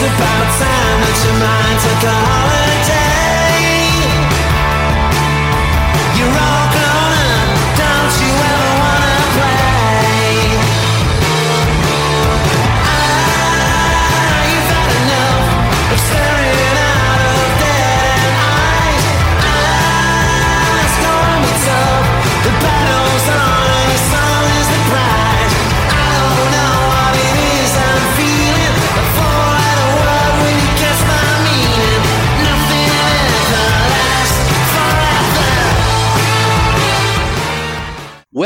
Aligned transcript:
It's 0.00 0.06
about 0.06 0.46
time 0.62 1.00
that 1.02 1.18
your 1.26 1.34
mind 1.42 1.78
took 1.82 2.06
a 2.06 2.14
holiday 2.14 2.57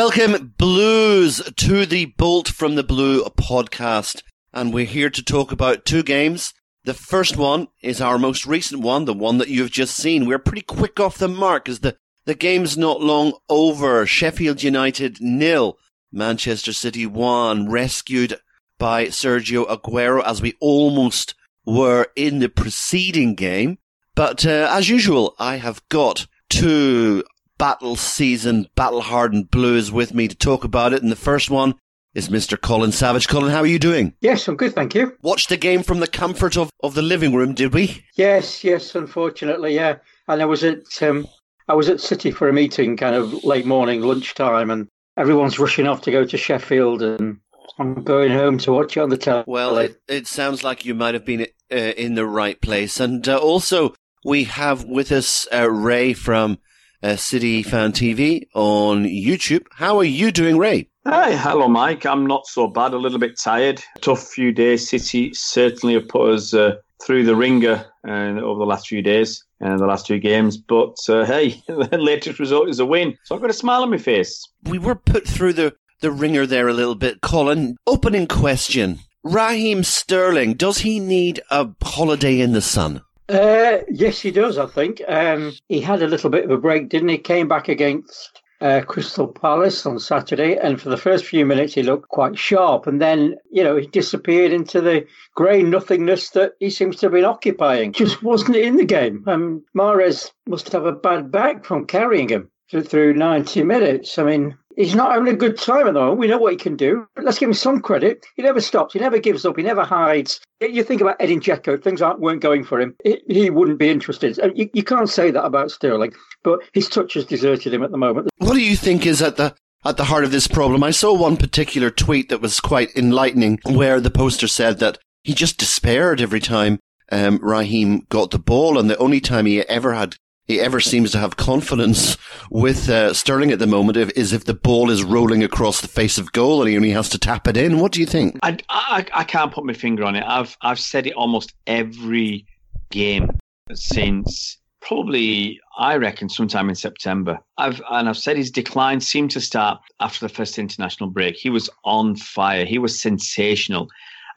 Welcome, 0.04 0.54
Blues, 0.58 1.40
to 1.58 1.86
the 1.86 2.06
Bolt 2.06 2.48
from 2.48 2.74
the 2.74 2.82
Blue 2.82 3.22
podcast. 3.22 4.24
And 4.52 4.74
we're 4.74 4.84
here 4.84 5.10
to 5.10 5.22
talk 5.22 5.52
about 5.52 5.84
two 5.84 6.02
games. 6.02 6.52
The 6.82 6.92
first 6.92 7.36
one 7.36 7.68
is 7.82 8.00
our 8.00 8.18
most 8.18 8.44
recent 8.44 8.82
one, 8.82 9.04
the 9.04 9.14
one 9.14 9.38
that 9.38 9.46
you've 9.46 9.70
just 9.70 9.96
seen. 9.96 10.26
We're 10.26 10.40
pretty 10.40 10.62
quick 10.62 10.98
off 10.98 11.18
the 11.18 11.28
mark 11.28 11.68
as 11.68 11.78
the, 11.78 11.96
the 12.24 12.34
game's 12.34 12.76
not 12.76 13.00
long 13.00 13.34
over. 13.48 14.04
Sheffield 14.04 14.64
United 14.64 15.20
nil, 15.20 15.78
Manchester 16.10 16.72
City 16.72 17.06
one, 17.06 17.70
rescued 17.70 18.40
by 18.80 19.06
Sergio 19.06 19.68
Aguero 19.68 20.20
as 20.24 20.42
we 20.42 20.54
almost 20.58 21.36
were 21.64 22.08
in 22.16 22.40
the 22.40 22.48
preceding 22.48 23.36
game. 23.36 23.78
But 24.16 24.44
uh, 24.44 24.68
as 24.68 24.88
usual, 24.88 25.36
I 25.38 25.58
have 25.58 25.80
got 25.88 26.26
two 26.50 27.22
battle 27.62 27.94
season, 27.94 28.66
battle 28.74 29.02
hardened 29.02 29.48
blues 29.48 29.92
with 29.92 30.12
me 30.12 30.26
to 30.26 30.34
talk 30.34 30.64
about 30.64 30.92
it. 30.92 31.00
And 31.00 31.12
the 31.12 31.16
first 31.16 31.48
one 31.48 31.76
is 32.12 32.28
Mr. 32.28 32.60
Colin 32.60 32.90
Savage. 32.90 33.28
Colin, 33.28 33.52
how 33.52 33.60
are 33.60 33.66
you 33.66 33.78
doing? 33.78 34.14
Yes, 34.20 34.48
I'm 34.48 34.56
good, 34.56 34.74
thank 34.74 34.96
you. 34.96 35.16
Watched 35.22 35.48
the 35.48 35.56
game 35.56 35.84
from 35.84 36.00
the 36.00 36.08
comfort 36.08 36.56
of, 36.56 36.70
of 36.82 36.94
the 36.94 37.02
living 37.02 37.36
room, 37.36 37.54
did 37.54 37.72
we? 37.72 38.04
Yes, 38.16 38.64
yes, 38.64 38.96
unfortunately, 38.96 39.76
yeah. 39.76 39.98
And 40.26 40.42
I 40.42 40.44
was 40.44 40.64
at 40.64 41.00
um, 41.04 41.28
I 41.68 41.74
was 41.74 41.88
at 41.88 42.00
City 42.00 42.32
for 42.32 42.48
a 42.48 42.52
meeting, 42.52 42.96
kind 42.96 43.14
of 43.14 43.44
late 43.44 43.64
morning, 43.64 44.00
lunchtime, 44.00 44.68
and 44.68 44.88
everyone's 45.16 45.60
rushing 45.60 45.86
off 45.86 46.00
to 46.00 46.10
go 46.10 46.24
to 46.24 46.36
Sheffield, 46.36 47.00
and 47.00 47.38
I'm 47.78 48.02
going 48.02 48.32
home 48.32 48.58
to 48.58 48.72
watch 48.72 48.96
it 48.96 49.00
on 49.00 49.10
the 49.10 49.16
television. 49.16 49.52
Well, 49.52 49.78
it, 49.78 50.02
it 50.08 50.26
sounds 50.26 50.64
like 50.64 50.84
you 50.84 50.96
might 50.96 51.14
have 51.14 51.24
been 51.24 51.46
uh, 51.70 51.76
in 51.76 52.16
the 52.16 52.26
right 52.26 52.60
place, 52.60 52.98
and 52.98 53.28
uh, 53.28 53.38
also 53.38 53.94
we 54.24 54.44
have 54.44 54.82
with 54.82 55.12
us 55.12 55.46
uh, 55.54 55.70
Ray 55.70 56.12
from 56.12 56.58
uh, 57.02 57.16
City 57.16 57.62
Fan 57.62 57.92
TV 57.92 58.46
on 58.54 59.04
YouTube. 59.04 59.66
How 59.72 59.98
are 59.98 60.04
you 60.04 60.30
doing, 60.30 60.58
Ray? 60.58 60.88
Hi, 61.06 61.34
hello, 61.34 61.66
Mike. 61.66 62.06
I'm 62.06 62.26
not 62.26 62.46
so 62.46 62.68
bad. 62.68 62.92
A 62.92 62.98
little 62.98 63.18
bit 63.18 63.38
tired. 63.38 63.82
Tough 64.00 64.22
few 64.22 64.52
days. 64.52 64.88
City 64.88 65.34
certainly 65.34 65.94
have 65.94 66.08
put 66.08 66.30
us 66.30 66.54
uh, 66.54 66.76
through 67.04 67.24
the 67.24 67.34
ringer 67.34 67.84
uh, 68.06 68.40
over 68.40 68.58
the 68.60 68.66
last 68.66 68.86
few 68.86 69.02
days 69.02 69.44
and 69.60 69.74
uh, 69.74 69.76
the 69.78 69.86
last 69.86 70.06
two 70.06 70.18
games. 70.18 70.56
But 70.56 70.96
uh, 71.08 71.24
hey, 71.26 71.60
the 71.66 71.98
latest 71.98 72.38
result 72.38 72.68
is 72.68 72.78
a 72.78 72.86
win, 72.86 73.16
so 73.24 73.34
I've 73.34 73.40
got 73.40 73.50
a 73.50 73.54
smile 73.54 73.82
on 73.82 73.90
my 73.90 73.98
face. 73.98 74.46
We 74.64 74.78
were 74.78 74.94
put 74.94 75.26
through 75.26 75.54
the 75.54 75.74
the 76.00 76.10
ringer 76.10 76.46
there 76.46 76.68
a 76.68 76.72
little 76.72 76.96
bit, 76.96 77.20
Colin. 77.20 77.76
Opening 77.86 78.26
question: 78.26 79.00
Raheem 79.24 79.82
Sterling 79.82 80.54
does 80.54 80.78
he 80.78 81.00
need 81.00 81.40
a 81.50 81.68
holiday 81.82 82.40
in 82.40 82.52
the 82.52 82.62
sun? 82.62 83.02
Uh, 83.32 83.78
yes, 83.88 84.20
he 84.20 84.30
does. 84.30 84.58
I 84.58 84.66
think 84.66 85.00
um, 85.08 85.52
he 85.68 85.80
had 85.80 86.02
a 86.02 86.06
little 86.06 86.28
bit 86.28 86.44
of 86.44 86.50
a 86.50 86.58
break, 86.58 86.90
didn't 86.90 87.08
he? 87.08 87.16
Came 87.16 87.48
back 87.48 87.68
against 87.68 88.42
uh, 88.60 88.82
Crystal 88.86 89.26
Palace 89.26 89.86
on 89.86 89.98
Saturday, 89.98 90.56
and 90.56 90.80
for 90.80 90.90
the 90.90 90.98
first 90.98 91.24
few 91.24 91.46
minutes 91.46 91.74
he 91.74 91.82
looked 91.82 92.08
quite 92.10 92.38
sharp, 92.38 92.86
and 92.86 93.00
then 93.00 93.36
you 93.50 93.64
know 93.64 93.76
he 93.76 93.86
disappeared 93.86 94.52
into 94.52 94.82
the 94.82 95.06
grey 95.34 95.62
nothingness 95.62 96.30
that 96.30 96.52
he 96.60 96.68
seems 96.68 96.96
to 96.96 97.06
have 97.06 97.12
been 97.12 97.24
occupying. 97.24 97.92
Just 97.92 98.22
wasn't 98.22 98.56
in 98.56 98.76
the 98.76 98.84
game. 98.84 99.24
Um, 99.26 99.64
Mahrez 99.74 100.30
must 100.46 100.70
have 100.72 100.84
a 100.84 100.92
bad 100.92 101.32
back 101.32 101.64
from 101.64 101.86
carrying 101.86 102.28
him 102.28 102.50
through 102.80 103.14
90 103.14 103.64
minutes. 103.64 104.18
I 104.18 104.24
mean, 104.24 104.58
He's 104.76 104.94
not 104.94 105.12
having 105.12 105.32
a 105.32 105.36
good 105.36 105.58
time 105.58 105.86
at 105.86 105.94
the 105.94 106.00
moment. 106.00 106.18
We 106.18 106.26
know 106.26 106.38
what 106.38 106.52
he 106.52 106.58
can 106.58 106.76
do. 106.76 107.06
Let's 107.20 107.38
give 107.38 107.48
him 107.48 107.54
some 107.54 107.80
credit. 107.80 108.24
He 108.36 108.42
never 108.42 108.60
stops. 108.60 108.94
He 108.94 109.00
never 109.00 109.18
gives 109.18 109.44
up. 109.44 109.56
He 109.56 109.62
never 109.62 109.84
hides. 109.84 110.40
You 110.60 110.82
think 110.82 111.00
about 111.00 111.16
Edin 111.20 111.40
Dzeko, 111.40 111.82
things 111.82 112.00
aren't, 112.00 112.20
weren't 112.20 112.40
going 112.40 112.64
for 112.64 112.80
him. 112.80 112.94
He 113.28 113.50
wouldn't 113.50 113.78
be 113.78 113.88
interested. 113.88 114.38
You, 114.54 114.70
you 114.72 114.82
can't 114.82 115.08
say 115.08 115.30
that 115.30 115.44
about 115.44 115.70
Sterling, 115.70 116.12
but 116.42 116.60
his 116.72 116.88
touch 116.88 117.14
has 117.14 117.24
deserted 117.24 117.74
him 117.74 117.82
at 117.82 117.90
the 117.90 117.98
moment. 117.98 118.30
What 118.38 118.54
do 118.54 118.60
you 118.60 118.76
think 118.76 119.06
is 119.06 119.20
at 119.20 119.36
the 119.36 119.54
at 119.84 119.96
the 119.96 120.04
heart 120.04 120.24
of 120.24 120.30
this 120.30 120.46
problem? 120.46 120.84
I 120.84 120.92
saw 120.92 121.12
one 121.12 121.36
particular 121.36 121.90
tweet 121.90 122.28
that 122.28 122.40
was 122.40 122.60
quite 122.60 122.96
enlightening, 122.96 123.58
where 123.64 124.00
the 124.00 124.10
poster 124.10 124.46
said 124.46 124.78
that 124.78 124.98
he 125.24 125.34
just 125.34 125.58
despaired 125.58 126.20
every 126.20 126.40
time 126.40 126.78
um, 127.10 127.38
Raheem 127.42 128.06
got 128.08 128.30
the 128.30 128.38
ball, 128.38 128.78
and 128.78 128.88
the 128.88 128.98
only 128.98 129.20
time 129.20 129.46
he 129.46 129.60
ever 129.62 129.92
had 129.92 130.16
he 130.52 130.60
ever 130.60 130.80
seems 130.80 131.10
to 131.12 131.18
have 131.18 131.36
confidence 131.36 132.16
with 132.50 132.88
uh, 132.88 133.14
Sterling 133.14 133.50
at 133.52 133.58
the 133.58 133.66
moment 133.66 133.96
is 133.96 134.32
if 134.32 134.44
the 134.44 134.54
ball 134.54 134.90
is 134.90 135.02
rolling 135.02 135.42
across 135.42 135.80
the 135.80 135.88
face 135.88 136.18
of 136.18 136.32
goal 136.32 136.60
and 136.60 136.68
he 136.68 136.76
only 136.76 136.90
has 136.90 137.08
to 137.10 137.18
tap 137.18 137.48
it 137.48 137.56
in. 137.56 137.78
What 137.78 137.92
do 137.92 138.00
you 138.00 138.06
think? 138.06 138.38
I, 138.42 138.58
I, 138.68 139.06
I 139.14 139.24
can't 139.24 139.52
put 139.52 139.64
my 139.64 139.72
finger 139.72 140.04
on 140.04 140.14
it. 140.14 140.24
I've 140.26 140.56
I've 140.60 140.78
said 140.78 141.06
it 141.06 141.14
almost 141.14 141.54
every 141.66 142.46
game 142.90 143.30
since 143.72 144.58
probably 144.82 145.58
I 145.78 145.96
reckon 145.96 146.28
sometime 146.28 146.68
in 146.68 146.74
September. 146.74 147.38
I've 147.56 147.80
and 147.90 148.08
I've 148.08 148.18
said 148.18 148.36
his 148.36 148.50
decline 148.50 149.00
seemed 149.00 149.30
to 149.30 149.40
start 149.40 149.80
after 150.00 150.26
the 150.26 150.34
first 150.34 150.58
international 150.58 151.08
break. 151.08 151.36
He 151.36 151.48
was 151.48 151.70
on 151.84 152.16
fire. 152.16 152.66
He 152.66 152.78
was 152.78 153.00
sensational, 153.00 153.88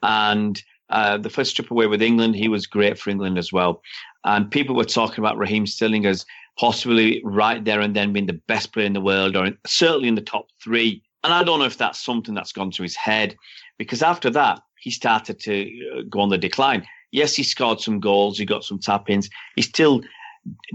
and 0.02 0.62
uh, 0.90 1.18
the 1.18 1.30
first 1.30 1.56
trip 1.56 1.70
away 1.70 1.86
with 1.86 2.02
England, 2.02 2.36
he 2.36 2.48
was 2.48 2.66
great 2.66 2.98
for 2.98 3.10
England 3.10 3.38
as 3.38 3.52
well. 3.52 3.82
And 4.24 4.50
people 4.50 4.74
were 4.74 4.84
talking 4.84 5.18
about 5.18 5.38
Raheem 5.38 5.66
Sterling 5.66 6.06
as 6.06 6.24
possibly 6.58 7.20
right 7.24 7.64
there 7.64 7.80
and 7.80 7.94
then 7.94 8.12
being 8.12 8.26
the 8.26 8.40
best 8.48 8.72
player 8.72 8.86
in 8.86 8.92
the 8.92 9.00
world, 9.00 9.36
or 9.36 9.50
certainly 9.66 10.08
in 10.08 10.14
the 10.14 10.20
top 10.20 10.46
three. 10.62 11.02
And 11.22 11.32
I 11.32 11.42
don't 11.42 11.58
know 11.58 11.66
if 11.66 11.78
that's 11.78 12.04
something 12.04 12.34
that's 12.34 12.52
gone 12.52 12.70
to 12.72 12.82
his 12.82 12.96
head, 12.96 13.36
because 13.78 14.02
after 14.02 14.30
that, 14.30 14.60
he 14.80 14.90
started 14.90 15.40
to 15.40 15.62
uh, 15.62 16.02
go 16.08 16.20
on 16.20 16.28
the 16.28 16.38
decline. 16.38 16.86
Yes, 17.10 17.34
he 17.34 17.42
scored 17.42 17.80
some 17.80 18.00
goals, 18.00 18.38
he 18.38 18.44
got 18.44 18.64
some 18.64 18.78
tap 18.78 19.10
ins, 19.10 19.28
he 19.54 19.62
still 19.62 20.02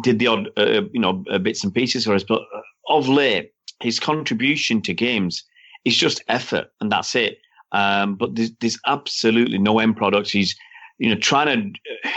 did 0.04 0.20
the 0.20 0.28
odd, 0.28 0.50
uh, 0.58 0.82
you 0.92 1.00
know, 1.00 1.24
uh, 1.32 1.38
bits 1.38 1.64
and 1.64 1.74
pieces 1.74 2.06
for 2.06 2.14
us. 2.14 2.24
But 2.24 2.42
uh, 2.42 2.62
of 2.90 3.08
late, 3.08 3.54
his 3.80 4.00
contribution 4.00 4.82
to 4.82 4.94
games 4.94 5.44
is 5.86 5.96
just 5.96 6.24
effort, 6.28 6.68
and 6.80 6.92
that's 6.92 7.16
it. 7.16 7.38
Um, 7.72 8.16
but 8.16 8.36
there's, 8.36 8.52
there's, 8.60 8.80
absolutely 8.86 9.58
no 9.58 9.80
end 9.80 9.98
product. 9.98 10.30
He's, 10.30 10.56
you 10.98 11.10
know, 11.10 11.20
trying 11.20 11.74
to. 11.74 12.10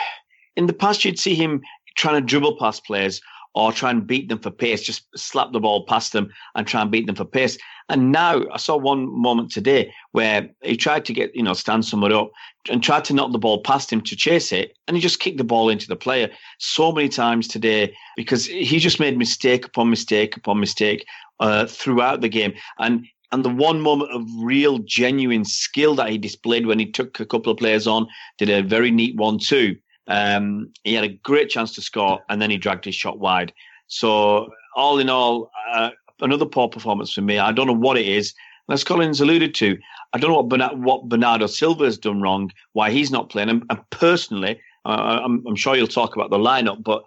In 0.56 0.67
the 0.67 0.73
past, 0.73 1.05
you'd 1.05 1.19
see 1.19 1.35
him 1.35 1.62
trying 1.97 2.21
to 2.21 2.27
dribble 2.27 2.59
past 2.59 2.85
players 2.85 3.21
or 3.55 3.73
try 3.73 3.91
and 3.91 4.06
beat 4.06 4.29
them 4.29 4.39
for 4.41 4.51
pace, 4.51 4.83
just 4.83 5.06
slap 5.17 5.53
the 5.53 5.61
ball 5.61 5.87
past 5.87 6.12
them 6.12 6.29
and 6.55 6.67
try 6.67 6.83
and 6.83 6.91
beat 6.91 7.06
them 7.06 7.15
for 7.15 7.25
pace. 7.25 7.56
And 7.89 8.11
now 8.11 8.43
I 8.53 8.56
saw 8.56 8.77
one 8.77 9.06
moment 9.06 9.51
today 9.53 9.93
where 10.12 10.49
he 10.62 10.77
tried 10.77 11.05
to 11.05 11.12
get, 11.12 11.35
you 11.37 11.43
know, 11.43 11.53
stand 11.53 11.85
someone 11.85 12.12
up 12.12 12.31
and 12.69 12.83
tried 12.83 13.05
to 13.05 13.15
knock 13.15 13.31
the 13.31 13.39
ball 13.39 13.62
past 13.62 13.93
him 13.93 14.00
to 14.03 14.17
chase 14.17 14.53
it. 14.53 14.77
And 14.89 14.97
he 14.97 15.00
just 15.03 15.21
kicked 15.21 15.39
the 15.39 15.45
ball 15.45 15.69
into 15.69 15.87
the 15.87 15.97
player 15.97 16.31
so 16.59 16.91
many 16.91 17.09
times 17.09 17.47
today 17.47 17.95
because 18.17 18.47
he 18.47 18.79
just 18.79 18.99
made 18.99 19.17
mistake 19.17 19.67
upon 19.67 19.91
mistake 19.91 20.37
upon 20.37 20.59
mistake 20.59 21.07
uh, 21.41 21.67
throughout 21.67 22.23
the 22.23 22.29
game. 22.29 22.55
And 22.79 23.07
and 23.35 23.45
the 23.45 23.51
one 23.51 23.81
moment 23.81 24.13
of 24.13 24.25
real 24.39 24.79
genuine 24.79 25.45
skill 25.45 25.97
that 25.97 26.09
he 26.09 26.17
displayed 26.17 26.67
when 26.67 26.79
he 26.79 26.87
took 26.87 27.19
a 27.19 27.27
couple 27.27 27.51
of 27.51 27.59
players 27.59 27.85
on, 27.85 28.07
did 28.39 28.49
a 28.49 28.63
very 28.63 28.93
neat 28.93 29.17
one 29.17 29.41
too. 29.41 29.77
Um, 30.07 30.71
he 30.85 30.95
had 30.95 31.03
a 31.03 31.09
great 31.25 31.51
chance 31.51 31.75
to 31.75 31.83
score, 31.83 32.21
and 32.29 32.41
then 32.41 32.53
he 32.53 32.57
dragged 32.57 32.85
his 32.85 32.95
shot 32.95 33.19
wide. 33.19 33.53
So 33.89 34.49
all 34.77 35.01
in 35.01 35.11
all, 35.11 35.51
uh, 35.73 35.91
another 36.21 36.47
poor 36.47 36.69
performance 36.69 37.13
for 37.13 37.23
me. 37.23 37.41
I 37.41 37.51
don't 37.51 37.67
know 37.67 37.73
what 37.73 37.99
it 37.99 38.07
is. 38.07 38.33
As 38.71 38.85
Colin's 38.85 39.21
alluded 39.21 39.53
to, 39.57 39.77
I 40.13 40.19
don't 40.19 40.31
know 40.31 40.37
what, 40.37 40.49
Bernardo, 40.49 40.77
what 40.77 41.09
Bernardo 41.09 41.49
Silva 41.49 41.87
has 41.87 41.99
done 41.99 42.23
wrong, 42.23 42.53
why 42.73 42.93
he's 42.93 43.11
not 43.11 43.31
playing. 43.31 43.49
And, 43.49 43.65
and 43.69 43.81
personally, 43.91 44.61
uh, 44.85 45.23
I'm, 45.25 45.45
I'm, 45.45 45.57
sure 45.57 45.75
you'll 45.75 45.89
talk 45.89 46.15
about 46.15 46.31
the 46.31 46.39
lineup, 46.39 46.85
but 46.85 47.03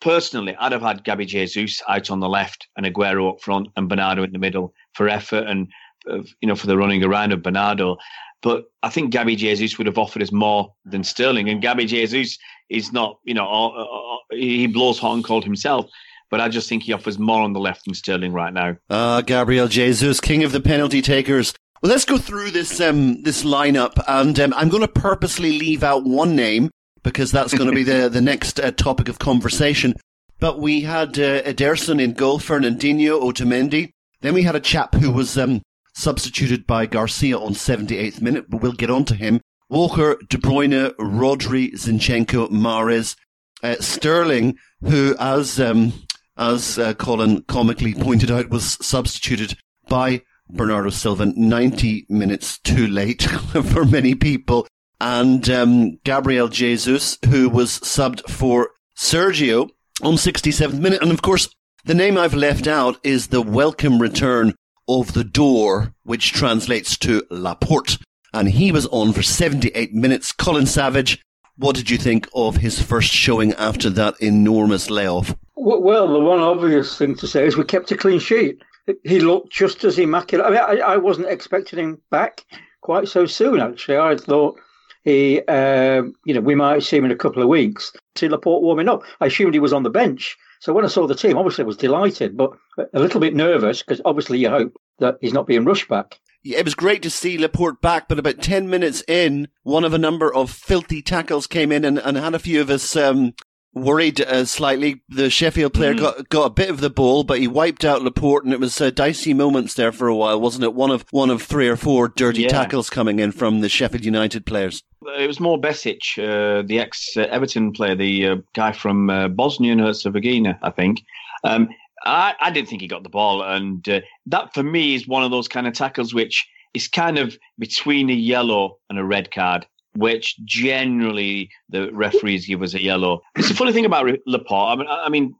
personally, 0.00 0.56
I'd 0.58 0.72
have 0.72 0.82
had 0.82 1.04
Gabby 1.04 1.26
Jesus 1.26 1.82
out 1.88 2.10
on 2.10 2.20
the 2.20 2.28
left 2.28 2.68
and 2.76 2.86
Aguero 2.86 3.32
up 3.32 3.40
front 3.40 3.68
and 3.76 3.88
Bernardo 3.88 4.22
in 4.22 4.32
the 4.32 4.38
middle 4.38 4.72
for 4.94 5.08
effort 5.08 5.46
and 5.46 5.68
uh, 6.10 6.22
you 6.40 6.48
know 6.48 6.56
for 6.56 6.66
the 6.66 6.76
running 6.76 7.02
around 7.04 7.32
of 7.32 7.42
Bernardo. 7.42 7.96
But 8.40 8.66
I 8.82 8.88
think 8.88 9.10
Gabby 9.10 9.36
Jesus 9.36 9.78
would 9.78 9.86
have 9.86 9.98
offered 9.98 10.22
us 10.22 10.30
more 10.30 10.72
than 10.84 11.02
Sterling. 11.02 11.48
And 11.48 11.60
Gabby 11.60 11.86
Jesus 11.86 12.38
is 12.68 12.92
not, 12.92 13.18
you 13.24 13.34
know, 13.34 13.46
uh, 13.46 13.82
uh, 13.82 14.16
he 14.30 14.66
blows 14.68 14.98
hot 14.98 15.14
and 15.14 15.24
cold 15.24 15.44
himself. 15.44 15.90
But 16.30 16.40
I 16.40 16.48
just 16.48 16.68
think 16.68 16.82
he 16.82 16.92
offers 16.92 17.18
more 17.18 17.42
on 17.42 17.52
the 17.52 17.60
left 17.60 17.86
than 17.86 17.94
Sterling 17.94 18.32
right 18.32 18.52
now. 18.52 18.76
Uh, 18.90 19.22
Gabriel 19.22 19.66
Jesus, 19.66 20.20
king 20.20 20.44
of 20.44 20.52
the 20.52 20.60
penalty 20.60 21.02
takers. 21.02 21.54
Well, 21.82 21.90
let's 21.90 22.04
go 22.04 22.18
through 22.18 22.50
this 22.50 22.80
um, 22.80 23.22
this 23.22 23.44
lineup, 23.44 24.02
and 24.08 24.38
um, 24.40 24.52
I'm 24.54 24.68
going 24.68 24.82
to 24.82 24.88
purposely 24.88 25.58
leave 25.58 25.84
out 25.84 26.04
one 26.04 26.34
name 26.34 26.70
because 27.02 27.32
that's 27.32 27.54
going 27.54 27.68
to 27.68 27.74
be 27.74 27.84
the 27.84 28.08
the 28.12 28.20
next 28.20 28.60
uh, 28.60 28.70
topic 28.72 29.08
of 29.08 29.18
conversation. 29.18 29.94
But 30.40 30.60
we 30.60 30.82
had 30.82 31.18
uh, 31.18 31.42
Ederson 31.42 32.00
in 32.00 32.12
goal, 32.12 32.38
Fernandinho, 32.38 33.20
Otamendi, 33.20 33.90
then 34.20 34.34
we 34.34 34.42
had 34.42 34.56
a 34.56 34.60
chap 34.60 34.94
who 34.94 35.10
was 35.10 35.38
um, 35.38 35.62
substituted 35.94 36.66
by 36.66 36.86
Garcia 36.86 37.38
on 37.38 37.52
78th 37.54 38.20
minute, 38.20 38.46
but 38.48 38.60
we'll 38.60 38.72
get 38.72 38.90
on 38.90 39.04
to 39.06 39.14
him. 39.14 39.40
Walker, 39.68 40.16
De 40.28 40.38
Bruyne, 40.38 40.94
Rodri, 40.96 41.72
Zinchenko, 41.74 42.50
Mahrez, 42.50 43.16
uh, 43.62 43.76
Sterling, 43.80 44.56
who, 44.80 45.14
as 45.18 45.60
um, 45.60 45.92
as 46.36 46.78
uh, 46.78 46.94
Colin 46.94 47.42
comically 47.42 47.94
pointed 47.94 48.30
out, 48.30 48.48
was 48.48 48.78
substituted 48.84 49.58
by 49.88 50.22
Bernardo 50.48 50.90
Silva 50.90 51.26
90 51.26 52.06
minutes 52.08 52.58
too 52.60 52.86
late 52.86 53.22
for 53.72 53.84
many 53.84 54.14
people, 54.14 54.66
and 55.00 55.48
um, 55.48 55.98
Gabriel 56.04 56.48
Jesus, 56.48 57.18
who 57.28 57.48
was 57.48 57.78
subbed 57.80 58.28
for 58.28 58.70
Sergio 58.96 59.70
on 60.02 60.14
67th 60.14 60.78
minute, 60.78 61.02
and 61.02 61.12
of 61.12 61.22
course 61.22 61.48
the 61.84 61.94
name 61.94 62.18
I've 62.18 62.34
left 62.34 62.66
out 62.66 62.98
is 63.02 63.28
the 63.28 63.40
welcome 63.40 63.98
return 64.00 64.54
of 64.88 65.12
the 65.12 65.24
door, 65.24 65.94
which 66.02 66.32
translates 66.32 66.98
to 66.98 67.22
Laporte. 67.30 67.98
And 68.34 68.48
he 68.48 68.72
was 68.72 68.86
on 68.86 69.12
for 69.12 69.22
78 69.22 69.94
minutes. 69.94 70.32
Colin 70.32 70.66
Savage, 70.66 71.22
what 71.56 71.76
did 71.76 71.88
you 71.90 71.96
think 71.96 72.28
of 72.34 72.56
his 72.56 72.82
first 72.82 73.10
showing 73.10 73.52
after 73.54 73.88
that 73.90 74.20
enormous 74.20 74.90
layoff? 74.90 75.34
Well, 75.56 76.08
the 76.08 76.20
one 76.20 76.40
obvious 76.40 76.96
thing 76.96 77.14
to 77.16 77.26
say 77.26 77.46
is 77.46 77.56
we 77.56 77.64
kept 77.64 77.90
a 77.90 77.96
clean 77.96 78.18
sheet. 78.18 78.62
He 79.04 79.20
looked 79.20 79.52
just 79.52 79.84
as 79.84 79.98
immaculate. 79.98 80.46
I 80.46 80.50
mean, 80.50 80.82
I, 80.82 80.92
I 80.94 80.96
wasn't 80.96 81.28
expecting 81.28 81.78
him 81.78 82.02
back 82.10 82.44
quite 82.80 83.08
so 83.08 83.26
soon, 83.26 83.60
actually. 83.60 83.98
I 83.98 84.16
thought 84.16 84.58
he, 85.08 85.40
uh, 85.48 86.02
you 86.26 86.34
know, 86.34 86.40
we 86.40 86.54
might 86.54 86.82
see 86.82 86.98
him 86.98 87.06
in 87.06 87.10
a 87.10 87.16
couple 87.16 87.42
of 87.42 87.48
weeks. 87.48 87.92
See 88.16 88.28
Laporte 88.28 88.62
warming 88.62 88.88
up. 88.88 89.02
I 89.20 89.26
assumed 89.26 89.54
he 89.54 89.60
was 89.60 89.72
on 89.72 89.82
the 89.82 89.90
bench. 89.90 90.36
So 90.60 90.74
when 90.74 90.84
I 90.84 90.88
saw 90.88 91.06
the 91.06 91.14
team, 91.14 91.38
obviously 91.38 91.64
I 91.64 91.66
was 91.66 91.76
delighted, 91.78 92.36
but 92.36 92.50
a 92.92 93.00
little 93.00 93.20
bit 93.20 93.34
nervous 93.34 93.82
because 93.82 94.02
obviously 94.04 94.38
you 94.38 94.50
hope 94.50 94.76
that 94.98 95.16
he's 95.20 95.32
not 95.32 95.46
being 95.46 95.64
rushed 95.64 95.88
back. 95.88 96.18
It 96.44 96.64
was 96.64 96.74
great 96.74 97.02
to 97.02 97.10
see 97.10 97.38
Laporte 97.38 97.80
back, 97.80 98.06
but 98.08 98.18
about 98.18 98.42
10 98.42 98.68
minutes 98.68 99.02
in, 99.08 99.48
one 99.62 99.84
of 99.84 99.94
a 99.94 99.98
number 99.98 100.32
of 100.32 100.50
filthy 100.50 101.00
tackles 101.00 101.46
came 101.46 101.72
in 101.72 101.84
and, 101.84 101.98
and 101.98 102.16
had 102.16 102.34
a 102.34 102.38
few 102.38 102.60
of 102.60 102.70
us 102.70 102.94
um, 102.94 103.34
worried 103.82 104.20
uh, 104.20 104.44
slightly. 104.44 105.02
The 105.08 105.30
Sheffield 105.30 105.74
player 105.74 105.94
mm. 105.94 105.98
got 105.98 106.28
got 106.28 106.44
a 106.46 106.50
bit 106.50 106.70
of 106.70 106.80
the 106.80 106.90
ball, 106.90 107.24
but 107.24 107.38
he 107.38 107.48
wiped 107.48 107.84
out 107.84 108.02
Laporte, 108.02 108.44
and 108.44 108.52
it 108.52 108.60
was 108.60 108.80
uh, 108.80 108.90
dicey 108.90 109.34
moments 109.34 109.74
there 109.74 109.92
for 109.92 110.08
a 110.08 110.14
while, 110.14 110.40
wasn't 110.40 110.64
it? 110.64 110.74
One 110.74 110.90
of 110.90 111.04
one 111.10 111.30
of 111.30 111.42
three 111.42 111.68
or 111.68 111.76
four 111.76 112.08
dirty 112.08 112.42
yeah. 112.42 112.48
tackles 112.48 112.90
coming 112.90 113.18
in 113.18 113.32
from 113.32 113.60
the 113.60 113.68
Sheffield 113.68 114.04
United 114.04 114.46
players. 114.46 114.82
It 115.18 115.26
was 115.26 115.40
more 115.40 115.60
Besic, 115.60 116.18
uh, 116.18 116.62
the 116.66 116.80
ex 116.80 117.16
Everton 117.16 117.72
player, 117.72 117.94
the 117.94 118.26
uh, 118.26 118.36
guy 118.54 118.72
from 118.72 119.10
uh, 119.10 119.28
Bosnia 119.28 119.72
and 119.72 119.80
Herzegovina, 119.80 120.58
I 120.62 120.70
think. 120.70 121.02
Um, 121.44 121.68
I, 122.04 122.34
I, 122.40 122.50
didn't 122.50 122.68
think 122.68 122.82
he 122.82 122.88
got 122.88 123.02
the 123.02 123.08
ball, 123.08 123.42
and 123.42 123.88
uh, 123.88 124.00
that 124.26 124.54
for 124.54 124.62
me 124.62 124.94
is 124.94 125.08
one 125.08 125.24
of 125.24 125.30
those 125.30 125.48
kind 125.48 125.66
of 125.66 125.74
tackles 125.74 126.14
which 126.14 126.48
is 126.74 126.88
kind 126.88 127.18
of 127.18 127.36
between 127.58 128.10
a 128.10 128.14
yellow 128.14 128.78
and 128.90 128.98
a 128.98 129.04
red 129.04 129.30
card 129.30 129.66
which 129.98 130.36
generally 130.44 131.50
the 131.70 131.92
referees 131.92 132.46
give 132.46 132.62
us 132.62 132.72
a 132.72 132.80
yellow. 132.80 133.20
It's 133.34 133.50
a 133.50 133.54
funny 133.54 133.72
thing 133.72 133.84
about 133.84 134.08
Laporte. 134.26 134.68
I 134.68 134.76
mean, 134.76 134.88
I 134.88 135.08
mean, 135.08 135.34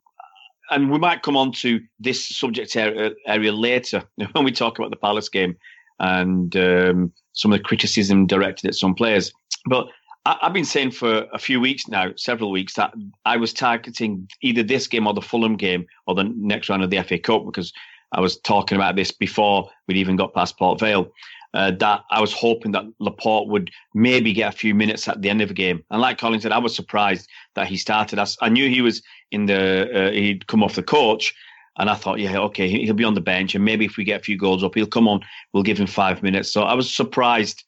and 0.70 0.90
we 0.90 0.98
might 0.98 1.22
come 1.22 1.36
on 1.36 1.52
to 1.52 1.80
this 2.00 2.26
subject 2.26 2.74
area, 2.74 3.12
area 3.28 3.52
later 3.52 4.02
when 4.32 4.44
we 4.44 4.50
talk 4.50 4.76
about 4.78 4.90
the 4.90 4.96
Palace 4.96 5.28
game 5.28 5.56
and 6.00 6.56
um, 6.56 7.12
some 7.34 7.52
of 7.52 7.58
the 7.58 7.64
criticism 7.64 8.26
directed 8.26 8.66
at 8.66 8.74
some 8.74 8.96
players. 8.96 9.32
But 9.66 9.86
I, 10.26 10.36
have 10.42 10.52
been 10.52 10.64
saying 10.64 10.90
for 10.90 11.26
a 11.32 11.38
few 11.38 11.60
weeks 11.60 11.86
now, 11.86 12.10
several 12.16 12.50
weeks, 12.50 12.74
that 12.74 12.92
I 13.24 13.36
was 13.36 13.52
targeting 13.52 14.28
either 14.42 14.64
this 14.64 14.88
game 14.88 15.06
or 15.06 15.14
the 15.14 15.22
Fulham 15.22 15.56
game 15.56 15.86
or 16.08 16.16
the 16.16 16.24
next 16.36 16.68
round 16.68 16.82
of 16.82 16.90
the 16.90 17.00
FA 17.04 17.20
Cup 17.20 17.46
because 17.46 17.72
I 18.10 18.20
was 18.20 18.40
talking 18.40 18.74
about 18.74 18.96
this 18.96 19.12
before 19.12 19.70
we'd 19.86 19.96
even 19.96 20.16
got 20.16 20.34
past 20.34 20.58
Port 20.58 20.80
Vale 20.80 21.12
uh, 21.54 21.72
that 21.72 22.02
I 22.10 22.20
was 22.20 22.32
hoping 22.32 22.72
that 22.72 22.84
Laporte 22.98 23.48
would 23.48 23.70
maybe 23.94 24.32
get 24.32 24.52
a 24.52 24.56
few 24.56 24.74
minutes 24.74 25.08
at 25.08 25.22
the 25.22 25.30
end 25.30 25.40
of 25.40 25.48
the 25.48 25.54
game. 25.54 25.82
And 25.90 26.00
like 26.00 26.18
Colin 26.18 26.40
said, 26.40 26.52
I 26.52 26.58
was 26.58 26.74
surprised 26.74 27.28
that 27.54 27.66
he 27.66 27.76
started. 27.76 28.18
I, 28.18 28.26
I 28.40 28.48
knew 28.48 28.68
he 28.68 28.82
was 28.82 29.02
in 29.30 29.46
the, 29.46 30.08
uh, 30.08 30.10
he'd 30.12 30.46
come 30.46 30.62
off 30.62 30.74
the 30.74 30.82
coach. 30.82 31.34
And 31.78 31.88
I 31.88 31.94
thought, 31.94 32.18
yeah, 32.18 32.38
okay, 32.38 32.68
he'll 32.68 32.92
be 32.92 33.04
on 33.04 33.14
the 33.14 33.20
bench. 33.20 33.54
And 33.54 33.64
maybe 33.64 33.84
if 33.84 33.96
we 33.96 34.04
get 34.04 34.20
a 34.20 34.24
few 34.24 34.36
goals 34.36 34.64
up, 34.64 34.74
he'll 34.74 34.86
come 34.86 35.06
on. 35.06 35.20
We'll 35.52 35.62
give 35.62 35.78
him 35.78 35.86
five 35.86 36.22
minutes. 36.22 36.52
So 36.52 36.62
I 36.62 36.74
was 36.74 36.92
surprised 36.92 37.62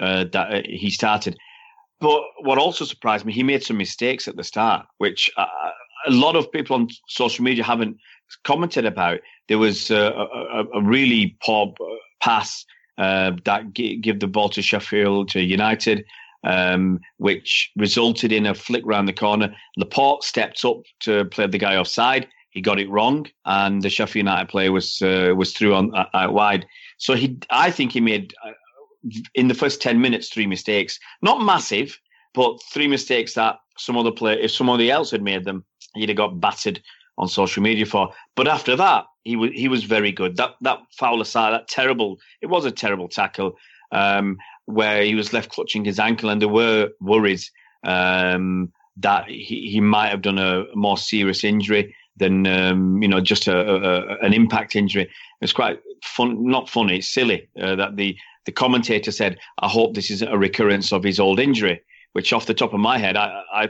uh, 0.00 0.24
that 0.32 0.52
uh, 0.52 0.62
he 0.64 0.90
started. 0.90 1.38
But 2.00 2.22
what 2.40 2.58
also 2.58 2.84
surprised 2.84 3.24
me, 3.24 3.32
he 3.32 3.44
made 3.44 3.62
some 3.62 3.76
mistakes 3.76 4.26
at 4.26 4.36
the 4.36 4.42
start, 4.42 4.86
which 4.98 5.30
uh, 5.36 5.46
a 6.06 6.10
lot 6.10 6.34
of 6.34 6.50
people 6.50 6.74
on 6.74 6.88
social 7.06 7.44
media 7.44 7.62
haven't 7.62 7.96
commented 8.42 8.84
about. 8.84 9.20
There 9.48 9.58
was 9.58 9.90
uh, 9.90 10.26
a, 10.52 10.64
a, 10.74 10.82
really 10.82 11.36
poor 11.44 11.72
pass 12.20 12.64
uh, 12.98 13.32
that 13.44 13.72
g- 13.72 13.96
give 13.96 14.20
the 14.20 14.26
ball 14.26 14.48
to 14.50 14.62
Sheffield 14.62 15.28
to 15.30 15.40
United, 15.40 16.04
um, 16.44 17.00
which 17.18 17.70
resulted 17.76 18.32
in 18.32 18.46
a 18.46 18.54
flick 18.54 18.82
round 18.84 19.08
the 19.08 19.12
corner. 19.12 19.54
Laporte 19.76 20.24
stepped 20.24 20.64
up 20.64 20.82
to 21.00 21.24
play 21.26 21.46
the 21.46 21.58
guy 21.58 21.76
offside. 21.76 22.26
He 22.50 22.60
got 22.60 22.78
it 22.78 22.90
wrong, 22.90 23.26
and 23.46 23.82
the 23.82 23.88
Sheffield 23.88 24.26
United 24.26 24.48
player 24.48 24.72
was 24.72 25.00
uh, 25.02 25.32
was 25.36 25.52
through 25.52 25.74
on 25.74 25.94
uh, 25.94 26.06
out 26.14 26.34
wide. 26.34 26.66
So 26.98 27.14
he, 27.14 27.38
I 27.50 27.70
think 27.70 27.92
he 27.92 28.00
made 28.00 28.34
uh, 28.44 28.52
in 29.34 29.48
the 29.48 29.54
first 29.54 29.80
ten 29.80 30.00
minutes 30.00 30.28
three 30.28 30.46
mistakes, 30.46 30.98
not 31.22 31.42
massive, 31.42 31.98
but 32.34 32.62
three 32.72 32.88
mistakes 32.88 33.34
that 33.34 33.56
some 33.78 33.96
other 33.96 34.12
player, 34.12 34.38
if 34.38 34.50
somebody 34.50 34.90
else 34.90 35.10
had 35.10 35.22
made 35.22 35.44
them, 35.44 35.64
he'd 35.94 36.10
have 36.10 36.18
got 36.18 36.40
battered 36.40 36.82
on 37.18 37.28
social 37.28 37.62
media 37.62 37.86
for. 37.86 38.12
But 38.36 38.48
after 38.48 38.76
that, 38.76 39.04
he 39.24 39.36
was 39.36 39.50
he 39.52 39.68
was 39.68 39.84
very 39.84 40.12
good. 40.12 40.36
That 40.36 40.56
that 40.62 40.80
foul 40.98 41.20
aside, 41.20 41.52
that 41.52 41.68
terrible, 41.68 42.18
it 42.40 42.46
was 42.46 42.64
a 42.64 42.70
terrible 42.70 43.08
tackle 43.08 43.56
um, 43.92 44.38
where 44.66 45.02
he 45.02 45.14
was 45.14 45.32
left 45.32 45.50
clutching 45.50 45.84
his 45.84 45.98
ankle, 45.98 46.30
and 46.30 46.40
there 46.40 46.48
were 46.48 46.90
worries 47.00 47.50
um, 47.84 48.72
that 48.96 49.26
he, 49.28 49.70
he 49.70 49.80
might 49.80 50.08
have 50.08 50.22
done 50.22 50.38
a 50.38 50.64
more 50.74 50.98
serious 50.98 51.44
injury 51.44 51.94
than 52.16 52.46
um, 52.46 53.02
you 53.02 53.08
know 53.08 53.20
just 53.20 53.46
a, 53.46 53.56
a, 53.56 54.18
an 54.18 54.32
impact 54.32 54.76
injury. 54.76 55.08
It's 55.40 55.52
quite 55.52 55.80
fun, 56.04 56.46
not 56.46 56.68
funny. 56.68 56.98
It's 56.98 57.08
silly 57.08 57.48
uh, 57.60 57.76
that 57.76 57.96
the 57.96 58.16
the 58.44 58.52
commentator 58.52 59.12
said, 59.12 59.38
"I 59.58 59.68
hope 59.68 59.94
this 59.94 60.10
is 60.10 60.22
a 60.22 60.38
recurrence 60.38 60.92
of 60.92 61.04
his 61.04 61.20
old 61.20 61.38
injury." 61.38 61.80
Which, 62.12 62.34
off 62.34 62.44
the 62.44 62.52
top 62.52 62.74
of 62.74 62.80
my 62.80 62.98
head, 62.98 63.16
I 63.16 63.42
I, 63.52 63.68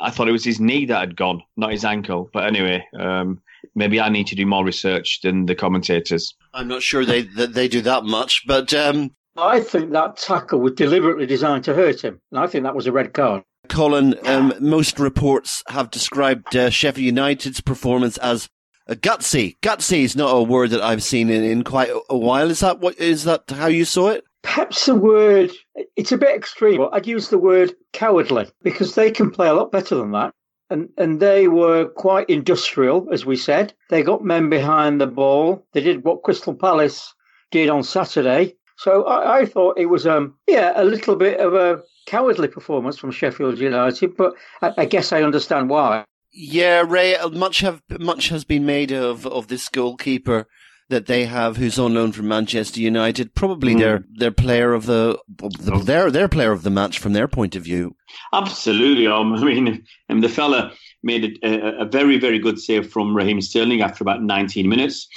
I 0.00 0.10
thought 0.10 0.28
it 0.28 0.32
was 0.32 0.44
his 0.44 0.60
knee 0.60 0.86
that 0.86 1.00
had 1.00 1.16
gone, 1.16 1.42
not 1.56 1.72
his 1.72 1.84
ankle. 1.84 2.30
But 2.32 2.46
anyway, 2.46 2.84
um, 2.98 3.40
maybe 3.74 4.00
I 4.00 4.08
need 4.08 4.26
to 4.28 4.36
do 4.36 4.46
more 4.46 4.64
research 4.64 5.20
than 5.22 5.46
the 5.46 5.54
commentators. 5.54 6.34
I'm 6.54 6.68
not 6.68 6.82
sure 6.82 7.04
they 7.04 7.22
that 7.22 7.54
they 7.54 7.68
do 7.68 7.82
that 7.82 8.04
much, 8.04 8.42
but 8.46 8.72
um, 8.74 9.10
I 9.36 9.60
think 9.60 9.92
that 9.92 10.16
tackle 10.16 10.60
was 10.60 10.72
deliberately 10.72 11.26
designed 11.26 11.64
to 11.64 11.74
hurt 11.74 12.02
him, 12.02 12.20
and 12.30 12.40
I 12.40 12.46
think 12.46 12.64
that 12.64 12.74
was 12.74 12.86
a 12.86 12.92
red 12.92 13.14
card. 13.14 13.42
Colin, 13.68 14.14
um, 14.26 14.52
most 14.60 14.98
reports 14.98 15.62
have 15.68 15.90
described 15.90 16.54
uh, 16.56 16.68
Sheffield 16.68 17.06
United's 17.06 17.60
performance 17.60 18.18
as 18.18 18.48
a 18.86 18.96
gutsy. 18.96 19.56
Gutsy 19.60 20.02
is 20.02 20.16
not 20.16 20.30
a 20.30 20.42
word 20.42 20.70
that 20.70 20.82
I've 20.82 21.02
seen 21.02 21.30
in, 21.30 21.44
in 21.44 21.64
quite 21.64 21.90
a 22.10 22.18
while. 22.18 22.50
Is 22.50 22.60
that 22.60 22.80
what 22.80 22.98
is 22.98 23.24
that 23.24 23.44
how 23.50 23.66
you 23.66 23.84
saw 23.84 24.08
it? 24.08 24.24
Perhaps 24.42 24.86
the 24.86 24.94
word 24.94 25.50
it's 25.96 26.12
a 26.12 26.18
bit 26.18 26.36
extreme. 26.36 26.78
But 26.78 26.94
I'd 26.94 27.06
use 27.06 27.28
the 27.28 27.38
word 27.38 27.74
cowardly 27.92 28.50
because 28.62 28.94
they 28.94 29.10
can 29.10 29.30
play 29.30 29.48
a 29.48 29.54
lot 29.54 29.72
better 29.72 29.94
than 29.94 30.12
that 30.12 30.34
and, 30.72 30.88
and 30.96 31.20
they 31.20 31.48
were 31.48 31.84
quite 31.84 32.30
industrial, 32.30 33.06
as 33.12 33.26
we 33.26 33.36
said. 33.36 33.74
They 33.90 34.02
got 34.02 34.24
men 34.24 34.48
behind 34.48 35.00
the 35.00 35.06
ball. 35.06 35.66
They 35.72 35.82
did 35.82 36.02
what 36.02 36.22
Crystal 36.22 36.54
Palace 36.54 37.14
did 37.50 37.68
on 37.68 37.82
Saturday. 37.82 38.56
So 38.78 39.04
I, 39.04 39.40
I 39.40 39.44
thought 39.44 39.78
it 39.78 39.86
was, 39.86 40.06
um, 40.06 40.34
yeah, 40.48 40.72
a 40.74 40.84
little 40.84 41.14
bit 41.14 41.38
of 41.40 41.52
a 41.52 41.82
cowardly 42.06 42.48
performance 42.48 42.96
from 42.96 43.10
Sheffield 43.10 43.58
United, 43.58 44.16
but 44.16 44.32
I, 44.62 44.72
I 44.78 44.84
guess 44.86 45.12
I 45.12 45.22
understand 45.22 45.68
why. 45.68 46.04
Yeah, 46.32 46.84
Ray. 46.88 47.16
Much 47.30 47.60
have 47.60 47.82
much 48.00 48.30
has 48.30 48.44
been 48.44 48.64
made 48.64 48.90
of 48.90 49.26
of 49.26 49.48
this 49.48 49.68
goalkeeper 49.68 50.46
that 50.92 51.06
they 51.06 51.24
have, 51.24 51.56
who's 51.56 51.78
on 51.78 51.94
loan 51.94 52.12
from 52.12 52.28
Manchester 52.28 52.78
United. 52.80 53.34
Probably 53.34 53.74
mm. 53.74 53.78
their 53.78 54.04
their 54.14 54.30
player 54.30 54.72
of 54.74 54.86
the, 54.86 55.18
the 55.28 55.82
their 55.84 56.10
their 56.10 56.28
player 56.28 56.52
of 56.52 56.62
the 56.62 56.70
match 56.70 56.98
from 56.98 57.14
their 57.14 57.26
point 57.26 57.56
of 57.56 57.64
view. 57.64 57.96
Absolutely. 58.32 59.06
Um, 59.06 59.32
I 59.34 59.44
mean, 59.44 59.84
and 60.08 60.22
the 60.22 60.28
fella 60.28 60.72
made 61.02 61.38
a, 61.42 61.80
a, 61.80 61.84
very 61.86 62.18
very 62.18 62.38
good 62.38 62.60
save 62.60 62.90
from 62.92 63.16
Raheem 63.16 63.40
Sterling 63.40 63.82
after 63.82 64.04
about 64.04 64.22
19 64.22 64.68
minutes, 64.68 65.08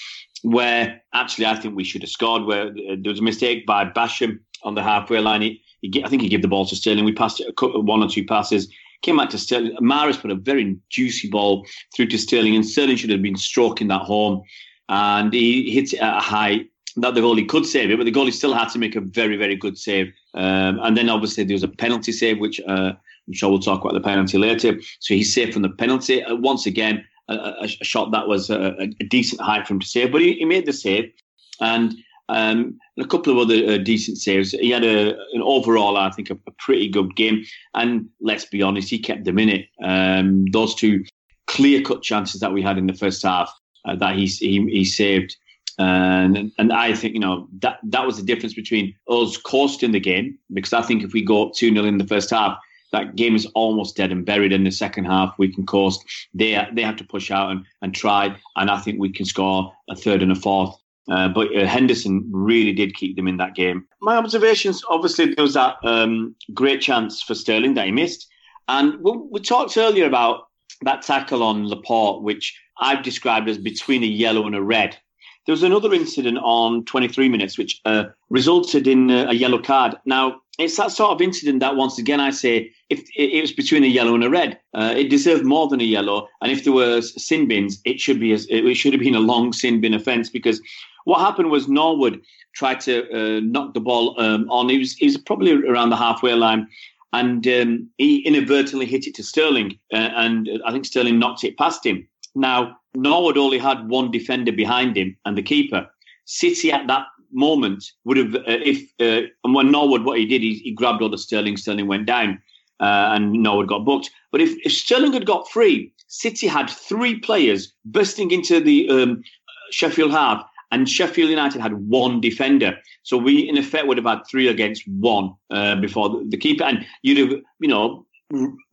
where 0.42 1.02
actually 1.14 1.46
I 1.46 1.56
think 1.56 1.76
we 1.76 1.84
should 1.84 2.02
have 2.02 2.10
scored. 2.10 2.46
Where 2.46 2.72
there 2.74 3.12
was 3.12 3.20
a 3.20 3.24
mistake 3.24 3.66
by 3.66 3.86
Basham 3.86 4.40
on 4.64 4.76
the 4.76 4.84
halfway 4.84 5.20
line. 5.20 5.42
He, 5.42 5.62
he 5.82 6.04
I 6.04 6.08
think 6.08 6.22
he 6.22 6.30
gave 6.30 6.42
the 6.42 6.48
ball 6.48 6.66
to 6.66 6.76
Sterling. 6.76 7.06
We 7.06 7.14
passed 7.14 7.42
it 7.42 7.54
one 7.62 8.02
or 8.02 8.10
two 8.10 8.26
passes. 8.26 8.74
Came 9.02 9.18
back 9.18 9.30
to 9.32 9.38
Sterling. 9.38 9.76
Mahrez 9.82 10.20
put 10.20 10.32
a 10.32 10.36
very 10.36 10.78
juicy 10.90 11.30
ball 11.30 11.68
through 11.94 12.08
to 12.08 12.18
Sterling, 12.18 12.56
and 12.56 12.66
Sterling 12.66 12.96
should 12.96 13.10
have 13.10 13.22
been 13.22 13.36
stroking 13.36 13.90
that 13.90 14.02
home 14.02 14.42
and 14.90 15.34
he 15.34 15.72
hits 15.72 15.94
it 15.94 16.00
at 16.00 16.18
a 16.18 16.22
height 16.22 16.70
that 16.98 17.14
the 17.14 17.22
goalie 17.22 17.48
could 17.48 17.66
save 17.66 17.92
it, 17.92 17.98
but 17.98 18.06
the 18.06 18.12
goalie 18.12 18.32
still 18.32 18.54
had 18.54 18.70
to 18.70 18.80
make 18.80 18.96
a 18.96 19.02
very, 19.02 19.36
very 19.36 19.56
good 19.56 19.78
save. 19.78 20.14
Um, 20.34 20.80
and 20.82 20.96
then 20.96 21.10
obviously 21.10 21.44
there 21.44 21.56
was 21.56 21.64
a 21.64 21.68
penalty 21.68 22.12
save, 22.12 22.40
which 22.40 22.62
uh, 22.68 22.94
I'm 23.28 23.34
sure 23.34 23.50
we'll 23.50 23.60
talk 23.60 23.82
about 23.82 23.94
the 23.94 24.02
penalty 24.02 24.38
later. 24.38 24.80
So 25.00 25.14
he's 25.14 25.34
safe 25.34 25.54
from 25.54 25.64
the 25.64 25.70
penalty. 25.70 26.24
Uh, 26.24 26.36
once 26.36 26.66
again, 26.66 27.06
a, 27.28 27.54
a, 27.62 27.68
shot 27.68 28.12
that 28.12 28.28
was 28.28 28.50
a, 28.50 28.76
a, 28.80 28.88
decent 29.06 29.42
height 29.42 29.68
for 29.68 29.74
him 29.74 29.80
to 29.80 29.88
save, 29.88 30.12
but 30.12 30.22
he, 30.22 30.34
he 30.34 30.46
made 30.46 30.66
the 30.66 30.74
save. 30.74 31.12
And 31.60 31.96
um, 32.30 32.80
a 33.00 33.06
couple 33.06 33.34
of 33.34 33.40
other 33.40 33.74
uh, 33.74 33.78
decent 33.78 34.18
saves. 34.18 34.52
He 34.52 34.70
had 34.70 34.84
a, 34.84 35.16
an 35.34 35.42
overall, 35.42 35.98
I 35.98 36.12
think, 36.12 36.30
a, 36.30 36.38
a, 36.48 36.52
pretty 36.60 36.88
good 36.90 37.16
game. 37.16 37.44
And 37.74 38.10
let's 38.22 38.46
be 38.46 38.62
honest, 38.62 38.90
he 38.90 39.00
kept 39.00 39.26
them 39.26 39.40
in 39.40 39.50
it. 39.50 39.68
Um, 39.84 40.46
those 40.52 40.76
two 40.76 41.04
clear 41.48 41.82
cut 41.82 42.02
chances 42.02 42.42
that 42.42 42.54
we 42.54 42.62
had 42.62 42.78
in 42.78 42.88
the 42.88 42.94
first 42.94 43.22
half 43.24 43.52
uh, 43.86 43.96
that 43.96 44.16
he, 44.16 44.26
he, 44.26 44.66
he 44.70 44.86
saved. 44.86 45.36
And 45.78 46.54
and 46.58 46.72
I 46.72 46.94
think 46.94 47.16
you 47.16 47.20
know 47.20 47.50
that 47.60 47.80
that 47.84 48.06
was 48.06 48.16
the 48.16 48.24
difference 48.24 48.54
between 48.54 48.96
us 49.10 49.36
costing 49.36 49.92
the 49.92 50.00
game 50.00 50.38
because 50.54 50.72
I 50.72 50.82
think 50.82 51.04
if 51.04 51.12
we 51.12 51.22
go 51.22 51.48
up 51.48 51.54
two 51.54 51.74
0 51.74 51.86
in 51.86 51.98
the 51.98 52.08
first 52.08 52.30
half, 52.30 52.58
that 52.94 53.18
game 53.18 53.36
is 53.36 53.46
almost 53.48 53.98
dead 53.98 54.12
and 54.12 54.26
buried. 54.26 54.54
In 54.54 54.64
the 54.64 54.72
second 54.72 55.04
half, 55.04 55.36
we 55.38 55.54
can 55.54 55.66
coast. 55.66 56.02
They 56.34 56.66
they 56.72 56.82
have 56.82 56.96
to 56.98 57.04
push 57.04 57.30
out 57.30 57.52
and, 57.52 57.66
and 57.82 57.94
try, 57.94 58.38
and 58.56 58.72
I 58.72 58.80
think 58.80 59.00
we 59.00 59.12
can 59.12 59.26
score 59.26 59.74
a 59.90 59.96
third 59.98 60.22
and 60.22 60.32
a 60.32 60.36
fourth. 60.36 60.76
Uh, 61.12 61.28
but 61.28 61.56
uh, 61.56 61.68
Henderson 61.68 62.28
really 62.32 62.74
did 62.74 62.96
keep 62.96 63.16
them 63.16 63.28
in 63.28 63.38
that 63.38 63.54
game. 63.54 63.86
My 64.02 64.16
observations, 64.16 64.84
obviously, 64.90 65.34
there 65.34 65.44
was 65.44 65.54
that 65.54 65.76
um, 65.84 66.36
great 66.54 66.82
chance 66.82 67.22
for 67.22 67.36
Sterling 67.36 67.76
that 67.76 67.86
he 67.86 67.92
missed. 67.92 68.28
And 68.68 69.00
we, 69.02 69.12
we 69.12 69.40
talked 69.40 69.78
earlier 69.78 70.08
about 70.08 70.48
that 70.82 71.04
tackle 71.04 71.44
on 71.44 71.68
Laporte, 71.68 72.24
which 72.24 72.60
I've 72.80 73.04
described 73.04 73.50
as 73.50 73.58
between 73.58 74.04
a 74.04 74.08
yellow 74.08 74.46
and 74.46 74.56
a 74.56 74.62
red. 74.62 74.98
There 75.46 75.54
was 75.54 75.64
another 75.64 75.94
incident 75.94 76.40
on 76.42 76.86
23 76.86 77.30
minutes 77.30 77.58
which 77.58 77.80
uh, 77.86 78.06
resulted 78.30 78.88
in 78.88 79.12
a, 79.12 79.28
a 79.28 79.34
yellow 79.34 79.62
card. 79.62 79.96
Now, 80.06 80.42
it's 80.58 80.78
that 80.78 80.92
sort 80.92 81.12
of 81.12 81.22
incident 81.22 81.60
that, 81.60 81.76
once 81.76 82.00
again, 82.00 82.20
I 82.20 82.32
say 82.32 82.72
if 82.90 83.08
it 83.16 83.42
was 83.42 83.52
between 83.52 83.84
a 83.84 83.88
yellow 83.88 84.16
and 84.16 84.24
a 84.24 84.30
red, 84.30 84.60
uh, 84.74 84.94
it 84.96 85.10
deserved 85.10 85.46
more 85.46 85.68
than 85.68 85.82
a 85.82 85.86
yellow. 85.86 86.28
And 86.42 86.52
if 86.52 86.64
there 86.64 86.74
were 86.74 87.02
sin 87.02 87.48
bins, 87.48 87.80
it 87.86 88.00
should 88.00 88.20
be 88.20 88.34
a, 88.34 88.38
it 88.50 88.76
should 88.76 88.94
have 88.94 89.02
been 89.02 89.16
a 89.16 89.20
long 89.20 89.54
sin 89.54 89.82
bin 89.82 89.94
offence 89.94 90.30
because 90.30 90.62
what 91.04 91.20
happened 91.20 91.52
was 91.52 91.68
Norwood 91.68 92.22
tried 92.54 92.80
to 92.82 93.04
uh, 93.12 93.40
knock 93.42 93.74
the 93.74 93.80
ball 93.80 94.20
um, 94.20 94.50
on. 94.50 94.70
He 94.70 94.80
was 94.80 94.94
he 94.94 95.06
was 95.06 95.18
probably 95.18 95.52
around 95.52 95.90
the 95.90 95.98
halfway 95.98 96.34
line, 96.34 96.68
and 97.14 97.46
um, 97.48 97.90
he 97.98 98.20
inadvertently 98.20 98.86
hit 98.86 99.08
it 99.08 99.16
to 99.16 99.24
Sterling, 99.24 99.78
uh, 99.94 100.10
and 100.16 100.50
I 100.66 100.72
think 100.72 100.86
Sterling 100.86 101.20
knocked 101.20 101.44
it 101.44 101.58
past 101.58 101.86
him. 101.86 102.08
Now 102.36 102.78
Norwood 102.94 103.38
only 103.38 103.58
had 103.58 103.90
one 103.90 104.12
defender 104.12 104.52
behind 104.52 104.98
him 104.98 105.18
and 105.26 105.38
the 105.38 105.44
keeper. 105.44 105.88
City 106.26 106.72
at 106.72 106.88
that 106.88 107.06
moment 107.32 107.92
would 108.04 108.18
have, 108.18 108.36
uh, 108.36 108.42
if 108.46 108.82
uh, 109.00 109.28
and 109.44 109.54
when 109.54 109.72
Norwood 109.72 110.04
what 110.04 110.18
he 110.18 110.26
did, 110.26 110.42
he, 110.42 110.56
he 110.56 110.72
grabbed 110.72 111.02
all 111.02 111.10
the 111.10 111.18
Sterling. 111.18 111.58
Sterling 111.58 111.88
went 111.88 112.06
down, 112.06 112.42
uh, 112.80 113.12
and 113.14 113.34
Norwood 113.34 113.68
got 113.68 113.86
booked. 113.86 114.10
But 114.32 114.42
if, 114.42 114.56
if 114.66 114.72
Sterling 114.72 115.14
had 115.14 115.26
got 115.26 115.50
free, 115.50 115.92
City 116.08 116.48
had 116.48 116.70
three 116.70 117.20
players 117.20 117.74
bursting 117.86 118.32
into 118.32 118.60
the 118.60 118.90
um, 118.90 119.24
Sheffield 119.72 120.12
half, 120.12 120.44
and 120.72 120.90
Sheffield 120.90 121.30
United 121.30 121.62
had 121.62 121.74
one 121.74 122.22
defender. 122.22 122.78
So 123.04 123.18
we, 123.18 123.48
in 123.48 123.58
effect, 123.58 123.88
would 123.88 123.98
have 123.98 124.06
had 124.06 124.26
three 124.30 124.48
against 124.48 124.88
one 124.88 125.34
uh, 125.52 125.76
before 125.76 126.10
the, 126.10 126.26
the 126.30 126.38
keeper, 126.38 126.64
and 126.64 126.86
you'd 127.02 127.18
have, 127.18 127.42
you 127.60 127.68
know, 127.68 128.05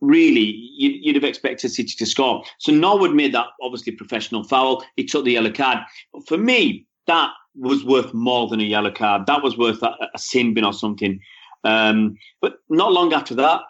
really 0.01 0.69
you'd, 0.77 1.15
have 1.15 1.23
expected 1.23 1.69
City 1.69 1.93
to 1.97 2.05
score. 2.05 2.43
So 2.59 2.71
Norwood 2.71 3.13
made 3.13 3.33
that 3.33 3.47
obviously 3.61 3.93
professional 3.93 4.43
foul. 4.43 4.83
He 4.95 5.05
took 5.05 5.25
the 5.25 5.33
yellow 5.33 5.51
card. 5.51 5.79
But 6.11 6.27
for 6.27 6.37
me, 6.37 6.85
that 7.07 7.31
was 7.55 7.85
worth 7.85 8.13
more 8.13 8.47
than 8.47 8.59
a 8.59 8.63
yellow 8.63 8.91
card. 8.91 9.25
That 9.27 9.43
was 9.43 9.57
worth 9.57 9.83
a, 9.83 9.95
a 10.13 10.17
sin 10.17 10.53
bin 10.53 10.63
or 10.63 10.73
something. 10.73 11.19
Um, 11.63 12.17
but 12.41 12.55
not 12.69 12.91
long 12.91 13.13
after 13.13 13.35
that, 13.35 13.61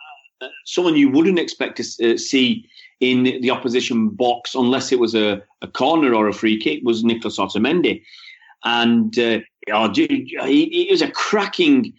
uh, 0.42 0.48
someone 0.66 0.96
you 0.96 1.10
wouldn't 1.10 1.40
expect 1.40 1.78
to 1.78 2.14
uh, 2.14 2.18
see 2.18 2.68
in 3.00 3.24
the 3.24 3.52
opposition 3.52 4.10
box 4.10 4.56
unless 4.56 4.92
it 4.92 5.00
was 5.00 5.14
a, 5.14 5.42
a 5.62 5.68
corner 5.68 6.14
or 6.14 6.28
a 6.28 6.34
free 6.34 6.60
kick 6.60 6.82
was 6.84 7.04
Nicholas 7.04 7.38
Otamendi. 7.38 8.02
And 8.64 9.18
uh, 9.20 9.40
oh, 9.74 9.92
it 9.94 10.92
was 10.92 11.02
a 11.02 11.12
cracking 11.12 11.94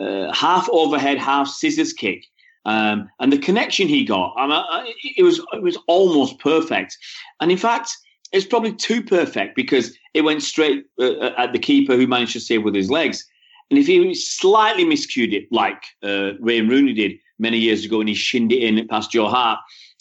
uh, 0.00 0.32
half 0.32 0.68
overhead, 0.70 1.18
half 1.18 1.46
scissors 1.48 1.92
kick. 1.92 2.24
Um, 2.68 3.08
and 3.18 3.32
the 3.32 3.38
connection 3.38 3.88
he 3.88 4.04
got, 4.04 4.34
I 4.36 4.46
mean, 4.46 4.94
it 5.16 5.22
was 5.22 5.40
it 5.54 5.62
was 5.62 5.78
almost 5.86 6.38
perfect. 6.38 6.98
And 7.40 7.50
in 7.50 7.56
fact, 7.56 7.96
it's 8.30 8.44
probably 8.44 8.74
too 8.74 9.02
perfect 9.02 9.56
because 9.56 9.96
it 10.12 10.20
went 10.20 10.42
straight 10.42 10.84
uh, 11.00 11.30
at 11.38 11.54
the 11.54 11.58
keeper 11.58 11.96
who 11.96 12.06
managed 12.06 12.34
to 12.34 12.40
save 12.40 12.64
with 12.64 12.74
his 12.74 12.90
legs. 12.90 13.26
And 13.70 13.78
if 13.78 13.86
he 13.86 14.14
slightly 14.14 14.84
miscued 14.84 15.32
it, 15.32 15.50
like 15.50 15.82
uh, 16.02 16.32
Wayne 16.40 16.68
Rooney 16.68 16.92
did 16.92 17.12
many 17.38 17.56
years 17.56 17.86
ago, 17.86 18.00
and 18.00 18.08
he 18.08 18.14
shinned 18.14 18.52
it 18.52 18.62
in 18.62 18.86
past 18.88 19.12
Joe 19.12 19.28
Hart, 19.28 19.60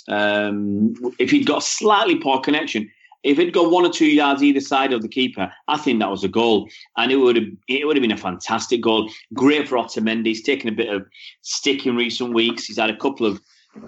um, 0.09 0.93
if 1.19 1.31
he'd 1.31 1.45
got 1.45 1.63
slightly 1.63 2.17
poor 2.17 2.41
connection, 2.41 2.91
if 3.27 3.37
it'd 3.37 3.53
gone 3.53 3.71
one 3.71 3.85
or 3.85 3.91
two 3.91 4.07
yards 4.07 4.41
either 4.41 4.61
side 4.61 4.93
of 4.93 5.01
the 5.01 5.07
keeper, 5.07 5.51
I 5.67 5.77
think 5.77 5.99
that 5.99 6.09
was 6.09 6.23
a 6.23 6.29
goal, 6.29 6.69
and 6.95 7.11
it 7.11 7.17
would 7.17 7.35
have 7.35 7.45
it 7.67 7.85
would 7.85 7.97
have 7.97 8.01
been 8.01 8.11
a 8.11 8.17
fantastic 8.17 8.81
goal. 8.81 9.11
Great 9.33 9.67
for 9.67 9.77
Otamendi. 9.77 10.27
He's 10.27 10.43
taken 10.43 10.69
a 10.69 10.71
bit 10.71 10.89
of 10.89 11.05
stick 11.41 11.85
in 11.85 11.97
recent 11.97 12.33
weeks. 12.33 12.65
He's 12.65 12.77
had 12.77 12.89
a 12.89 12.95
couple 12.95 13.25
of 13.25 13.41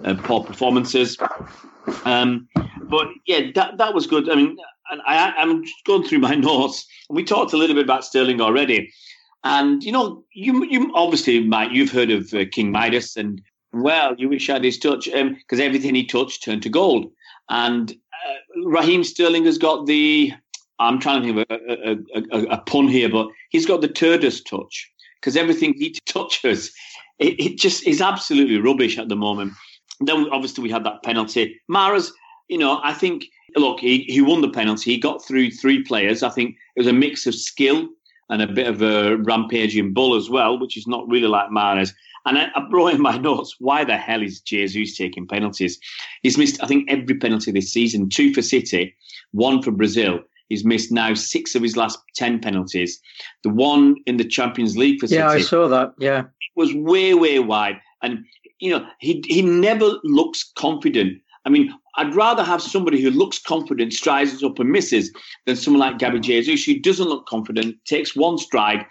uh, 0.04 0.14
poor 0.22 0.44
performances, 0.44 1.16
um, 2.04 2.48
but 2.82 3.08
yeah, 3.26 3.50
that 3.54 3.78
that 3.78 3.94
was 3.94 4.06
good. 4.06 4.28
I 4.30 4.34
mean, 4.34 4.58
I, 5.06 5.32
I'm 5.38 5.64
going 5.86 6.04
through 6.04 6.20
my 6.20 6.34
notes. 6.48 6.86
We 7.08 7.24
talked 7.24 7.54
a 7.54 7.56
little 7.56 7.74
bit 7.74 7.84
about 7.84 8.04
Sterling 8.04 8.42
already, 8.42 8.92
and 9.42 9.82
you 9.82 9.90
know, 9.92 10.22
you 10.34 10.66
you 10.66 10.92
obviously, 10.94 11.42
Mike, 11.42 11.70
you've 11.72 11.92
heard 11.92 12.10
of 12.10 12.34
uh, 12.34 12.44
King 12.52 12.72
Midas, 12.72 13.16
and 13.16 13.40
well, 13.72 14.14
you 14.18 14.28
wish 14.28 14.50
I 14.50 14.54
had 14.54 14.64
his 14.64 14.78
touch 14.78 15.06
because 15.06 15.60
um, 15.60 15.66
everything 15.66 15.94
he 15.94 16.04
touched 16.04 16.44
turned 16.44 16.62
to 16.64 16.68
gold. 16.68 17.10
And 17.48 17.92
Uh, 18.28 18.68
Raheem 18.68 19.04
Sterling 19.04 19.44
has 19.44 19.58
got 19.58 19.86
the. 19.86 20.32
I'm 20.78 20.98
trying 20.98 21.22
to 21.22 21.26
think 21.26 21.50
of 21.50 21.58
a, 21.60 22.36
a, 22.36 22.38
a, 22.38 22.44
a 22.54 22.58
pun 22.62 22.88
here, 22.88 23.10
but 23.10 23.28
he's 23.50 23.66
got 23.66 23.82
the 23.82 23.88
Turdus 23.88 24.42
touch 24.42 24.90
because 25.16 25.36
everything 25.36 25.74
he 25.74 25.94
touches, 26.06 26.72
it, 27.18 27.38
it, 27.38 27.58
just 27.58 27.86
is 27.86 28.00
absolutely 28.00 28.58
rubbish 28.58 28.96
at 28.96 29.08
the 29.08 29.16
moment. 29.16 29.52
Then 30.00 30.26
obviously 30.32 30.62
we 30.62 30.70
had 30.70 30.84
that 30.84 31.02
penalty. 31.02 31.60
Mahrez, 31.70 32.10
you 32.48 32.56
know, 32.56 32.80
I 32.82 32.94
think 32.94 33.26
look, 33.56 33.80
he, 33.80 34.04
he 34.04 34.20
won 34.20 34.40
the 34.40 34.50
penalty. 34.50 34.92
He 34.92 34.98
got 34.98 35.24
through 35.24 35.50
three 35.50 35.82
players. 35.82 36.22
I 36.22 36.30
think 36.30 36.56
it 36.76 36.80
was 36.80 36.86
a 36.86 36.92
mix 36.92 37.26
of 37.26 37.34
skill 37.34 37.88
and 38.30 38.40
a 38.40 38.46
bit 38.46 38.68
of 38.68 38.80
a 38.80 39.16
rampaging 39.16 39.92
bull 39.92 40.14
as 40.14 40.30
well, 40.30 40.58
which 40.58 40.76
is 40.76 40.86
not 40.86 41.06
really 41.08 41.28
like 41.28 41.50
Mahrez. 41.50 41.92
And 42.24 42.38
I, 42.38 42.48
I 42.54 42.66
brought 42.70 42.94
in 42.94 43.02
my 43.02 43.18
notes. 43.18 43.56
Why 43.58 43.84
the 43.84 43.96
hell 43.96 44.22
is 44.22 44.40
Jesus 44.40 44.96
taking 44.96 45.26
penalties? 45.26 45.78
He's 46.22 46.38
missed, 46.38 46.62
I 46.62 46.66
think, 46.66 46.90
every 46.90 47.16
penalty 47.16 47.50
this 47.50 47.72
season. 47.72 48.08
Two 48.08 48.32
for 48.32 48.40
City, 48.40 48.94
one 49.32 49.62
for 49.62 49.72
Brazil. 49.72 50.20
He's 50.48 50.64
missed 50.64 50.90
now 50.90 51.14
six 51.14 51.54
of 51.54 51.62
his 51.62 51.76
last 51.76 51.98
ten 52.14 52.40
penalties. 52.40 53.00
The 53.42 53.50
one 53.50 53.96
in 54.06 54.16
the 54.16 54.24
Champions 54.24 54.76
League 54.76 55.00
for 55.00 55.06
City. 55.06 55.18
Yeah, 55.18 55.28
I 55.28 55.40
saw 55.40 55.68
that. 55.68 55.94
Yeah, 55.98 56.24
was 56.56 56.74
way, 56.74 57.14
way 57.14 57.38
wide. 57.38 57.80
And 58.02 58.24
you 58.58 58.70
know, 58.70 58.86
he 59.00 59.24
he 59.26 59.42
never 59.42 59.90
looks 60.04 60.52
confident. 60.56 61.20
I 61.44 61.48
mean, 61.48 61.72
I'd 61.96 62.14
rather 62.14 62.44
have 62.44 62.62
somebody 62.62 63.00
who 63.00 63.10
looks 63.10 63.38
confident, 63.38 63.92
strides 63.92 64.42
up 64.42 64.58
and 64.58 64.70
misses, 64.70 65.12
than 65.46 65.56
someone 65.56 65.80
like 65.80 65.98
Gabby 65.98 66.20
Jesus, 66.20 66.64
who 66.64 66.78
doesn't 66.78 67.08
look 67.08 67.26
confident, 67.26 67.76
takes 67.86 68.14
one 68.14 68.38
stride, 68.38 68.84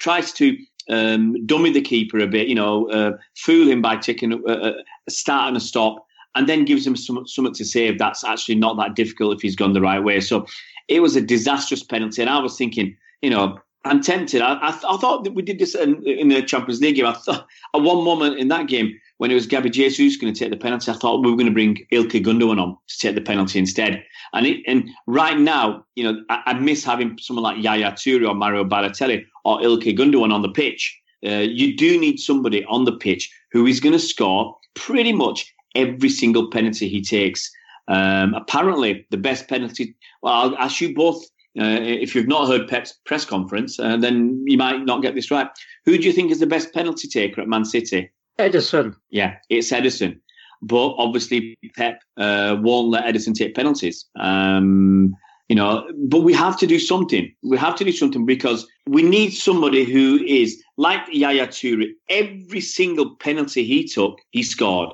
tries 0.00 0.32
to 0.32 0.56
um, 0.90 1.44
dummy 1.46 1.72
the 1.72 1.80
keeper 1.80 2.18
a 2.18 2.26
bit, 2.26 2.48
you 2.48 2.54
know, 2.54 2.90
uh, 2.90 3.12
fool 3.36 3.66
him 3.66 3.80
by 3.80 3.96
taking 3.96 4.32
a, 4.32 4.38
a, 4.46 4.74
start 5.08 5.48
and 5.48 5.56
a 5.56 5.60
stop, 5.60 6.06
and 6.34 6.48
then 6.48 6.64
gives 6.64 6.86
him 6.86 6.96
some, 6.96 7.26
something 7.26 7.54
to 7.54 7.64
save. 7.64 7.98
That's 7.98 8.24
actually 8.24 8.56
not 8.56 8.76
that 8.76 8.96
difficult 8.96 9.36
if 9.36 9.42
he's 9.42 9.56
gone 9.56 9.72
the 9.72 9.80
right 9.80 10.00
way. 10.00 10.20
So 10.20 10.46
it 10.88 11.00
was 11.00 11.16
a 11.16 11.20
disastrous 11.20 11.82
penalty. 11.82 12.20
And 12.20 12.30
I 12.30 12.38
was 12.38 12.58
thinking, 12.58 12.96
you 13.22 13.30
know, 13.30 13.58
I'm 13.84 14.00
tempted. 14.00 14.40
I, 14.42 14.58
I, 14.60 14.70
th- 14.70 14.84
I 14.88 14.96
thought 14.96 15.24
that 15.24 15.34
we 15.34 15.42
did 15.42 15.58
this 15.58 15.74
in, 15.74 16.02
in, 16.06 16.28
the 16.28 16.42
Champions 16.42 16.80
League 16.80 16.96
game. 16.96 17.06
I 17.06 17.12
thought 17.12 17.46
at 17.74 17.82
one 17.82 18.04
moment 18.04 18.38
in 18.38 18.48
that 18.48 18.66
game, 18.66 18.98
when 19.24 19.30
it 19.30 19.36
was 19.36 19.46
Gabby 19.46 19.70
Jesus 19.70 20.18
going 20.18 20.34
to 20.34 20.38
take 20.38 20.50
the 20.50 20.56
penalty, 20.58 20.92
I 20.92 20.96
thought 20.96 21.24
we 21.24 21.30
were 21.30 21.36
going 21.38 21.46
to 21.46 21.52
bring 21.52 21.78
Ilkay 21.90 22.22
Gundogan 22.22 22.60
on 22.60 22.76
to 22.88 22.98
take 22.98 23.14
the 23.14 23.22
penalty 23.22 23.58
instead. 23.58 24.04
And 24.34 24.46
it, 24.46 24.60
and 24.66 24.86
right 25.06 25.38
now, 25.38 25.86
you 25.94 26.04
know, 26.04 26.22
I, 26.28 26.42
I, 26.44 26.52
miss 26.52 26.84
having 26.84 27.16
someone 27.18 27.42
like 27.42 27.64
Yaya 27.64 27.92
Toure 27.92 28.28
or 28.28 28.34
Mario 28.34 28.64
Balotelli 28.64 29.24
or 29.46 29.60
Ilkay 29.60 29.96
Gundogan 29.96 30.30
on 30.30 30.42
the 30.42 30.50
pitch. 30.50 31.00
Uh, 31.26 31.36
you 31.36 31.74
do 31.74 31.98
need 31.98 32.20
somebody 32.20 32.66
on 32.66 32.84
the 32.84 32.92
pitch 32.92 33.32
who 33.50 33.64
is 33.64 33.80
going 33.80 33.94
to 33.94 33.98
score 33.98 34.58
pretty 34.74 35.14
much 35.14 35.50
every 35.74 36.10
single 36.10 36.50
penalty 36.50 36.86
he 36.86 37.00
takes. 37.00 37.50
Um, 37.88 38.34
apparently, 38.34 39.06
the 39.10 39.16
best 39.16 39.48
penalty. 39.48 39.94
Well, 40.20 40.34
I'll 40.34 40.56
ask 40.58 40.82
you 40.82 40.94
both. 40.94 41.24
Uh, 41.58 41.80
if 41.80 42.14
you've 42.14 42.28
not 42.28 42.46
heard 42.46 42.68
Pep's 42.68 42.92
press 43.06 43.24
conference, 43.24 43.80
uh, 43.80 43.96
then 43.96 44.44
you 44.46 44.58
might 44.58 44.84
not 44.84 45.00
get 45.00 45.14
this 45.14 45.30
right. 45.30 45.48
Who 45.86 45.96
do 45.96 46.04
you 46.04 46.12
think 46.12 46.30
is 46.30 46.40
the 46.40 46.46
best 46.46 46.74
penalty 46.74 47.08
taker 47.08 47.40
at 47.40 47.48
Man 47.48 47.64
City? 47.64 48.10
Ederson. 48.38 48.96
Yeah, 49.10 49.36
it's 49.48 49.70
Ederson. 49.70 50.18
But 50.62 50.94
obviously, 50.96 51.56
Pep 51.76 52.00
uh, 52.16 52.56
won't 52.60 52.88
let 52.88 53.04
Ederson 53.04 53.34
take 53.34 53.54
penalties. 53.54 54.06
Um, 54.18 55.14
you 55.48 55.56
know, 55.56 55.86
but 56.06 56.20
we 56.20 56.32
have 56.32 56.56
to 56.58 56.66
do 56.66 56.78
something. 56.78 57.32
We 57.42 57.58
have 57.58 57.76
to 57.76 57.84
do 57.84 57.92
something 57.92 58.24
because 58.24 58.66
we 58.86 59.02
need 59.02 59.30
somebody 59.30 59.84
who 59.84 60.18
is 60.24 60.62
like 60.78 61.02
Yaya 61.12 61.46
Toure. 61.48 61.88
Every 62.08 62.60
single 62.60 63.16
penalty 63.16 63.64
he 63.64 63.86
took, 63.86 64.18
he 64.30 64.42
scored. 64.42 64.90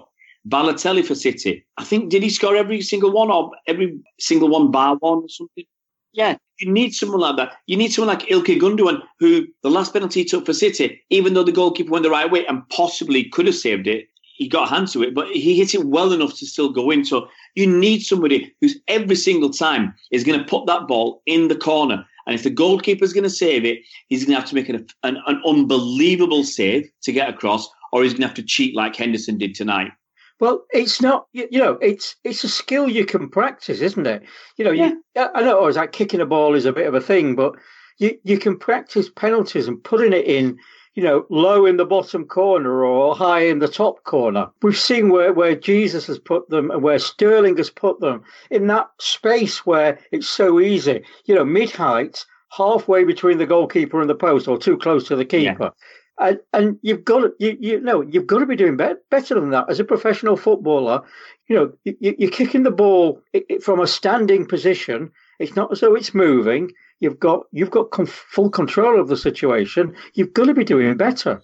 Balotelli 0.48 1.04
for 1.04 1.14
City. 1.14 1.64
I 1.76 1.84
think 1.84 2.10
did 2.10 2.22
he 2.22 2.30
score 2.30 2.56
every 2.56 2.80
single 2.80 3.12
one 3.12 3.30
or 3.30 3.52
every 3.66 4.00
single 4.18 4.48
one 4.48 4.70
bar 4.70 4.96
one 4.96 5.18
or 5.18 5.28
something? 5.28 5.64
Yeah, 6.12 6.36
you 6.60 6.70
need 6.70 6.94
someone 6.94 7.20
like 7.20 7.36
that. 7.36 7.54
You 7.66 7.76
need 7.76 7.92
someone 7.92 8.16
like 8.16 8.28
Ilkay 8.28 8.60
Gundogan, 8.60 9.02
who 9.18 9.46
the 9.62 9.70
last 9.70 9.92
penalty 9.92 10.20
he 10.20 10.26
took 10.26 10.46
for 10.46 10.52
City, 10.52 11.00
even 11.10 11.34
though 11.34 11.42
the 11.42 11.52
goalkeeper 11.52 11.90
went 11.90 12.02
the 12.02 12.10
right 12.10 12.30
way 12.30 12.46
and 12.46 12.68
possibly 12.68 13.24
could 13.24 13.46
have 13.46 13.54
saved 13.54 13.86
it, 13.86 14.08
he 14.36 14.48
got 14.48 14.68
a 14.68 14.74
hand 14.74 14.88
to 14.88 15.02
it, 15.02 15.14
but 15.14 15.28
he 15.28 15.54
hit 15.54 15.74
it 15.74 15.84
well 15.84 16.12
enough 16.12 16.38
to 16.38 16.46
still 16.46 16.70
go 16.70 16.90
in. 16.90 17.04
So 17.04 17.28
you 17.54 17.66
need 17.66 18.00
somebody 18.00 18.54
who's 18.60 18.78
every 18.88 19.16
single 19.16 19.50
time 19.50 19.94
is 20.10 20.24
going 20.24 20.38
to 20.38 20.46
put 20.46 20.66
that 20.66 20.88
ball 20.88 21.22
in 21.26 21.48
the 21.48 21.56
corner. 21.56 22.06
And 22.26 22.34
if 22.34 22.42
the 22.42 22.50
goalkeeper 22.50 23.04
is 23.04 23.12
going 23.12 23.24
to 23.24 23.30
save 23.30 23.64
it, 23.64 23.80
he's 24.08 24.24
going 24.24 24.34
to 24.34 24.40
have 24.40 24.48
to 24.48 24.54
make 24.54 24.68
an, 24.68 24.86
an, 25.02 25.18
an 25.26 25.42
unbelievable 25.44 26.44
save 26.44 26.90
to 27.02 27.12
get 27.12 27.28
across, 27.28 27.68
or 27.92 28.02
he's 28.02 28.12
going 28.12 28.22
to 28.22 28.28
have 28.28 28.36
to 28.36 28.42
cheat 28.42 28.74
like 28.74 28.96
Henderson 28.96 29.36
did 29.36 29.54
tonight. 29.54 29.92
Well, 30.40 30.64
it's 30.70 31.00
not. 31.00 31.26
You, 31.32 31.48
know, 31.52 31.78
it's 31.82 32.16
it's 32.24 32.44
a 32.44 32.48
skill 32.48 32.88
you 32.88 33.04
can 33.04 33.28
practice, 33.28 33.80
isn't 33.80 34.06
it? 34.06 34.22
You 34.56 34.64
know, 34.64 34.70
yeah. 34.70 34.92
you, 35.14 35.28
I 35.34 35.42
know 35.42 35.60
oh, 35.60 35.66
it's 35.66 35.76
like 35.76 35.92
kicking 35.92 36.20
a 36.20 36.26
ball 36.26 36.54
is 36.54 36.64
a 36.64 36.72
bit 36.72 36.86
of 36.86 36.94
a 36.94 37.00
thing, 37.00 37.34
but 37.34 37.54
you, 37.98 38.18
you 38.24 38.38
can 38.38 38.58
practice 38.58 39.10
penalties 39.10 39.68
and 39.68 39.82
putting 39.82 40.12
it 40.12 40.24
in 40.24 40.58
you 40.94 41.04
know, 41.04 41.24
low 41.30 41.66
in 41.66 41.76
the 41.76 41.84
bottom 41.84 42.24
corner 42.24 42.84
or 42.84 43.14
high 43.14 43.42
in 43.42 43.60
the 43.60 43.68
top 43.68 44.02
corner. 44.04 44.48
We've 44.62 44.76
seen 44.76 45.08
where, 45.08 45.32
where 45.32 45.54
Jesus 45.54 46.06
has 46.08 46.18
put 46.18 46.48
them 46.50 46.70
and 46.70 46.82
where 46.82 46.98
Sterling 46.98 47.56
has 47.58 47.70
put 47.70 48.00
them 48.00 48.22
in 48.50 48.66
that 48.66 48.88
space 48.98 49.64
where 49.64 50.00
it's 50.10 50.28
so 50.28 50.58
easy, 50.58 51.04
you 51.26 51.34
know, 51.34 51.44
mid 51.44 51.70
height, 51.70 52.24
halfway 52.50 53.04
between 53.04 53.38
the 53.38 53.46
goalkeeper 53.46 54.00
and 54.00 54.10
the 54.10 54.14
post 54.14 54.48
or 54.48 54.58
too 54.58 54.76
close 54.76 55.06
to 55.06 55.16
the 55.16 55.24
keeper. 55.24 55.72
And, 56.20 56.38
and 56.52 56.78
you've 56.82 57.04
got 57.04 57.20
to, 57.20 57.32
you, 57.38 57.56
you 57.60 57.80
know, 57.80 58.02
you've 58.02 58.26
got 58.26 58.40
to 58.40 58.46
be 58.46 58.56
doing 58.56 58.76
better, 58.76 59.00
better 59.10 59.34
than 59.34 59.50
that 59.50 59.70
as 59.70 59.80
a 59.80 59.84
professional 59.84 60.36
footballer. 60.36 61.02
You 61.48 61.56
know, 61.56 61.72
you, 61.84 62.14
you're 62.18 62.30
kicking 62.30 62.62
the 62.62 62.70
ball 62.70 63.22
from 63.62 63.80
a 63.80 63.86
standing 63.86 64.46
position. 64.46 65.10
It's 65.38 65.56
not 65.56 65.72
as 65.72 65.80
though 65.80 65.94
it's 65.94 66.14
moving 66.14 66.70
You've 67.00 67.18
got 67.18 67.46
you've 67.50 67.70
got 67.70 67.90
com- 67.90 68.06
full 68.06 68.50
control 68.50 69.00
of 69.00 69.08
the 69.08 69.16
situation. 69.16 69.96
You've 70.14 70.34
got 70.34 70.44
to 70.44 70.54
be 70.54 70.64
doing 70.64 70.96
better. 70.98 71.42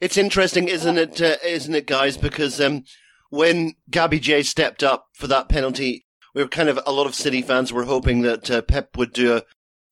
It's 0.00 0.16
interesting, 0.16 0.66
isn't 0.66 0.98
it? 0.98 1.22
Uh, 1.22 1.36
not 1.44 1.76
it, 1.76 1.86
guys? 1.86 2.16
Because 2.16 2.60
um, 2.60 2.82
when 3.30 3.74
Gabby 3.88 4.18
J 4.18 4.42
stepped 4.42 4.82
up 4.82 5.06
for 5.14 5.28
that 5.28 5.48
penalty, 5.48 6.04
we 6.34 6.42
were 6.42 6.48
kind 6.48 6.68
of 6.68 6.80
a 6.84 6.90
lot 6.90 7.06
of 7.06 7.14
City 7.14 7.42
fans 7.42 7.72
were 7.72 7.84
hoping 7.84 8.22
that 8.22 8.50
uh, 8.50 8.62
Pep 8.62 8.96
would 8.96 9.12
do 9.12 9.36
a, 9.36 9.42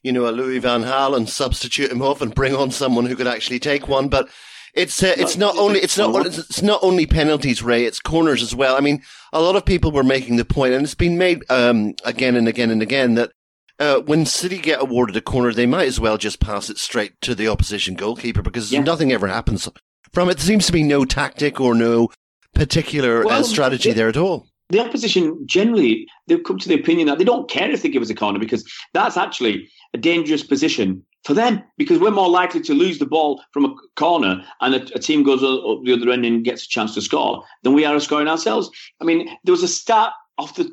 you 0.03 0.13
know, 0.13 0.29
a 0.29 0.31
Louis 0.31 0.59
Van 0.59 0.83
Gaal 0.83 1.17
and 1.17 1.29
substitute 1.29 1.91
him 1.91 2.03
off 2.03 2.21
and 2.21 2.35
bring 2.35 2.55
on 2.55 2.71
someone 2.71 3.07
who 3.07 3.17
could 3.17 3.27
actually 3.27 3.59
take 3.59 3.89
one. 3.89 4.09
But 4.09 4.29
it's 4.75 5.03
uh, 5.03 5.15
it's 5.17 5.37
not 5.37 5.57
only 5.57 5.81
it's 5.81 5.99
not 5.99 6.27
it's 6.27 6.63
not 6.63 6.81
only 6.83 7.07
penalties, 7.07 7.63
Ray. 7.63 7.85
It's 7.85 8.01
corners 8.01 8.43
as 8.43 8.55
well. 8.55 8.77
I 8.77 8.81
mean, 8.81 9.03
a 9.33 9.41
lot 9.41 9.57
of 9.57 9.65
people 9.65 9.91
were 9.91 10.05
making 10.05 10.37
the 10.37 10.45
point, 10.45 10.75
and 10.75 10.85
it's 10.85 10.95
been 10.95 11.19
made 11.19 11.45
um, 11.51 11.95
again 12.05 12.37
and 12.37 12.49
again 12.49 12.71
and 12.71 12.83
again 12.83 13.15
that 13.15 13.33
uh, 13.81 14.01
when 14.01 14.27
City 14.27 14.59
get 14.59 14.81
awarded 14.81 15.17
a 15.17 15.21
corner, 15.21 15.53
they 15.53 15.67
might 15.67 15.89
as 15.89 15.99
well 15.99 16.19
just 16.19 16.41
pass 16.41 16.71
it 16.71 16.79
straight 16.79 17.21
to 17.23 17.35
the 17.35 17.49
opposition 17.49 17.95
goalkeeper 17.95 18.43
because 18.43 18.71
yeah. 18.71 18.81
nothing 18.81 19.11
ever 19.11 19.27
happens 19.27 19.69
from 20.13 20.29
it. 20.29 20.37
There 20.37 20.47
seems 20.47 20.67
to 20.67 20.73
be 20.73 20.83
no 20.83 21.05
tactic 21.05 21.61
or 21.61 21.75
no 21.75 22.11
particular 22.55 23.23
uh, 23.23 23.27
well, 23.27 23.41
uh, 23.41 23.43
strategy 23.43 23.89
yeah. 23.89 23.95
there 23.95 24.09
at 24.09 24.17
all. 24.17 24.47
The 24.69 24.81
opposition 24.81 25.47
generally 25.47 26.07
they've 26.29 26.45
come 26.45 26.59
to 26.59 26.69
the 26.69 26.75
opinion 26.75 27.09
that 27.09 27.19
they 27.19 27.25
don't 27.25 27.51
care 27.51 27.71
if 27.71 27.83
they 27.83 27.89
give 27.89 28.03
us 28.03 28.11
a 28.11 28.15
corner 28.15 28.39
because 28.39 28.71
that's 28.93 29.17
actually 29.17 29.69
a 29.95 29.99
dangerous 29.99 30.43
position 30.43 31.05
for 31.25 31.35
them 31.35 31.63
because 31.77 31.99
we're 31.99 32.11
more 32.11 32.29
likely 32.29 32.61
to 32.61 32.75
lose 32.75 32.99
the 32.99 33.07
ball 33.07 33.43
from 33.53 33.65
a 33.65 33.75
corner 33.97 34.43
and 34.61 34.75
a, 34.75 34.83
a, 34.95 34.99
team 34.99 35.23
goes 35.23 35.43
up 35.43 35.81
the 35.85 35.93
other 35.93 36.11
end 36.11 36.25
and 36.25 36.45
gets 36.45 36.65
a 36.65 36.69
chance 36.69 36.95
to 36.95 37.03
score 37.03 37.45
than 37.63 37.75
we 37.75 37.85
are 37.85 37.99
scoring 38.01 38.29
ourselves. 38.29 38.71
I 39.01 39.05
mean, 39.05 39.29
there 39.45 39.53
was 39.53 39.63
a 39.63 39.69
start 39.69 40.13
off 40.39 40.55
the 40.55 40.73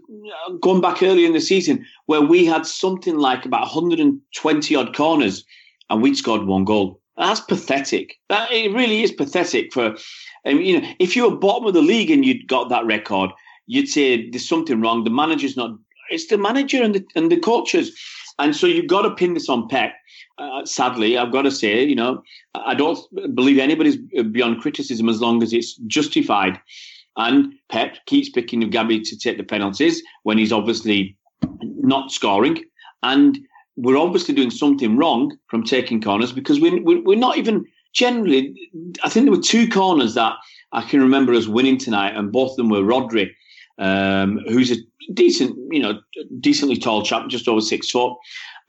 going 0.62 0.82
back 0.82 1.04
early 1.04 1.26
in 1.26 1.34
the 1.34 1.42
season 1.42 1.86
where 2.06 2.22
we 2.22 2.46
had 2.46 2.66
something 2.66 3.18
like 3.18 3.46
about 3.46 3.62
120 3.62 4.76
odd 4.76 4.96
corners 4.96 5.44
and 5.90 6.02
we'd 6.02 6.18
scored 6.18 6.46
one 6.46 6.64
goal. 6.64 7.02
That's 7.18 7.40
pathetic. 7.40 8.16
That 8.30 8.52
it 8.52 8.74
really 8.74 9.04
is 9.04 9.12
pathetic 9.12 9.74
for. 9.74 9.96
Um, 10.46 10.62
you 10.62 10.80
know, 10.80 10.88
if 11.00 11.16
you 11.16 11.30
were 11.30 11.36
bottom 11.36 11.66
of 11.66 11.74
the 11.74 11.82
league 11.82 12.12
and 12.12 12.24
you'd 12.24 12.48
got 12.48 12.70
that 12.70 12.86
record, 12.86 13.32
you'd 13.66 13.90
say 13.90 14.30
there's 14.30 14.48
something 14.48 14.80
wrong. 14.80 15.04
The 15.04 15.10
manager's 15.10 15.58
not. 15.58 15.72
It's 16.10 16.28
the 16.28 16.38
manager 16.38 16.82
and 16.82 16.96
the 16.96 17.06
and 17.16 17.32
the 17.32 17.40
coaches, 17.40 17.98
and 18.40 18.56
so 18.56 18.68
you've 18.68 18.88
got 18.88 19.04
to 19.04 19.16
pin 19.16 19.34
this 19.34 19.50
on 19.50 19.68
Pep. 19.68 19.94
Uh, 20.38 20.66
sadly, 20.66 21.18
I've 21.18 21.32
got 21.32 21.44
to 21.44 21.52
say, 21.52 21.84
you 21.84 21.96
know, 21.96 22.22
I 22.56 22.76
don't 22.76 23.00
believe 23.34 23.58
anybody's 23.58 23.98
beyond 24.32 24.62
criticism 24.62 25.10
as 25.10 25.22
long 25.22 25.42
as 25.42 25.54
it's 25.54 25.76
justified. 25.88 26.60
And 27.18 27.54
Pep 27.70 27.98
keeps 28.06 28.30
picking 28.30 28.64
of 28.64 28.70
Gabby 28.70 29.02
to 29.02 29.18
take 29.18 29.38
the 29.38 29.44
penalties 29.44 30.04
when 30.24 30.38
he's 30.38 30.52
obviously 30.52 31.18
not 31.62 32.12
scoring. 32.12 32.64
And 33.02 33.40
we're 33.76 33.98
obviously 33.98 34.36
doing 34.36 34.52
something 34.52 34.98
wrong 34.98 35.36
from 35.48 35.64
taking 35.64 36.02
corners 36.02 36.32
because 36.32 36.60
we, 36.60 36.80
we, 36.80 37.02
we're 37.02 37.18
not 37.18 37.38
even 37.38 37.66
generally. 37.94 38.56
I 39.04 39.10
think 39.10 39.26
there 39.26 39.36
were 39.36 39.42
two 39.42 39.68
corners 39.68 40.14
that 40.14 40.34
I 40.74 40.84
can 40.84 41.00
remember 41.02 41.34
us 41.34 41.48
winning 41.48 41.78
tonight, 41.78 42.16
and 42.16 42.32
both 42.32 42.52
of 42.52 42.58
them 42.58 42.70
were 42.70 42.82
Rodri, 42.82 43.32
um, 43.78 44.40
who's 44.48 44.72
a 44.72 44.76
decent, 45.14 45.58
you 45.72 45.82
know, 45.82 46.00
decently 46.40 46.78
tall 46.78 47.04
chap, 47.04 47.28
just 47.30 47.48
over 47.48 47.62
six 47.62 47.90
foot. 47.90 48.18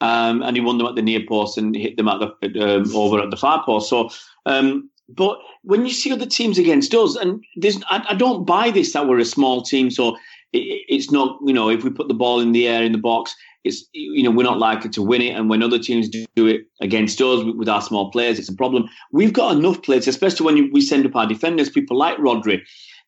Um, 0.00 0.42
and 0.42 0.56
he 0.56 0.60
won 0.60 0.78
them 0.78 0.86
at 0.86 0.94
the 0.94 1.02
near 1.02 1.20
post 1.28 1.58
and 1.58 1.74
hit 1.74 1.96
them 1.96 2.08
at 2.08 2.20
the 2.20 2.76
um, 2.76 2.94
over 2.94 3.20
at 3.20 3.30
the 3.30 3.36
far 3.36 3.64
post. 3.64 3.90
So 3.90 4.10
um, 4.46 4.90
but 5.08 5.38
when 5.62 5.86
you 5.86 5.92
see 5.92 6.12
other 6.12 6.26
teams 6.26 6.58
against 6.58 6.94
us, 6.94 7.16
and 7.16 7.42
there's, 7.56 7.82
I, 7.88 8.04
I 8.10 8.14
don't 8.14 8.44
buy 8.44 8.70
this 8.70 8.92
that 8.92 9.08
we're 9.08 9.18
a 9.18 9.24
small 9.24 9.62
team, 9.62 9.90
so 9.90 10.16
it, 10.52 10.84
it's 10.88 11.10
not, 11.10 11.38
you 11.44 11.52
know, 11.52 11.70
if 11.70 11.82
we 11.82 11.90
put 11.90 12.08
the 12.08 12.14
ball 12.14 12.40
in 12.40 12.52
the 12.52 12.68
air 12.68 12.82
in 12.82 12.92
the 12.92 12.98
box, 12.98 13.34
it's, 13.64 13.84
you 13.92 14.22
know, 14.22 14.30
we're 14.30 14.44
not 14.44 14.58
likely 14.58 14.90
to 14.90 15.02
win 15.02 15.22
it. 15.22 15.30
And 15.30 15.48
when 15.48 15.62
other 15.62 15.78
teams 15.78 16.08
do 16.08 16.46
it 16.46 16.62
against 16.80 17.20
us 17.20 17.44
with 17.44 17.68
our 17.68 17.82
small 17.82 18.10
players, 18.10 18.38
it's 18.38 18.48
a 18.48 18.54
problem. 18.54 18.88
We've 19.12 19.32
got 19.32 19.56
enough 19.56 19.82
players, 19.82 20.06
especially 20.06 20.46
when 20.46 20.70
we 20.72 20.80
send 20.80 21.06
up 21.06 21.16
our 21.16 21.26
defenders, 21.26 21.70
people 21.70 21.96
like 21.96 22.16
Rodri, 22.18 22.60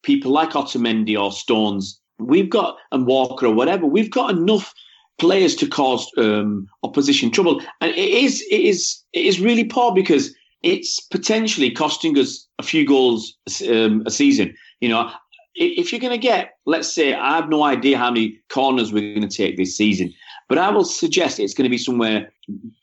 people 0.02 0.30
like 0.30 0.50
Otamendi 0.50 1.20
or 1.20 1.32
Stones. 1.32 2.00
We've 2.18 2.50
got, 2.50 2.76
and 2.92 3.06
Walker 3.06 3.46
or 3.46 3.54
whatever, 3.54 3.86
we've 3.86 4.10
got 4.10 4.30
enough 4.30 4.74
players 5.18 5.54
to 5.56 5.66
cause 5.66 6.10
um, 6.16 6.66
opposition 6.82 7.30
trouble. 7.30 7.60
And 7.80 7.90
it 7.92 7.98
is, 7.98 8.42
it 8.50 8.60
is, 8.60 9.02
it 9.12 9.24
is 9.24 9.40
really 9.40 9.64
poor 9.64 9.92
because 9.92 10.34
it's 10.62 11.00
potentially 11.00 11.70
costing 11.70 12.18
us 12.18 12.46
a 12.58 12.62
few 12.62 12.86
goals 12.86 13.36
um, 13.68 14.02
a 14.06 14.10
season. 14.10 14.54
You 14.80 14.90
know, 14.90 15.10
if 15.54 15.92
you're 15.92 16.00
going 16.00 16.18
to 16.18 16.18
get, 16.18 16.54
let's 16.66 16.92
say, 16.92 17.14
I 17.14 17.36
have 17.36 17.48
no 17.48 17.62
idea 17.62 17.98
how 17.98 18.10
many 18.10 18.40
corners 18.48 18.92
we're 18.92 19.14
going 19.14 19.28
to 19.28 19.36
take 19.36 19.56
this 19.56 19.76
season, 19.76 20.12
but 20.50 20.58
I 20.58 20.68
will 20.68 20.84
suggest 20.84 21.38
it's 21.38 21.54
going 21.54 21.64
to 21.64 21.70
be 21.70 21.78
somewhere 21.78 22.30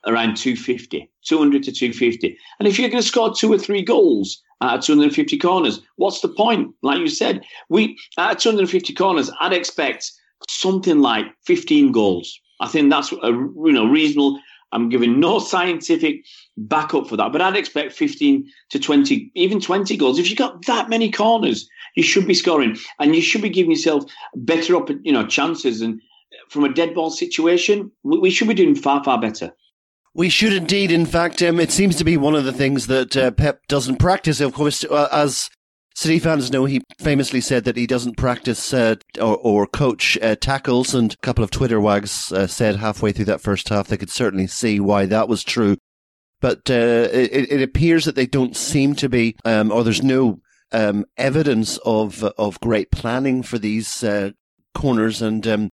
around 0.08 0.38
250, 0.38 1.08
200 1.25 1.63
to 1.63 1.71
250. 1.73 2.38
And 2.60 2.67
if 2.67 2.80
you're 2.80 2.89
going 2.89 3.03
to 3.03 3.08
score 3.08 3.36
two 3.36 3.51
or 3.51 3.60
three 3.60 3.82
goals 3.82 4.41
out 4.62 4.80
of 4.80 4.86
250 4.86 5.38
corners, 5.38 5.82
what's 5.97 6.21
the 6.21 6.30
point? 6.30 6.73
Like 6.82 6.99
you 6.99 7.10
said, 7.10 7.43
we 7.67 7.97
out 8.17 8.32
of 8.32 8.38
250 8.38 8.93
corners, 8.93 9.30
I'd 9.41 9.51
expect 9.51 10.10
something 10.47 11.01
like 11.01 11.25
15 11.45 11.91
goals. 11.91 12.39
I 12.62 12.69
think 12.69 12.89
that's 12.89 13.12
a 13.12 13.32
you 13.32 13.73
know 13.73 13.86
reasonable 13.86 14.39
I'm 14.71 14.89
giving 14.89 15.19
no 15.19 15.39
scientific 15.53 16.25
backup 16.56 17.08
for 17.08 17.17
that, 17.17 17.32
but 17.34 17.41
I'd 17.41 17.58
expect 17.58 17.93
15 17.93 18.49
to 18.69 18.80
20, 18.80 19.32
even 19.36 19.60
20 19.60 19.97
goals. 19.97 20.19
If 20.19 20.30
you've 20.30 20.38
got 20.38 20.65
that 20.65 20.89
many 20.89 21.12
corners, 21.12 21.67
you 21.95 22.03
should 22.03 22.27
be 22.27 22.34
scoring 22.34 22.77
and 22.99 23.15
you 23.15 23.21
should 23.21 23.41
be 23.41 23.49
giving 23.49 23.71
yourself 23.71 24.06
better 24.36 24.75
up, 24.75 24.89
you 25.03 25.12
know, 25.12 25.25
chances. 25.25 25.82
And 25.82 26.01
from 26.49 26.63
a 26.63 26.73
dead 26.73 26.93
ball 26.93 27.09
situation, 27.09 27.91
we 28.03 28.29
should 28.29 28.47
be 28.47 28.53
doing 28.53 28.75
far, 28.75 29.03
far 29.03 29.19
better. 29.19 29.53
We 30.13 30.29
should 30.29 30.53
indeed. 30.53 30.91
In 30.91 31.05
fact, 31.05 31.43
um, 31.43 31.59
it 31.59 31.71
seems 31.71 31.95
to 31.97 32.03
be 32.03 32.17
one 32.17 32.33
of 32.33 32.43
the 32.43 32.51
things 32.51 32.87
that 32.87 33.15
uh, 33.15 33.31
Pep 33.31 33.67
doesn't 33.67 33.97
practice. 33.97 34.41
Of 34.41 34.53
course, 34.53 34.83
uh, 34.83 35.07
as 35.11 35.49
City 35.93 36.19
fans 36.19 36.51
know 36.51 36.65
he 36.65 36.81
famously 36.99 37.41
said 37.41 37.63
that 37.63 37.77
he 37.77 37.87
doesn't 37.87 38.17
practice 38.17 38.73
uh, 38.73 38.95
or, 39.19 39.37
or, 39.37 39.67
coach 39.67 40.17
uh, 40.21 40.35
tackles, 40.35 40.93
and 40.93 41.13
a 41.13 41.17
couple 41.17 41.43
of 41.43 41.51
Twitter 41.51 41.79
wags 41.79 42.31
uh, 42.31 42.47
said 42.47 42.77
halfway 42.77 43.11
through 43.11 43.25
that 43.25 43.41
first 43.41 43.69
half 43.69 43.87
they 43.87 43.97
could 43.97 44.09
certainly 44.09 44.47
see 44.47 44.79
why 44.79 45.05
that 45.05 45.27
was 45.27 45.43
true. 45.43 45.77
But 46.39 46.69
uh, 46.69 47.09
it, 47.11 47.51
it, 47.51 47.61
appears 47.63 48.05
that 48.05 48.15
they 48.15 48.27
don't 48.27 48.55
seem 48.55 48.93
to 48.95 49.09
be, 49.09 49.35
um, 49.43 49.71
or 49.71 49.83
there's 49.83 50.03
no 50.03 50.39
um, 50.71 51.05
evidence 51.17 51.77
of 51.77 52.23
of 52.23 52.59
great 52.59 52.91
planning 52.91 53.41
for 53.41 53.57
these 53.57 54.03
corners. 54.75 55.21
And 55.23 55.47
um, 55.47 55.69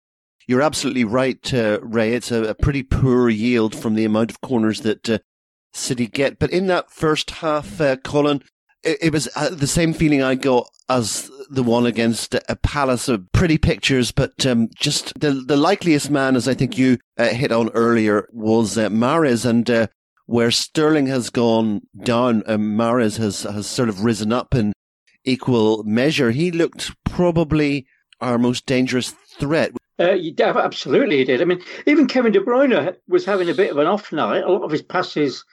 you're 0.50 0.64
absolutely 0.64 1.04
right, 1.04 1.54
uh, 1.54 1.80
Ray. 1.82 2.14
It's 2.14 2.32
a, 2.32 2.44
a, 2.44 2.56
pretty 2.56 2.82
poor 2.82 3.30
yield 3.30 3.76
from 3.76 3.94
the 3.94 4.04
amount 4.04 4.32
of 4.32 4.42
corners 4.42 4.82
that 4.82 5.22
City 5.74 6.08
get. 6.08 6.40
But 6.40 6.50
in 6.50 6.66
that 6.68 6.90
first 6.90 7.30
half, 7.30 7.80
Colin, 8.04 8.42
it, 8.84 8.98
it 9.02 9.14
was 9.14 9.30
uh, 9.36 9.50
the 9.50 9.68
same 9.68 9.94
feeling 9.94 10.24
I 10.24 10.36
got 10.36 10.70
as 10.88 11.30
the 11.50 11.64
one 11.64 11.86
against 11.86 12.34
a 12.34 12.56
Palace 12.56 13.08
of 13.08 13.32
pretty 13.32 13.58
pictures, 13.58 14.12
but 14.12 14.46
um, 14.46 14.70
just 14.76 15.20
the 15.20 15.32
the 15.32 15.58
likeliest 15.58 16.10
man, 16.10 16.36
as 16.36 16.48
I 16.48 16.54
think 16.54 16.78
you 16.78 16.98
uh, 17.18 17.28
hit 17.28 17.52
on 17.52 17.70
earlier, 17.70 18.28
was 18.32 18.78
uh, 18.78 18.90
Mahrez, 18.90 19.46
and 19.46 19.70
uh, 19.70 19.88
where 20.26 20.52
Sterling 20.52 21.08
has 21.08 21.30
gone 21.30 21.82
down, 22.04 22.44
uh, 22.48 22.58
Mahrez 22.58 23.18
has 23.18 23.44
has 23.44 23.68
sort 23.68 23.90
of 23.90 24.04
risen 24.04 24.34
up 24.34 24.56
in 24.56 24.74
equal 25.24 25.84
measure. 25.84 26.32
He 26.32 26.52
looked 26.52 26.92
probably 27.04 27.86
our 28.20 28.38
most 28.38 28.66
dangerous 28.66 29.12
threat. 29.40 29.72
Uh, 30.00 30.16
absolutely, 30.40 31.18
he 31.18 31.26
did. 31.26 31.42
I 31.42 31.46
mean, 31.46 31.62
even 31.86 32.08
Kevin 32.08 32.32
De 32.32 32.40
Bruyne 32.40 32.96
was 33.08 33.26
having 33.26 33.50
a 33.50 33.54
bit 33.54 33.72
of 33.72 33.78
an 33.78 33.88
off 33.88 34.12
night. 34.14 34.44
A 34.44 34.52
lot 34.52 34.64
of 34.64 34.72
his 34.72 34.82
passes 34.82 35.44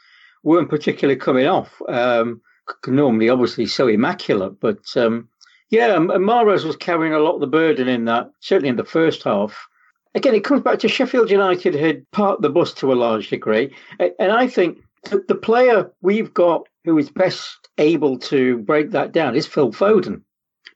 weren't 0.44 0.70
particularly 0.70 1.18
coming 1.18 1.46
off. 1.46 1.82
Um, 1.88 2.40
normally 2.86 3.28
obviously 3.28 3.66
so 3.66 3.88
immaculate. 3.88 4.60
But 4.60 4.84
um, 4.96 5.28
yeah, 5.70 5.96
Mahrez 5.96 6.64
was 6.64 6.76
carrying 6.76 7.12
a 7.12 7.18
lot 7.18 7.34
of 7.34 7.40
the 7.40 7.46
burden 7.46 7.88
in 7.88 8.04
that, 8.04 8.30
certainly 8.40 8.68
in 8.68 8.76
the 8.76 8.84
first 8.84 9.24
half. 9.24 9.66
Again, 10.14 10.34
it 10.34 10.44
comes 10.44 10.62
back 10.62 10.78
to 10.78 10.88
Sheffield 10.88 11.30
United 11.30 11.74
had 11.74 12.10
parked 12.10 12.42
the 12.42 12.48
bus 12.48 12.72
to 12.74 12.92
a 12.92 12.94
large 12.94 13.28
degree. 13.28 13.74
And 13.98 14.32
I 14.32 14.46
think 14.46 14.78
the 15.04 15.34
player 15.34 15.90
we've 16.02 16.32
got 16.32 16.68
who 16.84 16.96
is 16.98 17.10
best 17.10 17.68
able 17.78 18.18
to 18.18 18.58
break 18.58 18.92
that 18.92 19.12
down 19.12 19.34
is 19.36 19.46
Phil 19.46 19.72
Foden. 19.72 20.22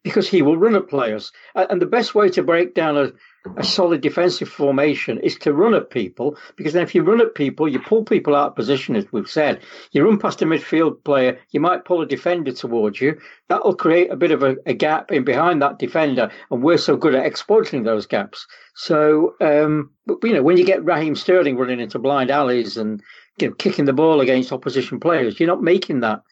because 0.03 0.29
he 0.29 0.43
will 0.43 0.57
run 0.57 0.77
at 0.77 0.89
players. 0.89 1.33
And 1.55 1.81
the 1.81 1.87
best 1.87 2.15
way 2.15 2.29
to 2.31 2.43
break 2.43 2.75
down 2.75 2.97
a, 2.97 3.13
a 3.57 3.65
solid 3.65 4.03
defensive 4.03 4.49
formation 4.49 5.19
is 5.19 5.37
to 5.39 5.53
run 5.53 5.73
at 5.73 5.91
people 5.91 6.37
because 6.57 6.75
then 6.75 6.83
if 6.83 6.95
you 6.95 7.03
run 7.03 7.21
at 7.21 7.35
people, 7.35 7.67
you 7.67 7.79
pull 7.79 8.05
people 8.05 8.35
out 8.35 8.49
of 8.49 8.57
position, 8.57 8.97
as 8.97 9.11
we've 9.13 9.31
said. 9.31 9.61
You 9.93 10.05
run 10.05 10.19
past 10.19 10.43
a 10.43 10.45
midfield 10.45 11.03
player, 11.05 11.39
you 11.51 11.61
might 11.61 11.87
pull 11.87 12.03
a 12.03 12.07
defender 12.07 12.53
towards 12.53 13.01
you. 13.01 13.19
That'll 13.49 13.75
create 13.75 14.13
a 14.13 14.17
bit 14.17 14.31
of 14.31 14.43
a, 14.43 14.57
a 14.67 14.75
gap 14.75 15.11
in 15.11 15.25
behind 15.25 15.63
that 15.63 15.79
defender, 15.79 16.31
and 16.51 16.63
we're 16.63 16.79
so 16.79 16.97
good 16.97 17.15
at 17.15 17.25
exploiting 17.25 17.85
those 17.85 18.07
gaps. 18.07 18.47
So, 18.75 19.35
um, 19.41 19.91
you 20.23 20.35
know, 20.35 20.43
when 20.43 20.59
you 20.59 20.65
get 20.65 20.85
Raheem 20.85 21.17
Sterling 21.17 21.57
running 21.57 21.81
into 21.81 21.99
blind 21.99 22.31
alleys 22.31 22.77
and 22.77 23.03
you 23.39 23.49
know, 23.49 23.55
kicking 23.55 23.87
the 23.87 23.93
ball 23.95 24.21
against 24.21 24.53
opposition 24.53 25.01
players, 25.01 25.41
you're 25.41 25.47
not 25.47 25.63
making 25.63 26.01
that. 26.01 26.23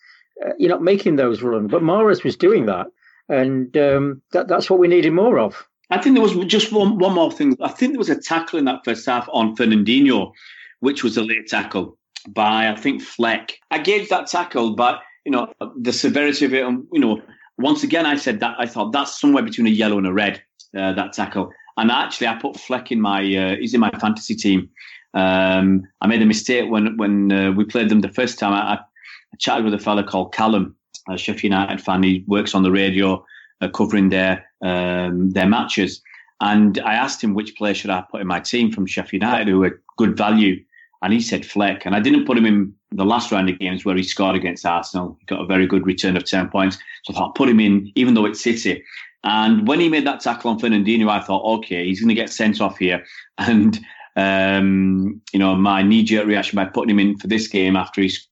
Uh, 0.45 0.51
you're 0.59 0.71
not 0.71 0.83
making 0.83 1.17
those 1.17 1.43
runs. 1.43 1.71
But 1.71 1.83
Mahrez 1.83 2.23
was 2.23 2.37
doing 2.37 2.67
that, 2.67 2.87
and 3.29 3.77
um, 3.77 4.23
that, 4.33 4.47
that's 4.47 4.71
what 4.71 4.79
we 4.79 4.87
needed 4.87 5.13
more 5.13 5.39
of. 5.39 5.67
I 5.91 5.99
think 5.99 6.15
there 6.15 6.23
was 6.23 6.35
just 6.47 6.73
one, 6.73 6.99
one 6.99 7.15
more 7.15 7.33
thing. 7.33 7.57
I 7.61 7.69
think 7.69 7.93
there 7.93 7.99
was 7.99 8.11
a 8.11 8.21
tackle 8.21 8.59
in 8.59 8.67
that 8.67 8.85
first 8.85 9.07
half 9.07 9.29
on 9.33 9.57
Fernandinho, 9.57 10.33
which 10.81 11.03
was 11.03 11.17
a 11.17 11.23
late 11.23 11.49
tackle 11.49 11.99
by 12.29 12.69
I 12.69 12.77
think 12.77 13.03
Fleck. 13.03 13.59
I 13.71 13.79
gave 13.79 14.09
that 14.09 14.27
tackle, 14.27 14.75
but 14.75 15.01
you 15.25 15.33
know 15.33 15.53
the 15.77 15.93
severity 15.93 16.45
of 16.45 16.55
it, 16.55 16.65
and 16.65 16.87
you 16.93 17.01
know 17.01 17.21
once 17.59 17.83
again 17.83 18.07
I 18.07 18.17
said 18.17 18.41
that 18.41 18.57
I 18.59 18.67
thought 18.67 18.93
that's 18.93 19.21
somewhere 19.21 19.43
between 19.43 19.67
a 19.67 19.71
yellow 19.71 19.99
and 19.99 20.07
a 20.07 20.13
red. 20.13 20.43
Uh, 20.77 20.93
that 20.93 21.15
tackle, 21.15 21.51
and 21.79 21.91
actually 21.91 22.27
I 22.27 22.35
put 22.35 22.61
Fleck 22.61 22.93
in 22.93 23.01
my 23.01 23.21
uh, 23.21 23.57
he's 23.57 23.73
in 23.73 23.81
my 23.81 23.91
fantasy 23.99 24.35
team. 24.35 24.69
Um, 25.15 25.85
I 26.03 26.07
made 26.07 26.21
a 26.21 26.27
mistake 26.27 26.71
when 26.71 26.97
when 26.99 27.33
uh, 27.33 27.53
we 27.53 27.65
played 27.65 27.89
them 27.89 28.03
the 28.03 28.13
first 28.13 28.39
time. 28.39 28.53
I, 28.53 28.75
I 28.75 29.37
chatted 29.39 29.65
with 29.65 29.73
a 29.73 29.79
fella 29.79 30.05
called 30.05 30.35
Callum, 30.35 30.77
a 31.09 31.17
Sheffield 31.17 31.45
United 31.45 31.81
fan. 31.81 32.03
He 32.03 32.25
works 32.27 32.55
on 32.55 32.63
the 32.63 32.71
radio 32.71 33.25
uh, 33.63 33.69
covering 33.69 34.11
their 34.11 34.48
um, 34.63 35.31
their 35.31 35.49
matches. 35.49 36.03
And 36.41 36.79
I 36.81 36.95
asked 36.95 37.23
him 37.23 37.35
which 37.35 37.57
player 37.57 37.75
should 37.75 37.91
I 37.91 38.05
put 38.11 38.21
in 38.21 38.27
my 38.27 38.41
team 38.41 38.71
from 38.71 38.87
Sheffield 38.87 39.23
United 39.23 39.49
who 39.49 39.61
were 39.61 39.81
good 39.97 40.17
value, 40.17 40.63
and 41.03 41.13
he 41.13 41.21
said 41.21 41.45
Fleck. 41.45 41.85
And 41.85 41.95
I 41.95 42.01
didn't 42.01 42.27
put 42.27 42.39
him 42.39 42.47
in 42.47 42.73
the 42.93 43.05
last 43.05 43.33
round 43.33 43.51
of 43.51 43.59
games 43.59 43.85
where 43.85 43.97
he 43.97 44.03
scored 44.03 44.37
against 44.37 44.65
Arsenal. 44.65 45.17
He 45.21 45.27
got 45.27 45.43
a 45.43 45.47
very 45.47 45.67
good 45.67 45.87
return 45.87 46.17
of 46.17 46.25
ten 46.25 46.49
points, 46.49 46.79
so 47.05 47.13
I 47.13 47.17
thought 47.17 47.35
put 47.35 47.49
him 47.49 47.61
in, 47.61 47.91
even 47.95 48.15
though 48.15 48.27
it's 48.27 48.43
City. 48.43 48.85
And 49.25 49.67
when 49.67 49.81
he 49.81 49.89
made 49.89 50.07
that 50.07 50.21
tackle 50.21 50.51
on 50.51 50.61
Fernandinho, 50.61 51.11
I 51.11 51.21
thought, 51.21 51.45
okay, 51.59 51.85
he's 51.85 52.01
going 52.01 52.09
to 52.09 52.15
get 52.15 52.31
sent 52.31 52.61
off 52.61 52.79
here. 52.79 53.05
And 53.41 53.79
um, 54.17 55.21
you 55.33 55.39
know, 55.39 55.55
my 55.55 55.81
knee-jerk 55.81 56.27
reaction 56.27 56.57
by 56.57 56.65
putting 56.65 56.91
him 56.91 56.99
in 56.99 57.19
for 57.19 57.29
this 57.29 57.47
game 57.47 57.77
after 57.77 58.01
he's 58.01 58.27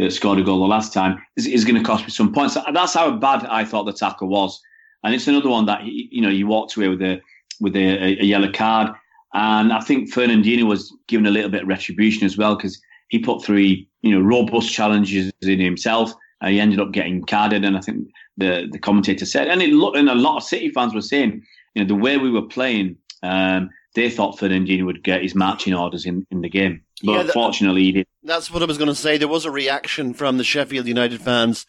uh, 0.00 0.10
scored 0.10 0.40
a 0.40 0.42
goal 0.42 0.58
the 0.58 0.66
last 0.66 0.92
time 0.92 1.22
is, 1.36 1.46
is 1.46 1.64
going 1.64 1.76
to 1.76 1.86
cost 1.86 2.02
me 2.02 2.10
some 2.10 2.32
points. 2.32 2.56
That's 2.72 2.94
how 2.94 3.12
bad 3.12 3.46
I 3.46 3.64
thought 3.64 3.84
the 3.84 3.92
tackle 3.92 4.26
was 4.26 4.60
and 5.02 5.14
it's 5.14 5.28
another 5.28 5.48
one 5.48 5.66
that 5.66 5.84
you 5.84 6.20
know 6.20 6.28
you 6.28 6.46
walked 6.46 6.76
away 6.76 6.88
with 6.88 7.02
a 7.02 7.20
with 7.60 7.76
a, 7.76 8.20
a 8.20 8.24
yellow 8.24 8.50
card. 8.50 8.92
And 9.32 9.72
I 9.72 9.80
think 9.80 10.12
Fernandinho 10.12 10.64
was 10.64 10.94
given 11.06 11.26
a 11.26 11.30
little 11.30 11.50
bit 11.50 11.62
of 11.62 11.68
retribution 11.68 12.26
as 12.26 12.36
well 12.36 12.56
because 12.56 12.80
he 13.08 13.20
put 13.20 13.44
three 13.44 13.88
you 14.02 14.12
know 14.12 14.20
robust 14.20 14.72
challenges 14.72 15.32
in 15.42 15.60
himself. 15.60 16.12
And 16.42 16.54
he 16.54 16.60
ended 16.60 16.80
up 16.80 16.92
getting 16.92 17.22
carded, 17.22 17.66
and 17.66 17.76
I 17.76 17.80
think 17.80 18.08
the 18.38 18.66
the 18.70 18.78
commentator 18.78 19.26
said, 19.26 19.48
and 19.48 19.60
it 19.60 19.70
looked, 19.70 19.98
and 19.98 20.08
a 20.08 20.14
lot 20.14 20.38
of 20.38 20.42
City 20.42 20.70
fans 20.70 20.94
were 20.94 21.02
saying, 21.02 21.42
you 21.74 21.82
know, 21.82 21.88
the 21.88 21.94
way 21.94 22.16
we 22.16 22.30
were 22.30 22.46
playing, 22.46 22.96
um, 23.22 23.68
they 23.94 24.08
thought 24.08 24.38
Fernandinho 24.38 24.86
would 24.86 25.04
get 25.04 25.22
his 25.22 25.34
marching 25.34 25.74
orders 25.74 26.06
in, 26.06 26.26
in 26.30 26.40
the 26.40 26.48
game. 26.48 26.82
But 27.02 27.12
yeah, 27.12 27.20
unfortunately, 27.20 27.82
he 27.82 27.92
did. 27.92 28.06
That's 28.22 28.50
what 28.50 28.62
I 28.62 28.66
was 28.66 28.78
going 28.78 28.88
to 28.88 28.94
say. 28.94 29.18
There 29.18 29.28
was 29.28 29.44
a 29.44 29.50
reaction 29.50 30.14
from 30.14 30.38
the 30.38 30.44
Sheffield 30.44 30.86
United 30.86 31.20
fans, 31.20 31.66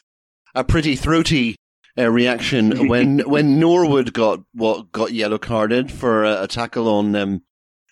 a 0.55 0.63
pretty 0.63 0.95
throaty 0.95 1.57
uh, 1.97 2.09
reaction 2.09 2.87
when 2.89 3.19
when 3.19 3.59
Norwood 3.59 4.13
got 4.13 4.41
what 4.53 4.91
got 4.91 5.13
yellow 5.13 5.37
carded 5.37 5.91
for 5.91 6.23
a, 6.23 6.43
a 6.43 6.47
tackle 6.47 6.87
on 6.87 7.15
um, 7.15 7.43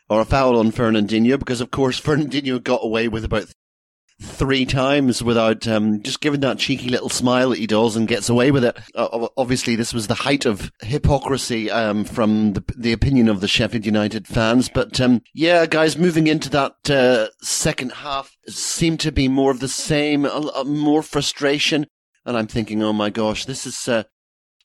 or 0.10 0.22
a 0.22 0.26
foul 0.26 0.58
on 0.58 0.72
Fernandinho 0.72 1.38
because 1.40 1.62
of 1.62 1.72
course 1.72 2.00
Fernandinho 2.02 2.64
got 2.64 2.84
away 2.84 3.08
with 3.08 3.24
about 3.24 3.54
three 4.22 4.66
times 4.66 5.24
without 5.24 5.68
um, 5.68 6.02
just 6.04 6.20
giving 6.20 6.42
that 6.42 6.60
cheeky 6.60 6.90
little 6.90 7.10
smile 7.10 7.50
that 7.50 7.60
he 7.60 7.68
does 7.68 7.96
and 7.96 8.08
gets 8.08 8.30
away 8.30 8.52
with 8.52 8.64
it. 8.64 8.78
Uh, 8.94 9.28
obviously, 9.38 9.76
this 9.76 9.94
was 9.94 10.08
the 10.08 10.14
height 10.14 10.46
of 10.46 10.72
hypocrisy 10.82 11.72
um, 11.72 12.04
from 12.04 12.54
the, 12.54 12.64
the, 12.78 12.92
opinion 12.92 13.30
of 13.30 13.40
the 13.40 13.48
Sheffield 13.48 13.86
United 13.86 14.28
fans. 14.28 14.70
But 14.70 15.00
um, 15.00 15.22
yeah, 15.34 15.66
guys, 15.66 15.98
moving 15.98 16.28
into 16.28 16.50
that 16.50 16.90
uh, 16.90 17.30
second 17.42 17.94
half 17.94 18.36
seemed 18.48 19.00
to 19.02 19.12
be 19.12 19.28
more 19.28 19.52
of 19.52 19.62
the 19.62 19.70
same, 19.70 20.28
more 20.66 21.02
frustration. 21.02 21.88
And 22.30 22.38
I'm 22.38 22.46
thinking, 22.46 22.84
oh 22.84 22.94
my 22.94 23.10
gosh, 23.10 23.46
this 23.46 23.66
is 23.66 23.88
uh, 23.88 24.04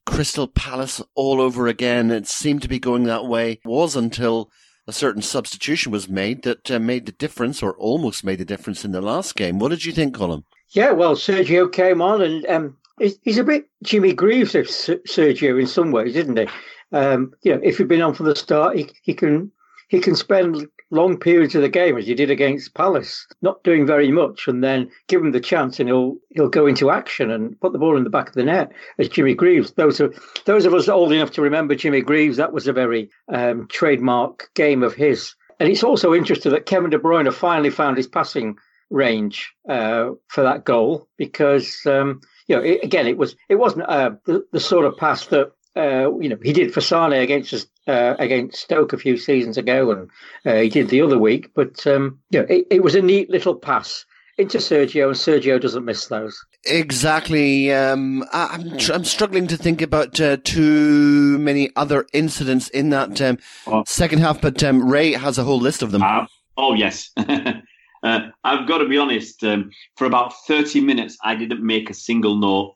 Crystal 0.05 0.46
Palace 0.46 1.00
all 1.14 1.40
over 1.40 1.66
again. 1.66 2.11
It 2.11 2.27
seemed 2.27 2.61
to 2.61 2.68
be 2.68 2.79
going 2.79 3.05
that 3.05 3.24
way. 3.24 3.53
It 3.53 3.61
was 3.64 3.96
until 3.96 4.50
a 4.87 4.92
certain 4.92 5.22
substitution 5.22 5.90
was 5.90 6.07
made 6.07 6.42
that 6.42 6.70
uh, 6.70 6.79
made 6.79 7.07
the 7.07 7.12
difference, 7.12 7.62
or 7.62 7.72
almost 7.79 8.22
made 8.22 8.37
the 8.37 8.44
difference 8.44 8.85
in 8.85 8.92
the 8.92 9.00
last 9.00 9.35
game. 9.35 9.59
What 9.59 9.70
did 9.70 9.87
you 9.87 9.92
think, 9.92 10.14
Colin? 10.14 10.44
Yeah, 10.72 10.90
well, 10.90 11.16
Sergio 11.16 11.72
came 11.72 12.03
on, 12.03 12.20
and 12.20 12.46
um, 12.48 12.77
he's 12.98 13.38
a 13.38 13.44
bit 13.44 13.64
Jimmy 13.83 14.12
Greaves 14.12 14.55
of 14.55 14.66
Sergio 14.66 15.59
in 15.59 15.66
some 15.66 15.90
ways, 15.90 16.16
isn't 16.16 16.37
he? 16.37 16.46
Um, 16.92 17.33
you 17.44 17.55
know, 17.55 17.61
if 17.64 17.79
he'd 17.79 17.88
been 17.88 18.03
on 18.03 18.12
from 18.12 18.27
the 18.27 18.37
start, 18.37 18.77
he, 18.77 18.90
he 19.05 19.14
can 19.14 19.50
he 19.88 20.00
can 20.00 20.16
spend 20.16 20.66
long 20.94 21.18
periods 21.18 21.54
of 21.54 21.62
the 21.62 21.68
game 21.68 21.98
as 21.98 22.07
he 22.07 22.14
did 22.14 22.30
against 22.30 22.74
Palace, 22.74 23.26
not 23.42 23.62
doing 23.64 23.87
very 23.87 24.11
much, 24.11 24.48
and 24.48 24.62
then 24.62 24.90
give 25.09 25.20
him 25.20 25.33
the 25.33 25.40
chance 25.40 25.80
and 25.80 25.88
he'll 25.88 26.16
he'll 26.30 26.48
go 26.48 26.66
into 26.66 26.90
action 26.90 27.30
and 27.30 27.61
put 27.61 27.72
the 27.72 27.78
ball 27.78 27.96
in 27.96 28.04
the 28.04 28.11
back 28.11 28.28
of 28.28 28.35
the 28.35 28.44
net 28.44 28.72
as 28.98 29.09
Jimmy 29.09 29.35
Greaves. 29.35 29.72
Those 29.72 30.00
are 30.00 30.12
those 30.46 30.64
of 30.64 30.74
us 30.74 30.88
old 30.88 31.12
enough 31.12 31.33
to 31.33 31.42
remember 31.42 31.74
Jimmy 31.74 32.00
Greaves. 32.00 32.37
That 32.37 32.52
was 32.52 32.66
a 32.66 32.72
very 32.72 33.11
um, 33.28 33.66
trademark 33.68 34.50
game 34.54 34.83
of 34.83 34.94
his. 34.94 35.35
And 35.61 35.68
it's 35.68 35.85
also 35.85 36.14
interesting 36.14 36.52
that 36.52 36.66
Kevin 36.66 36.90
De 36.90 36.98
Bruyne 36.98 37.33
finally 37.33 37.70
found 37.70 37.96
his 37.96 38.09
passing 38.09 38.57
range 38.90 39.52
uh, 39.68 40.11
for 40.28 40.42
that 40.42 40.64
goal 40.64 41.09
because 41.16 41.80
um, 41.87 42.20
you 42.46 42.57
know 42.57 42.62
it, 42.62 42.83
again 42.83 43.07
it 43.07 43.16
was 43.16 43.37
it 43.48 43.57
wasn't 43.57 43.88
uh, 43.88 44.11
the, 44.26 44.44
the 44.52 44.61
sort 44.61 44.85
of 44.85 44.96
pass 44.96 45.26
that 45.26 45.52
uh, 45.76 46.16
you 46.18 46.28
know, 46.28 46.38
he 46.42 46.52
did 46.52 46.72
for 46.72 46.80
Sane 46.80 47.12
against 47.12 47.66
uh, 47.87 48.14
against 48.18 48.62
Stoke 48.62 48.92
a 48.92 48.98
few 48.98 49.16
seasons 49.16 49.58
ago, 49.58 49.90
and 49.90 50.10
uh, 50.46 50.60
he 50.62 50.68
did 50.68 50.88
the 50.88 51.00
other 51.00 51.18
week. 51.18 51.50
But 51.54 51.87
um, 51.87 52.20
you 52.30 52.40
know, 52.40 52.46
it, 52.48 52.66
it, 52.70 52.82
was 52.82 52.94
a 52.94 53.02
neat 53.02 53.28
little 53.28 53.54
pass 53.54 54.04
into 54.38 54.58
Sergio, 54.58 55.06
and 55.06 55.16
Sergio 55.16 55.60
doesn't 55.60 55.84
miss 55.84 56.06
those. 56.06 56.38
Exactly. 56.64 57.72
Um, 57.72 58.24
I, 58.32 58.54
am 58.54 58.72
I'm, 58.72 58.78
I'm 58.92 59.04
struggling 59.04 59.48
to 59.48 59.56
think 59.56 59.82
about 59.82 60.20
uh, 60.20 60.37
too 60.44 61.38
many 61.38 61.70
other 61.76 62.06
incidents 62.12 62.68
in 62.68 62.90
that 62.90 63.20
um, 63.20 63.38
oh. 63.66 63.82
second 63.87 64.20
half, 64.20 64.40
but 64.40 64.62
um, 64.62 64.88
Ray 64.88 65.12
has 65.12 65.38
a 65.38 65.44
whole 65.44 65.60
list 65.60 65.82
of 65.82 65.90
them. 65.90 66.02
Uh, 66.02 66.26
oh 66.56 66.74
yes. 66.74 67.10
Uh, 68.04 68.28
I've 68.44 68.68
got 68.68 68.78
to 68.78 68.87
be 68.87 68.98
honest. 68.98 69.42
Um, 69.42 69.70
for 69.96 70.04
about 70.04 70.34
thirty 70.46 70.82
minutes, 70.82 71.16
I 71.24 71.34
didn't 71.37 71.64
make 71.64 71.88
a 71.88 71.94
single 71.94 72.37
note 72.37 72.74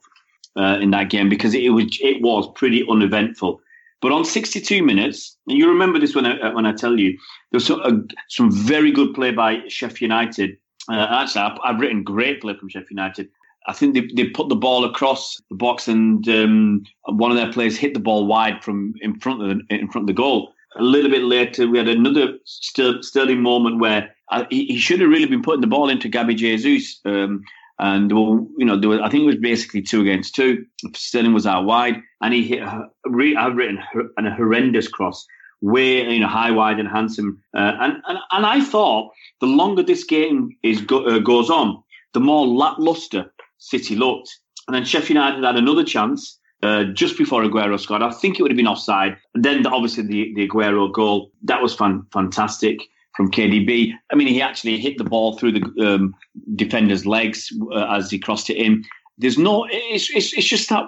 uh, 0.57 0.77
in 0.81 0.91
that 0.91 1.09
game 1.09 1.29
because 1.29 1.53
it 1.53 1.69
was 1.69 1.97
it 2.01 2.21
was 2.21 2.49
pretty 2.55 2.85
uneventful. 2.89 3.61
But 4.01 4.13
on 4.13 4.23
62 4.23 4.81
minutes, 4.81 5.35
and 5.47 5.57
you 5.57 5.67
remember 5.67 5.99
this 5.99 6.15
when 6.15 6.25
I 6.25 6.53
when 6.53 6.65
I 6.65 6.71
tell 6.71 6.97
you, 6.97 7.11
there 7.51 7.57
was 7.57 7.65
some, 7.65 7.81
uh, 7.83 8.13
some 8.29 8.51
very 8.51 8.91
good 8.91 9.13
play 9.13 9.31
by 9.31 9.61
Sheffield 9.67 10.01
United. 10.01 10.57
Uh, 10.89 11.05
actually, 11.09 11.41
I've, 11.41 11.57
I've, 11.63 11.79
written 11.79 12.03
great 12.03 12.41
play 12.41 12.55
from 12.55 12.69
Sheffield 12.69 12.91
United. 12.91 13.29
I 13.67 13.73
think 13.73 13.93
they, 13.93 14.07
they 14.15 14.29
put 14.29 14.49
the 14.49 14.55
ball 14.55 14.85
across 14.85 15.39
the 15.49 15.55
box, 15.55 15.87
and 15.87 16.27
um, 16.29 16.83
one 17.05 17.29
of 17.29 17.37
their 17.37 17.51
players 17.51 17.77
hit 17.77 17.93
the 17.93 17.99
ball 17.99 18.25
wide 18.25 18.63
from 18.63 18.93
in 19.01 19.19
front 19.19 19.43
of 19.43 19.49
the, 19.49 19.75
in 19.75 19.89
front 19.89 20.03
of 20.03 20.07
the 20.07 20.13
goal. 20.13 20.53
A 20.77 20.81
little 20.83 21.11
bit 21.11 21.23
later, 21.23 21.67
we 21.67 21.77
had 21.77 21.87
another 21.87 22.35
sterling 22.45 23.41
moment 23.41 23.79
where 23.79 24.15
uh, 24.31 24.45
he, 24.49 24.65
he, 24.65 24.77
should 24.77 25.01
have 25.01 25.09
really 25.09 25.25
been 25.25 25.41
putting 25.41 25.61
the 25.61 25.67
ball 25.67 25.89
into 25.89 26.07
Gabby 26.07 26.35
Jesus. 26.35 27.01
Um, 27.05 27.43
and 27.79 28.11
well, 28.11 28.45
you 28.57 28.65
know, 28.65 28.77
there 28.79 29.01
I 29.01 29.09
think 29.09 29.23
it 29.23 29.27
was 29.27 29.37
basically 29.37 29.81
two 29.81 30.01
against 30.01 30.35
two. 30.35 30.65
Sterling 30.95 31.33
was 31.33 31.45
out 31.45 31.65
wide, 31.65 32.01
and 32.21 32.33
he 32.33 32.43
hit. 32.43 32.61
I've 32.61 33.55
written 33.55 33.79
an 34.17 34.25
horrendous 34.25 34.87
cross, 34.87 35.25
way 35.61 36.07
you 36.11 36.19
know 36.19 36.27
high, 36.27 36.51
wide, 36.51 36.79
and 36.79 36.89
handsome. 36.89 37.41
Uh, 37.55 37.73
and 37.79 37.93
and 38.07 38.19
and 38.31 38.45
I 38.45 38.61
thought 38.61 39.11
the 39.39 39.47
longer 39.47 39.81
this 39.81 40.03
game 40.03 40.49
is 40.61 40.81
go, 40.81 41.05
uh, 41.05 41.19
goes 41.19 41.49
on, 41.49 41.81
the 42.13 42.19
more 42.19 42.45
lackluster 42.45 43.31
City 43.57 43.95
looked. 43.95 44.37
And 44.67 44.75
then 44.75 44.85
Sheffield 44.85 45.15
United 45.15 45.43
had 45.43 45.55
another 45.55 45.83
chance 45.83 46.37
uh, 46.61 46.83
just 46.83 47.17
before 47.17 47.43
Aguero 47.43 47.79
scored. 47.79 48.03
I 48.03 48.11
think 48.11 48.37
it 48.37 48.43
would 48.43 48.51
have 48.51 48.57
been 48.57 48.67
offside. 48.67 49.17
And 49.33 49.43
then 49.43 49.65
obviously 49.65 50.03
the 50.03 50.33
the 50.35 50.47
Aguero 50.47 50.91
goal 50.91 51.31
that 51.43 51.61
was 51.61 51.73
fan, 51.73 52.03
fantastic 52.11 52.81
from 53.15 53.31
KDB. 53.31 53.93
I 54.11 54.15
mean, 54.15 54.27
he 54.27 54.41
actually 54.41 54.77
hit 54.77 54.97
the 54.97 55.03
ball 55.03 55.37
through 55.37 55.53
the 55.53 55.85
um, 55.85 56.15
defender's 56.55 57.05
legs 57.05 57.51
uh, 57.71 57.95
as 57.95 58.11
he 58.11 58.19
crossed 58.19 58.49
it 58.49 58.57
in. 58.57 58.83
There's 59.17 59.37
no, 59.37 59.67
it's, 59.69 60.09
it's, 60.11 60.33
it's 60.33 60.47
just 60.47 60.69
that, 60.69 60.85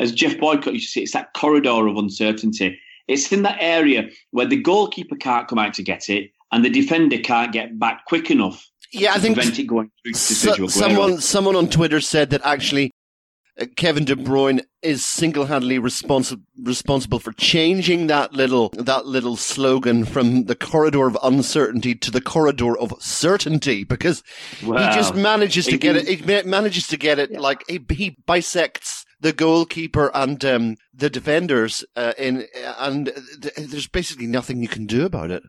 as 0.00 0.12
Geoff 0.12 0.38
Boycott 0.38 0.74
used 0.74 0.92
to 0.92 1.00
say, 1.00 1.02
it's 1.02 1.12
that 1.12 1.34
corridor 1.34 1.86
of 1.86 1.96
uncertainty. 1.96 2.78
It's 3.06 3.30
in 3.30 3.42
that 3.42 3.58
area 3.60 4.08
where 4.30 4.46
the 4.46 4.60
goalkeeper 4.60 5.16
can't 5.16 5.46
come 5.46 5.58
out 5.58 5.74
to 5.74 5.82
get 5.82 6.08
it 6.08 6.30
and 6.52 6.64
the 6.64 6.70
defender 6.70 7.18
can't 7.18 7.52
get 7.52 7.78
back 7.78 8.04
quick 8.06 8.30
enough. 8.30 8.66
Yeah, 8.92 9.12
I 9.12 9.18
think 9.18 9.34
prevent 9.34 9.58
it 9.58 9.64
going 9.64 9.90
through 10.02 10.14
so, 10.14 10.68
someone 10.68 11.20
someone 11.20 11.56
on 11.56 11.68
Twitter 11.68 12.00
said 12.00 12.30
that 12.30 12.42
actually 12.44 12.92
Kevin 13.76 14.04
De 14.04 14.16
Bruyne 14.16 14.64
is 14.82 15.04
single-handedly 15.04 15.78
responsible 15.78 16.42
responsible 16.60 17.18
for 17.20 17.32
changing 17.32 18.08
that 18.08 18.32
little 18.32 18.70
that 18.70 19.06
little 19.06 19.36
slogan 19.36 20.04
from 20.04 20.44
the 20.44 20.56
corridor 20.56 21.06
of 21.06 21.16
uncertainty 21.22 21.94
to 21.94 22.10
the 22.10 22.20
corridor 22.20 22.76
of 22.76 22.92
certainty 23.00 23.84
because 23.84 24.22
wow. 24.64 24.76
he 24.76 24.94
just 24.94 25.14
manages 25.14 25.66
to 25.66 25.78
get 25.78 25.96
it. 25.96 26.08
He 26.08 26.42
manages 26.42 26.88
to 26.88 26.96
get 26.96 27.18
it 27.18 27.30
yeah. 27.30 27.40
like 27.40 27.64
he, 27.68 27.84
he 27.90 28.16
bisects 28.26 29.04
the 29.20 29.32
goalkeeper 29.32 30.10
and 30.14 30.44
um, 30.44 30.76
the 30.92 31.08
defenders 31.08 31.84
uh, 31.96 32.12
in, 32.18 32.46
and 32.78 33.12
th- 33.40 33.54
there's 33.56 33.88
basically 33.88 34.26
nothing 34.26 34.60
you 34.60 34.68
can 34.68 34.86
do 34.86 35.04
about 35.04 35.30
it. 35.30 35.42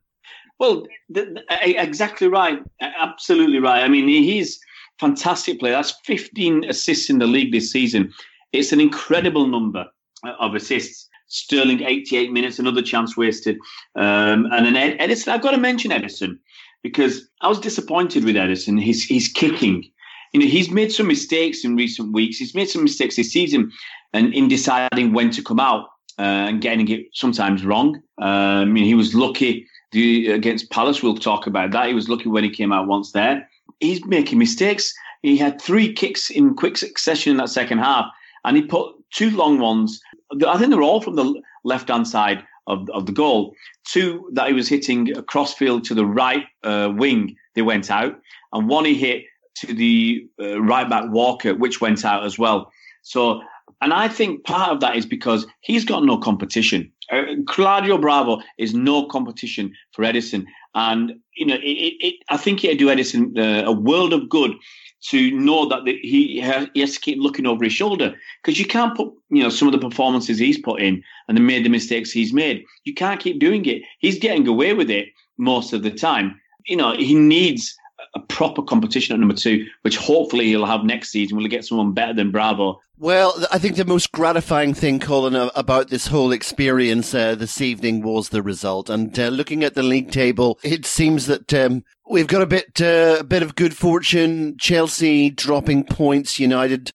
Well, 0.60 0.86
th- 1.14 1.28
th- 1.28 1.76
exactly 1.76 2.28
right, 2.28 2.60
absolutely 2.82 3.60
right. 3.60 3.84
I 3.84 3.90
mean, 3.90 4.08
he's 4.08 4.60
fantastic 5.00 5.60
player. 5.60 5.74
That's 5.74 5.94
15 6.06 6.66
assists 6.66 7.10
in 7.10 7.20
the 7.20 7.28
league 7.28 7.52
this 7.52 7.72
season. 7.72 8.14
It's 8.52 8.72
an 8.72 8.80
incredible 8.80 9.48
number 9.48 9.86
of 10.40 10.56
assists. 10.56 11.10
Sterling 11.28 11.82
88 11.82 12.32
minutes, 12.32 12.60
another 12.60 12.84
chance 12.84 13.18
wasted. 13.18 13.58
Um, 13.96 14.46
and 14.52 14.66
then 14.66 14.76
Ed- 14.76 15.00
Ederson, 15.00 15.30
I've 15.30 15.42
got 15.42 15.52
to 15.52 15.58
mention 15.58 15.92
Ederson 15.92 16.38
because 16.84 17.28
I 17.42 17.48
was 17.48 17.60
disappointed 17.60 18.24
with 18.24 18.36
Ederson. 18.36 18.80
He's, 18.80 19.08
his 19.08 19.28
kicking, 19.28 19.84
you 20.34 20.40
know, 20.40 20.46
he's 20.46 20.70
made 20.70 20.92
some 20.92 21.08
mistakes 21.08 21.66
in 21.66 21.76
recent 21.76 22.14
weeks. 22.14 22.38
He's 22.38 22.54
made 22.54 22.70
some 22.70 22.84
mistakes 22.84 23.16
this 23.16 23.32
season, 23.32 23.72
and 24.14 24.34
in 24.36 24.48
deciding 24.48 25.14
when 25.14 25.32
to 25.32 25.42
come 25.42 25.60
out 25.60 25.88
uh, 26.20 26.48
and 26.48 26.62
getting 26.62 26.88
it 26.90 27.08
sometimes 27.14 27.66
wrong. 27.66 27.96
Um, 28.20 28.30
I 28.30 28.66
mean, 28.66 28.86
he 28.86 28.96
was 28.96 29.16
lucky 29.16 29.66
the, 29.94 30.32
against 30.32 30.70
Palace. 30.70 31.02
We'll 31.02 31.18
talk 31.18 31.48
about 31.48 31.72
that. 31.72 31.88
He 31.88 31.94
was 31.96 32.08
lucky 32.08 32.30
when 32.30 32.44
he 32.44 32.50
came 32.52 32.72
out 32.72 32.88
once 32.88 33.14
there 33.14 33.50
he's 33.80 34.06
making 34.06 34.40
mistakes. 34.40 34.94
He 35.22 35.38
had 35.38 35.62
three 35.62 35.94
kicks 35.94 36.30
in 36.30 36.56
quick 36.56 36.78
succession 36.78 37.32
in 37.32 37.38
that 37.38 37.50
second 37.50 37.80
half, 37.80 38.06
and 38.44 38.56
he 38.56 38.64
put 38.64 38.96
two 39.12 39.32
long 39.32 39.60
ones. 39.60 40.00
I 40.46 40.58
think 40.58 40.70
they 40.70 40.76
were 40.76 40.84
all 40.84 41.02
from 41.02 41.16
the 41.16 41.42
left 41.64 41.90
hand 41.90 42.08
side 42.08 42.44
of, 42.68 42.90
of 42.92 43.06
the 43.06 43.12
goal. 43.12 43.54
Two 43.88 44.30
that 44.34 44.48
he 44.48 44.54
was 44.54 44.68
hitting 44.68 45.16
a 45.18 45.24
crossfield 45.24 45.84
to 45.86 45.94
the 45.94 46.06
right 46.06 46.46
uh, 46.64 46.92
wing, 46.96 47.36
they 47.56 47.62
went 47.62 47.90
out, 47.90 48.20
and 48.54 48.68
one 48.68 48.86
he 48.86 48.96
hit 48.96 49.24
to 49.56 49.74
the 49.74 50.28
uh, 50.40 50.62
right 50.62 50.90
back 50.90 51.06
Walker, 51.10 51.56
which 51.56 51.82
went 51.82 52.04
out 52.04 52.26
as 52.26 52.38
well. 52.38 52.72
So, 53.04 53.42
and 53.82 53.94
I 53.94 54.08
think 54.08 54.44
part 54.44 54.72
of 54.72 54.80
that 54.82 54.96
is 54.96 55.06
because 55.06 55.46
he's 55.62 55.86
got 55.86 56.04
no 56.04 56.18
competition. 56.18 56.92
Uh, 57.12 57.24
Claudio 57.48 57.98
Bravo 57.98 58.42
is 58.58 58.74
no 58.74 59.06
competition 59.06 59.74
for 59.92 60.04
Ederson. 60.04 60.46
And 60.76 61.14
you 61.36 61.46
know, 61.46 61.56
it, 61.56 61.96
it, 62.00 62.16
I 62.30 62.38
think 62.38 62.64
it'd 62.64 62.78
do 62.78 62.88
Ederson 62.88 63.38
uh, 63.38 63.66
a 63.66 63.72
world 63.72 64.14
of 64.14 64.30
good 64.30 64.52
to 65.10 65.32
know 65.32 65.68
that 65.70 65.86
the, 65.86 65.98
he, 66.02 66.42
he 66.74 66.80
has 66.82 66.94
to 66.94 67.00
keep 67.00 67.20
looking 67.20 67.46
over 67.46 67.64
his 67.64 67.74
shoulder 67.74 68.16
because 68.42 68.60
you 68.60 68.66
can't 68.66 68.96
put 68.96 69.14
you 69.30 69.42
know 69.42 69.50
some 69.50 69.68
of 69.68 69.72
the 69.72 69.90
performances 69.90 70.38
he's 70.38 70.60
put 70.60 70.82
in 70.82 71.02
and 71.28 71.38
the 71.38 71.42
made 71.42 71.66
the 71.66 71.70
mistakes 71.70 72.12
he's 72.12 72.34
made. 72.34 72.64
You 72.84 72.94
can't 72.94 73.20
keep 73.20 73.40
doing 73.40 73.66
it. 73.66 73.84
He's 74.00 74.20
getting 74.20 74.48
away 74.48 74.74
with 74.74 74.90
it 74.90 75.08
most 75.38 75.74
of 75.74 75.84
the 75.84 75.92
time. 75.92 76.40
You 76.66 76.76
know, 76.76 76.94
he 76.94 77.16
needs 77.16 77.76
a 78.16 78.20
proper 78.20 78.62
competition 78.62 79.14
at 79.14 79.20
number 79.20 79.36
two, 79.36 79.68
which 79.82 79.98
hopefully 79.98 80.46
he'll 80.46 80.66
have 80.66 80.84
next 80.84 81.10
season. 81.10 81.36
Will 81.36 81.44
he 81.44 81.50
get 81.50 81.66
someone 81.66 81.94
better 81.94 82.14
than 82.14 82.32
Bravo? 82.32 82.82
Well, 82.98 83.46
I 83.52 83.60
think 83.60 83.76
the 83.76 83.84
most 83.84 84.14
gratifying 84.14 84.74
thing, 84.74 85.00
Colin, 85.00 85.36
about 85.54 85.90
this 85.90 86.08
whole 86.08 86.32
experience 86.32 87.14
uh, 87.14 87.36
this 87.36 87.60
evening 87.60 88.02
was 88.02 88.30
the 88.30 88.42
result. 88.42 88.90
And 88.90 89.18
uh, 89.20 89.28
looking 89.28 89.66
at 89.66 89.76
the 89.76 89.84
league 89.84 90.12
table, 90.12 90.58
it 90.64 90.86
seems 90.86 91.26
that 91.28 91.54
um, 91.54 91.84
we've 92.10 92.28
got 92.28 92.42
a 92.42 92.48
bit, 92.48 92.82
uh, 92.82 93.18
a 93.20 93.24
bit 93.24 93.44
of 93.44 93.56
good 93.56 93.76
fortune. 93.76 94.56
Chelsea 94.58 95.30
dropping 95.30 95.84
points, 95.84 96.40
United 96.40 96.92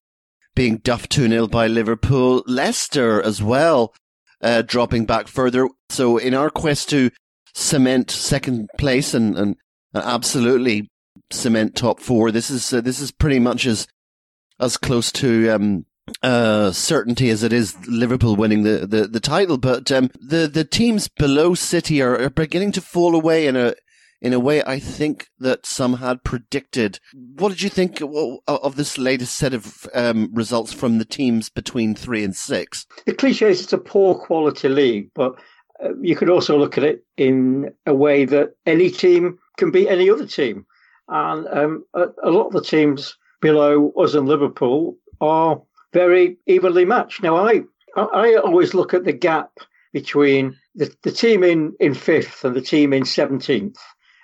being 0.54 0.78
duffed 0.78 1.10
2 1.10 1.28
0 1.28 1.46
by 1.48 1.66
Liverpool, 1.66 2.42
Leicester 2.46 3.22
as 3.22 3.42
well, 3.42 3.94
uh, 4.40 4.62
dropping 4.62 5.04
back 5.04 5.28
further. 5.28 5.68
So 5.90 6.16
in 6.16 6.34
our 6.34 6.50
quest 6.50 6.88
to 6.90 7.10
cement 7.54 8.10
second 8.10 8.70
place 8.78 9.12
and, 9.12 9.36
and 9.36 9.56
absolutely 9.94 10.88
cement 11.30 11.74
top 11.74 12.00
four. 12.00 12.30
This 12.30 12.50
is 12.50 12.72
uh, 12.72 12.80
this 12.80 13.00
is 13.00 13.10
pretty 13.10 13.38
much 13.38 13.66
as 13.66 13.86
as 14.58 14.76
close 14.76 15.10
to 15.12 15.48
um, 15.50 15.86
uh, 16.22 16.72
certainty 16.72 17.30
as 17.30 17.42
it 17.42 17.52
is 17.52 17.76
Liverpool 17.86 18.36
winning 18.36 18.62
the, 18.62 18.86
the, 18.86 19.06
the 19.06 19.20
title. 19.20 19.58
But 19.58 19.90
um, 19.90 20.10
the 20.20 20.48
the 20.52 20.64
teams 20.64 21.08
below 21.08 21.54
City 21.54 22.02
are, 22.02 22.20
are 22.20 22.30
beginning 22.30 22.72
to 22.72 22.80
fall 22.80 23.14
away 23.14 23.46
in 23.46 23.56
a 23.56 23.74
in 24.20 24.32
a 24.32 24.40
way 24.40 24.62
I 24.62 24.78
think 24.78 25.28
that 25.38 25.64
some 25.64 25.94
had 25.94 26.24
predicted. 26.24 27.00
What 27.14 27.48
did 27.50 27.62
you 27.62 27.70
think 27.70 28.02
of 28.02 28.76
this 28.76 28.98
latest 28.98 29.36
set 29.36 29.54
of 29.54 29.88
um, 29.94 30.30
results 30.32 30.72
from 30.72 30.98
the 30.98 31.04
teams 31.04 31.48
between 31.48 31.94
three 31.94 32.22
and 32.22 32.36
six? 32.36 32.86
The 33.06 33.14
cliche 33.14 33.50
is 33.50 33.62
it's 33.62 33.72
a 33.72 33.78
poor 33.78 34.14
quality 34.14 34.68
league, 34.68 35.10
but 35.14 35.40
uh, 35.82 35.94
you 36.02 36.16
could 36.16 36.28
also 36.28 36.58
look 36.58 36.76
at 36.76 36.84
it 36.84 37.04
in 37.16 37.72
a 37.86 37.94
way 37.94 38.26
that 38.26 38.50
any 38.66 38.90
team 38.90 39.38
can 39.56 39.70
beat 39.70 39.88
any 39.88 40.10
other 40.10 40.26
team. 40.26 40.66
And 41.10 41.46
um, 41.48 41.84
a, 41.94 42.06
a, 42.22 42.30
lot 42.30 42.46
of 42.46 42.52
the 42.52 42.62
teams 42.62 43.16
below 43.40 43.92
us 43.98 44.14
in 44.14 44.26
Liverpool 44.26 44.96
are 45.20 45.60
very 45.92 46.38
evenly 46.46 46.84
matched. 46.84 47.22
Now, 47.22 47.36
I 47.36 47.62
I 47.96 48.36
always 48.36 48.74
look 48.74 48.94
at 48.94 49.04
the 49.04 49.12
gap 49.12 49.50
between 49.92 50.56
the, 50.74 50.94
the 51.02 51.10
team 51.10 51.42
in, 51.42 51.74
in 51.80 51.94
fifth 51.94 52.44
and 52.44 52.54
the 52.54 52.60
team 52.60 52.92
in 52.92 53.02
17th. 53.02 53.76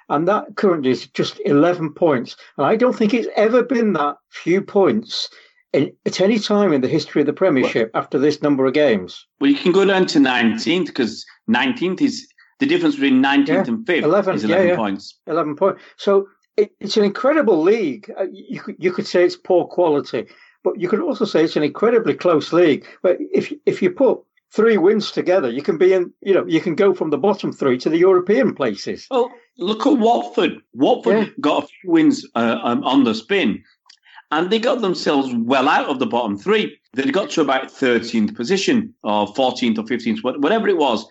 And 0.09 0.29
that 0.29 0.55
currently 0.55 0.93
is 0.93 1.09
just 1.09 1.41
11 1.45 1.95
points. 1.95 2.37
And 2.57 2.67
I 2.67 2.77
don't 2.77 2.97
think 2.97 3.13
it's 3.13 3.29
ever 3.35 3.63
been 3.63 3.93
that 3.95 4.17
few 4.31 4.63
points 4.63 5.29
in, 5.73 5.93
at 6.07 6.21
any 6.21 6.39
time 6.39 6.73
in 6.73 6.81
the 6.81 6.89
history 6.89 7.23
of 7.23 7.27
the 7.27 7.33
Premiership 7.33 7.91
well, 7.93 8.03
after 8.03 8.19
this 8.19 8.41
number 8.41 8.67
of 8.67 8.75
games. 8.75 9.27
Well, 9.41 9.51
you 9.51 9.57
can 9.57 9.73
go 9.73 9.85
down 9.85 10.07
to 10.07 10.21
19th 10.21 10.87
because 10.87 11.27
19th 11.51 12.01
is 12.01 12.29
the 12.61 12.67
difference 12.67 12.95
between 12.95 13.21
19th 13.23 13.49
yeah, 13.49 13.65
and 13.67 13.87
5th 13.87 14.03
11, 14.03 14.35
is 14.37 14.45
11 14.45 14.65
yeah, 14.65 14.73
yeah. 14.73 14.77
points. 14.77 15.19
11 15.27 15.57
points. 15.57 15.83
So 15.97 16.29
it, 16.57 16.73
it's 16.81 16.97
an 16.97 17.05
incredible 17.05 17.61
league. 17.63 18.11
Uh, 18.19 18.27
you 18.33 18.61
could, 18.61 18.77
you 18.79 18.93
could 18.93 19.07
say 19.07 19.25
it's 19.25 19.37
poor 19.37 19.67
quality, 19.67 20.27
but 20.65 20.81
you 20.81 20.89
could 20.89 21.01
also 21.01 21.25
say 21.25 21.45
it's 21.45 21.57
an 21.57 21.63
incredibly 21.63 22.15
close 22.15 22.53
league. 22.53 22.87
But 23.03 23.19
if 23.21 23.53
if 23.67 23.83
you 23.83 23.91
put 23.91 24.21
three 24.51 24.79
wins 24.79 25.11
together, 25.13 25.51
you 25.51 25.63
can 25.63 25.79
be 25.79 25.93
in. 25.93 26.13
You 26.23 26.35
know, 26.35 26.47
you 26.47 26.61
can 26.61 26.75
go 26.75 26.95
from 26.95 27.11
the 27.11 27.19
bottom 27.19 27.53
three 27.53 27.79
to 27.79 27.91
the 27.91 27.99
European 27.99 28.55
places. 28.55 29.07
Well, 29.11 29.31
look 29.59 29.87
at 29.87 29.99
Watford. 29.99 30.61
Watford 30.73 31.27
yeah. 31.27 31.33
got 31.41 31.65
a 31.65 31.67
few 31.67 31.91
wins 31.91 32.27
uh, 32.35 32.59
um, 32.63 32.83
on 32.85 33.05
the 33.05 33.15
spin, 33.15 33.63
and 34.31 34.51
they 34.51 34.59
got 34.59 34.81
themselves 34.81 35.33
well 35.35 35.69
out 35.69 35.87
of 35.87 35.99
the 35.99 36.07
bottom 36.07 36.39
three. 36.39 36.79
They 36.95 37.11
got 37.11 37.31
to 37.31 37.43
about 37.43 37.69
13th 37.69 38.35
position 38.35 38.95
or 39.03 39.27
14th 39.35 39.79
or 39.79 39.83
15th, 39.83 40.23
whatever 40.41 40.67
it 40.69 40.79
was. 40.79 41.07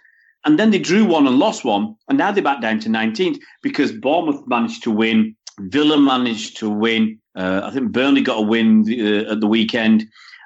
And 0.46 0.60
then 0.60 0.70
they 0.70 0.80
drew 0.80 1.06
one 1.06 1.28
and 1.28 1.40
lost 1.40 1.66
one, 1.66 1.96
and 2.08 2.18
now 2.18 2.32
they're 2.32 2.44
back 2.44 2.62
down 2.62 2.80
to 2.82 2.90
19th 2.90 3.40
because 3.64 3.92
Bournemouth 3.92 4.44
managed 4.48 4.84
to 4.84 4.92
win, 4.92 5.36
Villa 5.60 5.98
managed 5.98 6.58
to 6.58 6.70
win. 6.70 7.20
Uh, 7.36 7.62
I 7.64 7.72
think 7.72 7.92
Burnley 7.92 8.22
got 8.22 8.40
a 8.40 8.46
win 8.46 8.86
uh, 8.88 9.32
at 9.32 9.40
the 9.42 9.48
weekend. 9.48 10.06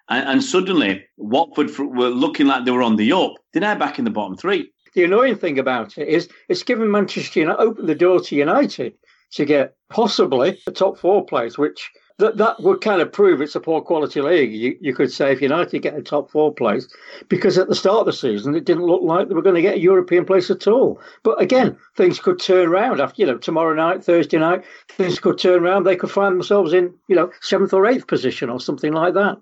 And, 0.09 0.27
and 0.27 0.43
suddenly, 0.43 1.03
Watford 1.17 1.77
were 1.77 2.09
looking 2.09 2.47
like 2.47 2.65
they 2.65 2.71
were 2.71 2.81
on 2.81 2.95
the 2.95 3.11
up. 3.11 3.33
They're 3.53 3.61
now 3.61 3.75
back 3.75 3.99
in 3.99 4.05
the 4.05 4.11
bottom 4.11 4.37
three. 4.37 4.71
The 4.95 5.03
annoying 5.03 5.35
thing 5.35 5.59
about 5.59 5.97
it 5.97 6.07
is 6.07 6.29
it's 6.47 6.63
given 6.63 6.89
Manchester 6.89 7.41
United, 7.41 7.61
opened 7.61 7.89
the 7.89 7.95
door 7.95 8.19
to 8.21 8.35
United 8.35 8.93
to 9.33 9.45
get 9.45 9.75
possibly 9.89 10.59
a 10.65 10.71
top 10.71 10.97
four 10.97 11.25
place, 11.25 11.57
which 11.57 11.91
that 12.19 12.37
that 12.37 12.61
would 12.61 12.81
kind 12.81 13.01
of 13.01 13.11
prove 13.11 13.41
it's 13.41 13.55
a 13.55 13.59
poor 13.59 13.81
quality 13.81 14.21
league. 14.21 14.53
You, 14.53 14.77
you 14.79 14.93
could 14.93 15.11
say 15.11 15.31
if 15.31 15.41
United 15.41 15.79
get 15.79 15.95
a 15.95 16.01
top 16.01 16.29
four 16.29 16.53
place, 16.53 16.87
because 17.29 17.57
at 17.57 17.69
the 17.69 17.75
start 17.75 18.01
of 18.01 18.05
the 18.05 18.13
season 18.13 18.55
it 18.55 18.65
didn't 18.65 18.85
look 18.85 19.01
like 19.01 19.27
they 19.27 19.33
were 19.33 19.41
going 19.41 19.55
to 19.55 19.61
get 19.61 19.77
a 19.77 19.81
European 19.81 20.25
place 20.25 20.51
at 20.51 20.67
all. 20.67 21.01
But 21.23 21.41
again, 21.41 21.77
things 21.95 22.19
could 22.19 22.39
turn 22.39 22.67
around 22.67 22.99
after 22.99 23.21
you 23.21 23.25
know 23.25 23.37
tomorrow 23.37 23.73
night, 23.73 24.03
Thursday 24.03 24.37
night. 24.37 24.63
Things 24.89 25.19
could 25.19 25.39
turn 25.39 25.63
around. 25.63 25.85
They 25.85 25.95
could 25.95 26.11
find 26.11 26.35
themselves 26.35 26.73
in 26.73 26.93
you 27.07 27.15
know 27.15 27.31
seventh 27.41 27.73
or 27.73 27.87
eighth 27.87 28.07
position 28.07 28.49
or 28.49 28.59
something 28.59 28.93
like 28.93 29.13
that. 29.13 29.37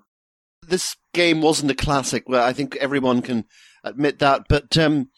This 0.66 0.96
game 1.12 1.42
wasn't 1.42 1.72
a 1.72 1.74
classic. 1.74 2.28
Well, 2.28 2.46
I 2.46 2.52
think 2.52 2.76
everyone 2.76 3.22
can 3.22 3.44
admit 3.84 4.20
that, 4.20 4.46
but. 4.48 4.78
Um, 4.78 5.10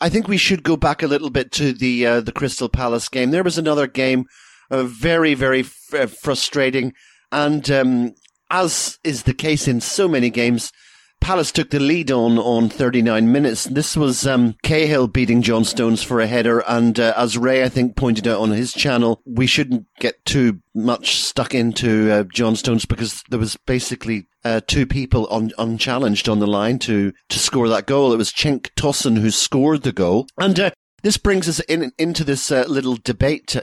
I 0.00 0.08
think 0.08 0.28
we 0.28 0.36
should 0.36 0.62
go 0.62 0.76
back 0.76 1.02
a 1.02 1.08
little 1.08 1.28
bit 1.28 1.50
to 1.52 1.72
the 1.72 2.06
uh, 2.06 2.20
the 2.20 2.30
Crystal 2.30 2.68
Palace 2.68 3.08
game. 3.08 3.32
There 3.32 3.42
was 3.42 3.58
another 3.58 3.88
game 3.88 4.26
very, 4.70 5.34
very 5.34 5.60
f- 5.60 5.94
uh, 5.94 6.06
frustrating. 6.06 6.92
And 7.30 7.70
um, 7.70 8.14
as 8.50 8.98
is 9.04 9.24
the 9.24 9.34
case 9.34 9.68
in 9.68 9.80
so 9.80 10.08
many 10.08 10.30
games, 10.30 10.72
Palace 11.20 11.50
took 11.50 11.70
the 11.70 11.80
lead 11.80 12.10
on 12.10 12.38
on 12.38 12.68
39 12.68 13.30
minutes. 13.30 13.64
This 13.64 13.96
was 13.96 14.26
um, 14.26 14.54
Cahill 14.62 15.08
beating 15.08 15.42
John 15.42 15.64
Stones 15.64 16.02
for 16.02 16.20
a 16.20 16.26
header, 16.26 16.60
and 16.60 16.98
uh, 16.98 17.12
as 17.16 17.36
Ray 17.36 17.64
I 17.64 17.68
think 17.68 17.96
pointed 17.96 18.28
out 18.28 18.40
on 18.40 18.50
his 18.50 18.72
channel, 18.72 19.20
we 19.26 19.46
shouldn't 19.46 19.86
get 19.98 20.24
too 20.24 20.60
much 20.74 21.16
stuck 21.16 21.54
into 21.54 22.10
uh, 22.10 22.22
John 22.32 22.54
Stones 22.54 22.84
because 22.84 23.24
there 23.30 23.38
was 23.38 23.56
basically 23.66 24.28
uh, 24.44 24.60
two 24.66 24.86
people 24.86 25.26
un- 25.30 25.52
unchallenged 25.58 26.28
on 26.28 26.38
the 26.38 26.46
line 26.46 26.78
to 26.80 27.12
to 27.28 27.38
score 27.38 27.68
that 27.68 27.86
goal. 27.86 28.12
It 28.12 28.18
was 28.18 28.32
Cenk 28.32 28.70
Tosun 28.76 29.18
who 29.18 29.30
scored 29.30 29.82
the 29.82 29.92
goal, 29.92 30.28
and 30.38 30.58
uh, 30.58 30.70
this 31.02 31.16
brings 31.16 31.48
us 31.48 31.58
in 31.60 31.92
into 31.98 32.22
this 32.22 32.50
uh, 32.52 32.64
little 32.68 32.96
debate 32.96 33.56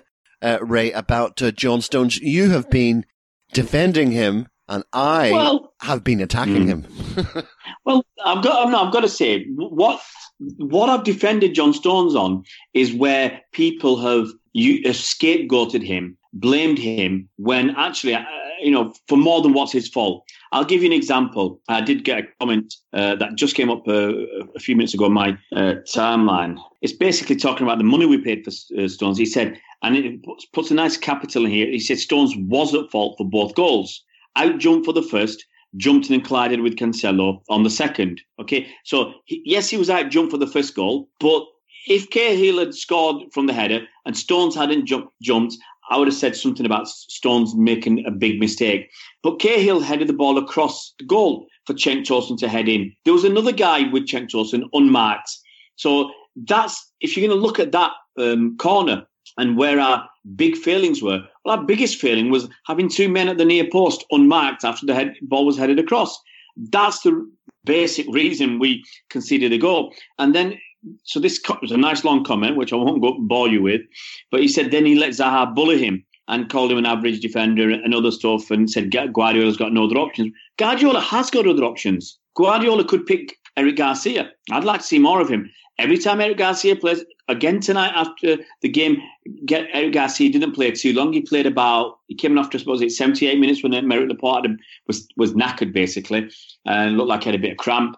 uh, 0.45 0.59
Ray, 0.61 0.91
about 0.91 1.41
uh, 1.41 1.51
John 1.51 1.81
Stones. 1.81 2.17
You 2.17 2.51
have 2.51 2.69
been 2.69 3.05
defending 3.51 4.11
him 4.11 4.47
and 4.67 4.83
I 4.93 5.31
well, 5.31 5.73
have 5.81 6.03
been 6.03 6.21
attacking 6.21 6.65
mm. 6.65 6.67
him. 6.67 7.45
well, 7.85 8.05
I've 8.23 8.43
got 8.43 8.73
I've 8.73 8.93
got 8.93 9.01
to 9.01 9.09
say 9.09 9.45
what 9.55 10.01
what 10.57 10.89
I've 10.89 11.03
defended 11.03 11.53
John 11.53 11.73
Stones 11.73 12.15
on 12.15 12.43
is 12.73 12.93
where 12.93 13.41
people 13.51 13.97
have 13.99 14.27
you 14.53 14.81
scapegoated 14.83 15.83
him, 15.83 16.17
blamed 16.33 16.79
him 16.79 17.29
when 17.37 17.71
actually, 17.71 18.15
uh, 18.15 18.23
you 18.61 18.71
know, 18.71 18.93
for 19.07 19.17
more 19.17 19.41
than 19.41 19.53
what's 19.53 19.71
his 19.71 19.87
fault. 19.89 20.25
I'll 20.51 20.63
give 20.63 20.81
you 20.81 20.87
an 20.87 20.93
example. 20.93 21.59
I 21.67 21.81
did 21.81 22.05
get 22.05 22.19
a 22.19 22.23
comment 22.39 22.73
uh, 22.93 23.15
that 23.15 23.35
just 23.35 23.55
came 23.55 23.69
up 23.69 23.85
uh, 23.87 24.13
a 24.55 24.59
few 24.59 24.75
minutes 24.75 24.93
ago 24.93 25.05
on 25.05 25.13
my 25.13 25.37
uh, 25.53 25.75
timeline. 25.93 26.57
It's 26.81 26.93
basically 26.93 27.35
talking 27.35 27.67
about 27.67 27.77
the 27.77 27.83
money 27.83 28.05
we 28.05 28.19
paid 28.19 28.45
for 28.45 28.51
uh, 28.81 28.87
Stones. 28.87 29.17
He 29.17 29.25
said, 29.25 29.59
and 29.83 29.95
it 29.95 30.23
puts, 30.23 30.45
puts 30.45 30.71
a 30.71 30.75
nice 30.75 30.97
capital 30.97 31.45
in 31.45 31.51
here. 31.51 31.67
He 31.67 31.79
said 31.79 31.99
Stones 31.99 32.33
was 32.37 32.73
at 32.73 32.91
fault 32.91 33.15
for 33.17 33.27
both 33.27 33.55
goals. 33.55 34.03
Out 34.35 34.57
jumped 34.57 34.85
for 34.85 34.93
the 34.93 35.01
first, 35.01 35.45
jumped 35.77 36.09
and 36.09 36.23
collided 36.23 36.61
with 36.61 36.75
Cancelo 36.75 37.41
on 37.49 37.63
the 37.63 37.69
second. 37.69 38.21
Okay, 38.39 38.67
so 38.83 39.13
he, 39.25 39.41
yes, 39.45 39.69
he 39.69 39.77
was 39.77 39.89
out 39.89 40.09
jumped 40.09 40.31
for 40.31 40.37
the 40.37 40.47
first 40.47 40.75
goal, 40.75 41.09
but 41.19 41.45
if 41.87 42.09
Cahill 42.09 42.59
had 42.59 42.73
scored 42.73 43.31
from 43.31 43.45
the 43.45 43.53
header 43.53 43.85
and 44.05 44.17
Stones 44.17 44.55
hadn't 44.55 44.85
jump, 44.85 45.11
jumped, 45.21 45.55
I 45.89 45.97
would 45.97 46.07
have 46.07 46.15
said 46.15 46.35
something 46.35 46.65
about 46.65 46.87
Stones 46.87 47.55
making 47.55 48.05
a 48.05 48.11
big 48.11 48.39
mistake. 48.39 48.89
But 49.21 49.39
Cahill 49.39 49.81
headed 49.81 50.07
the 50.07 50.13
ball 50.13 50.37
across 50.37 50.93
the 50.97 51.05
goal 51.05 51.45
for 51.65 51.73
Cenk 51.73 52.05
Tosun 52.05 52.37
to 52.39 52.47
head 52.47 52.67
in. 52.67 52.91
There 53.03 53.13
was 53.13 53.23
another 53.23 53.51
guy 53.51 53.87
with 53.91 54.07
Cenk 54.07 54.29
Tosun 54.31 54.63
unmarked. 54.73 55.29
So 55.75 56.11
that's 56.47 56.91
if 57.01 57.15
you're 57.15 57.27
going 57.27 57.37
to 57.37 57.45
look 57.45 57.59
at 57.59 57.71
that 57.73 57.91
um, 58.17 58.57
corner 58.57 59.05
and 59.37 59.57
where 59.57 59.79
our 59.79 60.07
big 60.35 60.55
failings 60.55 61.01
were. 61.01 61.21
Well, 61.43 61.57
our 61.57 61.63
biggest 61.63 61.99
failing 61.99 62.29
was 62.29 62.47
having 62.65 62.89
two 62.89 63.09
men 63.09 63.27
at 63.27 63.37
the 63.37 63.45
near 63.45 63.67
post 63.71 64.05
unmarked 64.11 64.63
after 64.63 64.85
the 64.85 64.95
head, 64.95 65.15
ball 65.21 65.45
was 65.45 65.57
headed 65.57 65.79
across. 65.79 66.19
That's 66.57 67.01
the 67.01 67.29
basic 67.65 68.07
reason 68.07 68.59
we 68.59 68.83
conceded 69.09 69.51
a 69.51 69.57
goal. 69.57 69.93
And 70.19 70.33
then 70.33 70.57
so 71.03 71.19
this 71.19 71.41
was 71.61 71.71
a 71.71 71.77
nice 71.77 72.03
long 72.03 72.23
comment, 72.23 72.57
which 72.57 72.71
I 72.71 72.75
won't 72.75 73.01
go 73.01 73.17
bore 73.19 73.47
you 73.47 73.61
with, 73.61 73.81
but 74.31 74.41
he 74.41 74.47
said 74.47 74.71
then 74.71 74.85
he 74.85 74.95
let 74.95 75.11
Zaha 75.11 75.53
bully 75.53 75.83
him 75.83 76.05
and 76.27 76.49
called 76.49 76.71
him 76.71 76.77
an 76.77 76.85
average 76.85 77.19
defender 77.19 77.69
and 77.69 77.93
other 77.93 78.11
stuff, 78.11 78.49
and 78.49 78.69
said 78.69 78.91
Guardiola's 78.91 79.57
got 79.57 79.73
no 79.73 79.85
other 79.85 79.97
options. 79.97 80.33
Guardiola 80.57 80.99
has 80.99 81.29
got 81.29 81.47
other 81.47 81.63
options. 81.63 82.17
Guardiola 82.35 82.83
could 82.83 83.05
pick 83.05 83.37
Eric 83.57 83.77
Garcia. 83.77 84.31
I'd 84.51 84.63
like 84.63 84.81
to 84.81 84.87
see 84.87 84.99
more 84.99 85.21
of 85.21 85.29
him. 85.29 85.49
Every 85.77 85.97
time 85.97 86.21
Eric 86.21 86.37
Garcia 86.37 86.75
plays, 86.75 87.03
again 87.27 87.59
tonight 87.59 87.91
after 87.95 88.37
the 88.61 88.69
game, 88.69 89.01
get 89.45 89.67
Eric 89.73 89.93
Garcia 89.93 90.31
didn't 90.31 90.53
play 90.53 90.71
too 90.71 90.93
long. 90.93 91.13
He 91.13 91.21
played 91.21 91.45
about, 91.45 91.99
he 92.07 92.15
came 92.15 92.37
after, 92.37 92.57
I 92.57 92.59
suppose, 92.59 92.81
it's 92.81 92.97
78 92.97 93.39
minutes 93.39 93.63
when 93.63 93.71
Aymeric 93.71 94.09
Laporte 94.09 94.47
was, 94.87 95.07
was 95.17 95.33
knackered, 95.33 95.73
basically, 95.73 96.29
and 96.65 96.97
looked 96.97 97.09
like 97.09 97.23
he 97.23 97.29
had 97.29 97.35
a 97.35 97.41
bit 97.41 97.51
of 97.51 97.57
cramp. 97.57 97.97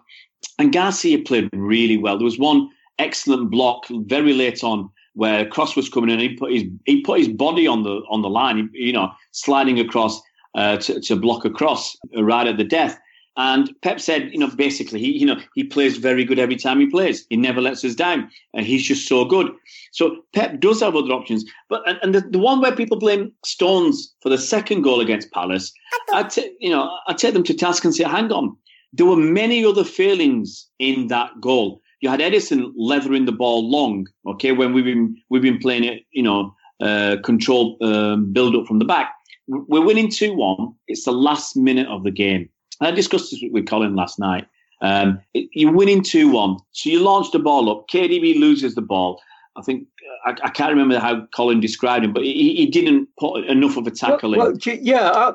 And 0.58 0.72
Garcia 0.72 1.18
played 1.18 1.50
really 1.52 1.96
well. 1.96 2.16
There 2.16 2.24
was 2.24 2.38
one 2.38 2.70
excellent 2.98 3.50
block 3.50 3.86
very 3.88 4.32
late 4.32 4.64
on 4.64 4.90
where 5.14 5.46
cross 5.46 5.74
was 5.74 5.88
coming 5.88 6.10
in. 6.10 6.20
He 6.20 6.34
put 6.34 6.52
his 6.52 6.64
he 6.84 7.00
put 7.02 7.18
his 7.18 7.28
body 7.28 7.66
on 7.66 7.82
the 7.82 8.02
on 8.08 8.22
the 8.22 8.30
line. 8.30 8.70
You 8.72 8.92
know, 8.92 9.10
sliding 9.32 9.80
across 9.80 10.20
uh, 10.54 10.76
to 10.78 11.00
to 11.00 11.16
block 11.16 11.44
across 11.44 11.96
right 12.16 12.46
at 12.46 12.56
the 12.56 12.64
death. 12.64 12.98
And 13.38 13.70
Pep 13.82 14.00
said, 14.00 14.30
you 14.32 14.38
know, 14.38 14.48
basically, 14.48 15.00
he 15.00 15.16
you 15.16 15.24
know 15.24 15.40
he 15.54 15.64
plays 15.64 15.96
very 15.96 16.24
good 16.24 16.38
every 16.38 16.56
time 16.56 16.80
he 16.80 16.86
plays. 16.86 17.24
He 17.30 17.36
never 17.36 17.60
lets 17.60 17.84
us 17.84 17.94
down, 17.94 18.28
and 18.52 18.66
he's 18.66 18.86
just 18.86 19.08
so 19.08 19.24
good. 19.24 19.50
So 19.92 20.16
Pep 20.34 20.60
does 20.60 20.80
have 20.80 20.94
other 20.94 21.12
options, 21.12 21.44
but 21.70 21.82
and, 21.88 21.98
and 22.02 22.14
the, 22.14 22.20
the 22.20 22.38
one 22.38 22.60
where 22.60 22.74
people 22.74 22.98
blame 22.98 23.32
Stones 23.44 24.14
for 24.20 24.28
the 24.28 24.38
second 24.38 24.82
goal 24.82 25.00
against 25.00 25.30
Palace, 25.30 25.72
I 26.12 26.24
t- 26.24 26.54
you 26.60 26.68
know 26.68 26.90
I 27.06 27.14
take 27.14 27.32
them 27.32 27.44
to 27.44 27.54
task 27.54 27.84
and 27.84 27.94
say, 27.94 28.04
hang 28.04 28.30
on, 28.32 28.56
there 28.92 29.06
were 29.06 29.16
many 29.16 29.64
other 29.64 29.84
failings 29.84 30.66
in 30.78 31.06
that 31.06 31.40
goal 31.40 31.80
you 32.00 32.08
had 32.08 32.20
Ederson 32.20 32.72
leathering 32.76 33.24
the 33.24 33.32
ball 33.32 33.68
long. 33.68 34.06
Okay, 34.26 34.52
when 34.52 34.72
we've 34.72 34.84
been 34.84 35.16
we've 35.30 35.42
been 35.42 35.58
playing 35.58 35.84
it, 35.84 36.04
you 36.12 36.22
know, 36.22 36.54
uh, 36.80 37.16
controlled 37.24 37.80
um, 37.82 38.32
build 38.32 38.54
up 38.54 38.66
from 38.66 38.78
the 38.78 38.84
back. 38.84 39.14
We're 39.46 39.84
winning 39.84 40.10
two 40.10 40.34
one. 40.34 40.74
It's 40.86 41.04
the 41.04 41.12
last 41.12 41.56
minute 41.56 41.88
of 41.88 42.04
the 42.04 42.10
game. 42.10 42.48
I 42.80 42.90
discussed 42.90 43.30
this 43.30 43.42
with 43.50 43.66
Colin 43.66 43.96
last 43.96 44.18
night. 44.18 44.46
Um, 44.80 45.20
you're 45.32 45.72
winning 45.72 46.02
two 46.02 46.30
one, 46.30 46.58
so 46.72 46.90
you 46.90 47.00
launch 47.00 47.32
the 47.32 47.40
ball 47.40 47.68
up. 47.70 47.88
KDB 47.88 48.38
loses 48.38 48.74
the 48.74 48.82
ball. 48.82 49.20
I 49.56 49.62
think 49.62 49.88
I, 50.24 50.36
I, 50.44 50.50
can't 50.50 50.70
remember 50.70 51.00
how 51.00 51.26
Colin 51.34 51.58
described 51.58 52.04
him, 52.04 52.12
but 52.12 52.22
he, 52.22 52.54
he 52.54 52.66
didn't 52.66 53.08
put 53.18 53.44
enough 53.46 53.76
of 53.76 53.88
a 53.88 53.90
tackle 53.90 54.30
well, 54.36 54.50
in. 54.50 54.60
Well, 54.64 54.78
yeah, 54.80 55.32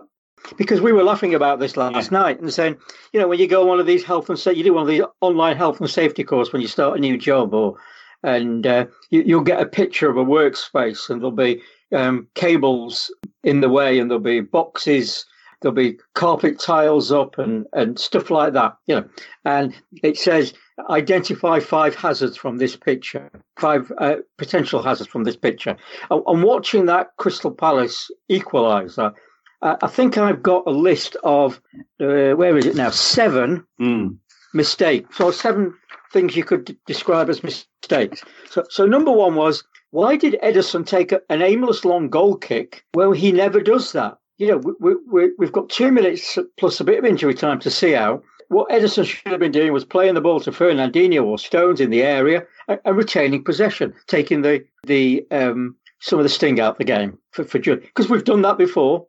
because 0.57 0.81
we 0.81 0.91
were 0.91 1.03
laughing 1.03 1.33
about 1.33 1.59
this 1.59 1.77
last 1.77 2.11
yeah. 2.11 2.19
night 2.19 2.39
and 2.39 2.53
saying, 2.53 2.77
you 3.11 3.19
know, 3.19 3.27
when 3.27 3.39
you 3.39 3.47
go 3.47 3.61
on 3.61 3.67
one 3.67 3.79
of 3.79 3.85
these 3.85 4.03
health 4.03 4.29
and 4.29 4.37
safety, 4.37 4.59
you 4.59 4.63
do 4.63 4.73
one 4.73 4.83
of 4.83 4.87
these 4.87 5.03
online 5.21 5.57
health 5.57 5.79
and 5.79 5.89
safety 5.89 6.23
course 6.23 6.51
when 6.51 6.61
you 6.61 6.67
start 6.67 6.97
a 6.97 7.01
new 7.01 7.17
job, 7.17 7.53
or 7.53 7.75
and 8.23 8.65
uh, 8.65 8.85
you, 9.09 9.37
will 9.37 9.43
get 9.43 9.61
a 9.61 9.65
picture 9.65 10.09
of 10.09 10.17
a 10.17 10.25
workspace, 10.25 11.09
and 11.09 11.21
there'll 11.21 11.31
be 11.31 11.61
um, 11.93 12.27
cables 12.35 13.13
in 13.43 13.61
the 13.61 13.69
way, 13.69 13.99
and 13.99 14.09
there'll 14.09 14.23
be 14.23 14.41
boxes, 14.41 15.25
there'll 15.63 15.73
be 15.73 15.97
carpet 16.13 16.59
tiles 16.59 17.11
up, 17.11 17.39
and 17.39 17.65
and 17.73 17.97
stuff 17.97 18.29
like 18.29 18.53
that, 18.53 18.77
you 18.85 18.95
know, 18.95 19.09
and 19.45 19.73
it 20.03 20.17
says 20.17 20.53
identify 20.91 21.59
five 21.59 21.95
hazards 21.95 22.37
from 22.37 22.57
this 22.57 22.75
picture, 22.75 23.31
five 23.57 23.91
uh, 23.97 24.17
potential 24.37 24.83
hazards 24.83 25.09
from 25.09 25.23
this 25.23 25.35
picture. 25.35 25.75
I'm 26.11 26.43
watching 26.43 26.85
that 26.85 27.15
Crystal 27.17 27.51
Palace 27.51 28.11
equaliser 28.31 29.13
uh, 29.63 29.77
I 29.81 29.87
think 29.87 30.17
I've 30.17 30.43
got 30.43 30.67
a 30.67 30.71
list 30.71 31.15
of 31.23 31.61
uh, 31.99 32.35
where 32.35 32.57
is 32.57 32.65
it 32.65 32.75
now? 32.75 32.89
Seven 32.89 33.65
mm. 33.79 34.15
mistakes. 34.53 35.17
So 35.17 35.31
seven 35.31 35.73
things 36.11 36.35
you 36.35 36.43
could 36.43 36.65
d- 36.65 36.77
describe 36.85 37.29
as 37.29 37.43
mistakes. 37.43 38.23
So, 38.49 38.65
so 38.69 38.85
number 38.85 39.11
one 39.11 39.35
was 39.35 39.63
why 39.91 40.17
did 40.17 40.37
Ederson 40.43 40.85
take 40.85 41.13
a, 41.13 41.21
an 41.29 41.41
aimless 41.41 41.85
long 41.85 42.09
goal 42.09 42.35
kick? 42.35 42.83
Well, 42.93 43.13
he 43.13 43.31
never 43.31 43.61
does 43.61 43.93
that. 43.93 44.17
You 44.43 44.49
know, 44.49 44.75
we, 44.81 44.95
we, 45.09 45.31
we've 45.37 45.53
got 45.53 45.69
two 45.69 45.89
minutes 45.89 46.37
plus 46.57 46.81
a 46.81 46.83
bit 46.83 46.99
of 46.99 47.05
injury 47.05 47.33
time 47.33 47.61
to 47.61 47.71
see 47.71 47.95
out. 47.95 48.21
What 48.49 48.67
Ederson 48.69 49.05
should 49.05 49.31
have 49.31 49.39
been 49.39 49.53
doing 49.53 49.71
was 49.71 49.85
playing 49.85 50.15
the 50.15 50.21
ball 50.21 50.41
to 50.41 50.51
Fernandinho 50.51 51.23
or 51.23 51.39
Stones 51.39 51.79
in 51.79 51.91
the 51.91 52.03
area 52.03 52.45
and, 52.67 52.77
and 52.83 52.97
retaining 52.97 53.45
possession, 53.45 53.93
taking 54.07 54.41
the 54.41 54.65
the 54.85 55.25
um, 55.31 55.77
some 56.01 56.19
of 56.19 56.23
the 56.23 56.29
sting 56.29 56.59
out 56.59 56.77
the 56.77 56.83
game 56.83 57.17
for 57.31 57.45
for 57.45 57.57
because 57.57 58.09
we've 58.09 58.25
done 58.25 58.41
that 58.41 58.57
before. 58.57 59.07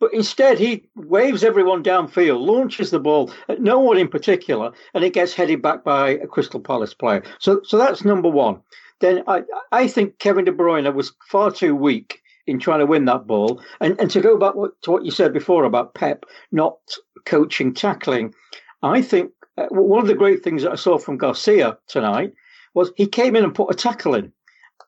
But 0.00 0.12
instead, 0.12 0.58
he 0.58 0.84
waves 0.96 1.44
everyone 1.44 1.82
downfield, 1.82 2.46
launches 2.46 2.90
the 2.90 3.00
ball 3.00 3.32
at 3.48 3.62
no 3.62 3.78
one 3.80 3.96
in 3.96 4.08
particular, 4.08 4.70
and 4.92 5.02
it 5.02 5.14
gets 5.14 5.32
headed 5.32 5.62
back 5.62 5.82
by 5.82 6.10
a 6.10 6.26
Crystal 6.26 6.60
Palace 6.60 6.92
player. 6.92 7.22
So, 7.38 7.62
so 7.64 7.78
that's 7.78 8.04
number 8.04 8.28
one. 8.28 8.60
Then 9.00 9.22
I, 9.26 9.44
I 9.72 9.88
think 9.88 10.18
Kevin 10.18 10.44
De 10.44 10.52
Bruyne 10.52 10.92
was 10.92 11.14
far 11.30 11.50
too 11.50 11.74
weak 11.74 12.20
in 12.46 12.58
trying 12.58 12.80
to 12.80 12.86
win 12.86 13.04
that 13.06 13.26
ball. 13.26 13.62
And, 13.80 13.98
and 14.00 14.10
to 14.10 14.20
go 14.20 14.36
back 14.36 14.54
to 14.82 14.90
what 14.90 15.04
you 15.04 15.10
said 15.10 15.32
before 15.32 15.64
about 15.64 15.94
Pep 15.94 16.24
not 16.52 16.76
coaching 17.24 17.72
tackling, 17.74 18.34
I 18.82 19.02
think 19.02 19.32
uh, 19.56 19.66
one 19.70 20.00
of 20.00 20.08
the 20.08 20.14
great 20.14 20.42
things 20.42 20.62
that 20.62 20.72
I 20.72 20.76
saw 20.76 20.98
from 20.98 21.16
Garcia 21.16 21.78
tonight 21.86 22.32
was 22.74 22.92
he 22.96 23.06
came 23.06 23.36
in 23.36 23.44
and 23.44 23.54
put 23.54 23.70
a 23.70 23.74
tackle 23.74 24.14
in. 24.14 24.32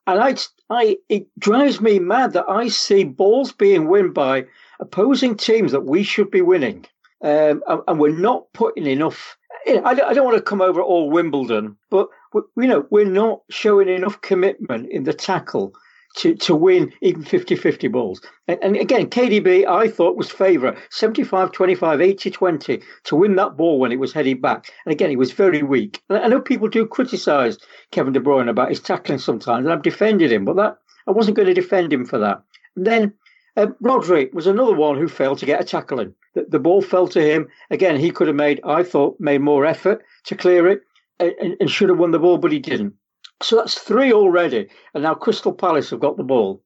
And 0.07 0.21
I, 0.21 0.37
I, 0.71 0.99
it 1.09 1.27
drives 1.39 1.81
me 1.81 1.99
mad 1.99 2.33
that 2.35 2.49
I 2.49 2.69
see 2.69 3.05
balls 3.05 3.53
being 3.53 3.89
won 3.89 4.13
by 4.13 4.47
opposing 4.81 5.37
teams 5.37 5.73
that 5.73 5.85
we 5.85 6.03
should 6.03 6.31
be 6.31 6.43
winning, 6.43 6.87
um, 7.23 7.63
and, 7.67 7.81
and, 7.89 7.99
we're 7.99 8.17
not 8.17 8.53
putting 8.53 8.87
enough. 8.87 9.37
I, 9.67 9.95
don't, 9.95 10.05
I, 10.05 10.13
don't, 10.13 10.25
want 10.25 10.37
to 10.37 10.43
come 10.43 10.61
over 10.61 10.81
all 10.81 11.11
Wimbledon, 11.11 11.77
but 11.91 12.09
we, 12.33 12.43
you 12.57 12.69
know 12.69 12.87
we're 12.91 13.05
not 13.05 13.41
showing 13.51 13.89
enough 13.89 14.21
commitment 14.21 14.91
in 14.91 15.05
the 15.05 15.15
tackle 15.15 15.75
to, 16.17 16.35
to 16.35 16.55
win 16.55 16.93
even 17.03 17.23
50-50 17.23 17.91
balls. 17.91 18.21
And, 18.49 18.59
and, 18.63 18.77
again, 18.77 19.09
KDB, 19.09 19.67
I 19.67 19.89
thought 19.89 20.17
was 20.17 20.31
favourite, 20.31 20.77
75-25, 20.91 21.53
80-20 21.79 22.83
to 23.05 23.17
win 23.17 23.37
that 23.37 23.57
ball 23.57 23.79
when 23.79 23.93
it 23.93 24.01
was 24.01 24.13
headed 24.13 24.43
back. 24.43 24.73
And 24.85 24.93
again, 24.93 25.11
he 25.11 25.17
was 25.17 25.33
very 25.33 25.63
weak. 25.63 26.03
And 26.09 26.19
I 26.19 26.29
know 26.29 26.41
people 26.41 26.69
do 26.69 26.87
criticise 26.87 27.59
Kevin 27.91 28.13
De 28.13 28.21
Bruyne 28.21 28.49
about 28.49 28.71
his 28.71 28.81
tackling 28.81 29.19
sometimes, 29.19 29.65
and 29.65 29.73
I've 29.73 29.83
defended 29.83 30.33
him, 30.33 30.45
but 30.45 30.57
that 30.57 30.79
I 31.07 31.13
wasn't 31.13 31.37
going 31.37 31.49
to 31.49 31.55
defend 31.55 31.93
him 31.93 32.05
for 32.05 32.19
that. 32.19 32.43
And 32.77 32.87
then 32.87 33.15
uh, 33.57 33.67
Rodri 33.83 34.33
was 34.33 34.47
another 34.47 34.75
one 34.75 34.99
who 34.99 35.09
failed 35.09 35.39
to 35.39 35.47
get 35.47 35.61
a 35.61 35.65
tackle 35.65 36.01
in. 36.01 36.15
The, 36.35 36.47
the, 36.49 36.59
ball 36.59 36.83
fell 36.83 37.09
to 37.09 37.21
him. 37.21 37.49
Again, 37.71 37.99
he 37.99 38.11
could 38.11 38.27
have 38.27 38.37
made, 38.37 38.61
I 38.65 38.83
thought, 38.83 39.17
made 39.19 39.41
more 39.41 39.65
effort 39.65 40.05
to 40.25 40.35
clear 40.35 40.69
it 40.69 40.83
and, 41.19 41.57
and 41.61 41.71
should 41.71 41.89
have 41.89 41.99
won 41.99 42.11
the 42.11 42.19
ball, 42.19 42.39
but 42.39 42.53
he 42.53 42.59
didn't. 42.59 42.95
So 43.43 43.57
that's 43.57 43.79
three 43.79 44.13
already. 44.13 44.69
And 44.95 45.03
now 45.03 45.15
Crystal 45.15 45.53
Palace 45.53 45.91
have 45.91 46.01
got 46.01 46.17
the 46.17 46.25
ball. 46.25 46.63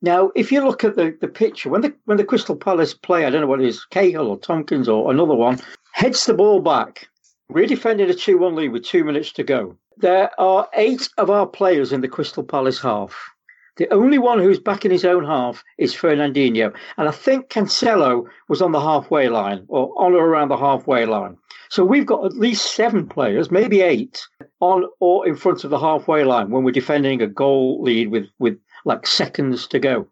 Now, 0.00 0.30
if 0.36 0.52
you 0.52 0.62
look 0.62 0.84
at 0.84 0.94
the, 0.94 1.16
the 1.20 1.28
picture, 1.28 1.70
when 1.70 1.80
the 1.80 1.94
when 2.04 2.18
the 2.18 2.24
Crystal 2.24 2.56
Palace 2.56 2.94
play, 2.94 3.24
I 3.24 3.30
don't 3.30 3.40
know 3.40 3.46
what 3.48 3.60
it 3.60 3.66
is, 3.66 3.84
Cahill 3.84 4.28
or 4.28 4.38
Tomkins 4.38 4.88
or 4.88 5.10
another 5.10 5.34
one, 5.34 5.58
heads 5.92 6.24
the 6.26 6.34
ball 6.34 6.60
back. 6.60 7.08
We're 7.48 7.66
defending 7.66 8.10
a 8.10 8.14
2 8.14 8.38
1 8.38 8.54
lead 8.54 8.68
with 8.68 8.84
two 8.84 9.04
minutes 9.04 9.32
to 9.32 9.42
go. 9.42 9.76
There 9.96 10.30
are 10.38 10.68
eight 10.74 11.08
of 11.18 11.30
our 11.30 11.46
players 11.46 11.92
in 11.92 12.00
the 12.00 12.08
Crystal 12.08 12.44
Palace 12.44 12.80
half. 12.80 13.32
The 13.78 13.92
only 13.92 14.18
one 14.18 14.38
who's 14.38 14.58
back 14.58 14.84
in 14.84 14.90
his 14.90 15.04
own 15.04 15.24
half 15.24 15.64
is 15.78 15.94
Fernandinho. 15.94 16.72
And 16.96 17.08
I 17.08 17.12
think 17.12 17.48
Cancelo 17.48 18.26
was 18.48 18.60
on 18.60 18.72
the 18.72 18.80
halfway 18.80 19.28
line 19.28 19.64
or 19.68 19.92
on 19.96 20.14
or 20.14 20.26
around 20.26 20.48
the 20.48 20.56
halfway 20.56 21.06
line. 21.06 21.36
So 21.70 21.84
we've 21.84 22.06
got 22.06 22.24
at 22.24 22.36
least 22.36 22.74
seven 22.74 23.06
players, 23.06 23.50
maybe 23.50 23.82
eight, 23.82 24.26
on 24.60 24.84
or 25.00 25.26
in 25.26 25.36
front 25.36 25.64
of 25.64 25.70
the 25.70 25.78
halfway 25.78 26.24
line 26.24 26.50
when 26.50 26.64
we're 26.64 26.72
defending 26.72 27.20
a 27.22 27.26
goal 27.26 27.82
lead 27.82 28.10
with, 28.10 28.26
with 28.38 28.58
like 28.84 29.06
seconds 29.06 29.66
to 29.68 29.78
go. 29.78 30.08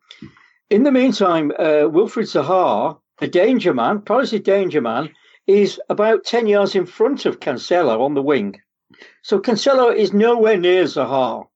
In 0.68 0.82
the 0.82 0.92
meantime, 0.92 1.52
uh, 1.58 1.88
Wilfried 1.88 2.26
Zaha, 2.26 2.98
the 3.18 3.28
danger 3.28 3.72
man, 3.72 4.02
Palace's 4.02 4.40
danger 4.40 4.80
man, 4.80 5.10
is 5.46 5.80
about 5.88 6.24
10 6.24 6.46
yards 6.46 6.74
in 6.74 6.86
front 6.86 7.24
of 7.24 7.40
Cancelo 7.40 8.00
on 8.00 8.14
the 8.14 8.22
wing. 8.22 8.60
So 9.22 9.38
Cancelo 9.38 9.94
is 9.94 10.12
nowhere 10.12 10.56
near 10.56 10.84
Zaha. 10.84 11.46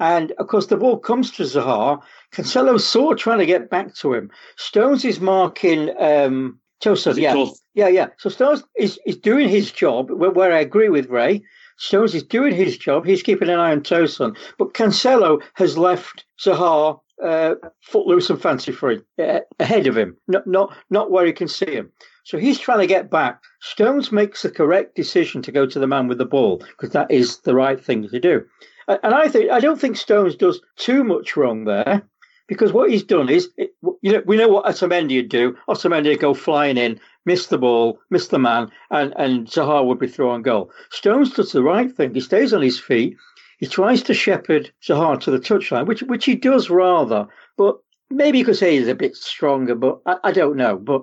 And 0.00 0.32
of 0.32 0.48
course, 0.48 0.66
the 0.66 0.76
ball 0.76 0.98
comes 0.98 1.30
to 1.32 1.44
Zaha. 1.44 2.02
Cancelo 2.32 2.80
saw 2.80 3.14
trying 3.14 3.38
to 3.38 3.46
get 3.46 3.70
back 3.70 3.94
to 3.96 4.14
him. 4.14 4.30
Stones 4.56 5.04
is 5.04 5.20
marking 5.20 5.90
um, 6.00 6.58
Tosun. 6.82 7.16
Yeah, 7.16 7.44
yeah, 7.74 7.88
yeah. 7.88 8.08
So 8.18 8.30
Stones 8.30 8.62
is, 8.76 8.98
is 9.06 9.16
doing 9.16 9.48
his 9.48 9.72
job, 9.72 10.10
where, 10.10 10.30
where 10.30 10.52
I 10.52 10.60
agree 10.60 10.88
with 10.88 11.08
Ray. 11.08 11.42
Stones 11.76 12.14
is 12.14 12.22
doing 12.22 12.54
his 12.54 12.78
job. 12.78 13.04
He's 13.04 13.22
keeping 13.22 13.48
an 13.48 13.58
eye 13.58 13.72
on 13.72 13.82
Tosun. 13.82 14.36
But 14.58 14.74
Cancelo 14.74 15.42
has 15.54 15.76
left 15.76 16.24
Zaha 16.40 17.00
uh, 17.22 17.54
footloose 17.80 18.30
and 18.30 18.40
fancy 18.40 18.72
free 18.72 19.00
uh, 19.18 19.40
ahead 19.58 19.86
of 19.86 19.96
him, 19.96 20.16
not, 20.28 20.46
not, 20.46 20.76
not 20.90 21.10
where 21.10 21.26
he 21.26 21.32
can 21.32 21.48
see 21.48 21.72
him. 21.72 21.90
So 22.24 22.38
he's 22.38 22.58
trying 22.58 22.80
to 22.80 22.86
get 22.86 23.10
back. 23.10 23.42
Stones 23.60 24.10
makes 24.10 24.42
the 24.42 24.50
correct 24.50 24.94
decision 24.94 25.42
to 25.42 25.52
go 25.52 25.66
to 25.66 25.78
the 25.78 25.86
man 25.86 26.08
with 26.08 26.18
the 26.18 26.24
ball 26.24 26.58
because 26.58 26.90
that 26.90 27.10
is 27.10 27.38
the 27.40 27.54
right 27.54 27.82
thing 27.82 28.08
to 28.08 28.20
do. 28.20 28.44
And 28.88 29.14
I 29.14 29.28
think 29.28 29.50
I 29.50 29.60
don't 29.60 29.80
think 29.80 29.96
Stones 29.96 30.36
does 30.36 30.60
too 30.76 31.04
much 31.04 31.36
wrong 31.36 31.64
there 31.64 32.02
because 32.46 32.72
what 32.72 32.90
he's 32.90 33.02
done 33.02 33.28
is, 33.28 33.48
you 33.56 34.12
know, 34.12 34.22
we 34.26 34.36
know 34.36 34.48
what 34.48 34.66
Otamendi 34.66 35.16
would 35.16 35.28
do. 35.28 35.56
Otamendi 35.68 36.10
would 36.10 36.20
go 36.20 36.34
flying 36.34 36.76
in, 36.76 37.00
miss 37.24 37.46
the 37.46 37.58
ball, 37.58 37.98
miss 38.10 38.28
the 38.28 38.38
man, 38.38 38.70
and, 38.90 39.14
and 39.16 39.46
Zaha 39.46 39.84
would 39.84 39.98
be 39.98 40.12
on 40.18 40.42
goal. 40.42 40.70
Stones 40.90 41.32
does 41.32 41.52
the 41.52 41.62
right 41.62 41.94
thing. 41.94 42.14
He 42.14 42.20
stays 42.20 42.52
on 42.52 42.62
his 42.62 42.78
feet. 42.78 43.16
He 43.58 43.66
tries 43.66 44.02
to 44.02 44.14
shepherd 44.14 44.70
Zaha 44.82 45.20
to 45.20 45.30
the 45.30 45.38
touchline, 45.38 45.86
which 45.86 46.02
which 46.02 46.24
he 46.24 46.34
does 46.34 46.68
rather, 46.68 47.26
but 47.56 47.76
maybe 48.10 48.38
you 48.38 48.44
could 48.44 48.56
say 48.56 48.76
he's 48.76 48.88
a 48.88 48.94
bit 48.94 49.16
stronger, 49.16 49.74
but 49.74 50.00
I, 50.06 50.16
I 50.24 50.32
don't 50.32 50.56
know. 50.56 50.76
But 50.76 51.02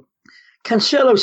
Cancelo 0.63 1.17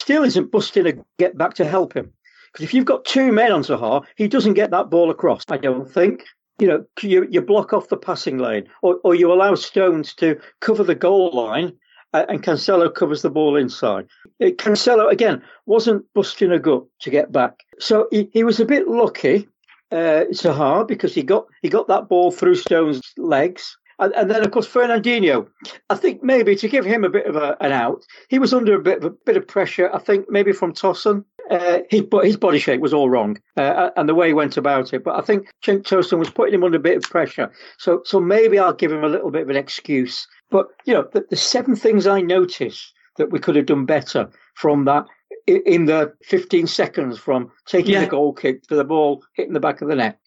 still 0.00 0.24
isn't 0.24 0.50
busting 0.50 0.86
a 0.86 0.92
get 1.18 1.38
back 1.38 1.54
to 1.54 1.64
help 1.64 1.94
him. 1.94 2.12
Because 2.52 2.64
if 2.64 2.74
you've 2.74 2.84
got 2.84 3.04
two 3.06 3.32
men 3.32 3.52
on 3.52 3.62
Zaha, 3.62 4.04
he 4.16 4.28
doesn't 4.28 4.54
get 4.54 4.70
that 4.72 4.90
ball 4.90 5.10
across, 5.10 5.44
I 5.48 5.56
don't 5.56 5.90
think. 5.90 6.24
You 6.62 6.68
know, 6.68 6.84
you, 7.02 7.26
you 7.28 7.42
block 7.42 7.72
off 7.72 7.88
the 7.88 7.96
passing 7.96 8.38
lane 8.38 8.68
or, 8.82 9.00
or 9.02 9.16
you 9.16 9.32
allow 9.32 9.56
Stones 9.56 10.14
to 10.14 10.38
cover 10.60 10.84
the 10.84 10.94
goal 10.94 11.32
line 11.34 11.72
uh, 12.12 12.24
and 12.28 12.40
Cancelo 12.40 12.94
covers 12.94 13.22
the 13.22 13.30
ball 13.30 13.56
inside. 13.56 14.06
Uh, 14.40 14.50
Cancelo, 14.50 15.10
again, 15.10 15.42
wasn't 15.66 16.04
busting 16.14 16.52
a 16.52 16.60
gut 16.60 16.84
to 17.00 17.10
get 17.10 17.32
back. 17.32 17.54
So 17.80 18.06
he, 18.12 18.28
he 18.32 18.44
was 18.44 18.60
a 18.60 18.64
bit 18.64 18.86
lucky, 18.86 19.48
uh, 19.90 20.26
Zaha, 20.30 20.86
because 20.86 21.12
he 21.12 21.24
got, 21.24 21.46
he 21.62 21.68
got 21.68 21.88
that 21.88 22.08
ball 22.08 22.30
through 22.30 22.54
Stones' 22.54 23.12
legs 23.16 23.76
and, 24.02 24.14
and, 24.14 24.30
then, 24.30 24.44
of 24.44 24.50
course, 24.50 24.66
Fernandinho. 24.66 25.46
I 25.90 25.94
think 25.94 26.22
maybe 26.22 26.56
to 26.56 26.68
give 26.68 26.84
him 26.84 27.04
a 27.04 27.08
bit 27.08 27.26
of 27.26 27.36
a, 27.36 27.56
an 27.60 27.72
out, 27.72 28.04
he 28.28 28.38
was 28.38 28.52
under 28.52 28.74
a 28.74 28.82
bit 28.82 28.98
of 28.98 29.04
a 29.04 29.10
bit 29.10 29.36
of 29.36 29.46
pressure. 29.46 29.90
I 29.94 29.98
think 29.98 30.30
maybe 30.30 30.52
from 30.52 30.72
Tosun. 30.72 31.24
Uh, 31.50 31.80
his, 31.90 32.04
his 32.22 32.36
body 32.36 32.58
shape 32.58 32.80
was 32.80 32.94
all 32.94 33.10
wrong, 33.10 33.36
uh, 33.56 33.90
and 33.96 34.08
the 34.08 34.14
way 34.14 34.28
he 34.28 34.32
went 34.32 34.56
about 34.56 34.94
it. 34.94 35.04
But 35.04 35.16
I 35.18 35.20
think 35.22 35.48
Cenk 35.62 35.82
Tosun 35.82 36.18
was 36.18 36.30
putting 36.30 36.54
him 36.54 36.64
under 36.64 36.78
a 36.78 36.80
bit 36.80 36.96
of 36.96 37.02
pressure. 37.02 37.52
So, 37.78 38.00
so 38.04 38.20
maybe 38.20 38.58
I'll 38.58 38.72
give 38.72 38.92
him 38.92 39.04
a 39.04 39.08
little 39.08 39.30
bit 39.30 39.42
of 39.42 39.50
an 39.50 39.56
excuse. 39.56 40.26
But 40.50 40.68
you 40.84 40.94
know, 40.94 41.06
the, 41.12 41.26
the 41.28 41.36
seven 41.36 41.76
things 41.76 42.06
I 42.06 42.22
noticed 42.22 42.92
that 43.18 43.30
we 43.30 43.38
could 43.38 43.56
have 43.56 43.66
done 43.66 43.84
better 43.84 44.30
from 44.54 44.84
that 44.86 45.04
in 45.46 45.86
the 45.86 46.12
15 46.22 46.66
seconds 46.66 47.18
from 47.18 47.50
taking 47.66 47.94
yeah. 47.94 48.00
the 48.00 48.06
goal 48.06 48.32
kick 48.32 48.62
to 48.68 48.76
the 48.76 48.84
ball 48.84 49.22
hitting 49.34 49.52
the 49.52 49.60
back 49.60 49.82
of 49.82 49.88
the 49.88 49.96
net. 49.96 50.18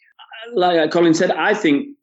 Like 0.54 0.92
Colin 0.92 1.14
said, 1.14 1.32
I 1.32 1.54
think 1.54 1.95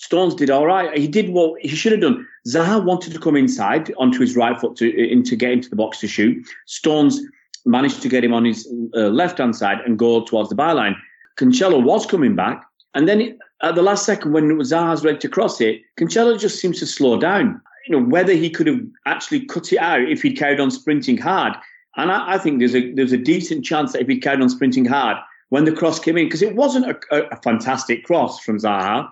Stones 0.00 0.34
did 0.34 0.48
all 0.48 0.66
right. 0.66 0.96
He 0.96 1.06
did 1.06 1.28
what 1.28 1.60
he 1.60 1.68
should 1.68 1.92
have 1.92 2.00
done. 2.00 2.26
Zaha 2.48 2.82
wanted 2.82 3.12
to 3.12 3.18
come 3.18 3.36
inside 3.36 3.92
onto 3.98 4.20
his 4.20 4.34
right 4.34 4.58
foot 4.58 4.74
to 4.76 4.88
in, 4.88 5.22
to 5.24 5.36
get 5.36 5.52
into 5.52 5.68
the 5.68 5.76
box 5.76 6.00
to 6.00 6.08
shoot. 6.08 6.42
Stones 6.64 7.20
managed 7.66 8.00
to 8.00 8.08
get 8.08 8.24
him 8.24 8.32
on 8.32 8.46
his 8.46 8.66
uh, 8.96 9.08
left 9.08 9.36
hand 9.36 9.54
side 9.54 9.78
and 9.84 9.98
go 9.98 10.24
towards 10.24 10.48
the 10.48 10.56
byline. 10.56 10.96
Cancelo 11.36 11.84
was 11.84 12.06
coming 12.06 12.34
back, 12.34 12.64
and 12.94 13.06
then 13.06 13.38
at 13.62 13.74
the 13.74 13.82
last 13.82 14.06
second 14.06 14.32
when 14.32 14.48
Zaha's 14.60 15.04
ready 15.04 15.18
to 15.18 15.28
cross 15.28 15.60
it, 15.60 15.82
Cancelo 15.98 16.40
just 16.40 16.58
seems 16.60 16.78
to 16.78 16.86
slow 16.86 17.20
down. 17.20 17.60
You 17.86 17.98
know 17.98 18.06
whether 18.06 18.32
he 18.32 18.48
could 18.48 18.68
have 18.68 18.80
actually 19.04 19.44
cut 19.44 19.70
it 19.70 19.78
out 19.78 20.00
if 20.00 20.22
he'd 20.22 20.38
carried 20.38 20.60
on 20.60 20.70
sprinting 20.70 21.18
hard. 21.18 21.52
And 21.96 22.10
I, 22.10 22.34
I 22.34 22.38
think 22.38 22.60
there's 22.60 22.74
a 22.74 22.90
there's 22.94 23.12
a 23.12 23.18
decent 23.18 23.66
chance 23.66 23.92
that 23.92 24.00
if 24.00 24.08
he'd 24.08 24.22
carried 24.22 24.40
on 24.40 24.48
sprinting 24.48 24.86
hard 24.86 25.18
when 25.50 25.66
the 25.66 25.72
cross 25.72 25.98
came 25.98 26.16
in, 26.16 26.24
because 26.24 26.40
it 26.40 26.56
wasn't 26.56 26.86
a, 26.88 26.98
a, 27.12 27.28
a 27.32 27.36
fantastic 27.42 28.04
cross 28.04 28.40
from 28.40 28.58
Zaha 28.58 29.10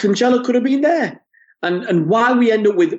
Cancelo 0.00 0.44
could 0.44 0.54
have 0.54 0.64
been 0.64 0.80
there. 0.80 1.20
And 1.62 1.84
and 1.84 2.08
why 2.08 2.32
we 2.32 2.50
end 2.50 2.66
up 2.66 2.74
with 2.74 2.98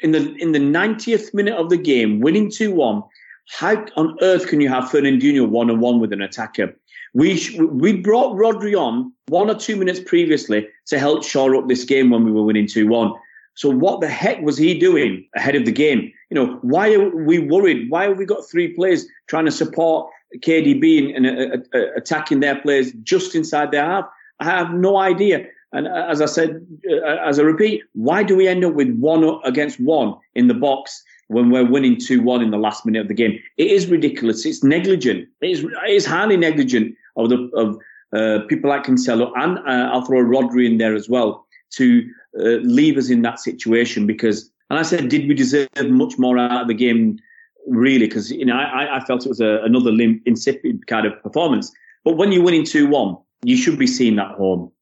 in 0.00 0.12
the 0.12 0.34
in 0.36 0.52
the 0.52 0.58
90th 0.58 1.34
minute 1.34 1.54
of 1.54 1.70
the 1.70 1.76
game 1.76 2.20
winning 2.20 2.48
2-1, 2.48 3.06
how 3.50 3.84
on 3.96 4.16
earth 4.22 4.48
can 4.48 4.60
you 4.60 4.68
have 4.68 4.84
Fernandinho 4.84 5.48
one 5.48 5.70
on 5.70 5.80
one 5.80 6.00
with 6.00 6.12
an 6.12 6.22
attacker? 6.22 6.74
We 7.14 7.36
sh- 7.36 7.58
we 7.58 7.96
brought 7.96 8.36
Rodri 8.36 8.78
on 8.78 9.12
one 9.28 9.50
or 9.50 9.54
two 9.54 9.76
minutes 9.76 10.00
previously 10.00 10.68
to 10.86 10.98
help 10.98 11.24
shore 11.24 11.54
up 11.56 11.68
this 11.68 11.84
game 11.84 12.10
when 12.10 12.24
we 12.24 12.32
were 12.32 12.42
winning 12.42 12.66
2-1. 12.66 13.18
So 13.54 13.70
what 13.70 14.00
the 14.00 14.08
heck 14.08 14.40
was 14.42 14.56
he 14.56 14.78
doing 14.78 15.26
ahead 15.34 15.56
of 15.56 15.64
the 15.64 15.72
game? 15.72 16.12
You 16.30 16.34
know, 16.34 16.58
why 16.62 16.94
are 16.94 17.08
we 17.08 17.38
worried? 17.38 17.90
Why 17.90 18.04
have 18.04 18.18
we 18.18 18.24
got 18.24 18.48
three 18.48 18.68
players 18.68 19.06
trying 19.26 19.46
to 19.46 19.50
support 19.50 20.10
KDB 20.36 21.16
and, 21.16 21.26
and 21.26 21.66
uh, 21.74 21.78
uh, 21.78 21.92
attacking 21.96 22.40
their 22.40 22.60
players 22.60 22.92
just 23.02 23.34
inside 23.34 23.72
their 23.72 23.84
half? 23.84 24.04
I 24.40 24.44
have 24.44 24.72
no 24.72 24.98
idea. 24.98 25.46
And 25.72 25.86
as 25.86 26.22
I 26.22 26.26
said, 26.26 26.66
uh, 26.90 27.16
as 27.26 27.38
I 27.38 27.42
repeat, 27.42 27.82
why 27.92 28.22
do 28.22 28.36
we 28.36 28.48
end 28.48 28.64
up 28.64 28.74
with 28.74 28.90
one 28.98 29.24
against 29.44 29.78
one 29.78 30.14
in 30.34 30.48
the 30.48 30.54
box 30.54 31.02
when 31.28 31.50
we're 31.50 31.68
winning 31.68 31.98
2 31.98 32.22
1 32.22 32.42
in 32.42 32.50
the 32.50 32.56
last 32.58 32.86
minute 32.86 33.02
of 33.02 33.08
the 33.08 33.14
game? 33.14 33.38
It 33.58 33.70
is 33.70 33.86
ridiculous. 33.86 34.46
It's 34.46 34.64
negligent. 34.64 35.28
It 35.42 35.50
is, 35.50 35.64
it 35.64 35.90
is 35.90 36.06
highly 36.06 36.36
negligent 36.36 36.94
of 37.16 37.28
the 37.28 37.50
of 37.54 37.78
uh, 38.14 38.46
people 38.46 38.70
like 38.70 38.84
Cancelo 38.84 39.30
and 39.36 39.58
uh, 39.58 39.90
I'll 39.92 40.04
throw 40.04 40.22
Rodri 40.22 40.64
in 40.64 40.78
there 40.78 40.94
as 40.94 41.10
well 41.10 41.46
to 41.72 42.08
uh, 42.38 42.60
leave 42.62 42.96
us 42.96 43.10
in 43.10 43.20
that 43.22 43.38
situation 43.38 44.06
because, 44.06 44.50
and 44.70 44.78
I 44.78 44.82
said, 44.82 45.10
did 45.10 45.28
we 45.28 45.34
deserve 45.34 45.68
much 45.84 46.18
more 46.18 46.38
out 46.38 46.62
of 46.62 46.68
the 46.68 46.74
game? 46.74 47.18
Really, 47.66 48.06
because 48.06 48.30
you 48.30 48.46
know 48.46 48.56
I, 48.56 48.96
I 48.96 49.00
felt 49.00 49.26
it 49.26 49.28
was 49.28 49.40
a, 49.40 49.60
another 49.62 49.92
limp, 49.92 50.22
insipid 50.24 50.86
kind 50.86 51.06
of 51.06 51.22
performance. 51.22 51.70
But 52.02 52.16
when 52.16 52.32
you're 52.32 52.42
winning 52.42 52.64
two 52.64 52.86
one, 52.86 53.18
you 53.42 53.58
should 53.58 53.78
be 53.78 53.86
seeing 53.86 54.16
that 54.16 54.36
home. 54.36 54.72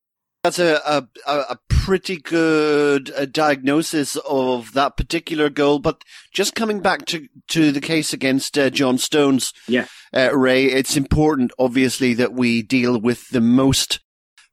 That's 0.47 0.61
a, 0.61 1.09
a, 1.27 1.33
a 1.33 1.59
pretty 1.69 2.19
good 2.19 3.11
uh, 3.11 3.25
diagnosis 3.27 4.15
of 4.29 4.75
that 4.75 4.97
particular 4.97 5.51
goal. 5.51 5.81
But 5.81 6.05
just 6.33 6.55
coming 6.55 6.79
back 6.79 7.05
to, 7.07 7.27
to 7.49 7.73
the 7.73 7.81
case 7.81 8.13
against 8.13 8.57
uh, 8.57 8.71
John 8.71 8.97
Stones, 8.97 9.53
yeah. 9.67 9.87
Uh, 10.15 10.31
Ray, 10.33 10.67
it's 10.67 10.97
important, 10.97 11.51
obviously, 11.59 12.15
that 12.15 12.33
we 12.33 12.63
deal 12.63 12.97
with 13.01 13.29
the 13.31 13.41
most 13.41 13.99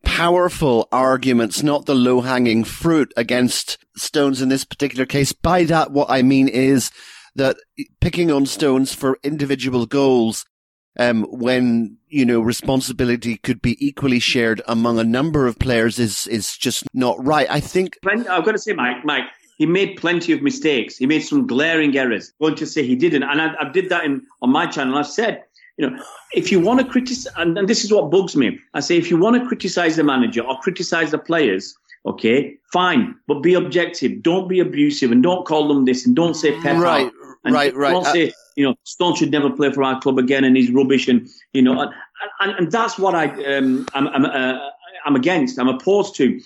powerful 0.03 0.87
arguments, 0.91 1.61
not 1.61 1.85
the 1.85 1.93
low 1.93 2.21
hanging 2.21 2.63
fruit 2.63 3.13
against 3.15 3.77
Stones 3.95 4.41
in 4.41 4.49
this 4.49 4.65
particular 4.65 5.05
case. 5.05 5.31
By 5.31 5.63
that, 5.65 5.91
what 5.91 6.09
I 6.09 6.23
mean 6.23 6.47
is 6.47 6.89
that 7.35 7.57
picking 8.01 8.31
on 8.31 8.47
Stones 8.47 8.95
for 8.95 9.19
individual 9.21 9.85
goals 9.85 10.43
um, 10.99 11.23
when 11.23 11.97
you 12.09 12.25
know 12.25 12.39
responsibility 12.39 13.37
could 13.37 13.61
be 13.61 13.77
equally 13.85 14.19
shared 14.19 14.61
among 14.67 14.99
a 14.99 15.03
number 15.03 15.47
of 15.47 15.59
players 15.59 15.99
is 15.99 16.27
is 16.27 16.57
just 16.57 16.83
not 16.93 17.23
right. 17.23 17.47
I 17.49 17.59
think 17.59 17.97
I've 18.07 18.45
got 18.45 18.51
to 18.51 18.59
say, 18.59 18.73
Mike, 18.73 19.03
Mike, 19.03 19.25
he 19.57 19.65
made 19.65 19.97
plenty 19.97 20.33
of 20.33 20.41
mistakes. 20.41 20.97
He 20.97 21.05
made 21.05 21.21
some 21.21 21.47
glaring 21.47 21.97
errors. 21.97 22.33
Going 22.39 22.55
to 22.55 22.65
say 22.65 22.85
he 22.85 22.95
didn't, 22.95 23.23
and 23.23 23.41
I, 23.41 23.53
I 23.59 23.69
did 23.71 23.89
that 23.89 24.05
in 24.05 24.21
on 24.41 24.51
my 24.51 24.65
channel. 24.65 24.97
I've 24.97 25.07
said, 25.07 25.43
you 25.77 25.89
know, 25.89 26.03
if 26.33 26.51
you 26.51 26.59
want 26.59 26.79
to 26.79 26.85
criticize, 26.85 27.33
and, 27.37 27.57
and 27.57 27.67
this 27.67 27.83
is 27.83 27.91
what 27.91 28.11
bugs 28.11 28.35
me. 28.35 28.59
I 28.73 28.79
say, 28.79 28.97
if 28.97 29.09
you 29.09 29.17
want 29.17 29.41
to 29.41 29.47
criticize 29.47 29.95
the 29.95 30.03
manager 30.03 30.41
or 30.41 30.59
criticize 30.59 31.11
the 31.11 31.17
players, 31.17 31.75
okay, 32.05 32.55
fine, 32.71 33.15
but 33.27 33.41
be 33.41 33.55
objective. 33.55 34.21
Don't 34.21 34.47
be 34.47 34.59
abusive, 34.59 35.11
and 35.11 35.23
don't 35.23 35.45
call 35.45 35.67
them 35.67 35.85
this, 35.85 36.05
and 36.05 36.15
don't 36.15 36.35
say 36.35 36.59
Pep 36.61 36.77
right, 36.77 37.11
and 37.43 37.53
right, 37.53 37.73
right. 37.75 37.91
Don't 37.91 38.05
say, 38.05 38.31
you 38.55 38.63
know, 38.65 38.75
Stone 38.83 39.15
should 39.15 39.31
never 39.31 39.49
play 39.49 39.71
for 39.71 39.83
our 39.83 39.99
club 39.99 40.17
again, 40.17 40.43
and 40.43 40.55
he's 40.55 40.71
rubbish, 40.71 41.07
and 41.07 41.27
you 41.53 41.61
know, 41.61 41.79
and, 41.81 41.91
and, 42.39 42.51
and 42.59 42.71
that's 42.71 42.97
what 42.99 43.15
I 43.15 43.27
um, 43.55 43.87
I'm 43.93 44.07
I'm, 44.07 44.25
uh, 44.25 44.69
I'm 45.05 45.15
against. 45.15 45.59
I'm 45.59 45.69
opposed 45.69 46.15
to. 46.15 46.39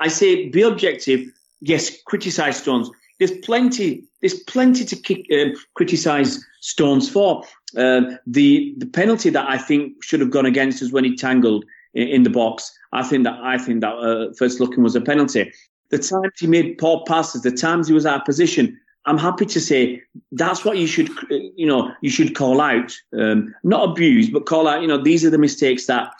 I 0.00 0.08
say 0.08 0.48
be 0.48 0.62
objective. 0.62 1.30
Yes, 1.60 1.90
criticize 2.06 2.56
Stones. 2.58 2.90
There's 3.18 3.32
plenty. 3.38 4.04
There's 4.20 4.40
plenty 4.44 4.84
to 4.84 4.96
kick, 4.96 5.26
uh, 5.32 5.56
criticize 5.74 6.44
Stones 6.60 7.08
for. 7.08 7.44
Uh, 7.76 8.16
the 8.26 8.74
the 8.78 8.86
penalty 8.86 9.30
that 9.30 9.48
I 9.48 9.58
think 9.58 10.02
should 10.02 10.20
have 10.20 10.30
gone 10.30 10.46
against 10.46 10.82
us 10.82 10.92
when 10.92 11.04
he 11.04 11.16
tangled 11.16 11.64
in, 11.94 12.08
in 12.08 12.22
the 12.22 12.30
box. 12.30 12.76
I 12.92 13.02
think 13.02 13.24
that 13.24 13.38
I 13.42 13.58
think 13.58 13.80
that 13.80 13.94
uh, 13.94 14.32
first 14.36 14.60
looking 14.60 14.82
was 14.82 14.96
a 14.96 15.00
penalty. 15.00 15.52
the 15.90 15.98
times 15.98 16.32
he 16.38 16.46
made 16.46 16.78
poor 16.78 17.04
passes, 17.06 17.42
the 17.42 17.50
times 17.50 17.86
he 17.86 17.94
was 17.94 18.06
out 18.06 18.20
of 18.20 18.24
position, 18.24 18.78
I'm 19.06 19.18
happy 19.18 19.46
to 19.46 19.60
say 19.60 20.02
that's 20.32 20.64
what 20.64 20.78
you 20.78 20.86
should, 20.86 21.10
you 21.30 21.66
know, 21.66 21.92
you 22.00 22.10
should 22.10 22.34
call 22.34 22.60
out, 22.60 22.92
um, 23.18 23.54
not 23.62 23.90
abuse, 23.90 24.30
but 24.30 24.46
call 24.46 24.66
out. 24.66 24.80
You 24.80 24.88
know, 24.88 25.02
these 25.02 25.24
are 25.24 25.30
the 25.30 25.38
mistakes 25.38 25.86
that 25.86 26.10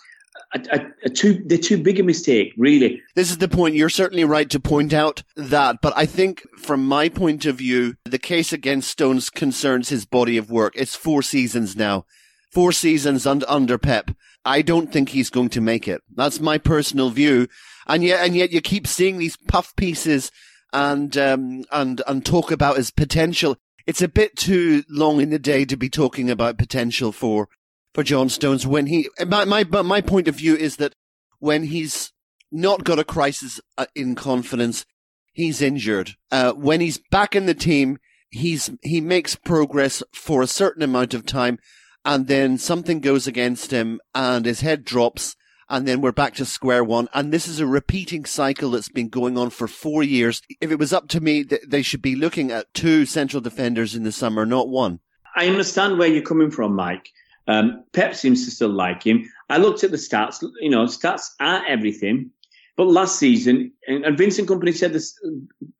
are, 0.54 0.92
are 1.04 1.08
too 1.10 1.42
they're 1.46 1.58
too 1.58 1.82
big 1.82 1.98
a 1.98 2.02
mistake, 2.02 2.52
really. 2.56 3.02
This 3.14 3.30
is 3.30 3.38
the 3.38 3.48
point. 3.48 3.74
You're 3.74 3.88
certainly 3.88 4.24
right 4.24 4.48
to 4.50 4.60
point 4.60 4.92
out 4.92 5.22
that, 5.36 5.76
but 5.80 5.92
I 5.96 6.06
think 6.06 6.42
from 6.58 6.84
my 6.86 7.08
point 7.08 7.46
of 7.46 7.56
view, 7.56 7.96
the 8.04 8.18
case 8.18 8.52
against 8.52 8.90
Stones 8.90 9.30
concerns 9.30 9.88
his 9.88 10.04
body 10.04 10.36
of 10.36 10.50
work. 10.50 10.74
It's 10.76 10.94
four 10.94 11.22
seasons 11.22 11.76
now, 11.76 12.04
four 12.52 12.72
seasons 12.72 13.26
under, 13.26 13.48
under 13.48 13.78
Pep. 13.78 14.10
I 14.44 14.60
don't 14.60 14.92
think 14.92 15.08
he's 15.08 15.30
going 15.30 15.48
to 15.50 15.60
make 15.60 15.88
it. 15.88 16.02
That's 16.14 16.38
my 16.38 16.58
personal 16.58 17.10
view. 17.10 17.48
And 17.86 18.04
yet, 18.04 18.24
and 18.24 18.36
yet 18.36 18.52
you 18.52 18.60
keep 18.60 18.86
seeing 18.86 19.18
these 19.18 19.36
puff 19.36 19.74
pieces 19.76 20.30
and, 20.74 21.16
um, 21.16 21.64
and, 21.70 22.02
and 22.06 22.26
talk 22.26 22.50
about 22.50 22.76
his 22.76 22.90
potential. 22.90 23.56
It's 23.86 24.02
a 24.02 24.08
bit 24.08 24.36
too 24.36 24.82
long 24.90 25.20
in 25.20 25.30
the 25.30 25.38
day 25.38 25.64
to 25.64 25.76
be 25.76 25.88
talking 25.88 26.28
about 26.28 26.58
potential 26.58 27.12
for, 27.12 27.48
for 27.94 28.02
John 28.02 28.28
Stones 28.28 28.66
when 28.66 28.86
he, 28.86 29.08
my, 29.26 29.44
my, 29.44 29.64
my 29.64 30.00
point 30.00 30.26
of 30.28 30.34
view 30.34 30.56
is 30.56 30.76
that 30.76 30.94
when 31.38 31.64
he's 31.64 32.12
not 32.50 32.84
got 32.84 32.98
a 32.98 33.04
crisis 33.04 33.60
uh, 33.78 33.86
in 33.94 34.16
confidence, 34.16 34.84
he's 35.32 35.62
injured. 35.62 36.16
Uh, 36.30 36.52
when 36.52 36.80
he's 36.80 36.98
back 37.10 37.36
in 37.36 37.46
the 37.46 37.54
team, 37.54 37.98
he's, 38.30 38.70
he 38.82 39.00
makes 39.00 39.36
progress 39.36 40.02
for 40.12 40.42
a 40.42 40.48
certain 40.48 40.82
amount 40.82 41.14
of 41.14 41.24
time 41.24 41.58
and 42.04 42.26
then 42.26 42.58
something 42.58 43.00
goes 43.00 43.26
against 43.26 43.70
him 43.70 44.00
and 44.14 44.44
his 44.44 44.60
head 44.60 44.84
drops 44.84 45.36
and 45.68 45.86
then 45.86 46.00
we're 46.00 46.12
back 46.12 46.34
to 46.34 46.44
square 46.44 46.84
one. 46.84 47.08
And 47.14 47.32
this 47.32 47.48
is 47.48 47.60
a 47.60 47.66
repeating 47.66 48.24
cycle 48.24 48.70
that's 48.70 48.88
been 48.88 49.08
going 49.08 49.38
on 49.38 49.50
for 49.50 49.68
four 49.68 50.02
years. 50.02 50.42
If 50.60 50.70
it 50.70 50.78
was 50.78 50.92
up 50.92 51.08
to 51.08 51.20
me, 51.20 51.42
they 51.42 51.82
should 51.82 52.02
be 52.02 52.16
looking 52.16 52.50
at 52.50 52.72
two 52.74 53.06
central 53.06 53.40
defenders 53.40 53.94
in 53.94 54.02
the 54.02 54.12
summer, 54.12 54.44
not 54.46 54.68
one. 54.68 55.00
I 55.36 55.48
understand 55.48 55.98
where 55.98 56.08
you're 56.08 56.22
coming 56.22 56.50
from, 56.50 56.74
Mike. 56.74 57.08
Um, 57.46 57.84
Pep 57.92 58.14
seems 58.14 58.44
to 58.44 58.50
still 58.50 58.70
like 58.70 59.02
him. 59.02 59.30
I 59.50 59.58
looked 59.58 59.84
at 59.84 59.90
the 59.90 59.96
stats. 59.96 60.42
You 60.60 60.70
know, 60.70 60.84
stats 60.84 61.30
are 61.40 61.64
everything. 61.66 62.30
But 62.76 62.88
last 62.88 63.18
season, 63.18 63.72
and 63.86 64.18
Vincent 64.18 64.48
Kompany 64.48 64.74
said 64.74 64.92
this, 64.92 65.14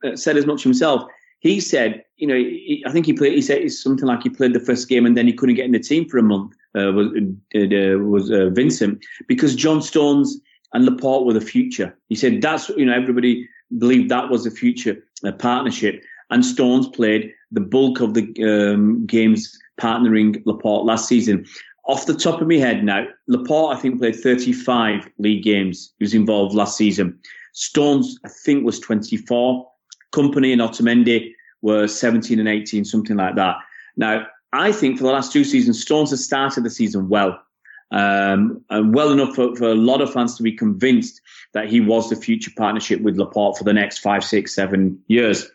uh, 0.05 0.15
said 0.15 0.37
as 0.37 0.47
much 0.47 0.63
himself 0.63 1.05
he 1.45 1.61
said, 1.61 2.03
you 2.17 2.27
know, 2.27 2.35
he, 2.35 2.83
I 2.87 2.91
think 2.91 3.05
he 3.05 3.13
played. 3.13 3.35
He 3.35 3.43
said 3.43 3.59
it's 3.59 3.81
something 3.81 4.07
like 4.07 4.23
he 4.23 4.31
played 4.31 4.55
the 4.55 4.61
first 4.61 4.89
game 4.89 5.05
and 5.05 5.15
then 5.15 5.27
he 5.27 5.33
couldn't 5.35 5.57
get 5.57 5.67
in 5.67 5.73
the 5.73 5.79
team 5.79 6.09
for 6.09 6.17
a 6.17 6.23
month. 6.23 6.55
Uh, 6.77 6.93
was 6.93 7.07
uh, 7.55 7.99
was 7.99 8.31
uh, 8.33 8.51
Vincent 8.51 9.05
because 9.29 9.55
John 9.55 9.81
Stones 9.81 10.41
and 10.73 10.85
Laporte 10.85 11.25
were 11.25 11.33
the 11.33 11.41
future. 11.41 11.97
He 12.09 12.17
said 12.17 12.43
that's 12.43 12.69
you 12.71 12.85
know 12.85 12.95
everybody 12.95 13.49
believed 13.79 14.11
that 14.11 14.29
was 14.29 14.45
the 14.45 14.51
future 14.51 14.97
uh, 15.25 15.33
partnership, 15.33 16.03
and 16.31 16.45
Stones 16.45 16.89
played 16.89 17.33
the 17.53 17.61
bulk 17.61 18.01
of 18.01 18.15
the 18.15 18.25
um, 18.43 19.07
games 19.07 19.57
partnering 19.81 20.43
Laporte 20.47 20.85
last 20.85 21.09
season. 21.09 21.47
Off 21.87 22.07
the 22.07 22.15
top 22.15 22.41
of 22.41 22.49
my 22.49 22.57
head 22.57 22.83
now, 22.83 23.07
Laporte 23.29 23.77
I 23.77 23.81
think 23.81 24.01
played 24.01 24.17
35 24.17 25.09
league 25.19 25.45
games. 25.45 25.93
He 25.99 26.05
was 26.05 26.15
involved 26.15 26.55
last 26.55 26.77
season. 26.77 27.19
Stones 27.53 28.19
I 28.25 28.29
think 28.29 28.65
was 28.65 28.81
24. 28.81 29.71
Kompany 30.13 30.53
and 30.53 30.61
Otamendi 30.61 31.33
were 31.63 31.87
17 31.87 32.39
and 32.39 32.49
18, 32.49 32.85
something 32.85 33.17
like 33.17 33.37
that. 33.37 33.57
Now, 33.97 34.27
I 34.55 34.71
think 34.71 34.99
for 34.99 35.05
the 35.05 35.13
last 35.13 35.33
two 35.33 35.45
seasons, 35.45 35.83
Stones 35.83 36.11
has 36.11 36.25
started 36.25 36.65
the 36.65 36.71
season 36.71 37.09
well. 37.09 37.41
Um, 37.91 38.65
and 38.71 38.95
well 38.95 39.13
enough 39.13 39.35
for, 39.35 39.55
for 39.57 39.69
a 39.69 39.75
lot 39.75 40.01
of 40.01 40.13
fans 40.13 40.37
to 40.37 40.43
be 40.43 40.53
convinced 40.53 41.21
that 41.53 41.69
he 41.69 41.81
was 41.81 42.09
the 42.09 42.17
future 42.17 42.51
partnership 42.57 43.01
with 43.03 43.19
Laporte 43.19 43.59
for 43.59 43.65
the 43.65 43.73
next 43.73 43.99
five, 43.99 44.25
six, 44.25 44.55
seven 44.55 44.99
years. 45.09 45.49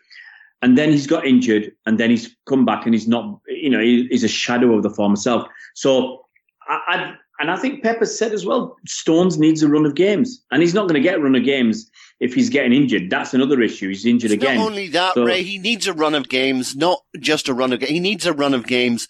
And 0.62 0.76
then 0.76 0.90
he's 0.90 1.06
got 1.06 1.26
injured, 1.26 1.72
and 1.86 1.98
then 1.98 2.10
he's 2.10 2.36
come 2.46 2.66
back, 2.66 2.84
and 2.84 2.94
he's 2.94 3.08
not, 3.08 3.40
you 3.48 3.70
know, 3.70 3.80
he's 3.80 4.22
a 4.22 4.28
shadow 4.28 4.74
of 4.74 4.82
the 4.82 4.90
former 4.90 5.16
self. 5.16 5.48
So 5.74 6.26
I, 6.68 6.80
I 6.88 7.14
and 7.40 7.50
I 7.50 7.56
think 7.56 7.82
Pepper 7.82 8.04
said 8.04 8.32
as 8.32 8.44
well, 8.44 8.76
Stones 8.86 9.38
needs 9.38 9.62
a 9.62 9.68
run 9.68 9.86
of 9.86 9.94
games, 9.94 10.44
and 10.50 10.60
he's 10.60 10.74
not 10.74 10.82
going 10.82 11.02
to 11.02 11.08
get 11.08 11.18
a 11.18 11.22
run 11.22 11.34
of 11.34 11.44
games 11.44 11.90
if 12.20 12.34
he's 12.34 12.50
getting 12.50 12.72
injured. 12.72 13.10
That's 13.10 13.34
another 13.34 13.60
issue. 13.60 13.88
He's 13.88 14.06
injured 14.06 14.30
it's 14.30 14.42
again. 14.42 14.58
Not 14.58 14.66
only 14.66 14.88
that, 14.88 15.14
so, 15.14 15.24
Ray, 15.24 15.42
he 15.42 15.58
needs 15.58 15.86
a 15.86 15.92
run 15.92 16.14
of 16.14 16.28
games, 16.28 16.76
not 16.76 17.00
just 17.18 17.48
a 17.48 17.54
run 17.54 17.72
of. 17.72 17.80
Games. 17.80 17.90
He 17.90 18.00
needs 18.00 18.26
a 18.26 18.32
run 18.32 18.54
of 18.54 18.66
games 18.66 19.08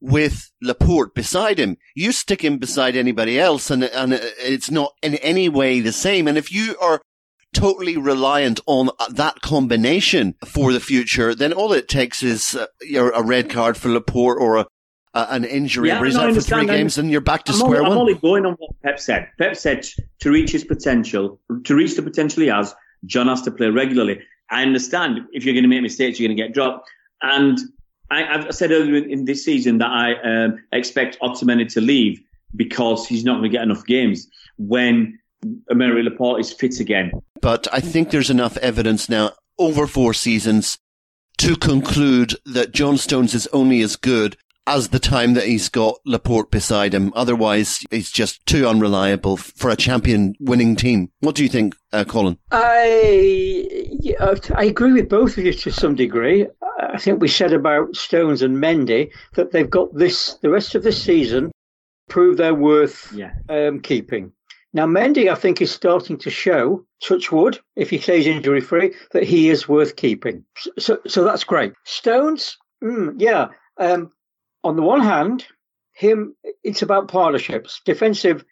with 0.00 0.50
Laporte 0.62 1.14
beside 1.14 1.58
him. 1.58 1.76
You 1.94 2.12
stick 2.12 2.42
him 2.42 2.58
beside 2.58 2.96
anybody 2.96 3.38
else, 3.38 3.70
and 3.70 3.84
and 3.84 4.14
it's 4.14 4.70
not 4.70 4.94
in 5.02 5.16
any 5.16 5.48
way 5.48 5.80
the 5.80 5.92
same. 5.92 6.28
And 6.28 6.38
if 6.38 6.52
you 6.52 6.76
are 6.80 7.02
totally 7.52 7.96
reliant 7.96 8.60
on 8.66 8.90
that 9.10 9.42
combination 9.42 10.34
for 10.44 10.72
the 10.72 10.80
future, 10.80 11.34
then 11.34 11.52
all 11.52 11.72
it 11.72 11.88
takes 11.88 12.22
is 12.22 12.54
uh, 12.54 12.66
a 13.14 13.22
red 13.22 13.50
card 13.50 13.76
for 13.76 13.90
Laporte 13.90 14.40
or 14.40 14.56
a 14.56 14.66
uh, 15.14 15.26
an 15.30 15.44
injury 15.44 15.88
yeah, 15.88 16.00
where 16.00 16.10
no, 16.10 16.20
out 16.20 16.34
for 16.34 16.40
three 16.40 16.66
games 16.66 16.98
and 16.98 17.10
you're 17.10 17.20
back 17.20 17.44
to 17.44 17.52
I'm 17.52 17.58
square 17.58 17.78
only, 17.78 17.88
one. 17.88 17.92
I'm 17.92 17.98
only 17.98 18.14
going 18.14 18.46
on 18.46 18.54
what 18.54 18.70
Pep 18.82 18.98
said. 18.98 19.28
Pep 19.38 19.56
said 19.56 19.86
to 20.20 20.30
reach 20.30 20.52
his 20.52 20.64
potential, 20.64 21.38
to 21.64 21.74
reach 21.74 21.96
the 21.96 22.02
potential 22.02 22.42
he 22.42 22.48
has, 22.48 22.74
John 23.04 23.28
has 23.28 23.42
to 23.42 23.50
play 23.50 23.68
regularly. 23.68 24.20
I 24.50 24.62
understand 24.62 25.20
if 25.32 25.44
you're 25.44 25.54
going 25.54 25.64
to 25.64 25.68
make 25.68 25.82
mistakes, 25.82 26.18
you're 26.18 26.28
going 26.28 26.36
to 26.36 26.42
get 26.42 26.54
dropped. 26.54 26.88
And 27.22 27.58
I, 28.10 28.22
have 28.22 28.54
said 28.54 28.70
earlier 28.70 28.96
in, 28.96 29.10
in, 29.10 29.24
this 29.24 29.44
season 29.44 29.78
that 29.78 29.90
I 29.90 30.14
um, 30.22 30.62
expect 30.72 31.18
Otamendi 31.20 31.72
to 31.74 31.80
leave 31.80 32.20
because 32.54 33.06
he's 33.06 33.24
not 33.24 33.34
going 33.34 33.44
to 33.44 33.48
get 33.48 33.62
enough 33.62 33.84
games 33.86 34.28
when 34.58 35.18
Aymeric 35.70 36.04
Laporte 36.04 36.40
is 36.40 36.52
fit 36.52 36.80
again. 36.80 37.12
But 37.40 37.66
I 37.72 37.80
think 37.80 38.10
there's 38.10 38.30
enough 38.30 38.56
evidence 38.58 39.08
now 39.08 39.32
over 39.58 39.86
four 39.86 40.14
seasons 40.14 40.78
to 41.38 41.56
conclude 41.56 42.36
that 42.44 42.72
John 42.72 42.98
Stones 42.98 43.34
is 43.34 43.48
only 43.52 43.80
as 43.80 43.96
good 43.96 44.36
as 44.66 44.88
the 44.88 44.98
time 44.98 45.34
that 45.34 45.46
he's 45.46 45.68
got 45.68 45.98
Laporte 46.06 46.50
beside 46.50 46.94
him. 46.94 47.12
Otherwise, 47.14 47.84
he's 47.90 48.10
just 48.10 48.44
too 48.46 48.66
unreliable 48.66 49.36
for 49.36 49.70
a 49.70 49.76
champion 49.76 50.34
winning 50.38 50.76
team. 50.76 51.10
What 51.20 51.34
do 51.34 51.42
you 51.42 51.48
think, 51.48 51.74
uh, 51.92 52.04
Colin? 52.04 52.38
I 52.50 53.66
yeah, 54.00 54.34
I 54.54 54.64
agree 54.64 54.92
with 54.92 55.08
both 55.08 55.38
of 55.38 55.44
you 55.44 55.52
to 55.52 55.70
some 55.70 55.94
degree. 55.94 56.46
I 56.80 56.98
think 56.98 57.20
we 57.20 57.28
said 57.28 57.52
about 57.52 57.96
Stones 57.96 58.42
and 58.42 58.56
Mendy 58.56 59.10
that 59.34 59.52
they've 59.52 59.68
got 59.68 59.94
this 59.94 60.34
the 60.42 60.50
rest 60.50 60.74
of 60.74 60.82
the 60.82 60.92
season 60.92 61.50
prove 62.08 62.36
their 62.36 62.54
worth 62.54 63.12
yeah. 63.12 63.32
um, 63.48 63.80
keeping. 63.80 64.32
Now 64.74 64.86
Mendy, 64.86 65.30
I 65.30 65.34
think, 65.34 65.60
is 65.60 65.70
starting 65.70 66.16
to 66.18 66.30
show, 66.30 66.84
touch 67.02 67.30
wood, 67.30 67.58
if 67.76 67.90
he 67.90 67.98
stays 67.98 68.26
injury 68.26 68.60
free, 68.60 68.94
that 69.12 69.22
he 69.22 69.50
is 69.50 69.68
worth 69.68 69.96
keeping. 69.96 70.44
So, 70.78 70.98
so 71.06 71.24
that's 71.24 71.44
great. 71.44 71.72
Stones, 71.84 72.56
mm, 72.82 73.14
yeah. 73.18 73.48
Um, 73.78 74.10
on 74.64 74.76
the 74.76 74.82
one 74.82 75.00
hand, 75.00 75.46
him 75.92 76.34
it's 76.62 76.82
about 76.82 77.08
partnerships. 77.08 77.80
Defensive 77.84 78.44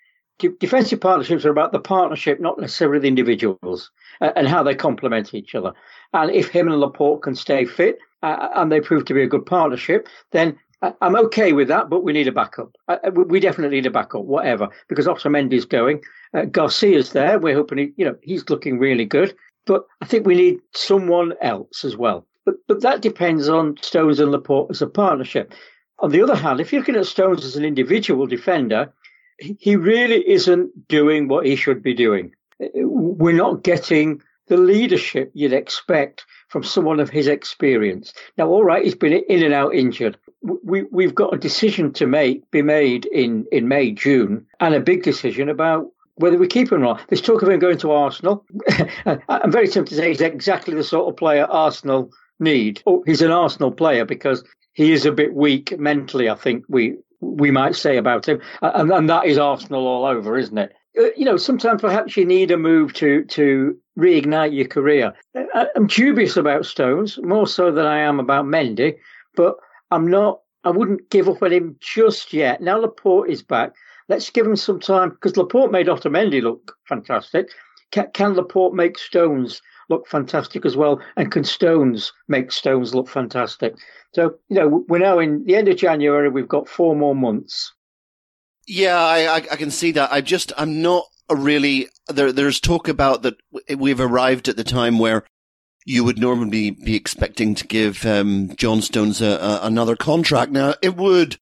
defensive 0.59 1.01
partnerships 1.01 1.45
are 1.45 1.51
about 1.51 1.73
the 1.73 1.81
partnership, 1.81 2.41
not 2.41 2.59
necessarily 2.59 2.99
the 2.99 3.09
individuals, 3.09 3.91
uh, 4.21 4.33
and 4.37 4.49
how 4.49 4.63
they 4.63 4.75
complement 4.75 5.35
each 5.35 5.55
other. 5.55 5.73
And 6.13 6.31
if 6.31 6.49
him 6.49 6.69
and 6.69 6.81
Laporte 6.81 7.23
can 7.23 7.35
stay 7.35 7.65
fit 7.65 7.99
uh, 8.23 8.49
and 8.55 8.73
they 8.73 8.81
prove 8.81 9.05
to 9.07 9.15
be 9.15 9.23
a 9.23 9.29
good 9.29 9.45
partnership, 9.45 10.09
then 10.33 10.59
I'm 11.01 11.17
okay 11.17 11.53
with 11.53 11.69
that. 11.69 11.91
But 11.91 12.05
we 12.05 12.13
need 12.13 12.29
a 12.29 12.33
backup. 12.33 12.75
Uh, 12.89 13.11
we 13.13 13.41
definitely 13.41 13.77
need 13.77 13.87
a 13.87 13.91
backup, 13.91 14.25
whatever, 14.25 14.69
because 14.89 15.07
Otamendi's 15.07 15.67
going. 15.67 16.03
Uh, 16.33 16.45
Garcia's 16.47 17.13
there. 17.13 17.39
We're 17.39 17.55
hoping 17.55 17.79
he, 17.79 17.93
you 17.97 18.05
know 18.05 18.17
he's 18.23 18.49
looking 18.49 18.79
really 18.79 19.05
good. 19.05 19.35
But 19.67 19.85
I 20.01 20.07
think 20.07 20.27
we 20.27 20.35
need 20.35 20.61
someone 20.75 21.35
else 21.43 21.85
as 21.85 21.97
well. 21.97 22.27
But 22.47 22.55
but 22.67 22.81
that 22.81 23.03
depends 23.03 23.49
on 23.49 23.77
Stones 23.83 24.21
and 24.21 24.31
Laporte 24.31 24.71
as 24.71 24.81
a 24.81 24.87
partnership. 24.87 25.53
On 26.01 26.11
the 26.11 26.23
other 26.23 26.37
hand, 26.37 26.61
if 26.61 26.73
you're 26.73 26.81
looking 26.81 26.97
at 26.97 27.07
Stones 27.07 27.45
as 27.45 27.57
an 27.57 27.65
individual 27.65 28.27
defender, 28.27 28.93
he 29.39 29.77
really 29.77 30.29
isn't 30.29 30.89
doing 30.89 31.29
what 31.29 31.47
he 31.47 31.57
should 31.57 31.83
be 31.83 31.95
doing. 31.95 32.35
We're 32.59 33.37
not 33.37 33.63
getting 33.63 34.23
the 34.49 34.57
leadership 34.57 35.31
you'd 35.35 35.53
expect 35.53 36.27
from 36.49 36.65
someone 36.65 37.01
of 37.01 37.09
his 37.09 37.29
experience. 37.29 38.13
Now, 38.37 38.49
all 38.49 38.65
right, 38.65 38.85
he's 38.85 38.95
been 38.95 39.13
in 39.13 39.45
and 39.45 39.55
out 39.55 39.75
injured. 39.75 40.19
We, 40.43 40.83
we've 40.91 41.15
got 41.15 41.33
a 41.33 41.39
decision 41.39 41.93
to 41.95 42.07
make, 42.07 42.51
be 42.51 42.63
made 42.63 43.07
in, 43.07 43.47
in 43.53 43.69
May, 43.69 43.93
June, 43.93 44.47
and 44.59 44.75
a 44.75 44.81
big 44.81 45.03
decision 45.05 45.49
about 45.49 45.87
whether 46.17 46.37
we 46.37 46.49
keep 46.49 46.73
him 46.73 46.79
or 46.79 46.85
not. 46.85 47.03
There's 47.09 47.23
talk 47.23 47.43
of 47.43 47.49
him 47.49 47.61
going 47.61 47.79
to 47.79 47.93
Arsenal. 47.93 48.45
I'm 49.29 49.53
very 49.53 49.69
tempted 49.69 49.95
to 49.95 49.97
say 50.01 50.09
he's 50.09 50.21
exactly 50.21 50.75
the 50.75 50.85
sort 50.85 51.09
of 51.09 51.17
player 51.17 51.45
Arsenal 51.45 52.11
need. 52.41 52.83
Oh, 52.87 53.03
he's 53.07 53.23
an 53.23 53.31
Arsenal 53.31 53.71
player 53.71 54.05
because 54.05 54.43
he 54.81 54.93
is 54.93 55.05
a 55.05 55.12
bit 55.12 55.35
weak 55.35 55.78
mentally. 55.78 56.31
I 56.31 56.35
think 56.35 56.64
we 56.66 56.97
we 57.20 57.51
might 57.51 57.76
say 57.76 57.99
about 57.99 58.26
him, 58.26 58.41
and, 58.62 58.91
and 58.91 59.11
that 59.11 59.26
is 59.26 59.37
Arsenal 59.37 59.87
all 59.87 60.07
over, 60.07 60.39
isn't 60.39 60.57
it? 60.57 60.72
Uh, 60.99 61.11
you 61.14 61.26
know, 61.26 61.37
sometimes 61.37 61.83
perhaps 61.83 62.16
you 62.16 62.24
need 62.24 62.51
a 62.51 62.57
move 62.57 62.95
to 62.95 63.24
to 63.24 63.76
reignite 63.99 64.55
your 64.55 64.66
career. 64.66 65.12
Uh, 65.35 65.66
I'm 65.76 65.87
dubious 65.87 66.39
about 66.39 66.64
Stones 66.64 67.18
more 67.22 67.47
so 67.47 67.70
than 67.70 67.85
I 67.85 67.99
am 67.99 68.18
about 68.18 68.47
Mendy, 68.47 68.97
but 69.37 69.57
I'm 69.91 70.07
not. 70.07 70.41
I 70.64 70.70
wouldn't 70.70 71.11
give 71.11 71.28
up 71.28 71.43
on 71.43 71.53
him 71.53 71.76
just 71.81 72.33
yet. 72.33 72.62
Now 72.62 72.78
Laporte 72.78 73.28
is 73.28 73.43
back. 73.43 73.72
Let's 74.09 74.31
give 74.31 74.47
him 74.47 74.57
some 74.57 74.81
time 74.81 75.11
because 75.11 75.37
Laporte 75.37 75.72
made 75.72 75.89
Otamendi 75.89 76.41
look 76.43 76.74
fantastic. 76.89 77.51
Can, 77.91 78.11
can 78.14 78.33
Laporte 78.33 78.74
make 78.74 78.97
Stones 78.97 79.61
look 79.91 80.07
fantastic 80.07 80.64
as 80.64 80.76
well, 80.76 81.01
and 81.16 81.30
can 81.30 81.45
Stones 81.45 82.12
make 82.28 82.53
Stones 82.53 82.95
look 82.95 83.09
fantastic? 83.09 83.74
So 84.14 84.36
you 84.49 84.57
know 84.57 84.84
we're 84.88 84.99
now 84.99 85.18
in 85.18 85.45
the 85.45 85.57
end 85.57 85.68
of 85.68 85.76
January. 85.76 86.30
We've 86.30 86.49
got 86.49 86.68
four 86.68 86.97
more 86.97 87.14
months. 87.14 87.72
Yeah, 88.66 88.99
I, 88.99 89.34
I, 89.34 89.57
can 89.57 89.70
see 89.70 89.91
that. 89.93 90.12
I 90.12 90.20
just 90.20 90.53
I'm 90.57 90.80
not 90.80 91.05
really 91.28 91.88
there. 92.09 92.32
There's 92.32 92.61
talk 92.61 92.88
about 92.88 93.22
that 93.22 93.36
we've 93.76 94.01
arrived 94.01 94.49
at 94.49 94.57
the 94.57 94.64
time 94.64 94.99
where 94.99 95.24
you 95.84 96.05
would 96.05 96.18
normally 96.18 96.70
be 96.70 96.95
expecting 96.95 97.55
to 97.57 97.66
give 97.66 98.07
um, 98.07 98.55
John 98.57 98.80
Stones 98.80 99.20
a, 99.20 99.26
a, 99.26 99.61
another 99.62 99.97
contract. 99.97 100.53
Now 100.53 100.74
it 100.82 100.97
would 100.97 101.38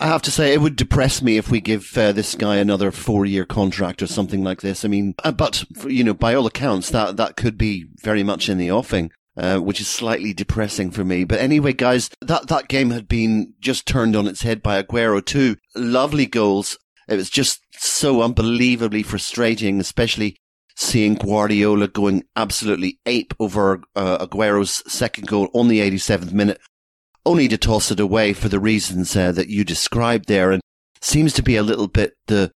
I 0.00 0.06
have 0.06 0.22
to 0.22 0.30
say, 0.30 0.52
it 0.52 0.60
would 0.60 0.76
depress 0.76 1.20
me 1.22 1.38
if 1.38 1.50
we 1.50 1.60
give 1.60 1.96
uh, 1.98 2.12
this 2.12 2.34
guy 2.36 2.56
another 2.56 2.92
four-year 2.92 3.44
contract 3.44 4.00
or 4.00 4.06
something 4.06 4.44
like 4.44 4.60
this. 4.60 4.84
I 4.84 4.88
mean, 4.88 5.14
uh, 5.24 5.32
but 5.32 5.64
you 5.86 6.04
know, 6.04 6.14
by 6.14 6.34
all 6.34 6.46
accounts, 6.46 6.90
that 6.90 7.16
that 7.16 7.36
could 7.36 7.58
be 7.58 7.86
very 8.02 8.22
much 8.22 8.48
in 8.48 8.58
the 8.58 8.70
offing. 8.70 9.10
Uh, 9.36 9.60
which 9.60 9.80
is 9.80 9.86
slightly 9.86 10.34
depressing 10.34 10.90
for 10.90 11.04
me. 11.04 11.22
But 11.22 11.38
anyway, 11.38 11.72
guys, 11.72 12.10
that, 12.20 12.48
that 12.48 12.66
game 12.66 12.90
had 12.90 13.06
been 13.06 13.54
just 13.60 13.86
turned 13.86 14.16
on 14.16 14.26
its 14.26 14.42
head 14.42 14.64
by 14.64 14.82
Aguero 14.82 15.24
too. 15.24 15.54
Lovely 15.76 16.26
goals. 16.26 16.76
It 17.06 17.14
was 17.14 17.30
just 17.30 17.60
so 17.70 18.20
unbelievably 18.20 19.04
frustrating, 19.04 19.78
especially 19.78 20.34
seeing 20.74 21.14
Guardiola 21.14 21.86
going 21.86 22.24
absolutely 22.34 22.98
ape 23.06 23.32
over 23.38 23.82
uh, 23.94 24.26
Aguero's 24.26 24.82
second 24.92 25.28
goal 25.28 25.50
on 25.54 25.68
the 25.68 25.80
87th 25.80 26.32
minute 26.32 26.60
only 27.28 27.46
to 27.48 27.58
toss 27.58 27.90
it 27.90 28.00
away 28.00 28.32
for 28.32 28.48
the 28.48 28.58
reasons 28.58 29.14
uh, 29.14 29.30
that 29.32 29.48
you 29.48 29.62
described 29.62 30.28
there. 30.28 30.50
And 30.50 30.62
seems 31.00 31.32
to 31.34 31.42
be 31.42 31.56
a 31.56 31.62
little 31.62 31.86
bit 31.86 32.14
the 32.26 32.50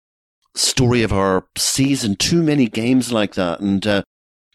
story 0.54 1.02
of 1.02 1.12
our 1.12 1.46
season. 1.56 2.16
Too 2.16 2.42
many 2.42 2.68
games 2.68 3.10
like 3.10 3.34
that. 3.34 3.60
And 3.60 3.86
uh, 3.86 4.02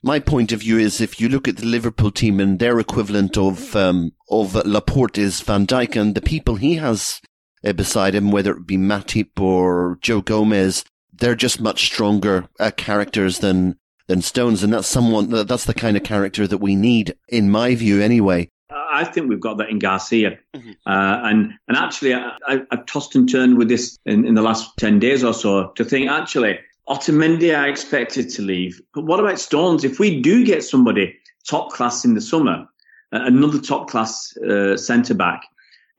my 0.03 0.19
point 0.19 0.51
of 0.51 0.59
view 0.59 0.77
is 0.77 1.01
if 1.01 1.19
you 1.19 1.29
look 1.29 1.47
at 1.47 1.57
the 1.57 1.65
Liverpool 1.65 2.11
team 2.11 2.39
and 2.39 2.59
their 2.59 2.79
equivalent 2.79 3.37
of 3.37 3.75
um, 3.75 4.11
of 4.29 4.53
Laporte 4.53 5.17
is 5.17 5.41
Van 5.41 5.65
Dijk 5.65 5.99
and 5.99 6.13
the 6.13 6.21
people 6.21 6.55
he 6.55 6.75
has 6.75 7.19
uh, 7.65 7.73
beside 7.73 8.13
him, 8.13 8.31
whether 8.31 8.51
it 8.51 8.67
be 8.67 8.77
Matip 8.77 9.39
or 9.39 9.97
Joe 10.01 10.21
Gomez, 10.21 10.85
they're 11.11 11.35
just 11.35 11.59
much 11.59 11.85
stronger 11.85 12.47
uh, 12.59 12.71
characters 12.77 13.39
than 13.39 13.77
than 14.07 14.21
Stones, 14.21 14.63
and 14.63 14.73
that's 14.73 14.87
someone 14.87 15.29
that's 15.29 15.65
the 15.65 15.73
kind 15.73 15.97
of 15.97 16.03
character 16.03 16.45
that 16.45 16.57
we 16.57 16.75
need, 16.75 17.15
in 17.29 17.49
my 17.49 17.73
view, 17.73 18.01
anyway. 18.01 18.49
I 18.93 19.03
think 19.03 19.29
we've 19.29 19.39
got 19.39 19.57
that 19.57 19.69
in 19.69 19.79
Garcia. 19.79 20.37
Mm-hmm. 20.55 20.71
Uh, 20.85 21.29
and 21.29 21.53
and 21.67 21.77
actually, 21.77 22.13
I, 22.13 22.61
have 22.71 22.85
tossed 22.85 23.15
and 23.15 23.29
turned 23.29 23.57
with 23.57 23.69
this 23.69 23.97
in, 24.05 24.25
in 24.25 24.35
the 24.35 24.41
last 24.41 24.77
10 24.77 24.99
days 24.99 25.23
or 25.23 25.33
so 25.33 25.69
to 25.69 25.83
think, 25.83 26.09
actually, 26.09 26.59
Otamendi 26.87 27.55
I 27.55 27.67
expected 27.67 28.29
to 28.31 28.41
leave. 28.41 28.81
But 28.93 29.05
what 29.05 29.19
about 29.19 29.39
Stones? 29.39 29.83
If 29.83 29.99
we 29.99 30.21
do 30.21 30.45
get 30.45 30.63
somebody 30.63 31.15
top 31.47 31.71
class 31.71 32.05
in 32.05 32.13
the 32.13 32.21
summer, 32.21 32.67
uh, 33.13 33.21
another 33.23 33.59
top 33.59 33.89
class 33.89 34.35
uh, 34.37 34.77
centre 34.77 35.13
back, 35.13 35.43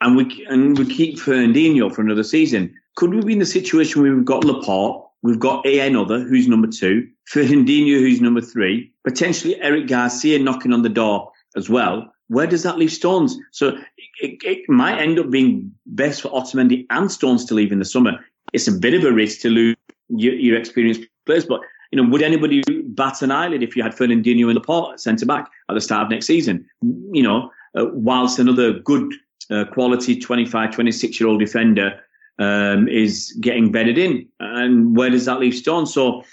and 0.01 0.17
we 0.17 0.47
and 0.49 0.79
we 0.79 0.85
keep 0.85 1.19
Fernandinho 1.19 1.93
for 1.93 2.03
another 2.03 2.25
season, 2.25 2.75
could 2.97 3.15
we 3.15 3.23
be 3.23 3.33
in 3.33 3.39
the 3.39 3.47
situation 3.47 4.03
where 4.03 4.15
we've 4.15 4.25
got 4.25 4.45
Laporte, 4.45 5.05
we've 5.23 5.41
got 5.41 5.67
another 5.67 6.21
who's 6.21 6.49
number 6.49 6.69
two, 6.69 7.09
Fernandinho 7.33 7.99
who's 8.01 8.21
number 8.21 8.41
three, 8.41 8.93
potentially 9.05 9.61
Eric 9.61 9.89
Garcia 9.89 10.39
knocking 10.39 10.73
on 10.73 10.83
the 10.83 10.89
door 10.89 11.33
as 11.57 11.71
well, 11.71 12.13
where 12.29 12.47
does 12.47 12.63
that 12.63 12.79
leave 12.79 12.93
Stones? 12.93 13.37
So 13.51 13.77
it, 14.21 14.39
it, 14.43 14.69
might 14.69 14.99
end 14.99 15.19
up 15.19 15.31
being 15.31 15.73
best 15.87 16.23
for 16.23 16.31
Otamendi 16.31 16.87
and 16.91 17.11
Stones 17.11 17.45
to 17.47 17.55
leave 17.55 17.73
in 17.73 17.79
the 17.79 17.85
summer. 17.85 18.25
It's 18.53 18.69
a 18.69 18.73
bit 18.73 18.95
of 18.95 19.05
a 19.05 19.13
risk 19.13 19.41
to 19.41 19.51
lose 19.51 19.77
your, 20.09 20.35
your 20.35 20.59
experienced 20.59 21.03
players, 21.27 21.45
but 21.45 21.61
you 21.91 22.03
know, 22.03 22.09
would 22.11 22.23
anybody 22.23 22.63
bat 22.89 23.23
an 23.23 23.31
eyelid 23.31 23.63
if 23.63 23.77
you 23.77 23.83
had 23.83 23.93
Fernandinho 23.93 24.49
in 24.49 24.55
the 24.55 24.61
pot 24.61 25.01
centre 25.01 25.27
back 25.27 25.49
at 25.69 25.75
the 25.75 25.81
start 25.81 26.03
of 26.03 26.11
next 26.11 26.27
season? 26.27 26.67
You 26.83 27.23
know, 27.23 27.51
uh, 27.79 27.87
whilst 27.93 28.39
another 28.39 28.73
good 28.73 29.13
uh, 29.51 29.65
quality 29.73 30.19
25, 30.19 30.75
26 30.75 31.21
year 31.21 31.29
old 31.29 31.39
defender 31.39 32.01
um, 32.41 32.89
is 32.89 33.37
getting 33.41 33.71
bedded 33.71 33.99
in, 33.99 34.27
and 34.41 34.97
where 34.97 35.11
does 35.11 35.27
that 35.27 35.39
leave 35.39 35.55
Stones? 35.55 35.95
So, 35.95 36.25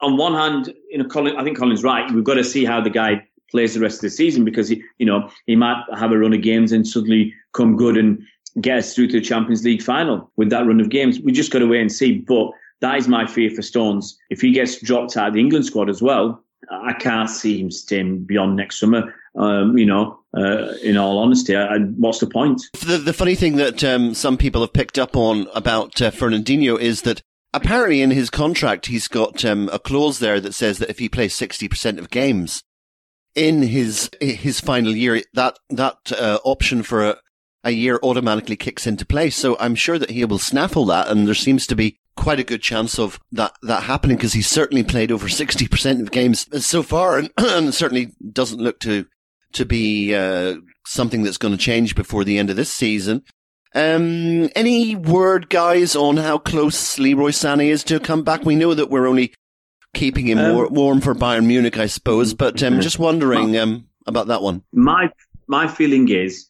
on 0.00 0.16
one 0.16 0.34
hand, 0.34 0.74
you 0.90 0.98
know, 0.98 1.04
Colin, 1.04 1.36
I 1.36 1.44
think 1.44 1.56
Colin's 1.56 1.84
right. 1.84 2.10
We've 2.10 2.24
got 2.24 2.34
to 2.34 2.44
see 2.44 2.64
how 2.64 2.80
the 2.80 2.90
guy 2.90 3.28
plays 3.52 3.74
the 3.74 3.80
rest 3.80 3.96
of 3.96 4.02
the 4.02 4.10
season 4.10 4.44
because 4.44 4.68
he, 4.68 4.82
you 4.98 5.06
know, 5.06 5.30
he 5.46 5.54
might 5.54 5.84
have 5.96 6.10
a 6.10 6.18
run 6.18 6.32
of 6.32 6.42
games 6.42 6.72
and 6.72 6.86
suddenly 6.86 7.32
come 7.52 7.76
good 7.76 7.96
and 7.96 8.20
get 8.60 8.78
us 8.78 8.94
through 8.94 9.06
to 9.08 9.20
the 9.20 9.24
Champions 9.24 9.64
League 9.64 9.82
final 9.82 10.30
with 10.36 10.50
that 10.50 10.66
run 10.66 10.80
of 10.80 10.88
games. 10.88 11.20
We 11.20 11.30
just 11.30 11.52
got 11.52 11.60
to 11.60 11.68
wait 11.68 11.80
and 11.80 11.92
see. 11.92 12.18
But 12.18 12.50
that 12.80 12.98
is 12.98 13.06
my 13.06 13.26
fear 13.26 13.50
for 13.50 13.62
Stones. 13.62 14.18
If 14.30 14.40
he 14.40 14.50
gets 14.50 14.80
dropped 14.80 15.16
out 15.16 15.28
of 15.28 15.34
the 15.34 15.40
England 15.40 15.66
squad 15.66 15.88
as 15.88 16.02
well, 16.02 16.42
I 16.70 16.92
can't 16.94 17.30
see 17.30 17.60
him 17.60 17.70
staying 17.70 18.24
beyond 18.24 18.56
next 18.56 18.80
summer. 18.80 19.14
Um, 19.36 19.78
you 19.78 19.86
know, 19.86 20.20
uh, 20.36 20.74
in 20.82 20.96
all 20.96 21.18
honesty, 21.18 21.56
I, 21.56 21.76
I, 21.76 21.78
what's 21.78 22.18
the 22.18 22.26
point? 22.26 22.62
The, 22.84 22.98
the 22.98 23.12
funny 23.12 23.34
thing 23.34 23.56
that 23.56 23.82
um, 23.82 24.14
some 24.14 24.36
people 24.36 24.60
have 24.60 24.72
picked 24.72 24.98
up 24.98 25.16
on 25.16 25.48
about 25.54 26.00
uh, 26.02 26.10
Fernandinho 26.10 26.78
is 26.78 27.02
that 27.02 27.22
apparently 27.54 28.02
in 28.02 28.10
his 28.10 28.30
contract 28.30 28.86
he's 28.86 29.08
got 29.08 29.44
um, 29.44 29.70
a 29.72 29.78
clause 29.78 30.18
there 30.18 30.40
that 30.40 30.54
says 30.54 30.78
that 30.78 30.90
if 30.90 30.98
he 30.98 31.08
plays 31.08 31.34
60% 31.34 31.98
of 31.98 32.10
games, 32.10 32.62
in 33.34 33.62
his 33.62 34.10
his 34.20 34.60
final 34.60 34.94
year, 34.94 35.22
that 35.34 35.58
that 35.70 36.12
uh, 36.12 36.38
option 36.44 36.82
for 36.82 37.10
a, 37.10 37.16
a 37.64 37.70
year 37.70 37.98
automatically 38.02 38.56
kicks 38.56 38.86
into 38.86 39.06
place. 39.06 39.36
So 39.36 39.56
I'm 39.58 39.74
sure 39.74 39.98
that 39.98 40.10
he 40.10 40.24
will 40.24 40.38
snaffle 40.38 40.84
that, 40.86 41.08
and 41.08 41.26
there 41.26 41.34
seems 41.34 41.66
to 41.68 41.76
be 41.76 41.98
quite 42.16 42.40
a 42.40 42.44
good 42.44 42.62
chance 42.62 42.98
of 42.98 43.18
that 43.32 43.54
that 43.62 43.84
happening 43.84 44.16
because 44.16 44.34
he's 44.34 44.48
certainly 44.48 44.84
played 44.84 45.10
over 45.10 45.28
sixty 45.28 45.66
percent 45.66 46.00
of 46.00 46.10
games 46.10 46.46
so 46.64 46.82
far, 46.82 47.18
and, 47.18 47.30
and 47.36 47.74
certainly 47.74 48.12
doesn't 48.32 48.60
look 48.60 48.80
to 48.80 49.06
to 49.52 49.64
be 49.64 50.14
uh, 50.14 50.54
something 50.86 51.22
that's 51.22 51.38
going 51.38 51.52
to 51.52 51.58
change 51.58 51.94
before 51.94 52.24
the 52.24 52.38
end 52.38 52.50
of 52.50 52.56
this 52.56 52.72
season. 52.72 53.22
Um, 53.74 54.50
any 54.54 54.94
word, 54.94 55.48
guys, 55.48 55.96
on 55.96 56.18
how 56.18 56.38
close 56.38 56.98
Leroy 56.98 57.30
Sané 57.30 57.66
is 57.66 57.84
to 57.84 58.00
come 58.00 58.22
back? 58.22 58.44
We 58.44 58.54
know 58.54 58.74
that 58.74 58.90
we're 58.90 59.06
only 59.06 59.32
keeping 59.94 60.26
him 60.26 60.38
um, 60.38 60.54
war- 60.54 60.68
warm 60.68 61.00
for 61.00 61.14
Bayern 61.14 61.46
Munich, 61.46 61.78
I 61.78 61.86
suppose. 61.86 62.34
But 62.34 62.62
um, 62.62 62.80
just 62.80 62.98
wondering 62.98 63.56
um, 63.58 63.86
about 64.06 64.28
that 64.28 64.42
one. 64.42 64.62
My 64.72 65.10
my 65.46 65.68
feeling 65.68 66.08
is, 66.08 66.48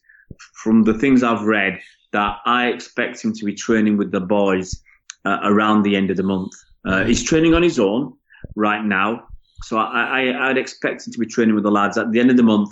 from 0.53 0.83
the 0.83 0.93
things 0.93 1.23
I've 1.23 1.43
read, 1.43 1.79
that 2.11 2.37
I 2.45 2.67
expect 2.67 3.23
him 3.23 3.33
to 3.33 3.45
be 3.45 3.53
training 3.53 3.97
with 3.97 4.11
the 4.11 4.21
boys 4.21 4.81
uh, 5.25 5.39
around 5.43 5.83
the 5.83 5.95
end 5.95 6.11
of 6.11 6.17
the 6.17 6.23
month. 6.23 6.53
Uh, 6.85 7.05
he's 7.05 7.23
training 7.23 7.53
on 7.53 7.63
his 7.63 7.79
own 7.79 8.13
right 8.55 8.83
now, 8.83 9.27
so 9.63 9.77
I, 9.77 10.03
I 10.03 10.49
I'd 10.49 10.57
expect 10.57 11.07
him 11.07 11.13
to 11.13 11.19
be 11.19 11.25
training 11.25 11.55
with 11.55 11.63
the 11.63 11.71
lads 11.71 11.97
at 11.97 12.11
the 12.11 12.19
end 12.19 12.29
of 12.29 12.37
the 12.37 12.43
month, 12.43 12.69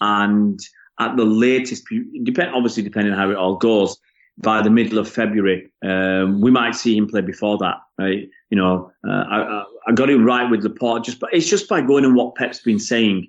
and 0.00 0.60
at 1.00 1.16
the 1.16 1.24
latest, 1.24 1.84
depend 2.22 2.54
obviously 2.54 2.82
depending 2.82 3.12
on 3.12 3.18
how 3.18 3.30
it 3.30 3.36
all 3.36 3.56
goes 3.56 3.98
by 4.38 4.62
the 4.62 4.70
middle 4.70 4.98
of 4.98 5.08
February. 5.08 5.70
Um, 5.84 6.40
we 6.40 6.50
might 6.50 6.74
see 6.74 6.96
him 6.96 7.08
play 7.08 7.20
before 7.20 7.58
that. 7.58 7.76
Right? 7.98 8.28
You 8.50 8.58
know, 8.58 8.92
uh, 9.06 9.24
I, 9.30 9.42
I, 9.42 9.64
got 9.92 10.10
it 10.10 10.16
right 10.16 10.50
with 10.50 10.64
Laporte. 10.64 11.04
Just, 11.04 11.20
but 11.20 11.32
it's 11.32 11.48
just 11.48 11.68
by 11.68 11.80
going 11.80 12.04
on 12.04 12.14
what 12.14 12.34
Pep's 12.34 12.60
been 12.60 12.78
saying. 12.78 13.28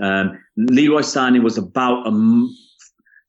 Um, 0.00 0.38
Leroy 0.56 1.02
Sané 1.02 1.42
was 1.42 1.58
about 1.58 2.06
a 2.06 2.48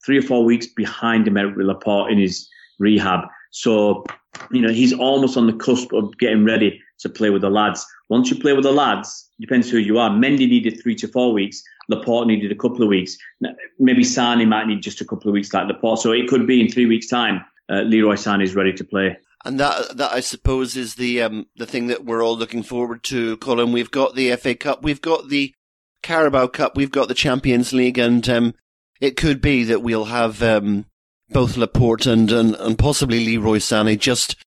three 0.06 0.18
or 0.18 0.22
four 0.22 0.44
weeks 0.44 0.68
behind 0.68 1.26
Aymeric 1.28 1.56
Laporte 1.58 2.12
in 2.12 2.18
his 2.18 2.50
rehab. 2.80 3.28
So, 3.52 4.04
you 4.52 4.62
know, 4.62 4.72
he's 4.72 4.94
almost 4.94 5.38
on 5.38 5.48
the 5.48 5.54
cusp 5.54 5.94
of 5.94 6.18
getting 6.18 6.44
ready 6.44 6.82
to 7.00 7.10
play 7.10 7.30
with 7.30 7.42
the 7.42 7.50
lads. 7.50 7.86
Once 8.10 8.30
you 8.30 8.38
play 8.38 8.54
with 8.54 8.64
the 8.64 8.72
lads, 8.72 9.30
depends 9.40 9.70
who 9.70 9.78
you 9.78 9.98
are. 10.00 10.10
Mendy 10.10 10.50
needed 10.50 10.82
three 10.82 10.96
to 10.96 11.08
four 11.08 11.34
weeks. 11.34 11.64
Laporte 11.90 12.28
needed 12.28 12.52
a 12.52 12.56
couple 12.56 12.82
of 12.82 12.90
weeks. 12.90 13.18
Maybe 13.80 14.04
Sané 14.04 14.48
might 14.48 14.68
need 14.68 14.82
just 14.82 15.02
a 15.02 15.06
couple 15.06 15.30
of 15.30 15.34
weeks 15.34 15.54
like 15.54 15.68
Laporte. 15.68 16.00
So 16.00 16.12
it 16.12 16.28
could 16.28 16.48
be 16.48 16.62
in 16.62 16.70
three 16.70 16.86
weeks' 16.86 17.08
time, 17.08 17.44
uh, 17.70 17.82
Leroy 17.82 18.16
Sané 18.16 18.44
is 18.44 18.56
ready 18.56 18.74
to 18.74 18.84
play. 18.84 19.18
And 19.46 19.60
that, 19.60 19.98
that 19.98 20.12
I 20.12 20.22
suppose 20.22 20.78
is 20.78 20.96
the, 20.96 21.22
um, 21.22 21.48
the 21.56 21.66
thing 21.66 21.88
that 21.88 22.06
we're 22.06 22.24
all 22.24 22.38
looking 22.38 22.64
forward 22.64 23.04
to, 23.06 23.38
Colin. 23.38 23.72
We've 23.72 23.92
got 23.92 24.16
the 24.16 24.34
FA 24.36 24.56
Cup, 24.56 24.84
we've 24.84 25.02
got 25.02 25.30
the 25.30 25.54
Carabao 26.02 26.48
Cup, 26.48 26.78
we've 26.78 26.92
got 26.92 27.08
the 27.08 27.14
Champions 27.14 27.74
League, 27.74 27.98
and, 27.98 28.28
um, 28.30 28.54
it 29.02 29.18
could 29.18 29.42
be 29.42 29.64
that 29.66 29.82
we'll 29.82 30.06
have, 30.06 30.42
um, 30.42 30.86
both 31.30 31.58
Laporte 31.58 32.06
and, 32.06 32.32
and, 32.32 32.56
and 32.56 32.78
possibly 32.78 33.26
Leroy 33.26 33.58
Sané 33.58 34.00
just 34.00 34.38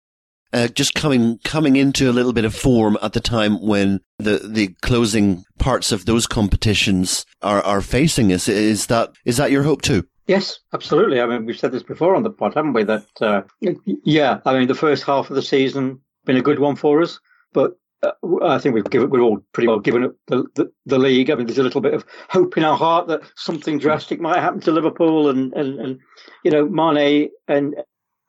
uh, 0.52 0.68
just 0.68 0.94
coming 0.94 1.38
coming 1.44 1.76
into 1.76 2.08
a 2.08 2.12
little 2.12 2.32
bit 2.32 2.44
of 2.44 2.54
form 2.54 2.96
at 3.02 3.12
the 3.12 3.20
time 3.20 3.60
when 3.60 4.00
the 4.18 4.38
the 4.38 4.68
closing 4.80 5.44
parts 5.58 5.92
of 5.92 6.06
those 6.06 6.26
competitions 6.26 7.26
are 7.42 7.62
are 7.62 7.80
facing 7.80 8.32
us. 8.32 8.48
Is 8.48 8.86
that 8.86 9.12
is 9.24 9.36
that 9.36 9.50
your 9.50 9.64
hope 9.64 9.82
too? 9.82 10.06
Yes, 10.26 10.58
absolutely. 10.72 11.20
I 11.20 11.26
mean, 11.26 11.46
we've 11.46 11.58
said 11.58 11.72
this 11.72 11.82
before 11.82 12.16
on 12.16 12.22
the 12.22 12.30
pod, 12.30 12.54
haven't 12.54 12.72
we? 12.72 12.82
That 12.82 13.06
uh, 13.20 13.42
yeah, 13.60 14.40
I 14.44 14.58
mean, 14.58 14.68
the 14.68 14.74
first 14.74 15.04
half 15.04 15.30
of 15.30 15.36
the 15.36 15.42
season 15.42 16.00
been 16.24 16.36
a 16.36 16.42
good 16.42 16.58
one 16.58 16.76
for 16.76 17.00
us, 17.00 17.20
but 17.52 17.78
uh, 18.02 18.12
I 18.42 18.58
think 18.58 18.74
we've 18.74 18.90
given, 18.90 19.08
we're 19.08 19.20
all 19.20 19.38
pretty 19.52 19.68
well 19.68 19.78
given 19.78 20.04
up 20.04 20.14
the, 20.26 20.44
the, 20.54 20.70
the, 20.84 20.98
league. 20.98 21.30
I 21.30 21.34
mean, 21.34 21.46
there's 21.46 21.58
a 21.58 21.62
little 21.62 21.80
bit 21.80 21.94
of 21.94 22.04
hope 22.28 22.56
in 22.56 22.64
our 22.64 22.76
heart 22.76 23.08
that 23.08 23.22
something 23.36 23.78
drastic 23.78 24.20
might 24.20 24.40
happen 24.40 24.60
to 24.60 24.72
Liverpool, 24.72 25.28
and 25.28 25.52
and, 25.54 25.78
and 25.78 26.00
you 26.44 26.50
know, 26.50 26.68
Mane 26.68 27.30
and 27.48 27.76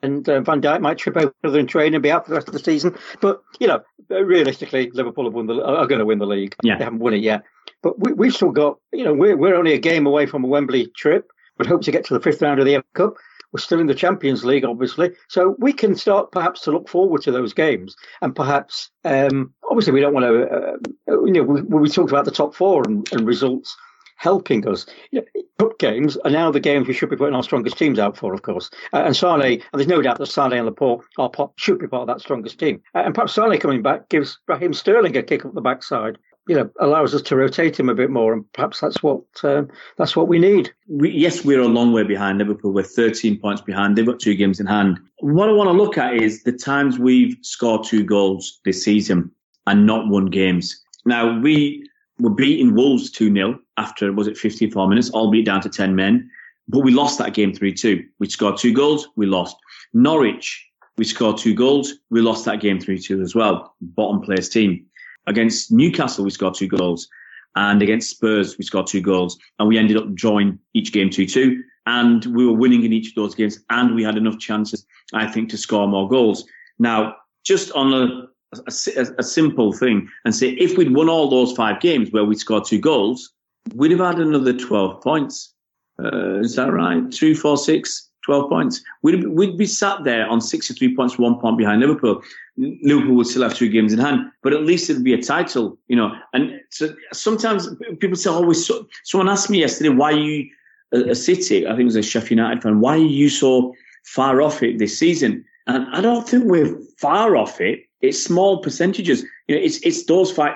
and 0.02 0.30
uh, 0.30 0.42
Van 0.42 0.62
Dijk 0.62 0.80
might 0.80 0.98
trip 0.98 1.18
over 1.18 1.60
in 1.60 1.68
training 1.68 1.96
and 1.96 2.04
be 2.04 2.12
out 2.12 2.26
for 2.26 2.30
the 2.30 2.36
rest 2.36 2.48
of 2.48 2.54
the 2.54 2.60
season. 2.60 2.96
But 3.20 3.42
you 3.60 3.68
know, 3.68 3.82
realistically, 4.10 4.92
Liverpool 4.92 5.26
have 5.26 5.34
won 5.34 5.48
the 5.48 5.62
are 5.64 5.88
going 5.88 6.00
to 6.00 6.06
win 6.06 6.20
the 6.20 6.28
league. 6.28 6.56
Yeah. 6.64 6.78
They 6.78 6.84
haven't 6.84 7.00
won 7.00 7.14
it 7.14 7.24
yet, 7.24 7.44
but 7.82 8.00
we, 8.00 8.14
we've 8.14 8.34
still 8.34 8.52
got. 8.52 8.78
You 8.94 9.04
know, 9.04 9.14
we're 9.14 9.36
we're 9.36 9.56
only 9.56 9.74
a 9.74 9.80
game 9.80 10.06
away 10.06 10.28
from 10.28 10.44
a 10.44 10.48
Wembley 10.48 10.92
trip. 10.96 11.32
We'd 11.58 11.68
hope 11.68 11.82
to 11.84 11.92
get 11.92 12.06
to 12.06 12.14
the 12.14 12.20
fifth 12.20 12.42
round 12.42 12.60
of 12.60 12.66
the 12.66 12.76
FA 12.76 12.84
Cup. 12.94 13.16
We're 13.52 13.62
still 13.62 13.80
in 13.80 13.88
the 13.88 13.96
Champions 13.96 14.44
League, 14.44 14.66
obviously, 14.66 15.12
so 15.30 15.56
we 15.58 15.72
can 15.72 15.96
start 15.96 16.32
perhaps 16.32 16.62
to 16.62 16.72
look 16.72 16.90
forward 16.90 17.22
to 17.24 17.32
those 17.32 17.54
games, 17.54 17.96
and 18.22 18.36
perhaps, 18.36 18.92
um, 19.06 19.54
obviously, 19.70 19.94
we 19.94 20.02
don't 20.02 20.14
want 20.14 20.26
to. 20.26 20.48
Uh, 20.50 21.24
you 21.24 21.32
know, 21.32 21.44
we, 21.44 21.62
we 21.62 21.90
talked 21.90 22.12
about 22.12 22.26
the 22.26 22.32
top 22.32 22.54
four 22.54 22.84
and, 22.86 23.08
and 23.14 23.26
results 23.26 23.76
helping 24.18 24.68
us. 24.68 24.86
You 25.12 25.22
know, 25.22 25.44
cup 25.60 25.80
games 25.80 26.18
are 26.18 26.32
now 26.32 26.52
the 26.52 26.60
games 26.60 26.88
we 26.88 26.94
should 26.94 27.10
be 27.10 27.16
putting 27.16 27.36
our 27.36 27.44
strongest 27.44 27.78
teams 27.78 28.00
out 28.00 28.18
for, 28.18 28.34
of 28.34 28.42
course. 28.42 28.70
Uh, 28.92 29.04
and 29.06 29.16
Sane, 29.16 29.42
and 29.42 29.62
there's 29.74 29.88
no 29.88 30.02
doubt 30.02 30.18
that 30.18 30.26
Sane 30.28 30.54
and 30.54 30.66
Laporte 30.66 31.06
are 31.18 31.30
part, 31.30 31.52
should 31.56 31.80
be 31.80 31.88
part 31.88 32.02
of 32.02 32.08
that 32.08 32.22
strongest 32.22 32.60
team. 32.60 32.82
Uh, 32.94 33.04
and 33.06 33.16
perhaps 33.16 33.34
Sane 33.34 33.58
coming 33.60 33.82
back 33.82 34.10
gives 34.10 34.40
Raheem 34.48 34.74
Sterling 34.74 35.16
a 35.16 35.24
kick 35.24 35.46
up 35.46 35.54
the 35.54 35.62
backside. 35.62 36.18
You 36.48 36.56
know, 36.56 36.70
allows 36.80 37.14
us 37.14 37.22
to 37.24 37.36
rotate 37.36 37.80
him 37.80 37.90
a 37.90 37.96
bit 37.96 38.10
more, 38.10 38.34
and 38.34 38.52
perhaps 38.54 38.80
that's 38.80 39.04
what 39.04 39.22
um, 39.44 39.70
that's 39.98 40.16
what 40.16 40.28
we 40.28 40.40
need. 40.40 40.74
We, 40.88 41.12
yes, 41.12 41.44
we're 41.44 41.62
a 41.62 41.68
long 41.68 41.92
way 41.92 42.04
behind 42.04 42.38
Liverpool. 42.38 42.72
We're 42.72 42.84
13 42.84 43.40
points 43.40 43.62
behind. 43.62 43.98
They've 43.98 44.06
got 44.06 44.20
two 44.20 44.36
games 44.36 44.60
in 44.60 44.66
hand. 44.66 45.00
What 45.20 45.50
I 45.50 45.54
want 45.54 45.68
to 45.68 45.74
look 45.74 45.98
at 45.98 46.16
is 46.16 46.44
the 46.44 46.54
times 46.54 47.00
we've 47.00 47.38
scored 47.42 47.86
two 47.86 48.04
goals 48.04 48.60
this 48.66 48.84
season 48.84 49.32
and 49.66 49.86
not 49.86 50.08
won 50.08 50.28
games. 50.28 50.82
Now 51.06 51.40
we 51.40 51.88
were 52.20 52.34
beating 52.34 52.76
Wolves 52.76 53.12
2 53.12 53.32
0 53.32 53.60
after, 53.78 54.12
was 54.12 54.28
it 54.28 54.38
54 54.38 54.88
minutes, 54.88 55.12
albeit 55.12 55.46
down 55.46 55.62
to 55.62 55.70
10 55.70 55.96
men. 55.96 56.30
But 56.68 56.80
we 56.80 56.92
lost 56.92 57.18
that 57.20 57.34
game 57.34 57.54
3 57.54 57.74
2. 57.74 58.04
We 58.20 58.30
scored 58.30 58.58
two 58.58 58.74
goals, 58.74 59.08
we 59.16 59.26
lost. 59.26 59.56
Norwich, 59.94 60.66
we 60.98 61.06
scored 61.06 61.38
two 61.38 61.54
goals, 61.54 61.94
we 62.10 62.22
lost 62.22 62.46
that 62.46 62.60
game 62.60 62.80
3 62.80 63.00
2 63.00 63.22
as 63.22 63.36
well. 63.36 63.76
Bottom 63.82 64.22
place 64.22 64.50
team. 64.50 64.86
Against 65.28 65.72
Newcastle, 65.72 66.24
we 66.24 66.32
scored 66.32 66.56
two 66.56 66.68
goals. 66.68 67.08
And 67.56 67.82
against 67.82 68.12
Spurs, 68.12 68.58
we 68.58 68.64
scored 68.64 68.88
two 68.88 69.02
goals. 69.02 69.38
And 69.60 69.68
we 69.68 69.78
ended 69.78 69.98
up 69.98 70.14
drawing 70.14 70.60
each 70.74 70.92
game 70.92 71.10
2 71.10 71.26
2. 71.26 71.64
And 71.86 72.26
we 72.28 72.46
were 72.46 72.54
winning 72.54 72.84
in 72.84 72.94
each 72.94 73.10
of 73.10 73.16
those 73.16 73.36
games. 73.36 73.60
And 73.70 73.96
we 73.96 74.04
had 74.04 74.18
enough 74.18 74.40
chances, 74.40 74.86
I 75.14 75.28
think, 75.28 75.50
to 75.50 75.58
score 75.58 75.88
more 75.88 76.08
goals. 76.08 76.46
Now, 76.80 77.16
just 77.44 77.72
on 77.72 77.94
a 77.94 78.28
a, 78.54 79.08
a, 79.18 79.24
simple 79.24 79.74
thing 79.74 80.08
and 80.24 80.34
say 80.34 80.52
if 80.52 80.78
we'd 80.78 80.96
won 80.96 81.10
all 81.10 81.30
those 81.30 81.52
five 81.52 81.82
games 81.82 82.12
where 82.12 82.24
we 82.24 82.36
scored 82.36 82.66
two 82.66 82.80
goals, 82.80 83.34
we'd 83.76 83.92
have 83.92 84.00
had 84.00 84.20
another 84.20 84.54
12 84.54 85.02
points. 85.02 85.54
Uh, 86.02 86.40
is 86.40 86.56
that 86.56 86.72
right? 86.72 87.12
Two, 87.12 87.36
four, 87.36 87.58
six, 87.58 88.10
12 88.26 88.50
points. 88.50 88.82
We'd, 89.02 89.28
we'd 89.28 89.58
be 89.58 89.66
sat 89.66 90.04
there 90.04 90.28
on 90.28 90.40
63 90.40 90.96
points, 90.96 91.18
one 91.18 91.40
point 91.40 91.58
behind 91.58 91.82
Liverpool. 91.82 92.22
Liverpool 92.58 93.16
would 93.16 93.28
still 93.28 93.44
have 93.44 93.56
two 93.56 93.70
games 93.70 93.94
in 93.94 94.00
hand, 94.00 94.32
but 94.42 94.54
at 94.54 94.64
least 94.64 94.90
it'd 94.90 95.04
be 95.04 95.14
a 95.14 95.22
title, 95.22 95.78
you 95.88 95.96
know. 95.96 96.12
And 96.34 96.60
so 96.72 96.94
sometimes 97.14 97.70
people 98.00 98.16
say, 98.16 98.30
oh, 98.30 98.52
so, 98.54 98.88
someone 99.04 99.30
asked 99.30 99.50
me 99.50 99.60
yesterday, 99.60 99.90
why 99.90 100.14
are 100.14 100.20
you 100.20 100.50
a, 100.94 101.12
a 101.12 101.16
City? 101.16 101.68
I 101.68 101.72
think 101.72 101.82
it 101.82 101.86
was 101.86 101.96
a 101.96 102.02
Sheffield 102.02 102.32
United 102.32 102.64
fan. 102.64 102.80
Why 102.80 102.94
are 102.94 102.98
you 102.98 103.30
so 103.30 103.74
far 104.06 104.42
off 104.42 104.64
it 104.64 104.80
this 104.80 104.98
season? 104.98 105.46
And 105.68 105.86
I 105.94 106.02
don't 106.02 106.28
think 106.28 106.46
we're 106.46 106.76
far 106.98 107.36
off 107.36 107.62
it 107.62 107.88
it's 108.02 108.22
small 108.22 108.62
percentages. 108.62 109.24
You 109.48 109.56
know, 109.56 109.62
it's 109.62 109.80
it's 109.86 110.06
those 110.06 110.32
five 110.32 110.56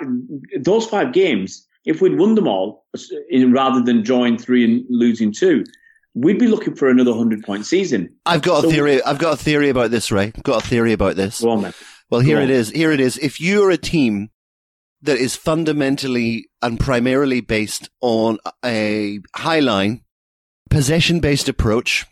those 0.59 0.85
five 0.85 1.13
games. 1.13 1.67
If 1.85 2.01
we'd 2.01 2.17
won 2.17 2.35
them 2.35 2.47
all, 2.47 2.85
in, 3.29 3.51
rather 3.51 3.81
than 3.81 4.03
drawing 4.03 4.37
three 4.37 4.63
and 4.63 4.85
losing 4.89 5.31
two, 5.31 5.63
we'd 6.13 6.37
be 6.37 6.47
looking 6.47 6.75
for 6.75 6.89
another 6.89 7.13
hundred 7.13 7.43
point 7.43 7.65
season. 7.65 8.13
I've 8.25 8.43
got 8.43 8.61
so, 8.61 8.69
a 8.69 8.71
theory. 8.71 9.01
I've 9.03 9.17
got 9.17 9.33
a 9.33 9.37
theory 9.43 9.69
about 9.69 9.89
this, 9.89 10.11
Ray. 10.11 10.31
I've 10.35 10.43
got 10.43 10.63
a 10.63 10.67
theory 10.67 10.93
about 10.93 11.15
this. 11.15 11.43
On, 11.43 11.73
well, 12.11 12.21
here 12.21 12.41
it 12.41 12.49
is. 12.49 12.69
Here 12.71 12.91
it 12.91 12.99
is. 12.99 13.17
If 13.17 13.39
you're 13.39 13.71
a 13.71 13.77
team 13.77 14.31
that 15.01 15.17
is 15.17 15.37
fundamentally 15.37 16.49
and 16.61 16.77
primarily 16.77 17.39
based 17.39 17.89
on 18.01 18.37
a 18.63 19.19
high 19.33 19.61
line, 19.61 20.01
possession 20.69 21.21
based 21.21 21.47
approach, 21.47 22.05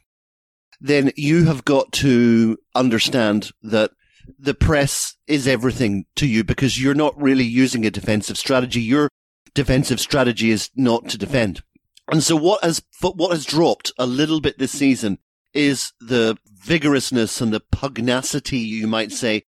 then 0.79 1.11
you 1.17 1.45
have 1.45 1.65
got 1.65 1.91
to 1.91 2.57
understand 2.73 3.51
that 3.61 3.91
the 4.37 4.53
press 4.53 5.15
is 5.27 5.47
everything 5.47 6.05
to 6.15 6.25
you 6.25 6.45
because 6.45 6.81
you're 6.81 6.95
not 6.95 7.21
really 7.21 7.43
using 7.43 7.85
a 7.85 7.91
defensive 7.91 8.37
strategy. 8.37 8.81
Your 8.81 9.09
defensive 9.53 9.99
strategy 9.99 10.49
is 10.49 10.69
not 10.75 11.09
to 11.09 11.17
defend. 11.17 11.61
And 12.09 12.23
so 12.23 12.37
what 12.37 12.63
has, 12.63 12.81
what 13.01 13.31
has 13.31 13.45
dropped 13.45 13.91
a 13.99 14.05
little 14.05 14.39
bit 14.39 14.59
this 14.59 14.71
season 14.71 15.19
is 15.53 15.91
the 15.99 16.37
vigorousness 16.63 17.41
and 17.41 17.51
the 17.51 17.59
pugnacity, 17.59 18.59
you 18.59 18.87
might 18.87 19.11
say, 19.11 19.43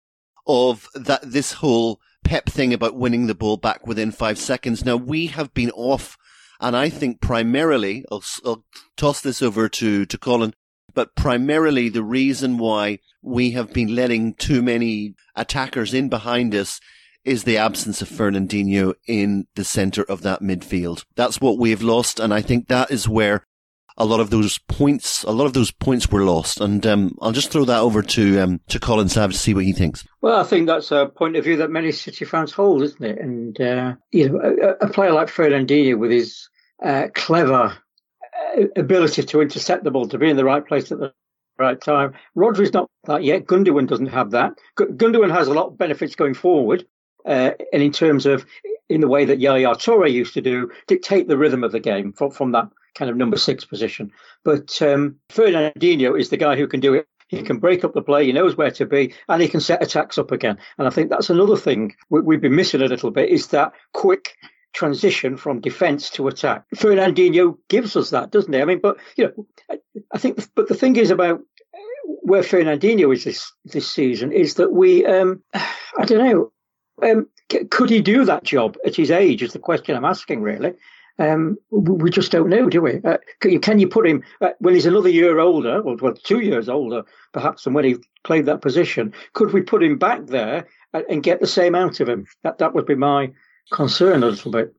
of 0.49 0.89
that, 0.95 1.21
this 1.23 1.53
whole 1.53 2.01
pep 2.25 2.47
thing 2.47 2.73
about 2.73 2.95
winning 2.95 3.27
the 3.27 3.35
ball 3.35 3.55
back 3.55 3.87
within 3.87 4.11
five 4.11 4.37
seconds. 4.37 4.83
Now 4.83 4.97
we 4.97 5.27
have 5.27 5.53
been 5.53 5.71
off 5.71 6.17
and 6.59 6.75
I 6.75 6.89
think 6.89 7.21
primarily, 7.21 8.05
I'll, 8.11 8.23
I'll 8.43 8.65
toss 8.97 9.21
this 9.21 9.41
over 9.41 9.69
to, 9.69 10.05
to 10.05 10.17
Colin, 10.17 10.53
but 10.93 11.15
primarily 11.15 11.87
the 11.87 12.03
reason 12.03 12.57
why 12.57 12.99
we 13.21 13.51
have 13.51 13.71
been 13.71 13.95
letting 13.95 14.33
too 14.33 14.61
many 14.61 15.15
attackers 15.35 15.93
in 15.93 16.09
behind 16.09 16.53
us 16.53 16.81
is 17.23 17.43
the 17.43 17.57
absence 17.57 18.01
of 18.01 18.09
Fernandinho 18.09 18.93
in 19.07 19.47
the 19.55 19.63
center 19.63 20.03
of 20.03 20.21
that 20.21 20.41
midfield. 20.41 21.05
That's 21.15 21.39
what 21.39 21.57
we've 21.57 21.81
lost. 21.81 22.19
And 22.19 22.33
I 22.33 22.41
think 22.41 22.67
that 22.67 22.91
is 22.91 23.07
where 23.07 23.45
a 23.99 24.05
lot 24.05 24.19
of 24.19 24.29
those 24.29 24.57
points, 24.59 25.23
a 25.23 25.31
lot 25.31 25.45
of 25.45 25.53
those 25.53 25.71
points 25.71 26.09
were 26.09 26.23
lost. 26.23 26.61
And 26.61 26.85
um, 26.87 27.17
I'll 27.21 27.31
just 27.31 27.51
throw 27.51 27.65
that 27.65 27.81
over 27.81 28.01
to 28.01 28.39
um, 28.39 28.61
to 28.69 28.79
Colin 28.79 29.09
Savage 29.09 29.35
to 29.35 29.41
see 29.41 29.53
what 29.53 29.65
he 29.65 29.73
thinks. 29.73 30.05
Well, 30.21 30.39
I 30.39 30.43
think 30.43 30.67
that's 30.67 30.91
a 30.91 31.07
point 31.07 31.35
of 31.35 31.43
view 31.43 31.57
that 31.57 31.69
many 31.69 31.91
City 31.91 32.25
fans 32.25 32.51
hold, 32.51 32.81
isn't 32.83 33.03
it? 33.03 33.19
And 33.19 33.59
uh, 33.59 33.95
you 34.11 34.29
know, 34.29 34.39
a, 34.39 34.85
a, 34.85 34.89
player 34.89 35.11
like 35.11 35.27
Fernandinho 35.27 35.97
with 35.97 36.11
his 36.11 36.49
uh, 36.83 37.07
clever 37.13 37.77
ability 38.75 39.23
to 39.23 39.41
intercept 39.41 39.83
the 39.83 39.91
ball, 39.91 40.07
to 40.07 40.17
be 40.17 40.29
in 40.29 40.37
the 40.37 40.45
right 40.45 40.65
place 40.65 40.91
at 40.91 40.99
the 40.99 41.13
right 41.57 41.79
time. 41.79 42.13
Rodri's 42.35 42.73
not 42.73 42.89
that 43.05 43.23
yet. 43.23 43.45
Gundogan 43.45 43.87
doesn't 43.87 44.07
have 44.07 44.31
that. 44.31 44.53
Gundogan 44.77 45.31
has 45.31 45.47
a 45.47 45.53
lot 45.53 45.67
of 45.67 45.77
benefits 45.77 46.15
going 46.15 46.33
forward, 46.33 46.85
uh, 47.25 47.51
and 47.73 47.83
in 47.83 47.91
terms 47.91 48.25
of 48.25 48.45
in 48.87 49.01
the 49.01 49.07
way 49.07 49.25
that 49.25 49.39
Yaya 49.39 49.75
Toure 49.75 50.11
used 50.11 50.33
to 50.33 50.41
do, 50.41 50.71
dictate 50.87 51.27
the 51.27 51.37
rhythm 51.37 51.63
of 51.63 51.71
the 51.71 51.79
game 51.79 52.11
from, 52.11 52.31
from 52.31 52.51
that 52.53 52.69
kind 52.99 53.09
of 53.09 53.15
number 53.15 53.37
six 53.37 53.63
position. 53.63 54.11
But 54.43 54.79
um, 54.81 55.15
Fernandinho 55.29 56.19
is 56.19 56.29
the 56.29 56.37
guy 56.37 56.57
who 56.57 56.67
can 56.67 56.81
do 56.81 56.93
it. 56.93 57.07
He 57.29 57.41
can 57.43 57.59
break 57.59 57.85
up 57.85 57.93
the 57.93 58.01
play. 58.01 58.25
He 58.25 58.33
knows 58.33 58.57
where 58.57 58.71
to 58.71 58.85
be, 58.85 59.13
and 59.29 59.41
he 59.41 59.47
can 59.47 59.61
set 59.61 59.81
attacks 59.81 60.17
up 60.17 60.31
again. 60.31 60.57
And 60.77 60.85
I 60.85 60.89
think 60.89 61.09
that's 61.09 61.29
another 61.29 61.55
thing 61.55 61.95
we, 62.09 62.35
have 62.35 62.41
been 62.41 62.55
missing 62.55 62.81
a 62.81 62.87
little 62.87 63.11
bit 63.11 63.29
is 63.29 63.47
that 63.47 63.71
quick 63.93 64.35
transition 64.73 65.37
from 65.37 65.61
defence 65.61 66.09
to 66.11 66.27
attack. 66.27 66.65
Fernandinho 66.75 67.57
gives 67.69 67.95
us 67.95 68.09
that, 68.09 68.31
doesn't 68.31 68.51
he? 68.51 68.61
I 68.61 68.65
mean, 68.65 68.79
but 68.79 68.97
you 69.15 69.25
know, 69.25 69.77
I 70.11 70.17
think. 70.17 70.43
But 70.55 70.67
the 70.67 70.75
thing 70.75 70.97
is 70.97 71.11
about 71.11 71.41
where 72.03 72.41
Fernandinho 72.41 73.13
is 73.13 73.23
this 73.23 73.53
this 73.63 73.89
season 73.89 74.31
is 74.33 74.55
that 74.55 74.73
we, 74.73 75.05
um, 75.05 75.41
I 75.53 76.05
don't 76.05 76.25
know, 76.25 76.51
um, 77.09 77.27
c- 77.51 77.65
could 77.65 77.91
he 77.91 78.01
do 78.01 78.25
that 78.25 78.43
job 78.43 78.75
at 78.85 78.95
his 78.95 79.11
age? 79.11 79.43
Is 79.43 79.53
the 79.53 79.59
question 79.59 79.95
I'm 79.95 80.03
asking 80.03 80.41
really. 80.41 80.73
Um, 81.19 81.57
we 81.69 82.09
just 82.09 82.31
don't 82.31 82.49
know, 82.49 82.69
do 82.69 82.81
we? 82.81 83.01
Uh, 83.03 83.17
can, 83.41 83.77
you, 83.77 83.89
put 83.89 84.07
him 84.07 84.23
uh, 84.39 84.51
when 84.59 84.73
he's 84.73 84.85
another 84.85 85.09
year 85.09 85.39
older, 85.39 85.81
or 85.81 85.97
well, 85.97 86.13
two 86.13 86.39
years 86.39 86.69
older, 86.69 87.03
perhaps, 87.33 87.65
than 87.65 87.73
when 87.73 87.83
he 87.83 87.97
played 88.23 88.45
that 88.45 88.61
position? 88.61 89.13
Could 89.33 89.51
we 89.51 89.61
put 89.61 89.83
him 89.83 89.97
back 89.97 90.27
there 90.27 90.67
and, 90.93 91.05
and 91.09 91.23
get 91.23 91.41
the 91.41 91.47
same 91.47 91.75
out 91.75 91.99
of 91.99 92.07
him? 92.07 92.25
That 92.43 92.59
that 92.59 92.73
would 92.73 92.85
be 92.85 92.95
my 92.95 93.31
concern 93.71 94.23
a 94.23 94.27
little 94.27 94.51
bit. 94.51 94.73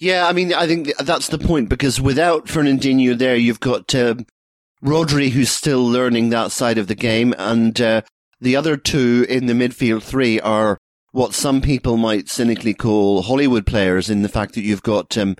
Yeah, 0.00 0.26
I 0.26 0.32
mean, 0.32 0.52
I 0.54 0.66
think 0.66 0.96
that's 0.98 1.28
the 1.28 1.38
point 1.38 1.68
because 1.68 2.00
without 2.00 2.46
Fernandinho 2.46 3.16
there, 3.16 3.36
you've 3.36 3.60
got 3.60 3.94
uh, 3.94 4.16
Rodri 4.82 5.30
who's 5.30 5.50
still 5.50 5.86
learning 5.86 6.30
that 6.30 6.50
side 6.50 6.78
of 6.78 6.86
the 6.86 6.94
game, 6.94 7.34
and 7.38 7.78
uh, 7.80 8.02
the 8.40 8.56
other 8.56 8.76
two 8.76 9.26
in 9.28 9.46
the 9.46 9.52
midfield 9.52 10.02
three 10.02 10.40
are 10.40 10.78
what 11.12 11.32
some 11.32 11.60
people 11.60 11.96
might 11.96 12.28
cynically 12.28 12.74
call 12.74 13.22
Hollywood 13.22 13.66
players 13.66 14.10
in 14.10 14.22
the 14.22 14.28
fact 14.28 14.54
that 14.54 14.62
you've 14.62 14.82
got 14.82 15.16
um, 15.16 15.36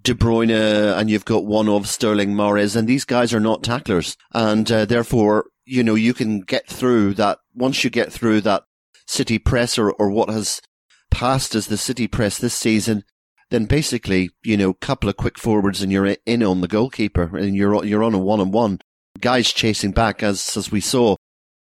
De 0.00 0.14
Bruyne 0.14 0.50
and 0.50 1.10
you've 1.10 1.24
got 1.24 1.44
one 1.44 1.68
of 1.68 1.88
Sterling 1.88 2.34
Mahrez, 2.34 2.76
and 2.76 2.86
these 2.86 3.04
guys 3.04 3.32
are 3.32 3.40
not 3.40 3.62
tacklers, 3.62 4.16
and 4.32 4.70
uh, 4.70 4.84
therefore, 4.84 5.46
you 5.64 5.82
know, 5.82 5.94
you 5.94 6.14
can 6.14 6.40
get 6.40 6.66
through 6.66 7.14
that 7.14 7.38
once 7.54 7.84
you 7.84 7.90
get 7.90 8.12
through 8.12 8.40
that 8.42 8.64
City 9.06 9.38
press 9.38 9.78
or, 9.78 9.92
or 9.92 10.10
what 10.10 10.28
has 10.28 10.60
passed 11.10 11.54
as 11.54 11.66
the 11.66 11.76
City 11.76 12.06
press 12.06 12.38
this 12.38 12.54
season, 12.54 13.04
then 13.50 13.64
basically, 13.64 14.30
you 14.42 14.56
know, 14.56 14.74
couple 14.74 15.08
of 15.08 15.16
quick 15.16 15.38
forwards 15.38 15.82
and 15.82 15.90
you're 15.90 16.16
in 16.26 16.42
on 16.42 16.60
the 16.60 16.68
goalkeeper 16.68 17.36
and 17.36 17.56
you're, 17.56 17.84
you're 17.84 18.04
on 18.04 18.14
a 18.14 18.18
one 18.18 18.40
on 18.40 18.50
one. 18.50 18.80
Guys 19.20 19.52
chasing 19.52 19.92
back 19.92 20.22
as, 20.22 20.56
as 20.56 20.70
we 20.70 20.80
saw 20.80 21.16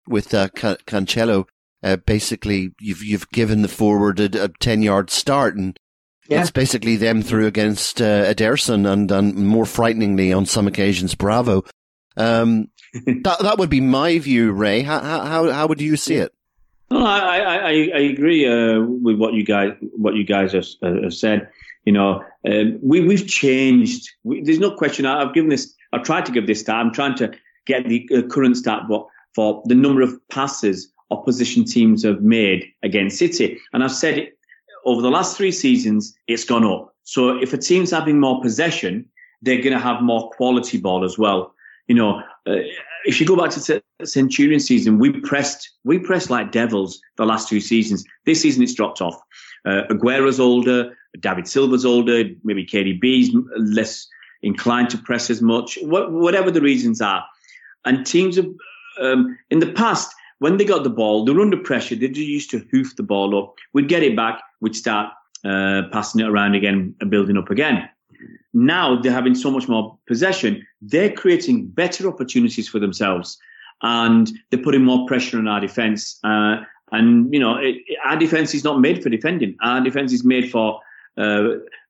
with, 0.07 0.33
uh, 0.33 0.49
Cancelo. 0.49 1.45
Uh, 1.83 1.97
basically, 1.97 2.71
you've, 2.81 3.05
you've 3.05 3.31
given 3.31 3.63
the 3.63 3.69
forward 3.69 4.19
a, 4.19 4.45
a 4.45 4.49
10 4.49 4.83
yard 4.83 5.11
start 5.11 5.57
and 5.57 5.79
yeah. 6.29 6.41
it's 6.41 6.51
basically 6.51 6.97
them 6.97 7.23
through 7.23 7.47
against, 7.47 8.01
uh, 8.01 8.25
Ederson 8.25 8.91
and, 8.91 9.11
and 9.11 9.35
more 9.35 9.67
frighteningly 9.67 10.33
on 10.33 10.47
some 10.47 10.67
occasions, 10.67 11.15
Bravo. 11.15 11.65
Um, 12.17 12.71
that 13.05 13.39
that 13.41 13.59
would 13.59 13.71
be 13.71 13.81
my 13.81 14.19
view, 14.19 14.53
Ray. 14.53 14.83
How 14.83 15.01
how 15.01 15.51
how 15.51 15.67
would 15.67 15.81
you 15.81 15.97
see 15.97 16.15
it? 16.15 16.33
No, 16.91 17.05
I 17.05 17.39
I, 17.39 17.71
I 17.71 18.01
agree 18.01 18.47
uh, 18.47 18.81
with 18.81 19.17
what 19.17 19.35
you 19.35 19.45
guys 19.45 19.73
what 19.81 20.15
you 20.15 20.25
guys 20.25 20.53
have, 20.53 20.67
uh, 20.83 21.03
have 21.03 21.15
said. 21.15 21.49
You 21.85 21.93
know, 21.93 22.25
um, 22.49 22.79
we 22.83 23.01
we've 23.01 23.27
changed. 23.27 24.11
We, 24.25 24.43
there's 24.43 24.59
no 24.59 24.75
question. 24.75 25.07
I, 25.07 25.21
have 25.21 25.35
given 25.35 25.51
this. 25.51 25.75
I've 25.93 26.03
tried 26.03 26.27
to 26.27 26.33
give 26.33 26.47
this 26.47 26.61
stat. 26.61 26.77
I'm 26.77 26.93
trying 26.93 27.17
to 27.17 27.33
get 27.67 27.89
the 27.89 28.09
uh, 28.15 28.23
current 28.23 28.57
stat, 28.57 28.83
but 28.89 29.07
for 29.35 29.63
the 29.67 29.75
number 29.75 30.01
of 30.01 30.15
passes 30.29 30.93
opposition 31.11 31.65
teams 31.65 32.03
have 32.03 32.23
made 32.23 32.67
against 32.83 33.19
City, 33.19 33.61
and 33.73 33.85
I've 33.85 33.93
said 33.93 34.19
it 34.19 34.36
over 34.87 35.03
the 35.03 35.11
last 35.11 35.37
three 35.37 35.53
seasons, 35.53 36.17
it's 36.29 36.45
gone 36.45 36.65
up. 36.65 36.95
So 37.03 37.41
if 37.43 37.53
a 37.53 37.59
team's 37.59 37.91
having 37.91 38.19
more 38.19 38.41
possession, 38.41 39.05
they're 39.43 39.61
going 39.61 39.73
to 39.73 39.79
have 39.79 40.01
more 40.01 40.31
quality 40.31 40.79
ball 40.79 41.05
as 41.05 41.19
well. 41.19 41.53
You 41.89 41.97
know, 41.97 42.23
uh, 42.47 42.63
if 43.05 43.21
you 43.21 43.27
go 43.27 43.37
back 43.37 43.51
to 43.51 43.83
the 43.99 44.07
Centurion 44.07 44.61
season, 44.61 44.99
we 44.99 45.13
pressed 45.21 45.71
we 45.85 45.99
pressed 45.99 46.31
like 46.31 46.51
devils 46.51 47.01
the 47.17 47.27
last 47.27 47.49
two 47.49 47.61
seasons. 47.61 48.05
This 48.25 48.41
season 48.41 48.63
it's 48.63 48.75
dropped 48.75 49.01
off. 49.01 49.21
Uh, 49.65 49.83
Aguero's 49.91 50.41
older, 50.41 50.97
David 51.21 51.47
Silva's 51.47 51.85
older, 51.85 52.25
maybe 52.45 52.65
KDB's 52.65 53.37
less 53.57 54.07
inclined 54.43 54.91
to 54.91 54.99
press 54.99 55.31
as 55.31 55.43
much. 55.43 55.79
What, 55.83 56.13
whatever 56.13 56.51
the 56.51 56.61
reasons 56.61 57.01
are, 57.01 57.25
and 57.85 58.07
teams 58.07 58.37
have 58.37 58.47
um, 59.01 59.39
in 59.51 59.59
the 59.61 59.73
past 59.73 60.13
when 60.39 60.57
they 60.57 60.65
got 60.65 60.85
the 60.85 60.91
ball, 60.91 61.25
they 61.25 61.33
were 61.33 61.41
under 61.41 61.57
pressure. 61.57 61.95
They 61.95 62.09
just 62.09 62.29
used 62.29 62.51
to 62.51 62.67
hoof 62.71 62.97
the 62.97 63.03
ball 63.03 63.39
up. 63.39 63.55
We'd 63.73 63.89
get 63.89 64.03
it 64.03 64.17
back. 64.17 64.41
We'd 64.61 64.77
start 64.77 65.13
uh, 65.45 65.83
passing 65.93 66.21
it 66.21 66.29
around 66.29 66.55
again 66.55 66.95
and 67.01 67.11
building 67.11 67.37
up 67.37 67.51
again. 67.51 67.89
Now 68.53 69.01
they're 69.01 69.13
having 69.13 69.35
so 69.35 69.51
much 69.51 69.69
more 69.69 69.99
possession. 70.07 70.67
They're 70.81 71.13
creating 71.13 71.69
better 71.69 72.09
opportunities 72.09 72.69
for 72.69 72.79
themselves, 72.79 73.39
and 73.83 74.31
they're 74.51 74.63
putting 74.63 74.85
more 74.85 75.07
pressure 75.07 75.39
on 75.39 75.49
our 75.49 75.61
defense. 75.61 76.19
Uh, 76.25 76.57
and 76.93 77.33
you 77.33 77.41
know, 77.41 77.57
it, 77.57 77.77
our 78.05 78.17
defense 78.17 78.55
is 78.55 78.65
not 78.65 78.81
made 78.81 79.03
for 79.03 79.11
defending. 79.11 79.57
Our 79.63 79.83
defense 79.83 80.13
is 80.13 80.25
made 80.25 80.51
for 80.51 80.81
uh, 81.19 81.49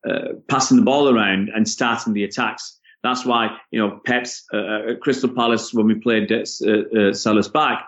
uh 0.08 0.34
passing 0.48 0.76
the 0.76 0.84
ball 0.84 1.08
around 1.08 1.50
and 1.54 1.68
starting 1.68 2.12
the 2.12 2.24
attacks. 2.24 2.78
That's 3.02 3.24
why 3.24 3.56
you 3.70 3.78
know 3.78 4.00
Pep's 4.04 4.44
uh, 4.52 4.56
uh, 4.56 4.94
Crystal 4.96 5.28
Palace 5.28 5.72
when 5.72 5.86
we 5.86 5.94
played 5.94 6.32
uh, 6.32 6.38
uh, 6.38 7.12
Selhurst 7.14 7.52
Park, 7.52 7.80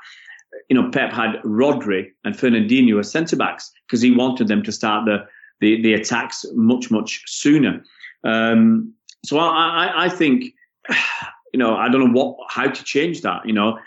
you 0.68 0.74
know 0.74 0.90
Pep 0.90 1.12
had 1.12 1.36
Rodri 1.44 2.10
and 2.24 2.34
Fernandinho 2.34 2.98
as 3.00 3.10
centre 3.10 3.36
backs 3.36 3.72
because 3.86 4.00
he 4.00 4.10
wanted 4.10 4.48
them 4.48 4.62
to 4.62 4.72
start 4.72 5.06
the, 5.06 5.26
the 5.60 5.80
the 5.82 5.94
attacks 5.94 6.44
much 6.54 6.90
much 6.90 7.22
sooner. 7.26 7.82
Um, 8.24 8.92
so 9.24 9.38
I, 9.38 10.04
I 10.04 10.08
think 10.08 10.54
you 11.52 11.58
know 11.58 11.76
I 11.76 11.88
don't 11.88 12.12
know 12.12 12.20
what 12.20 12.36
how 12.48 12.68
to 12.68 12.84
change 12.84 13.22
that. 13.22 13.46
You 13.46 13.52
know, 13.52 13.78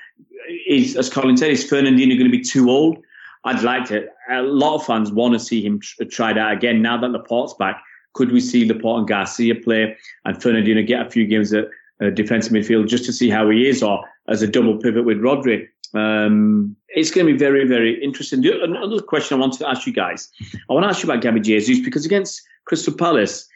is 0.67 0.95
as 0.95 1.09
Colin 1.09 1.37
said, 1.37 1.51
is 1.51 1.69
Fernandinho 1.69 2.17
going 2.17 2.31
to 2.31 2.37
be 2.37 2.41
too 2.41 2.69
old? 2.69 2.97
I'd 3.43 3.63
like 3.63 3.85
to. 3.85 4.07
A 4.29 4.41
lot 4.43 4.75
of 4.75 4.85
fans 4.85 5.11
want 5.11 5.33
to 5.33 5.39
see 5.39 5.63
him 5.63 5.79
try 6.09 6.31
that 6.31 6.51
again 6.51 6.81
now 6.81 6.97
that 6.97 7.09
Laporte's 7.09 7.53
back 7.55 7.81
could 8.13 8.31
we 8.31 8.39
see 8.39 8.65
Laporte 8.65 8.99
and 8.99 9.07
Garcia 9.07 9.55
play 9.55 9.95
and 10.25 10.37
Fernandinho 10.37 10.85
get 10.85 11.05
a 11.05 11.09
few 11.09 11.25
games 11.25 11.53
at 11.53 11.65
uh, 12.01 12.09
defensive 12.09 12.51
midfield 12.51 12.87
just 12.87 13.05
to 13.05 13.13
see 13.13 13.29
how 13.29 13.49
he 13.49 13.67
is, 13.67 13.81
or 13.81 14.03
as 14.27 14.41
a 14.41 14.47
double 14.47 14.77
pivot 14.77 15.05
with 15.05 15.17
Rodri? 15.17 15.67
Um, 15.93 16.75
it's 16.89 17.11
going 17.11 17.27
to 17.27 17.33
be 17.33 17.37
very, 17.37 17.65
very 17.65 18.01
interesting. 18.03 18.45
Another 18.45 19.01
question 19.01 19.37
I 19.37 19.41
wanted 19.41 19.59
to 19.59 19.69
ask 19.69 19.85
you 19.85 19.93
guys. 19.93 20.29
I 20.69 20.73
want 20.73 20.83
to 20.83 20.89
ask 20.89 21.03
you 21.03 21.09
about 21.09 21.21
Gabby 21.21 21.39
Jesus 21.41 21.79
because 21.83 22.05
against 22.05 22.41
Crystal 22.65 22.93
Palace, 22.93 23.47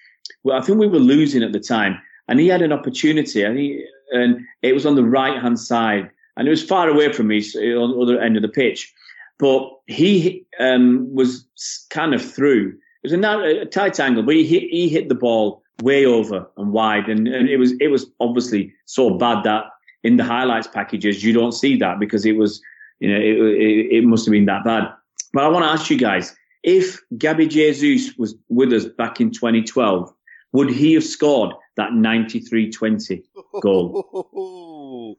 well, 0.44 0.58
I 0.58 0.62
think 0.62 0.80
we 0.80 0.88
were 0.88 1.00
losing 1.00 1.44
at 1.44 1.52
the 1.52 1.60
time, 1.60 2.02
and 2.28 2.40
he 2.40 2.48
had 2.48 2.62
an 2.62 2.72
opportunity, 2.72 3.44
and, 3.44 3.58
he, 3.58 3.86
and 4.12 4.40
it 4.62 4.74
was 4.74 4.86
on 4.86 4.96
the 4.96 5.04
right 5.04 5.42
hand 5.42 5.60
side, 5.60 6.10
and 6.36 6.48
it 6.48 6.52
was 6.52 6.64
far 6.64 6.90
away 6.90 7.14
from 7.14 7.28
me 7.28 7.38
on 7.38 7.92
the 7.92 8.00
other 8.02 8.20
end 8.20 8.36
of 8.36 8.42
the 8.42 8.50
pitch. 8.50 8.94
But 9.38 9.70
he 9.88 10.46
um, 10.60 11.14
was 11.14 11.46
kind 11.90 12.14
of 12.14 12.22
through 12.22 12.74
It 13.04 13.12
was 13.12 13.14
a, 13.14 13.62
a 13.62 13.66
tight 13.66 14.00
angle, 14.00 14.24
but 14.24 14.36
he 14.36 14.46
hit, 14.46 14.64
he 14.64 14.90
hit 14.90 15.10
the 15.10 15.16
ball 15.16 15.62
way 15.84 16.06
over 16.06 16.48
and 16.58 16.72
wide, 16.72 17.08
and, 17.08 17.28
and 17.28 17.50
it 17.50 17.58
was 17.58 17.74
it 17.80 17.90
was 17.90 18.08
obviously 18.20 18.74
so 18.86 19.12
bad 19.12 19.44
that 19.44 19.66
in 20.06 20.18
the 20.18 20.24
highlights 20.24 20.68
packages 20.68 21.24
you 21.24 21.34
don't 21.34 21.51
see 21.51 21.76
that 21.78 21.99
because 21.99 22.26
it 22.26 22.38
was 22.38 22.62
you 22.99 23.12
know 23.12 23.20
it, 23.20 23.38
it, 23.60 23.97
it 23.97 24.03
must 24.06 24.26
have 24.26 24.32
been 24.32 24.45
that 24.45 24.64
bad. 24.64 24.88
But 25.34 25.43
I 25.43 25.47
want 25.49 25.66
to 25.66 25.70
ask 25.70 25.89
you 25.89 25.97
guys 25.97 26.36
if 26.64 26.99
Gabby 27.18 27.47
Jesus 27.47 28.16
was 28.18 28.36
with 28.49 28.74
us 28.74 28.86
back 28.86 29.22
in 29.22 29.32
2012, 29.32 30.12
would 30.53 30.70
he 30.70 30.93
have 30.93 31.03
scored 31.03 31.53
that 31.78 31.91
93-20 31.91 33.22
goal? 33.62 35.18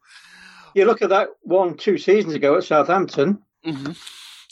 You 0.75 0.85
look 0.85 1.03
at 1.03 1.11
that 1.11 1.29
one 1.43 1.77
two 1.77 1.99
seasons 1.99 2.35
ago 2.35 2.57
at 2.57 2.65
Southampton. 2.65 3.39
Mm-hmm. 3.65 3.93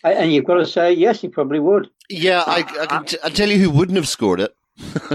And 0.04 0.32
you've 0.32 0.44
got 0.44 0.56
to 0.56 0.66
say, 0.66 0.92
yes, 0.92 1.20
he 1.20 1.28
probably 1.28 1.58
would. 1.58 1.88
Yeah, 2.08 2.44
I, 2.46 2.58
I 2.58 2.86
can 2.86 3.04
t- 3.06 3.18
I'll 3.24 3.30
tell 3.30 3.48
you 3.48 3.58
who 3.58 3.70
wouldn't 3.70 3.96
have 3.96 4.08
scored 4.08 4.38
it. 4.38 4.54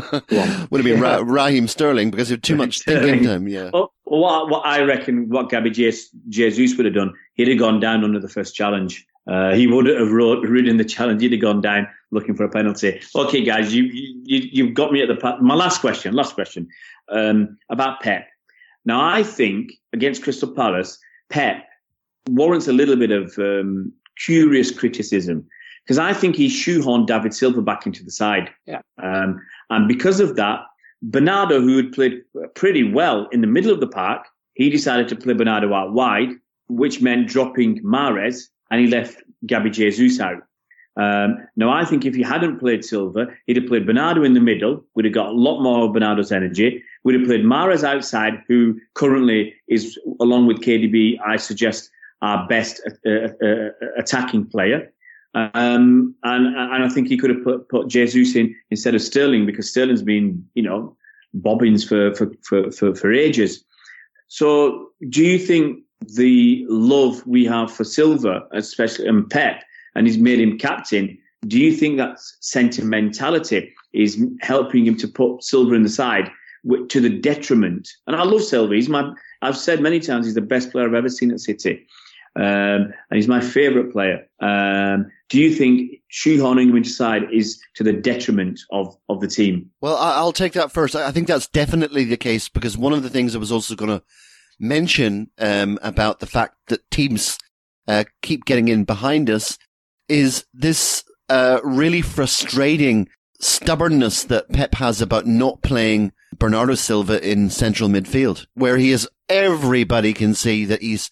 would 0.72 0.80
have 0.80 0.84
been 0.84 1.00
Ra- 1.00 1.22
Raheem 1.24 1.68
Sterling 1.68 2.12
because 2.12 2.32
of 2.32 2.42
too 2.42 2.56
much 2.56 2.80
thinking 2.84 3.24
time. 3.24 3.48
Yeah. 3.48 3.70
Well, 3.72 3.94
what, 4.10 4.50
what 4.50 4.66
I 4.66 4.82
reckon, 4.82 5.30
what 5.30 5.50
Gabby 5.50 5.70
Jesus 5.70 6.78
would 6.78 6.86
have 6.86 6.96
done, 6.96 7.14
he'd 7.36 7.48
have 7.48 7.60
gone 7.60 7.80
down 7.80 8.04
under 8.04 8.20
the 8.20 8.30
first 8.30 8.56
challenge. 8.56 9.06
Uh, 9.28 9.54
he 9.54 9.68
would 9.68 9.86
have 9.86 10.12
rode, 10.12 10.48
ridden 10.48 10.78
the 10.78 10.86
challenge. 10.86 11.22
He'd 11.22 11.32
have 11.34 11.42
gone 11.42 11.62
down 11.62 11.88
looking 12.12 12.36
for 12.36 12.44
a 12.44 12.50
penalty. 12.50 13.00
Okay, 13.16 13.44
guys, 13.44 13.76
you 13.76 13.84
you 13.84 14.50
you've 14.52 14.74
got 14.74 14.92
me 14.92 15.04
at 15.04 15.08
the 15.08 15.38
my 15.42 15.54
last 15.54 15.82
question. 15.82 16.14
Last 16.14 16.34
question 16.34 16.68
um, 17.10 17.58
about 17.70 18.02
Pep. 18.02 18.28
Now, 18.86 19.08
I 19.08 19.22
think 19.22 19.74
against 19.94 20.24
Crystal 20.24 20.52
Palace, 20.52 20.98
Pep 21.30 21.64
warrants 22.30 22.68
a 22.68 22.74
little 22.74 22.96
bit 22.96 23.12
of 23.12 23.38
um, 23.38 23.94
curious 24.18 24.72
criticism 24.72 25.46
because 25.84 26.00
I 26.00 26.14
think 26.14 26.36
he 26.36 26.48
shoehorned 26.48 27.08
David 27.08 27.34
Silva 27.34 27.62
back 27.62 27.86
into 27.86 28.04
the 28.04 28.12
side. 28.12 28.50
Yeah. 28.66 28.82
Um, 29.02 29.42
and 29.70 29.88
because 29.88 30.20
of 30.20 30.36
that, 30.36 30.62
Bernardo, 31.02 31.62
who 31.62 31.78
had 31.78 31.92
played 31.92 32.22
pretty 32.56 32.84
well 32.84 33.28
in 33.32 33.42
the 33.42 33.48
middle 33.48 33.72
of 33.72 33.80
the 33.80 33.88
park, 33.88 34.26
he 34.54 34.70
decided 34.70 35.08
to 35.08 35.16
play 35.16 35.34
Bernardo 35.34 35.74
out 35.74 35.94
wide, 35.94 36.30
which 36.68 37.02
meant 37.02 37.28
dropping 37.28 37.82
Mahrez, 37.84 38.50
and 38.70 38.82
he 38.82 38.88
left 38.88 39.24
Gabby 39.46 39.70
Jesus 39.70 40.20
out. 40.20 40.44
Um, 40.98 41.38
now, 41.56 41.70
I 41.70 41.86
think 41.86 42.06
if 42.06 42.14
he 42.14 42.22
hadn't 42.22 42.60
played 42.60 42.84
Silva, 42.84 43.28
he'd 43.48 43.56
have 43.56 43.68
played 43.68 43.86
Bernardo 43.86 44.24
in 44.24 44.34
the 44.34 44.42
middle, 44.42 44.84
would 44.96 45.06
have 45.06 45.14
got 45.14 45.30
a 45.30 45.32
lot 45.32 45.62
more 45.62 45.86
of 45.86 45.94
Bernardo's 45.94 46.32
energy, 46.32 46.84
would 47.06 47.16
have 47.16 47.26
played 47.26 47.46
Mahrez 47.46 47.84
outside, 47.86 48.44
who 48.50 48.78
currently 48.96 49.54
is, 49.70 49.98
along 50.20 50.48
with 50.48 50.58
KDB, 50.58 51.18
I 51.26 51.38
suggest, 51.38 51.90
our 52.22 52.46
best 52.50 52.82
uh, 53.06 53.30
uh, 53.42 53.70
attacking 53.98 54.46
player. 54.48 54.92
Um, 55.36 56.16
and 56.24 56.48
and 56.48 56.84
I 56.84 56.90
think 56.90 57.08
he 57.08 57.18
could 57.18 57.30
have 57.30 57.44
put, 57.44 57.70
put 57.70 57.88
Jesus 57.88 58.36
in 58.36 58.56
instead 58.72 58.96
of 58.96 59.02
Sterling 59.02 59.46
because 59.46 59.70
Sterling's 59.70 60.02
been 60.02 60.46
you 60.56 60.64
know 60.64 60.96
bobbins 61.34 61.84
for 61.84 62.14
for 62.16 62.32
for 62.44 62.72
for, 62.72 62.96
for 62.96 63.14
ages. 63.14 63.64
So 64.28 64.90
do 65.10 65.24
you 65.24 65.38
think 65.40 65.84
the 66.02 66.66
love 66.68 67.26
we 67.28 67.46
have 67.46 67.72
for 67.72 67.84
Silva, 67.84 68.48
especially 68.54 69.08
and 69.08 69.30
Pep, 69.30 69.64
and 69.96 70.08
he's 70.08 70.18
made 70.18 70.40
him 70.40 70.58
captain? 70.58 71.18
Do 71.48 71.60
you 71.60 71.74
think 71.74 71.98
that 71.98 72.20
sentimentality 72.42 73.74
is 73.94 74.24
helping 74.42 74.86
him 74.86 74.98
to 74.98 75.08
put 75.08 75.44
Silva 75.44 75.74
in 75.74 75.84
the 75.84 75.90
side 75.90 76.30
to 76.90 77.00
the 77.00 77.10
detriment? 77.10 77.88
And 78.08 78.16
I 78.16 78.24
love 78.24 78.44
Silva. 78.44 78.76
He's 78.76 78.90
my 78.90 79.14
I've 79.42 79.58
said 79.58 79.82
many 79.82 80.00
times 80.00 80.26
he's 80.26 80.36
the 80.36 80.42
best 80.42 80.72
player 80.72 80.88
I've 80.88 80.94
ever 80.96 81.10
seen 81.10 81.32
at 81.32 81.40
City. 81.40 81.86
Um, 82.40 82.94
and 83.10 83.18
he's 83.18 83.28
my 83.28 83.42
favourite 83.42 83.92
player. 83.92 84.26
Um, 84.40 85.12
do 85.28 85.40
you 85.40 85.54
think 85.54 85.92
shoehorning 86.10 86.76
him 86.76 86.84
side 86.86 87.24
is 87.34 87.62
to 87.76 87.84
the 87.84 87.92
detriment 87.92 88.62
of, 88.72 88.96
of 89.10 89.20
the 89.20 89.28
team? 89.28 89.70
Well, 89.82 89.98
I'll 89.98 90.32
take 90.32 90.54
that 90.54 90.72
first. 90.72 90.96
I 90.96 91.12
think 91.12 91.28
that's 91.28 91.50
definitely 91.50 92.06
the 92.06 92.16
case 92.16 92.48
because 92.48 92.78
one 92.78 92.94
of 92.94 93.04
the 93.04 93.10
things 93.10 93.36
I 93.36 93.40
was 93.40 93.52
also 93.52 93.76
going 93.76 93.92
to 93.92 94.04
mention 94.58 95.30
um, 95.38 95.80
about 95.82 96.20
the 96.20 96.26
fact 96.26 96.56
that 96.68 96.90
teams 96.90 97.38
uh, 97.90 98.06
keep 98.22 98.46
getting 98.46 98.70
in 98.70 98.86
behind 98.86 99.30
us 99.30 99.58
is 100.08 100.46
this 100.54 101.04
uh, 101.28 101.60
really 101.64 102.02
frustrating 102.02 103.10
stubbornness 103.42 104.24
that 104.24 104.50
Pep 104.50 104.76
has 104.76 105.02
about 105.02 105.28
not 105.28 105.62
playing 105.62 106.14
Bernardo 106.38 106.76
Silva 106.76 107.22
in 107.28 107.50
central 107.50 107.90
midfield, 107.90 108.46
where 108.54 108.78
he 108.78 108.92
is 108.92 109.10
everybody 109.28 110.14
can 110.14 110.34
see 110.34 110.64
that 110.66 110.82
he's 110.82 111.10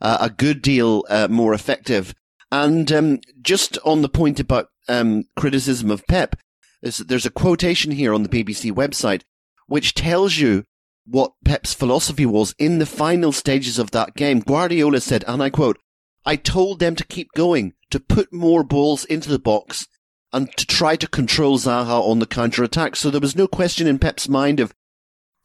uh, 0.00 0.18
a 0.20 0.30
good 0.30 0.62
deal 0.62 1.04
uh, 1.08 1.28
more 1.28 1.54
effective. 1.54 2.14
And 2.52 2.90
um, 2.92 3.20
just 3.42 3.78
on 3.84 4.02
the 4.02 4.08
point 4.08 4.40
about 4.40 4.68
um, 4.88 5.24
criticism 5.36 5.90
of 5.90 6.06
Pep, 6.06 6.36
there's, 6.82 6.98
there's 6.98 7.26
a 7.26 7.30
quotation 7.30 7.90
here 7.92 8.14
on 8.14 8.22
the 8.22 8.28
BBC 8.28 8.72
website 8.72 9.22
which 9.66 9.94
tells 9.94 10.38
you 10.38 10.64
what 11.06 11.32
Pep's 11.44 11.74
philosophy 11.74 12.26
was 12.26 12.54
in 12.58 12.78
the 12.78 12.86
final 12.86 13.32
stages 13.32 13.78
of 13.78 13.90
that 13.92 14.14
game. 14.14 14.40
Guardiola 14.40 15.00
said, 15.00 15.24
and 15.26 15.42
I 15.42 15.50
quote, 15.50 15.78
I 16.24 16.36
told 16.36 16.80
them 16.80 16.96
to 16.96 17.04
keep 17.04 17.32
going, 17.36 17.74
to 17.90 18.00
put 18.00 18.32
more 18.32 18.64
balls 18.64 19.04
into 19.04 19.28
the 19.28 19.38
box, 19.38 19.86
and 20.32 20.54
to 20.56 20.66
try 20.66 20.96
to 20.96 21.06
control 21.06 21.58
Zaha 21.58 22.02
on 22.02 22.18
the 22.18 22.26
counter 22.26 22.64
attack. 22.64 22.96
So 22.96 23.10
there 23.10 23.20
was 23.20 23.36
no 23.36 23.46
question 23.46 23.86
in 23.86 23.98
Pep's 23.98 24.28
mind 24.28 24.58
of 24.58 24.74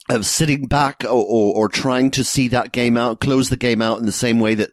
of 0.10 0.26
sitting 0.26 0.66
back 0.66 1.04
or, 1.04 1.10
or, 1.10 1.56
or 1.56 1.70
trying 1.70 2.12
to 2.12 2.24
see 2.24 2.48
that 2.50 2.72
game 2.72 2.98
out, 2.98 3.20
close 3.20 3.50
the 3.50 3.58
game 3.58 3.82
out 3.82 4.00
in 4.00 4.06
the 4.06 4.12
same 4.12 4.40
way 4.40 4.56
that 4.56 4.72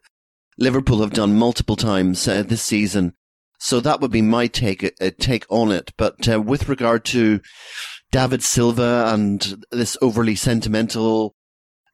Liverpool 0.58 1.00
have 1.00 1.12
done 1.12 1.38
multiple 1.38 1.76
times 1.76 2.26
uh, 2.26 2.42
this 2.42 2.62
season. 2.62 3.14
So 3.60 3.80
that 3.80 4.00
would 4.00 4.10
be 4.10 4.22
my 4.22 4.46
take 4.46 4.84
uh, 5.00 5.10
take 5.18 5.44
on 5.48 5.72
it. 5.72 5.92
But 5.96 6.28
uh, 6.28 6.40
with 6.40 6.68
regard 6.68 7.04
to 7.06 7.40
David 8.10 8.42
Silva 8.42 9.10
and 9.12 9.64
this 9.70 9.96
overly 10.00 10.36
sentimental 10.36 11.34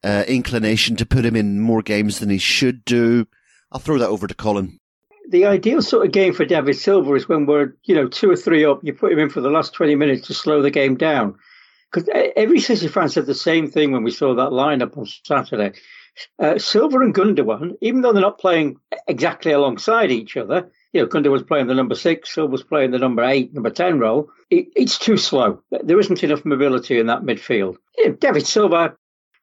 uh, 0.03 0.25
inclination 0.29 0.97
to 0.97 1.07
put 1.07 1.25
him 1.25 1.37
in 1.37 1.61
more 1.61 1.83
games 1.83 2.19
than 2.19 2.31
he 2.31 2.39
should 2.39 2.85
do, 2.85 3.27
I'll 3.73 3.81
throw 3.81 3.99
that 3.99 4.09
over 4.09 4.27
to 4.27 4.35
Colin. 4.35 4.79
The 5.31 5.47
ideal 5.47 5.81
sort 5.81 6.05
of 6.07 6.13
game 6.13 6.35
for 6.35 6.45
David 6.45 6.77
Silva 6.77 7.15
is 7.15 7.29
when 7.29 7.47
we're 7.47 7.75
you 7.85 7.95
know 7.95 8.09
two 8.09 8.31
or 8.31 8.37
three 8.37 8.65
up, 8.65 8.81
you 8.83 8.93
put 8.93 9.13
him 9.13 9.19
in 9.19 9.31
for 9.31 9.41
the 9.41 9.51
last 9.51 9.73
twenty 9.73 9.95
minutes 9.95 10.27
to 10.27 10.35
slow 10.35 10.61
the 10.61 10.71
game 10.71 10.97
down. 10.97 11.37
Because 11.95 12.09
every 12.35 12.59
City 12.59 12.89
fan 12.89 13.09
said 13.09 13.27
the 13.27 13.35
same 13.35 13.71
thing 13.71 13.93
when 13.93 14.03
we 14.03 14.11
saw 14.11 14.35
that 14.35 14.51
lineup 14.51 14.99
on 14.99 15.07
Saturday. 15.07 15.79
Uh, 16.41 16.59
Silva 16.59 16.99
and 16.99 17.15
Gundogan, 17.15 17.77
even 17.81 18.01
though 18.01 18.13
they're 18.13 18.21
not 18.21 18.41
playing 18.41 18.79
exactly 19.07 19.53
alongside 19.53 20.11
each 20.11 20.37
other, 20.37 20.71
you 20.93 21.01
know, 21.01 21.07
Gundogan 21.07 21.31
was 21.31 21.43
playing 21.45 21.69
the 21.69 21.75
number 21.75 21.95
six, 21.95 22.35
Silva 22.35 22.51
was 22.51 22.65
playing 22.65 22.91
the 22.91 22.99
number 22.99 23.23
eight, 23.23 23.55
number 23.55 23.71
10 23.71 24.01
role. 24.01 24.29
It, 24.51 24.67
it's 24.75 24.99
too 24.99 25.17
slow. 25.17 25.63
There 25.71 26.01
isn't 26.01 26.25
enough 26.25 26.45
mobility 26.45 26.99
in 26.99 27.07
that 27.07 27.23
midfield. 27.23 27.77
You 27.97 28.09
know, 28.09 28.15
David 28.15 28.47
Silva 28.47 28.97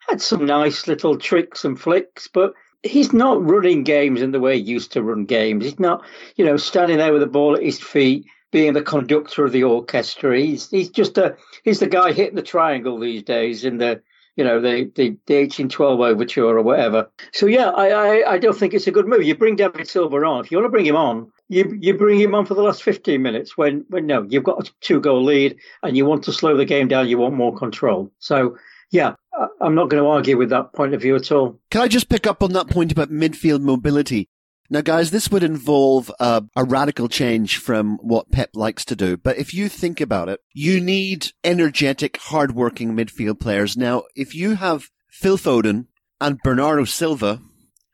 had 0.09 0.21
some 0.21 0.45
nice 0.45 0.87
little 0.87 1.17
tricks 1.17 1.63
and 1.63 1.79
flicks, 1.79 2.27
but 2.27 2.53
he's 2.83 3.13
not 3.13 3.49
running 3.49 3.83
games 3.83 4.21
in 4.21 4.31
the 4.31 4.41
way 4.41 4.57
he 4.57 4.63
used 4.63 4.91
to 4.93 5.03
run 5.03 5.23
games. 5.23 5.63
He's 5.63 5.79
not, 5.79 6.03
you 6.35 6.43
know, 6.43 6.57
standing 6.57 6.97
there 6.97 7.13
with 7.13 7.21
the 7.21 7.27
ball 7.27 7.55
at 7.55 7.63
his 7.63 7.79
feet, 7.79 8.25
being 8.51 8.73
the 8.73 8.81
conductor 8.81 9.45
of 9.45 9.51
the 9.51 9.63
orchestra. 9.63 10.37
He's 10.39 10.69
he's 10.69 10.89
just 10.89 11.17
a 11.17 11.35
he's 11.63 11.79
the 11.79 11.87
guy 11.87 12.11
hitting 12.11 12.35
the 12.35 12.41
triangle 12.41 12.99
these 12.99 13.23
days 13.23 13.65
in 13.65 13.77
the 13.77 14.01
you 14.37 14.45
know, 14.45 14.61
the, 14.61 14.89
the, 14.95 15.09
the 15.25 15.35
1812 15.35 15.99
overture 15.99 16.57
or 16.57 16.61
whatever. 16.61 17.09
So, 17.33 17.47
yeah, 17.47 17.69
I, 17.69 17.89
I, 17.89 18.31
I 18.33 18.37
don't 18.37 18.57
think 18.57 18.73
it's 18.73 18.87
a 18.87 18.91
good 18.91 19.07
move. 19.07 19.23
You 19.23 19.35
bring 19.35 19.55
David 19.55 19.87
Silva 19.87 20.15
on. 20.17 20.45
If 20.45 20.51
you 20.51 20.57
want 20.57 20.65
to 20.65 20.71
bring 20.71 20.85
him 20.85 20.95
on, 20.95 21.31
you, 21.49 21.77
you 21.79 21.97
bring 21.97 22.19
him 22.19 22.33
on 22.33 22.45
for 22.45 22.53
the 22.53 22.63
last 22.63 22.81
15 22.81 23.21
minutes 23.21 23.57
when, 23.57 23.85
when 23.89 24.07
no, 24.07 24.25
you've 24.29 24.45
got 24.45 24.67
a 24.67 24.71
two 24.79 25.01
goal 25.01 25.23
lead 25.23 25.57
and 25.83 25.97
you 25.97 26.05
want 26.05 26.23
to 26.23 26.33
slow 26.33 26.55
the 26.55 26.65
game 26.65 26.87
down. 26.87 27.09
You 27.09 27.17
want 27.17 27.35
more 27.35 27.55
control. 27.55 28.09
So, 28.19 28.57
yeah, 28.89 29.15
I'm 29.59 29.75
not 29.75 29.89
going 29.89 30.01
to 30.01 30.09
argue 30.09 30.37
with 30.37 30.49
that 30.49 30.73
point 30.73 30.93
of 30.93 31.01
view 31.01 31.15
at 31.15 31.31
all. 31.31 31.59
Can 31.69 31.81
I 31.81 31.87
just 31.87 32.09
pick 32.09 32.25
up 32.25 32.41
on 32.41 32.53
that 32.53 32.69
point 32.69 32.91
about 32.91 33.09
midfield 33.09 33.61
mobility? 33.61 34.29
Now, 34.73 34.79
guys, 34.79 35.11
this 35.11 35.29
would 35.29 35.43
involve 35.43 36.09
uh, 36.17 36.41
a 36.55 36.63
radical 36.63 37.09
change 37.09 37.57
from 37.57 37.97
what 37.97 38.31
Pep 38.31 38.51
likes 38.53 38.85
to 38.85 38.95
do. 38.95 39.17
But 39.17 39.37
if 39.37 39.53
you 39.53 39.67
think 39.67 39.99
about 39.99 40.29
it, 40.29 40.39
you 40.53 40.79
need 40.79 41.33
energetic, 41.43 42.15
hardworking 42.15 42.95
midfield 42.95 43.41
players. 43.41 43.75
Now, 43.75 44.03
if 44.15 44.33
you 44.33 44.55
have 44.55 44.89
Phil 45.09 45.37
Foden 45.37 45.87
and 46.21 46.39
Bernardo 46.41 46.85
Silva 46.85 47.41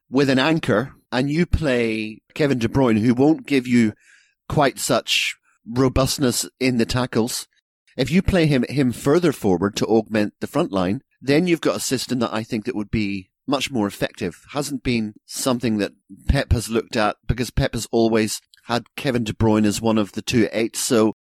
with 0.07 0.29
an 0.29 0.37
anchor, 0.37 0.93
and 1.11 1.31
you 1.31 1.47
play 1.47 2.21
Kevin 2.35 2.59
De 2.59 2.67
Bruyne, 2.67 2.99
who 2.99 3.15
won't 3.15 3.47
give 3.47 3.65
you 3.65 3.93
quite 4.47 4.77
such 4.77 5.35
robustness 5.65 6.47
in 6.59 6.77
the 6.77 6.85
tackles, 6.85 7.47
if 7.95 8.11
you 8.11 8.21
play 8.21 8.45
him 8.45 8.63
him 8.69 8.91
further 8.91 9.31
forward 9.31 9.75
to 9.77 9.87
augment 9.87 10.35
the 10.41 10.47
front 10.47 10.71
line, 10.71 11.01
then 11.19 11.47
you've 11.47 11.61
got 11.61 11.77
a 11.77 11.79
system 11.79 12.19
that 12.19 12.33
I 12.33 12.43
think 12.43 12.65
that 12.65 12.75
would 12.75 12.91
be 12.91 13.31
much 13.47 13.71
more 13.71 13.87
effective. 13.87 14.45
Hasn't 14.51 14.83
been 14.83 15.15
something 15.25 15.77
that 15.77 15.93
Pep 16.27 16.51
has 16.51 16.69
looked 16.69 16.95
at 16.95 17.15
because 17.25 17.49
Pep 17.49 17.73
has 17.73 17.87
always 17.91 18.41
had 18.65 18.93
Kevin 18.95 19.23
De 19.23 19.33
Bruyne 19.33 19.65
as 19.65 19.81
one 19.81 19.97
of 19.97 20.11
the 20.11 20.21
two 20.21 20.49
eights. 20.51 20.79
So 20.79 21.13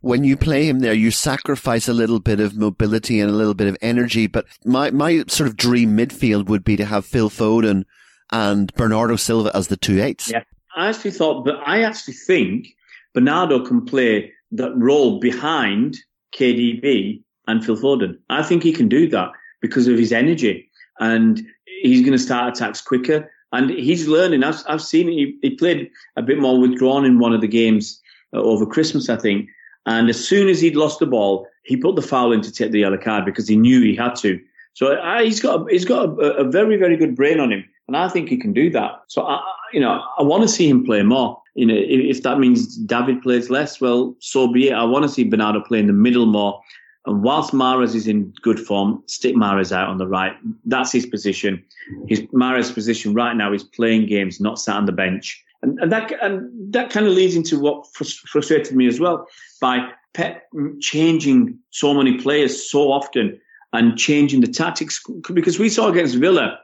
when 0.00 0.24
you 0.24 0.36
play 0.36 0.68
him 0.68 0.80
there, 0.80 0.94
you 0.94 1.10
sacrifice 1.10 1.88
a 1.88 1.94
little 1.94 2.20
bit 2.20 2.40
of 2.40 2.56
mobility 2.56 3.20
and 3.20 3.30
a 3.30 3.34
little 3.34 3.54
bit 3.54 3.68
of 3.68 3.76
energy. 3.80 4.26
But 4.26 4.46
my, 4.64 4.90
my 4.90 5.24
sort 5.28 5.48
of 5.48 5.56
dream 5.56 5.96
midfield 5.96 6.46
would 6.46 6.64
be 6.64 6.76
to 6.76 6.84
have 6.84 7.06
Phil 7.06 7.30
Foden 7.30 7.84
and 8.32 8.72
Bernardo 8.74 9.16
Silva 9.16 9.50
as 9.54 9.68
the 9.68 9.76
two 9.76 10.02
eights. 10.02 10.30
Yeah. 10.30 10.42
I 10.76 10.88
actually 10.88 11.12
thought, 11.12 11.44
but 11.44 11.56
I 11.64 11.82
actually 11.82 12.14
think 12.14 12.66
Bernardo 13.12 13.64
can 13.64 13.84
play 13.84 14.32
that 14.52 14.72
role 14.76 15.20
behind 15.20 15.96
KDB 16.36 17.22
and 17.46 17.64
Phil 17.64 17.76
Foden. 17.76 18.18
I 18.28 18.42
think 18.42 18.62
he 18.62 18.72
can 18.72 18.88
do 18.88 19.08
that 19.10 19.30
because 19.60 19.86
of 19.86 19.98
his 19.98 20.12
energy. 20.12 20.70
And 20.98 21.42
he's 21.84 22.00
going 22.00 22.12
to 22.12 22.18
start 22.18 22.56
attacks 22.56 22.80
quicker. 22.80 23.30
And 23.52 23.70
he's 23.70 24.08
learning. 24.08 24.42
I've, 24.42 24.62
I've 24.66 24.82
seen 24.82 25.06
he, 25.06 25.38
he 25.40 25.50
played 25.50 25.90
a 26.16 26.22
bit 26.22 26.40
more 26.40 26.58
withdrawn 26.58 27.04
in 27.04 27.20
one 27.20 27.32
of 27.32 27.40
the 27.40 27.46
games 27.46 28.00
uh, 28.32 28.38
over 28.38 28.66
Christmas, 28.66 29.08
I 29.08 29.16
think. 29.16 29.48
And 29.86 30.08
as 30.08 30.26
soon 30.26 30.48
as 30.48 30.60
he'd 30.60 30.74
lost 30.74 30.98
the 30.98 31.06
ball, 31.06 31.46
he 31.62 31.76
put 31.76 31.94
the 31.94 32.02
foul 32.02 32.32
in 32.32 32.40
to 32.40 32.50
take 32.50 32.72
the 32.72 32.80
yellow 32.80 32.98
card 32.98 33.24
because 33.24 33.46
he 33.46 33.56
knew 33.56 33.80
he 33.80 33.94
had 33.94 34.16
to. 34.16 34.40
So 34.72 34.94
uh, 34.94 35.22
he's 35.22 35.40
got 35.40 35.60
a, 35.60 35.64
he's 35.70 35.84
got 35.84 36.08
a, 36.18 36.38
a, 36.38 36.44
very 36.44 36.76
very 36.76 36.96
good 36.96 37.14
brain 37.14 37.38
on 37.38 37.52
him, 37.52 37.64
and 37.86 37.96
I 37.96 38.08
think 38.08 38.28
he 38.28 38.36
can 38.36 38.52
do 38.52 38.70
that. 38.70 39.02
So 39.06 39.22
I, 39.22 39.40
you 39.72 39.78
know 39.78 40.02
I 40.18 40.22
want 40.24 40.42
to 40.42 40.48
see 40.48 40.68
him 40.68 40.84
play 40.84 41.04
more. 41.04 41.40
You 41.54 41.66
know 41.66 41.74
if, 41.74 42.16
if 42.16 42.22
that 42.24 42.40
means 42.40 42.76
David 42.78 43.22
plays 43.22 43.50
less, 43.50 43.80
well 43.80 44.16
so 44.18 44.52
be 44.52 44.70
it. 44.70 44.72
I 44.72 44.82
want 44.82 45.04
to 45.04 45.08
see 45.08 45.22
Bernardo 45.22 45.60
play 45.60 45.78
in 45.78 45.86
the 45.86 45.92
middle 45.92 46.26
more 46.26 46.60
and 47.06 47.22
whilst 47.22 47.52
Mahrez 47.52 47.94
is 47.94 48.06
in 48.06 48.32
good 48.42 48.58
form, 48.58 49.02
stick 49.06 49.34
Mahrez 49.34 49.72
out 49.72 49.88
on 49.88 49.98
the 49.98 50.06
right. 50.06 50.32
That's 50.64 50.90
his 50.90 51.04
position. 51.04 51.62
His 52.08 52.20
Mahrez's 52.32 52.72
position 52.72 53.12
right 53.12 53.36
now 53.36 53.52
is 53.52 53.62
playing 53.62 54.06
games, 54.06 54.40
not 54.40 54.58
sat 54.58 54.76
on 54.76 54.86
the 54.86 54.92
bench. 54.92 55.44
And, 55.62 55.78
and 55.80 55.92
that 55.92 56.12
and 56.22 56.72
that 56.72 56.90
kind 56.90 57.06
of 57.06 57.12
leads 57.12 57.36
into 57.36 57.58
what 57.58 57.86
frustrated 57.94 58.74
me 58.74 58.86
as 58.86 59.00
well 59.00 59.26
by 59.60 59.90
Pep 60.14 60.44
changing 60.80 61.58
so 61.70 61.92
many 61.92 62.18
players 62.18 62.70
so 62.70 62.92
often 62.92 63.38
and 63.72 63.98
changing 63.98 64.40
the 64.40 64.46
tactics 64.46 65.02
because 65.32 65.58
we 65.58 65.68
saw 65.68 65.88
against 65.88 66.16
Villa, 66.16 66.58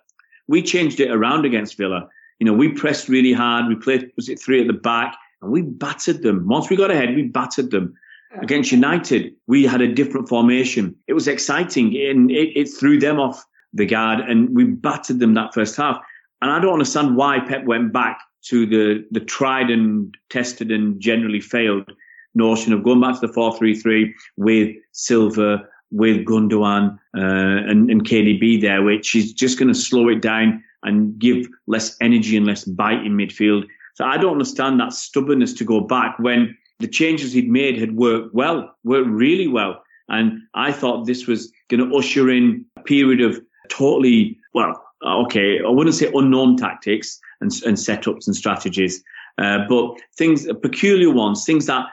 we 0.49 0.63
changed 0.63 1.01
it 1.01 1.11
around 1.11 1.45
against 1.45 1.77
Villa. 1.77 2.09
You 2.39 2.47
know, 2.47 2.53
we 2.55 2.71
pressed 2.71 3.09
really 3.09 3.33
hard. 3.33 3.67
We 3.69 3.75
played 3.75 4.11
was 4.17 4.29
it 4.29 4.41
three 4.41 4.61
at 4.61 4.69
the 4.69 4.73
back, 4.73 5.17
and 5.43 5.51
we 5.51 5.63
battered 5.63 6.23
them. 6.23 6.47
Once 6.49 6.71
we 6.71 6.77
got 6.77 6.91
ahead, 6.91 7.15
we 7.15 7.25
battered 7.25 7.71
them. 7.71 7.95
Against 8.33 8.71
United, 8.71 9.35
we 9.47 9.65
had 9.65 9.81
a 9.81 9.93
different 9.93 10.29
formation. 10.29 10.95
It 11.09 11.15
was 11.15 11.27
exciting 11.27 11.97
and 11.97 12.31
it, 12.31 12.57
it 12.57 12.67
threw 12.67 12.99
them 12.99 13.19
off 13.19 13.45
the 13.73 13.87
guard 13.87 14.21
and 14.21 14.55
we 14.55 14.65
battered 14.65 15.19
them 15.19 15.35
that 15.35 15.53
first 15.53 15.77
half. 15.77 15.99
And 16.41 16.51
I 16.51 16.61
don't 16.61 16.73
understand 16.73 17.17
why 17.17 17.41
Pep 17.41 17.65
went 17.65 17.93
back 17.93 18.21
to 18.47 18.67
the, 18.67 19.05
the 19.11 19.21
tried 19.21 19.71
and 19.71 20.17
tested 20.31 20.71
and 20.71 21.01
generally 21.01 21.41
failed 21.41 21.91
notion 22.35 22.73
of 22.73 22.85
going 22.85 23.01
back 23.01 23.21
to 23.21 23.27
the 23.27 23.33
4-3-3 23.33 24.13
with 24.37 24.77
Silva, 24.93 25.67
with 25.91 26.25
Gundogan, 26.25 26.99
uh, 27.17 27.69
and, 27.71 27.91
and 27.91 28.05
KDB 28.05 28.61
there, 28.61 28.83
which 28.83 29.15
is 29.15 29.33
just 29.33 29.59
going 29.59 29.69
to 29.69 29.75
slow 29.75 30.09
it 30.09 30.23
down 30.23 30.63
and 30.85 31.19
give 31.19 31.47
less 31.67 31.97
energy 32.01 32.37
and 32.37 32.47
less 32.47 32.65
bite 32.65 33.05
in 33.05 33.17
midfield. 33.17 33.67
So 33.95 34.05
I 34.05 34.17
don't 34.17 34.33
understand 34.33 34.81
that 34.81 34.93
stubbornness 34.93 35.53
to 35.55 35.65
go 35.65 35.81
back 35.81 36.19
when 36.19 36.57
the 36.81 36.89
changes 36.89 37.33
he'd 37.33 37.49
made 37.49 37.79
had 37.79 37.97
worked 37.97 38.35
well, 38.35 38.75
worked 38.85 39.09
really 39.09 39.47
well. 39.47 39.83
And 40.09 40.41
I 40.55 40.73
thought 40.73 41.07
this 41.07 41.27
was 41.27 41.53
going 41.69 41.89
to 41.89 41.97
usher 41.97 42.29
in 42.31 42.65
a 42.77 42.83
period 42.83 43.21
of 43.21 43.41
totally, 43.69 44.39
well, 44.55 44.83
okay, 45.05 45.61
I 45.61 45.69
wouldn't 45.69 45.95
say 45.95 46.11
unknown 46.13 46.57
tactics 46.57 47.21
and, 47.41 47.53
and 47.65 47.77
setups 47.77 48.27
and 48.27 48.35
strategies, 48.35 49.03
uh, 49.39 49.61
but 49.69 50.01
things, 50.19 50.47
peculiar 50.63 51.11
ones, 51.11 51.45
things 51.45 51.67
that, 51.67 51.87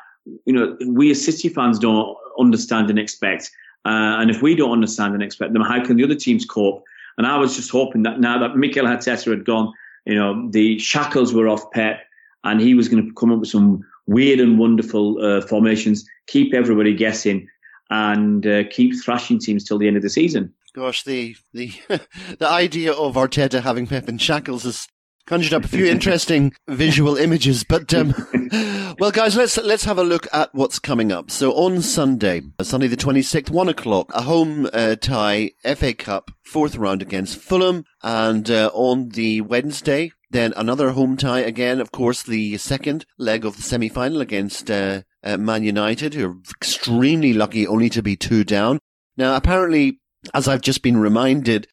you 0.46 0.54
know, 0.54 0.76
we 0.88 1.12
as 1.12 1.24
City 1.24 1.50
fans 1.50 1.78
don't 1.78 2.18
understand 2.40 2.90
and 2.90 2.98
expect. 2.98 3.52
Uh, 3.86 4.20
and 4.20 4.32
if 4.32 4.42
we 4.42 4.56
don't 4.56 4.72
understand 4.72 5.14
and 5.14 5.24
expect 5.24 5.54
them, 5.54 5.62
how 5.62 5.84
can 5.86 5.96
the 5.98 6.04
other 6.04 6.16
teams 6.16 6.46
cope? 6.46 6.84
And 7.18 7.26
I 7.26 7.38
was 7.38 7.56
just 7.56 7.72
hoping 7.72 8.04
that 8.04 8.20
now 8.20 8.40
that 8.40 8.58
Mikel 8.58 8.86
Arteta 8.86 9.30
had 9.30 9.46
gone, 9.46 9.72
you 10.06 10.16
know, 10.16 10.50
the 10.50 10.80
shackles 10.80 11.34
were 11.34 11.48
off 11.48 11.72
Pep 11.72 12.02
and 12.44 12.60
he 12.60 12.74
was 12.74 12.90
going 12.90 13.06
to 13.06 13.14
come 13.14 13.32
up 13.32 13.40
with 13.40 13.50
some 13.50 13.84
weird 14.08 14.40
and 14.40 14.58
wonderful 14.58 15.24
uh, 15.24 15.42
formations, 15.42 16.06
keep 16.28 16.54
everybody 16.54 16.96
guessing, 16.96 17.48
and 17.90 18.46
uh, 18.48 18.64
keep 18.70 18.94
thrashing 19.04 19.40
teams 19.40 19.64
till 19.64 19.78
the 19.78 19.88
end 19.88 19.98
of 19.98 20.04
the 20.04 20.10
season. 20.10 20.54
Gosh, 20.74 21.04
the 21.04 21.36
the 21.54 21.74
the 22.40 22.48
idea 22.48 22.94
of 22.94 23.16
Arteta 23.16 23.62
having 23.62 23.88
Pep 23.88 24.08
in 24.10 24.18
shackles 24.18 24.64
has 24.64 24.88
conjured 25.26 25.54
up 25.54 25.66
a 25.66 25.68
few 25.68 25.86
interesting 25.88 26.54
visual 26.68 27.18
images. 27.18 27.64
But 27.64 27.94
um, 27.94 28.14
well, 29.00 29.12
guys, 29.12 29.36
let's 29.36 29.58
let's 29.58 29.86
have 29.86 29.98
a 29.98 30.04
look 30.04 30.28
at 30.34 30.54
what's 30.54 30.80
coming 30.80 31.12
up. 31.12 31.30
So 31.30 31.52
on 31.54 31.82
Sunday, 31.82 32.42
Sunday 32.62 32.88
the 32.88 32.96
twenty 32.96 33.22
sixth, 33.22 33.52
one 33.52 33.70
o'clock, 33.70 34.12
a 34.14 34.22
home 34.22 34.68
uh, 34.74 34.96
tie 34.96 35.52
FA 35.64 35.94
Cup 35.94 36.32
fourth 36.44 36.76
round 36.76 37.02
against 37.02 37.38
Fulham, 37.38 37.84
and 38.02 38.50
uh, 38.50 38.72
on 38.74 39.10
the 39.10 39.42
Wednesday, 39.42 40.12
then 40.30 40.54
another 40.58 40.92
home 40.92 41.18
tie 41.18 41.40
again, 41.40 41.80
of 41.80 41.92
course, 41.92 42.24
the 42.24 42.58
second 42.58 43.06
leg 43.18 43.46
of 43.46 43.56
the 43.56 43.64
semi-final 43.64 44.22
against 44.22 44.70
uh, 44.70 45.02
uh, 45.24 45.38
Man 45.38 45.64
United, 45.64 46.14
who 46.14 46.30
are 46.30 46.36
extremely 46.50 47.34
lucky 47.34 47.66
only 47.66 47.90
to 47.90 48.02
be 48.02 48.16
two 48.16 48.44
down. 48.44 48.80
Now, 49.16 49.36
apparently, 49.36 50.00
as 50.34 50.48
I've 50.48 50.62
just 50.62 50.84
been 50.84 50.98
reminded, 50.98 51.68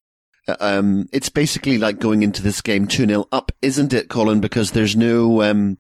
uh, 0.47 0.57
um, 0.61 1.09
it's 1.13 1.29
basically 1.29 1.79
like 1.79 1.99
going 1.99 2.23
into 2.23 2.43
this 2.43 2.61
game 2.61 2.87
2-0 2.87 3.27
up, 3.33 3.51
isn't 3.61 3.93
it, 3.93 4.09
Colin? 4.09 4.41
Because 4.41 4.71
there's 4.71 4.95
no 4.97 5.43
um, 5.43 5.79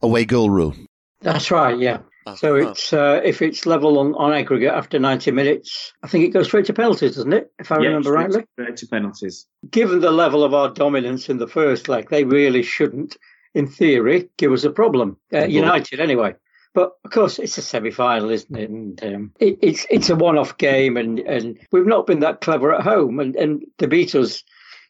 away 0.00 0.24
goal 0.24 0.50
rule. 0.50 0.74
That's 1.20 1.50
right, 1.50 1.78
yeah. 1.78 1.98
So 2.36 2.54
it's 2.54 2.92
uh, 2.92 3.20
if 3.24 3.42
it's 3.42 3.66
level 3.66 3.98
on, 3.98 4.14
on 4.14 4.32
aggregate 4.32 4.72
after 4.72 4.98
90 4.98 5.30
minutes, 5.32 5.92
I 6.02 6.08
think 6.08 6.24
it 6.24 6.28
goes 6.28 6.46
straight 6.46 6.66
to 6.66 6.72
penalties, 6.72 7.16
doesn't 7.16 7.32
it? 7.32 7.52
If 7.58 7.72
I 7.72 7.78
yeah, 7.78 7.86
remember 7.88 8.10
straight 8.10 8.24
rightly. 8.24 8.44
Straight 8.52 8.76
to 8.76 8.86
penalties. 8.86 9.46
Given 9.70 10.00
the 10.00 10.10
level 10.10 10.44
of 10.44 10.54
our 10.54 10.70
dominance 10.70 11.28
in 11.28 11.38
the 11.38 11.48
first 11.48 11.88
leg, 11.88 12.10
they 12.10 12.24
really 12.24 12.62
shouldn't, 12.62 13.16
in 13.54 13.66
theory, 13.66 14.30
give 14.36 14.52
us 14.52 14.64
a 14.64 14.70
problem. 14.70 15.16
Uh, 15.32 15.46
United, 15.46 16.00
anyway. 16.00 16.34
But 16.74 16.92
of 17.04 17.10
course, 17.10 17.38
it's 17.38 17.58
a 17.58 17.62
semi-final, 17.62 18.30
isn't 18.30 18.56
it? 18.56 18.70
And 18.70 19.04
um, 19.04 19.32
it, 19.38 19.58
it's 19.60 19.86
it's 19.90 20.08
a 20.08 20.16
one-off 20.16 20.56
game, 20.56 20.96
and, 20.96 21.18
and 21.18 21.58
we've 21.70 21.86
not 21.86 22.06
been 22.06 22.20
that 22.20 22.40
clever 22.40 22.72
at 22.74 22.82
home, 22.82 23.20
and 23.20 23.36
and 23.36 23.66
to 23.78 23.86
beat 23.88 24.14
us 24.14 24.42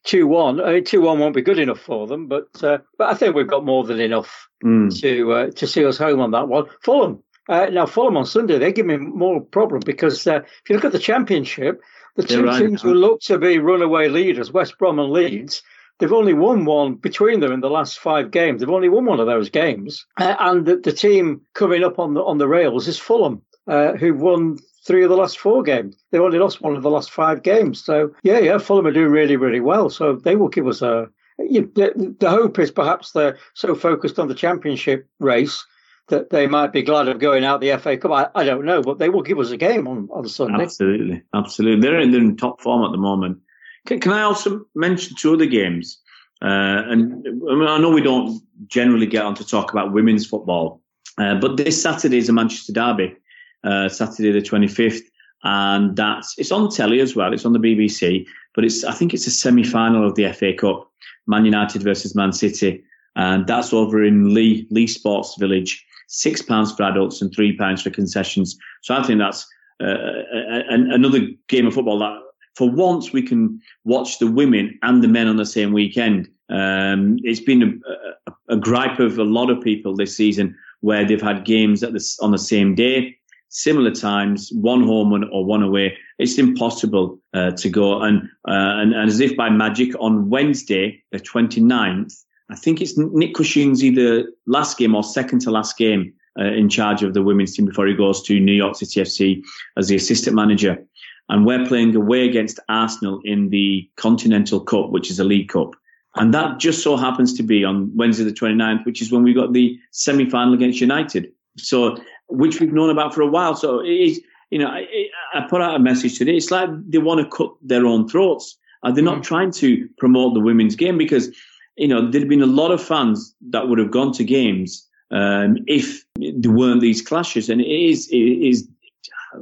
two 0.05 0.27
one, 0.27 0.61
I 0.61 0.75
mean, 0.75 0.85
two 0.85 1.01
one 1.01 1.19
won't 1.19 1.35
be 1.35 1.43
good 1.43 1.59
enough 1.59 1.81
for 1.81 2.07
them, 2.07 2.27
but 2.27 2.63
uh, 2.63 2.79
but 2.99 3.09
I 3.09 3.15
think 3.15 3.35
we've 3.35 3.47
got 3.47 3.65
more 3.65 3.85
than 3.85 4.01
enough 4.01 4.49
mm. 4.65 5.01
to 5.01 5.33
uh, 5.33 5.51
to 5.53 5.67
see 5.67 5.85
us 5.85 5.99
home 5.99 6.21
on 6.21 6.33
that 6.33 6.49
one. 6.49 6.67
Fulham. 6.83 7.23
Uh, 7.49 7.67
now 7.67 7.87
Fulham 7.87 8.17
on 8.17 8.25
Sunday, 8.25 8.59
they 8.59 8.73
give 8.73 8.87
me 8.87 8.97
more 8.97 9.41
problem 9.41 9.83
because 9.85 10.27
uh, 10.29 10.43
if 10.45 10.71
you 10.71 10.77
look 10.77 10.85
at 10.85 10.93
the 10.93 10.99
championship, 10.99 11.81
the 12.15 12.23
two 12.23 12.45
right. 12.45 12.61
teams 12.61 12.81
who 12.81 12.95
look 12.95 13.21
to 13.23 13.37
be 13.37 13.59
runaway 13.59 14.09
leaders, 14.09 14.53
West 14.53 14.79
Brom 14.79 15.01
and 15.01 15.11
Leeds, 15.11 15.61
They've 15.99 16.13
only 16.13 16.35
won 16.35 16.65
one 16.65 16.95
between 16.97 17.39
them 17.39 17.53
in 17.53 17.61
the 17.61 17.71
last 17.71 18.01
five 18.01 18.33
games. 18.33 18.61
They've 18.61 18.69
only 18.69 18.89
won 18.89 19.05
one 19.05 19.21
of 19.21 19.27
those 19.27 19.51
games, 19.51 20.05
uh, 20.19 20.35
and 20.41 20.67
the, 20.67 20.77
the, 20.79 20.91
team 20.91 21.43
coming 21.55 21.85
up 21.85 22.01
on 22.01 22.15
the 22.15 22.21
on 22.21 22.39
the 22.39 22.49
rails 22.49 22.89
is 22.89 22.99
Fulham, 22.99 23.43
uh, 23.69 23.93
who've 23.93 24.21
won 24.21 24.59
three 24.87 25.03
of 25.03 25.11
the 25.11 25.17
last 25.17 25.39
four 25.39 25.63
games. 25.63 25.97
They've 26.11 26.21
only 26.21 26.39
lost 26.39 26.61
one 26.61 26.77
of 26.77 26.83
the 26.83 26.91
last 26.91 27.11
five 27.11 27.43
games. 27.43 27.85
So 27.85 28.13
yeah, 28.23 28.39
yeah, 28.39 28.59
Fulham 28.59 28.87
are 28.87 28.93
doing 28.93 29.11
really, 29.11 29.37
really 29.37 29.61
well. 29.61 29.91
So 29.91 30.17
they 30.17 30.37
will 30.37 30.49
give 30.49 30.67
us 30.67 30.83
a. 30.83 31.09
You 31.39 31.71
the, 31.75 32.15
the 32.21 32.31
hope 32.31 32.59
is 32.59 32.71
perhaps 32.71 33.13
they're 33.13 33.39
so 33.55 33.75
focused 33.75 34.19
on 34.19 34.29
the 34.29 34.35
championship 34.35 35.09
race 35.19 35.65
that 36.09 36.31
they 36.31 36.47
might 36.47 36.73
be 36.73 36.83
glad 36.83 37.09
of 37.09 37.19
going 37.19 37.45
out 37.45 37.61
the 37.61 37.77
FA 37.79 37.97
Cup. 37.97 38.11
I, 38.11 38.29
I 38.35 38.45
don't 38.45 38.65
know, 38.65 38.83
but 38.83 38.99
they 38.99 39.09
will 39.09 39.23
give 39.23 39.39
us 39.39 39.51
a 39.51 39.57
game 39.57 39.89
on, 39.89 40.09
on 40.13 40.29
Sunday. 40.29 40.65
Absolutely, 40.65 41.23
absolutely. 41.35 41.81
They're 41.81 42.01
in, 42.01 42.11
they're 42.11 42.21
in 42.21 42.37
top 42.37 42.61
form 42.61 42.85
at 42.85 42.93
the 42.93 42.99
moment. 42.99 43.39
Can, 43.87 44.01
can 44.01 44.13
I 44.13 44.23
also 44.23 44.67
mention 44.75 45.17
two 45.17 45.35
other 45.35 45.47
games? 45.47 45.99
Uh, 46.43 46.83
and 46.89 47.27
I, 47.27 47.55
mean, 47.55 47.69
I, 47.69 47.79
know 47.79 47.91
we 47.91 48.03
don't 48.03 48.43
generally 48.67 49.07
get 49.07 49.25
on 49.25 49.35
to 49.37 49.47
talk 49.47 49.73
about 49.73 49.93
women's 49.93 50.27
football, 50.27 50.83
uh, 51.19 51.37
but 51.37 51.57
this 51.57 51.81
Saturday 51.81 52.19
is 52.19 52.29
a 52.29 52.33
Manchester 52.33 52.73
derby, 52.73 53.17
uh, 53.65 53.89
Saturday 53.89 54.33
the 54.33 54.41
25th, 54.41 55.03
and 55.45 55.97
that's 55.97 56.35
it's 56.39 56.53
on 56.53 56.71
telly 56.71 57.01
as 57.01 57.17
well. 57.17 57.33
It's 57.33 57.45
on 57.45 57.53
the 57.53 57.59
BBC, 57.59 58.27
but 58.55 58.65
it's 58.65 58.85
I 58.85 58.93
think 58.93 59.15
it's 59.15 59.27
a 59.27 59.31
semi-final 59.31 60.07
of 60.07 60.15
the 60.15 60.33
FA 60.33 60.53
Cup, 60.55 60.91
Man 61.27 61.45
United 61.45 61.83
versus 61.83 62.15
Man 62.15 62.33
City, 62.33 62.83
and 63.17 63.47
that's 63.47 63.73
over 63.73 64.05
in 64.05 64.35
Leigh 64.35 64.67
Leigh 64.71 64.87
Sports 64.87 65.37
Village. 65.39 65.85
Six 66.09 66.43
pounds 66.43 66.73
for 66.73 66.83
adults 66.83 67.23
and 67.23 67.33
three 67.35 67.57
pounds 67.57 67.83
for 67.83 67.91
concessions. 67.91 68.59
So 68.83 68.95
I 68.95 69.03
think 69.03 69.19
that's 69.19 69.47
uh, 69.83 69.87
a, 69.87 70.63
a, 70.69 70.95
another 70.95 71.21
game 71.49 71.67
of 71.67 71.75
football 71.75 71.99
that 72.01 72.19
for 72.55 72.71
once 72.71 73.13
we 73.13 73.23
can 73.23 73.61
watch 73.85 74.19
the 74.19 74.31
women 74.31 74.79
and 74.83 75.03
the 75.03 75.09
men 75.09 75.29
on 75.29 75.37
the 75.37 75.47
same 75.47 75.73
weekend. 75.73 76.29
Um, 76.51 77.19
it's 77.23 77.41
been 77.41 77.63
a, 77.63 78.31
a, 78.31 78.55
a, 78.55 78.57
gripe 78.57 78.99
of 78.99 79.19
a 79.19 79.25
lot 79.25 79.49
of 79.49 79.63
people 79.63 79.97
this 79.97 80.15
season 80.17 80.55
where 80.81 81.07
they've 81.07 81.23
had 81.23 81.45
games 81.45 81.83
at 81.83 81.93
the, 81.93 82.17
on 82.21 82.31
the 82.31 82.39
same 82.39 82.75
day, 82.75 83.17
similar 83.53 83.91
times, 83.91 84.51
one 84.53 84.83
home 84.83 85.13
or 85.33 85.45
one 85.45 85.63
away. 85.63 85.97
It's 86.19 86.39
impossible 86.39 87.19
uh, 87.35 87.53
to 87.53 87.69
go. 87.69 88.03
And, 88.03 88.23
uh, 88.49 88.81
and, 88.81 88.95
and 88.95 89.09
as 89.09 89.21
if 89.21 89.37
by 89.37 89.51
magic, 89.51 89.93
on 90.01 90.29
Wednesday, 90.31 91.03
the 91.13 91.19
29th, 91.19 92.25
I 92.51 92.57
think 92.57 92.81
it's 92.81 92.99
Nick 92.99 93.35
Cushing's 93.35 93.85
either 93.85 94.29
last 94.47 94.77
game 94.77 94.95
or 94.95 95.05
second 95.05 95.41
to 95.43 95.51
last 95.51 95.77
game 95.77 96.13
uh, 96.39 96.45
in 96.45 96.69
charge 96.69 97.03
of 97.03 97.15
the 97.15 97.23
women's 97.23 97.55
team 97.55 97.67
before 97.67 97.87
he 97.87 97.95
goes 97.95 98.23
to 98.25 98.41
New 98.41 98.53
York 98.53 98.77
City 98.77 99.01
FC 99.01 99.43
as 99.77 99.89
the 99.89 99.97
assistant 99.97 100.37
manager 100.37 100.85
and 101.29 101.47
we're 101.47 101.65
playing 101.67 101.97
away 101.97 102.29
against 102.29 102.61
Arsenal 102.69 103.21
in 103.25 103.49
the 103.49 103.89
Continental 103.97 104.61
Cup, 104.61 104.91
which 104.91 105.11
is 105.11 105.19
a 105.19 105.25
League 105.25 105.49
Cup. 105.49 105.75
And 106.17 106.35
that 106.35 106.59
just 106.59 106.83
so 106.83 106.97
happens 106.97 107.33
to 107.35 107.43
be 107.43 107.65
on 107.65 107.91
Wednesday 107.97 108.25
the 108.25 108.33
29th, 108.33 108.85
which 108.85 109.01
is 109.01 109.11
when 109.11 109.23
we 109.23 109.33
got 109.33 109.55
the 109.55 109.79
semi 109.93 110.29
final 110.29 110.53
against 110.53 110.81
United. 110.81 111.33
So, 111.57 111.97
which 112.33 112.61
we've 112.61 112.73
known 112.73 112.91
about 112.91 113.15
for 113.15 113.23
a 113.23 113.27
while. 113.27 113.55
So 113.55 113.81
it 113.81 113.91
is, 113.91 114.21
you 114.51 114.59
know, 114.59 114.69
I, 114.69 114.87
I 115.35 115.47
put 115.49 115.63
out 115.63 115.75
a 115.75 115.79
message 115.79 116.19
today. 116.19 116.37
It's 116.37 116.51
like 116.51 116.69
they 116.89 116.99
want 116.99 117.21
to 117.21 117.37
cut 117.37 117.53
their 117.63 117.87
own 117.87 118.09
throats. 118.09 118.57
Uh, 118.83 118.91
they're 118.91 119.05
not 119.05 119.19
mm. 119.19 119.25
trying 119.25 119.51
to 119.53 119.89
promote 119.99 120.35
the 120.35 120.41
women's 120.41 120.75
game 120.75 120.99
because, 120.99 121.35
you 121.77 121.89
know, 121.89 122.11
there'd 122.11 122.29
been 122.29 122.43
a 122.43 122.47
lot 122.47 122.71
of 122.71 122.83
fans 122.83 123.35
that 123.51 123.69
would 123.69 123.79
have 123.79 123.91
gone 123.91 124.13
to 124.13 124.25
games 124.25 124.87
um, 125.11 125.59
if 125.67 126.05
there 126.17 126.51
weren't 126.51 126.81
these 126.81 127.01
clashes. 127.01 127.49
And 127.49 127.61
it 127.61 127.69
is, 127.69 128.09
it 128.11 128.17
is, 128.17 128.69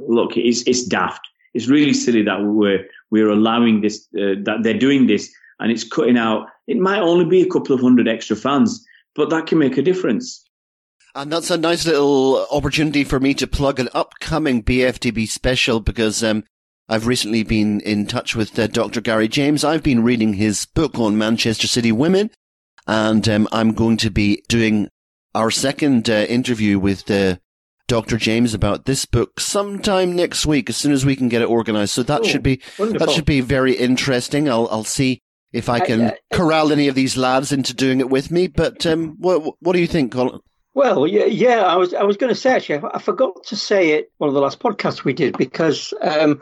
look, 0.07 0.37
it's, 0.37 0.61
it's 0.67 0.83
daft 0.83 1.27
it's 1.53 1.67
really 1.67 1.93
silly 1.93 2.23
that 2.23 2.41
we're 2.43 2.85
we're 3.09 3.29
allowing 3.29 3.81
this 3.81 4.07
uh, 4.15 4.35
that 4.43 4.59
they're 4.63 4.77
doing 4.77 5.07
this 5.07 5.31
and 5.59 5.71
it's 5.71 5.83
cutting 5.83 6.17
out. 6.17 6.47
It 6.67 6.77
might 6.77 7.01
only 7.01 7.25
be 7.25 7.41
a 7.41 7.49
couple 7.49 7.75
of 7.75 7.81
hundred 7.81 8.07
extra 8.07 8.35
fans, 8.35 8.85
but 9.15 9.29
that 9.29 9.47
can 9.47 9.57
make 9.57 9.77
a 9.77 9.81
difference. 9.81 10.43
And 11.13 11.31
that's 11.31 11.51
a 11.51 11.57
nice 11.57 11.85
little 11.85 12.47
opportunity 12.51 13.03
for 13.03 13.19
me 13.19 13.33
to 13.35 13.47
plug 13.47 13.79
an 13.79 13.89
upcoming 13.93 14.63
BFTB 14.63 15.27
special 15.27 15.81
because 15.81 16.23
um, 16.23 16.45
I've 16.87 17.05
recently 17.05 17.43
been 17.43 17.81
in 17.81 18.07
touch 18.07 18.35
with 18.35 18.57
uh, 18.57 18.67
Dr. 18.67 19.01
Gary 19.01 19.27
James. 19.27 19.63
I've 19.63 19.83
been 19.83 20.03
reading 20.03 20.33
his 20.33 20.65
book 20.65 20.97
on 20.97 21.17
Manchester 21.17 21.67
City 21.67 21.91
women, 21.91 22.31
and 22.87 23.27
um, 23.27 23.47
I'm 23.51 23.73
going 23.73 23.97
to 23.97 24.09
be 24.09 24.43
doing 24.47 24.87
our 25.35 25.51
second 25.51 26.09
uh, 26.09 26.25
interview 26.29 26.79
with 26.79 27.05
the 27.05 27.39
Dr. 27.87 28.17
James 28.17 28.53
about 28.53 28.85
this 28.85 29.05
book 29.05 29.37
sometime 29.37 30.15
next 30.15 30.45
week, 30.45 30.69
as 30.69 30.77
soon 30.77 30.93
as 30.93 31.05
we 31.05 31.17
can 31.17 31.27
get 31.27 31.41
it 31.41 31.49
organized. 31.49 31.91
So 31.91 32.03
that 32.03 32.25
should 32.25 32.43
be 32.43 32.61
wonderful. 32.79 33.05
that 33.05 33.13
should 33.13 33.25
be 33.25 33.41
very 33.41 33.73
interesting. 33.73 34.47
I'll 34.47 34.69
I'll 34.71 34.85
see 34.85 35.21
if 35.51 35.67
I 35.67 35.81
can 35.81 36.01
I, 36.01 36.07
uh, 36.07 36.11
corral 36.31 36.71
any 36.71 36.87
of 36.87 36.95
these 36.95 37.17
lads 37.17 37.51
into 37.51 37.73
doing 37.73 37.99
it 37.99 38.09
with 38.09 38.31
me. 38.31 38.47
But 38.47 38.85
um, 38.85 39.17
what 39.19 39.55
what 39.59 39.73
do 39.73 39.79
you 39.79 39.87
think, 39.87 40.13
Colin? 40.13 40.39
Well, 40.73 41.05
yeah, 41.05 41.25
yeah. 41.25 41.63
I 41.63 41.75
was 41.75 41.93
I 41.93 42.03
was 42.03 42.15
going 42.15 42.33
to 42.33 42.39
say 42.39 42.55
actually, 42.55 42.81
I 42.93 42.99
forgot 42.99 43.43
to 43.45 43.57
say 43.57 43.91
it 43.91 44.11
one 44.19 44.29
of 44.29 44.33
the 44.33 44.39
last 44.39 44.59
podcasts 44.59 45.03
we 45.03 45.11
did 45.11 45.37
because 45.37 45.93
um, 46.01 46.41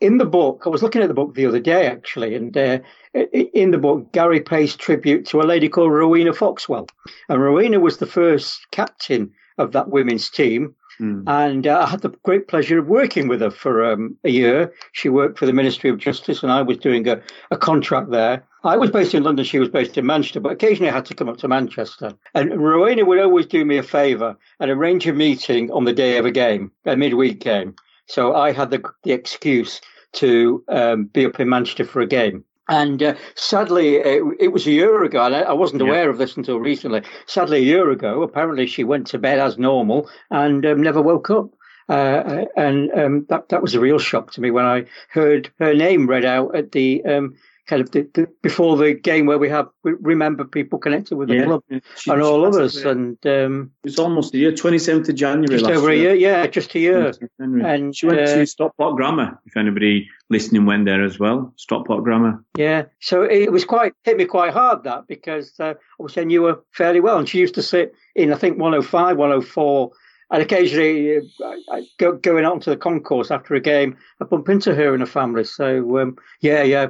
in 0.00 0.16
the 0.16 0.24
book 0.24 0.62
I 0.64 0.70
was 0.70 0.82
looking 0.82 1.02
at 1.02 1.08
the 1.08 1.14
book 1.14 1.34
the 1.34 1.44
other 1.44 1.60
day 1.60 1.86
actually, 1.86 2.34
and 2.34 2.56
uh, 2.56 2.78
in 3.12 3.70
the 3.70 3.78
book 3.78 4.10
Gary 4.12 4.40
pays 4.40 4.74
tribute 4.74 5.26
to 5.26 5.42
a 5.42 5.44
lady 5.44 5.68
called 5.68 5.92
Rowena 5.92 6.32
Foxwell, 6.32 6.86
and 7.28 7.42
Rowena 7.42 7.78
was 7.78 7.98
the 7.98 8.06
first 8.06 8.66
captain 8.70 9.32
of 9.58 9.72
that 9.72 9.90
women's 9.90 10.30
team. 10.30 10.74
Mm. 10.98 11.24
And 11.26 11.66
uh, 11.66 11.84
I 11.86 11.90
had 11.90 12.00
the 12.00 12.14
great 12.24 12.48
pleasure 12.48 12.78
of 12.78 12.88
working 12.88 13.28
with 13.28 13.40
her 13.40 13.50
for 13.50 13.84
um, 13.84 14.16
a 14.24 14.30
year. 14.30 14.72
She 14.92 15.08
worked 15.08 15.38
for 15.38 15.46
the 15.46 15.52
Ministry 15.52 15.90
of 15.90 15.98
Justice, 15.98 16.42
and 16.42 16.50
I 16.50 16.62
was 16.62 16.78
doing 16.78 17.06
a, 17.06 17.20
a 17.50 17.56
contract 17.56 18.10
there. 18.10 18.44
I 18.64 18.76
was 18.76 18.90
based 18.90 19.14
in 19.14 19.22
London, 19.22 19.44
she 19.44 19.58
was 19.58 19.68
based 19.68 19.96
in 19.96 20.06
Manchester, 20.06 20.40
but 20.40 20.52
occasionally 20.52 20.90
I 20.90 20.94
had 20.94 21.06
to 21.06 21.14
come 21.14 21.28
up 21.28 21.38
to 21.38 21.48
Manchester. 21.48 22.12
And 22.34 22.60
Rowena 22.60 23.04
would 23.04 23.20
always 23.20 23.46
do 23.46 23.64
me 23.64 23.76
a 23.76 23.82
favour 23.82 24.36
and 24.58 24.70
arrange 24.70 25.06
a 25.06 25.12
meeting 25.12 25.70
on 25.70 25.84
the 25.84 25.92
day 25.92 26.18
of 26.18 26.26
a 26.26 26.30
game, 26.30 26.72
a 26.84 26.96
midweek 26.96 27.38
game. 27.40 27.76
So 28.06 28.34
I 28.34 28.52
had 28.52 28.70
the, 28.70 28.82
the 29.04 29.12
excuse 29.12 29.80
to 30.14 30.64
um, 30.68 31.04
be 31.04 31.26
up 31.26 31.38
in 31.38 31.48
Manchester 31.48 31.84
for 31.84 32.00
a 32.00 32.06
game. 32.06 32.44
And 32.68 33.02
uh, 33.02 33.14
sadly, 33.34 33.96
it, 33.96 34.22
it, 34.40 34.48
was 34.48 34.66
a 34.66 34.70
year 34.70 35.02
ago, 35.02 35.24
and 35.24 35.34
I, 35.34 35.40
I 35.40 35.52
wasn't 35.52 35.82
yeah. 35.82 35.88
aware 35.88 36.10
of 36.10 36.18
this 36.18 36.36
until 36.36 36.58
recently. 36.60 37.02
Sadly, 37.26 37.58
a 37.58 37.62
year 37.62 37.90
ago, 37.90 38.22
apparently 38.22 38.66
she 38.66 38.84
went 38.84 39.06
to 39.08 39.18
bed 39.18 39.38
as 39.38 39.56
normal 39.56 40.10
and 40.30 40.66
um, 40.66 40.82
never 40.82 41.00
woke 41.00 41.30
up. 41.30 41.50
Uh, 41.88 42.44
and 42.56 42.92
um, 42.92 43.26
that 43.30 43.48
that 43.48 43.62
was 43.62 43.74
a 43.74 43.80
real 43.80 43.98
shock 43.98 44.30
to 44.32 44.42
me 44.42 44.50
when 44.50 44.66
I 44.66 44.84
heard 45.08 45.50
her 45.58 45.72
name 45.72 46.06
read 46.06 46.26
out 46.26 46.54
at 46.54 46.72
the 46.72 47.02
um, 47.06 47.34
kind 47.68 47.82
of 47.82 47.90
the, 47.90 48.08
the, 48.14 48.26
before 48.42 48.76
the 48.76 48.94
game 48.94 49.26
where 49.26 49.38
we 49.38 49.48
have 49.48 49.68
we 49.84 49.92
remember 50.00 50.44
people 50.44 50.78
connected 50.78 51.16
with 51.16 51.28
the 51.28 51.36
yeah. 51.36 51.44
club 51.44 51.62
she, 51.96 52.10
and 52.10 52.22
all 52.22 52.44
others. 52.44 52.76
And 52.78 53.18
um, 53.26 53.70
it's 53.84 53.98
almost 53.98 54.34
a 54.34 54.38
year, 54.38 54.52
twenty 54.52 54.78
seventh 54.78 55.08
of 55.08 55.14
January. 55.14 55.46
Just 55.46 55.70
over 55.70 55.92
year. 55.92 56.12
a 56.12 56.14
year, 56.14 56.32
yeah, 56.32 56.46
just 56.46 56.74
a 56.74 56.78
year. 56.78 57.12
And 57.38 57.94
she 57.94 58.06
went 58.06 58.20
uh, 58.20 58.34
to 58.34 58.46
Stockport 58.46 58.96
Grammar. 58.96 59.38
If 59.46 59.56
anybody 59.56 60.08
listening 60.30 60.66
went 60.66 60.86
there 60.86 61.04
as 61.04 61.18
well, 61.18 61.52
Stockport 61.56 62.02
Grammar. 62.02 62.42
Yeah, 62.56 62.84
so 63.00 63.22
it 63.22 63.52
was 63.52 63.64
quite 63.64 63.92
hit 64.02 64.16
me 64.16 64.24
quite 64.24 64.52
hard 64.52 64.82
that 64.84 65.06
because 65.06 65.52
uh, 65.60 65.74
obviously 66.00 66.22
I 66.22 66.24
knew 66.24 66.44
her 66.44 66.58
fairly 66.72 67.00
well, 67.00 67.18
and 67.18 67.28
she 67.28 67.38
used 67.38 67.54
to 67.54 67.62
sit 67.62 67.92
in 68.16 68.32
I 68.32 68.36
think 68.36 68.58
105, 68.58 69.16
104 69.16 69.90
and 70.30 70.42
occasionally, 70.42 71.18
uh, 71.42 72.10
going 72.20 72.44
out 72.44 72.60
to 72.62 72.70
the 72.70 72.76
concourse 72.76 73.30
after 73.30 73.54
a 73.54 73.60
game, 73.60 73.96
I 74.20 74.24
bump 74.24 74.48
into 74.50 74.74
her 74.74 74.92
and 74.92 75.00
her 75.00 75.06
family. 75.06 75.44
So 75.44 75.98
um, 75.98 76.16
yeah, 76.40 76.62
yeah, 76.62 76.86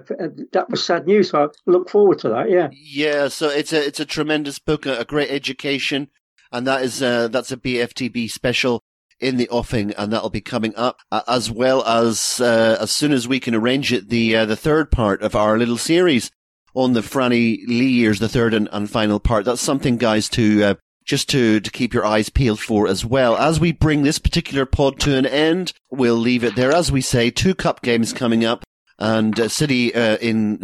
that 0.52 0.66
was 0.68 0.84
sad 0.84 1.06
news. 1.06 1.30
So 1.30 1.44
I 1.44 1.48
look 1.66 1.88
forward 1.88 2.18
to 2.20 2.30
that. 2.30 2.50
Yeah, 2.50 2.68
yeah. 2.72 3.28
So 3.28 3.48
it's 3.48 3.72
a 3.72 3.86
it's 3.86 4.00
a 4.00 4.04
tremendous 4.04 4.58
book, 4.58 4.86
a, 4.86 5.04
great 5.04 5.30
education, 5.30 6.08
and 6.50 6.66
that 6.66 6.82
is 6.82 7.00
uh, 7.00 7.28
that's 7.28 7.52
a 7.52 7.56
BFTB 7.56 8.28
special 8.30 8.82
in 9.20 9.36
the 9.36 9.48
offing, 9.50 9.92
and 9.92 10.12
that'll 10.12 10.30
be 10.30 10.40
coming 10.40 10.74
up 10.74 10.98
uh, 11.12 11.22
as 11.28 11.48
well 11.48 11.84
as 11.84 12.40
uh, 12.40 12.76
as 12.80 12.90
soon 12.90 13.12
as 13.12 13.28
we 13.28 13.38
can 13.38 13.54
arrange 13.54 13.92
it. 13.92 14.08
The 14.08 14.34
uh, 14.34 14.46
the 14.46 14.56
third 14.56 14.90
part 14.90 15.22
of 15.22 15.36
our 15.36 15.58
little 15.58 15.78
series 15.78 16.32
on 16.74 16.92
the 16.92 17.00
Franny 17.00 17.60
Lee 17.66 17.88
years, 17.88 18.18
the 18.18 18.28
third 18.28 18.52
and, 18.52 18.68
and 18.72 18.90
final 18.90 19.20
part. 19.20 19.44
That's 19.44 19.60
something, 19.60 19.96
guys, 19.96 20.28
to 20.30 20.64
uh, 20.64 20.74
just 21.08 21.28
to, 21.30 21.58
to 21.58 21.70
keep 21.70 21.94
your 21.94 22.04
eyes 22.04 22.28
peeled 22.28 22.60
for 22.60 22.86
as 22.86 23.04
well. 23.04 23.36
As 23.36 23.58
we 23.58 23.72
bring 23.72 24.02
this 24.02 24.18
particular 24.18 24.66
pod 24.66 25.00
to 25.00 25.16
an 25.16 25.24
end, 25.26 25.72
we'll 25.90 26.14
leave 26.14 26.44
it 26.44 26.54
there. 26.54 26.70
As 26.70 26.92
we 26.92 27.00
say, 27.00 27.30
two 27.30 27.54
cup 27.54 27.82
games 27.82 28.12
coming 28.12 28.44
up 28.44 28.62
and 28.98 29.40
uh, 29.40 29.48
City 29.48 29.92
uh, 29.94 30.18
in 30.18 30.62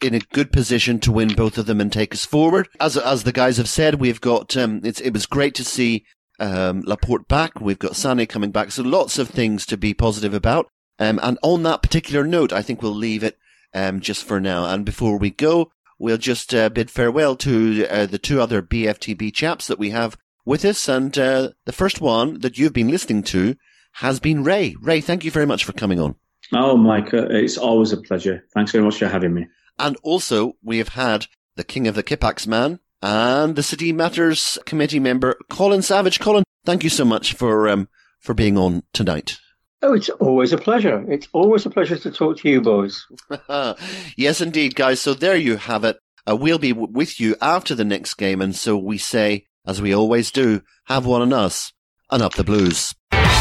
in 0.00 0.14
a 0.14 0.20
good 0.20 0.52
position 0.52 1.00
to 1.00 1.12
win 1.12 1.34
both 1.34 1.58
of 1.58 1.66
them 1.66 1.80
and 1.80 1.92
take 1.92 2.14
us 2.14 2.24
forward. 2.24 2.68
As 2.80 2.96
as 2.96 3.24
the 3.24 3.32
guys 3.32 3.56
have 3.56 3.68
said, 3.68 3.96
we've 3.96 4.20
got 4.20 4.56
um, 4.56 4.80
it 4.84 5.12
was 5.12 5.26
great 5.26 5.56
to 5.56 5.64
see 5.64 6.04
um, 6.38 6.82
Laporte 6.86 7.26
back. 7.26 7.60
We've 7.60 7.78
got 7.78 7.92
Sané 7.92 8.28
coming 8.28 8.52
back, 8.52 8.70
so 8.70 8.82
lots 8.82 9.18
of 9.18 9.28
things 9.28 9.66
to 9.66 9.76
be 9.76 9.92
positive 9.92 10.34
about. 10.34 10.68
Um, 11.00 11.18
and 11.20 11.36
on 11.42 11.64
that 11.64 11.82
particular 11.82 12.24
note, 12.24 12.52
I 12.52 12.62
think 12.62 12.80
we'll 12.80 12.94
leave 12.94 13.24
it 13.24 13.36
um, 13.74 14.00
just 14.00 14.22
for 14.24 14.40
now. 14.40 14.66
And 14.66 14.84
before 14.84 15.18
we 15.18 15.30
go, 15.30 15.72
we'll 15.98 16.18
just 16.18 16.54
uh, 16.54 16.68
bid 16.68 16.90
farewell 16.90 17.36
to 17.36 17.86
uh, 17.88 18.06
the 18.06 18.18
two 18.18 18.40
other 18.40 18.62
BFTB 18.62 19.32
chaps 19.32 19.66
that 19.66 19.78
we 19.78 19.90
have 19.90 20.16
with 20.44 20.64
us. 20.64 20.88
And 20.88 21.16
uh, 21.18 21.50
the 21.64 21.72
first 21.72 22.00
one 22.00 22.40
that 22.40 22.58
you've 22.58 22.72
been 22.72 22.90
listening 22.90 23.22
to 23.24 23.56
has 23.94 24.20
been 24.20 24.44
Ray. 24.44 24.76
Ray, 24.80 25.00
thank 25.00 25.24
you 25.24 25.30
very 25.30 25.46
much 25.46 25.64
for 25.64 25.72
coming 25.72 26.00
on. 26.00 26.16
Oh, 26.52 26.76
Mike, 26.76 27.14
uh, 27.14 27.26
it's 27.30 27.56
always 27.56 27.92
a 27.92 27.96
pleasure. 27.96 28.44
Thanks 28.54 28.72
very 28.72 28.84
much 28.84 28.98
for 28.98 29.08
having 29.08 29.34
me. 29.34 29.46
And 29.78 29.96
also, 30.02 30.56
we 30.62 30.78
have 30.78 30.90
had 30.90 31.26
the 31.56 31.64
King 31.64 31.88
of 31.88 31.94
the 31.94 32.02
Kippax 32.02 32.46
man 32.46 32.80
and 33.02 33.56
the 33.56 33.62
City 33.62 33.92
Matters 33.92 34.58
committee 34.66 35.00
member, 35.00 35.36
Colin 35.48 35.82
Savage. 35.82 36.20
Colin, 36.20 36.44
thank 36.64 36.84
you 36.84 36.90
so 36.90 37.04
much 37.04 37.34
for 37.34 37.68
um, 37.68 37.88
for 38.20 38.34
being 38.34 38.56
on 38.56 38.82
tonight. 38.92 39.38
Oh, 39.86 39.92
it's 39.92 40.08
always 40.08 40.50
a 40.54 40.56
pleasure. 40.56 41.04
It's 41.12 41.28
always 41.34 41.66
a 41.66 41.70
pleasure 41.70 41.98
to 41.98 42.10
talk 42.10 42.38
to 42.38 42.48
you 42.48 42.62
boys. 42.62 43.04
yes, 44.16 44.40
indeed, 44.40 44.74
guys. 44.74 44.98
So 45.02 45.12
there 45.12 45.36
you 45.36 45.58
have 45.58 45.84
it. 45.84 45.98
Uh, 46.26 46.36
we'll 46.36 46.58
be 46.58 46.70
w- 46.72 46.88
with 46.90 47.20
you 47.20 47.36
after 47.42 47.74
the 47.74 47.84
next 47.84 48.14
game, 48.14 48.40
and 48.40 48.56
so 48.56 48.78
we 48.78 48.96
say, 48.96 49.44
as 49.66 49.82
we 49.82 49.94
always 49.94 50.30
do, 50.30 50.62
have 50.86 51.04
one 51.04 51.20
on 51.20 51.34
us 51.34 51.70
and 52.10 52.22
up 52.22 52.32
the 52.32 52.44
blues. 52.44 52.94
Manchester 53.12 53.36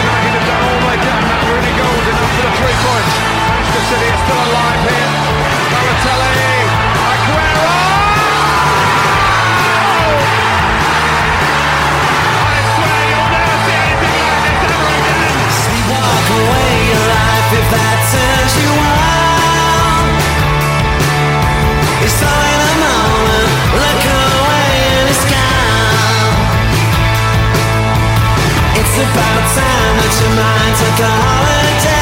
United 0.00 0.32
have 0.32 0.46
done 0.48 0.64
all 0.64 0.80
they 0.88 0.96
can. 0.96 1.20
That 1.28 1.44
Rooney 1.44 1.74
goal 1.76 1.98
enough 2.08 2.32
for 2.40 2.44
the 2.48 2.52
three 2.56 2.76
points. 2.88 3.14
Manchester 3.52 3.84
City 3.92 4.08
are 4.08 4.20
still 4.24 4.42
alive 4.48 4.80
here. 4.88 5.12
Balotelli, 5.76 6.51
about 29.02 29.44
time 29.56 29.96
that 29.98 30.14
your 30.20 30.32
mind 30.36 30.74
took 30.78 31.00
a 31.00 31.10
holiday. 31.10 32.01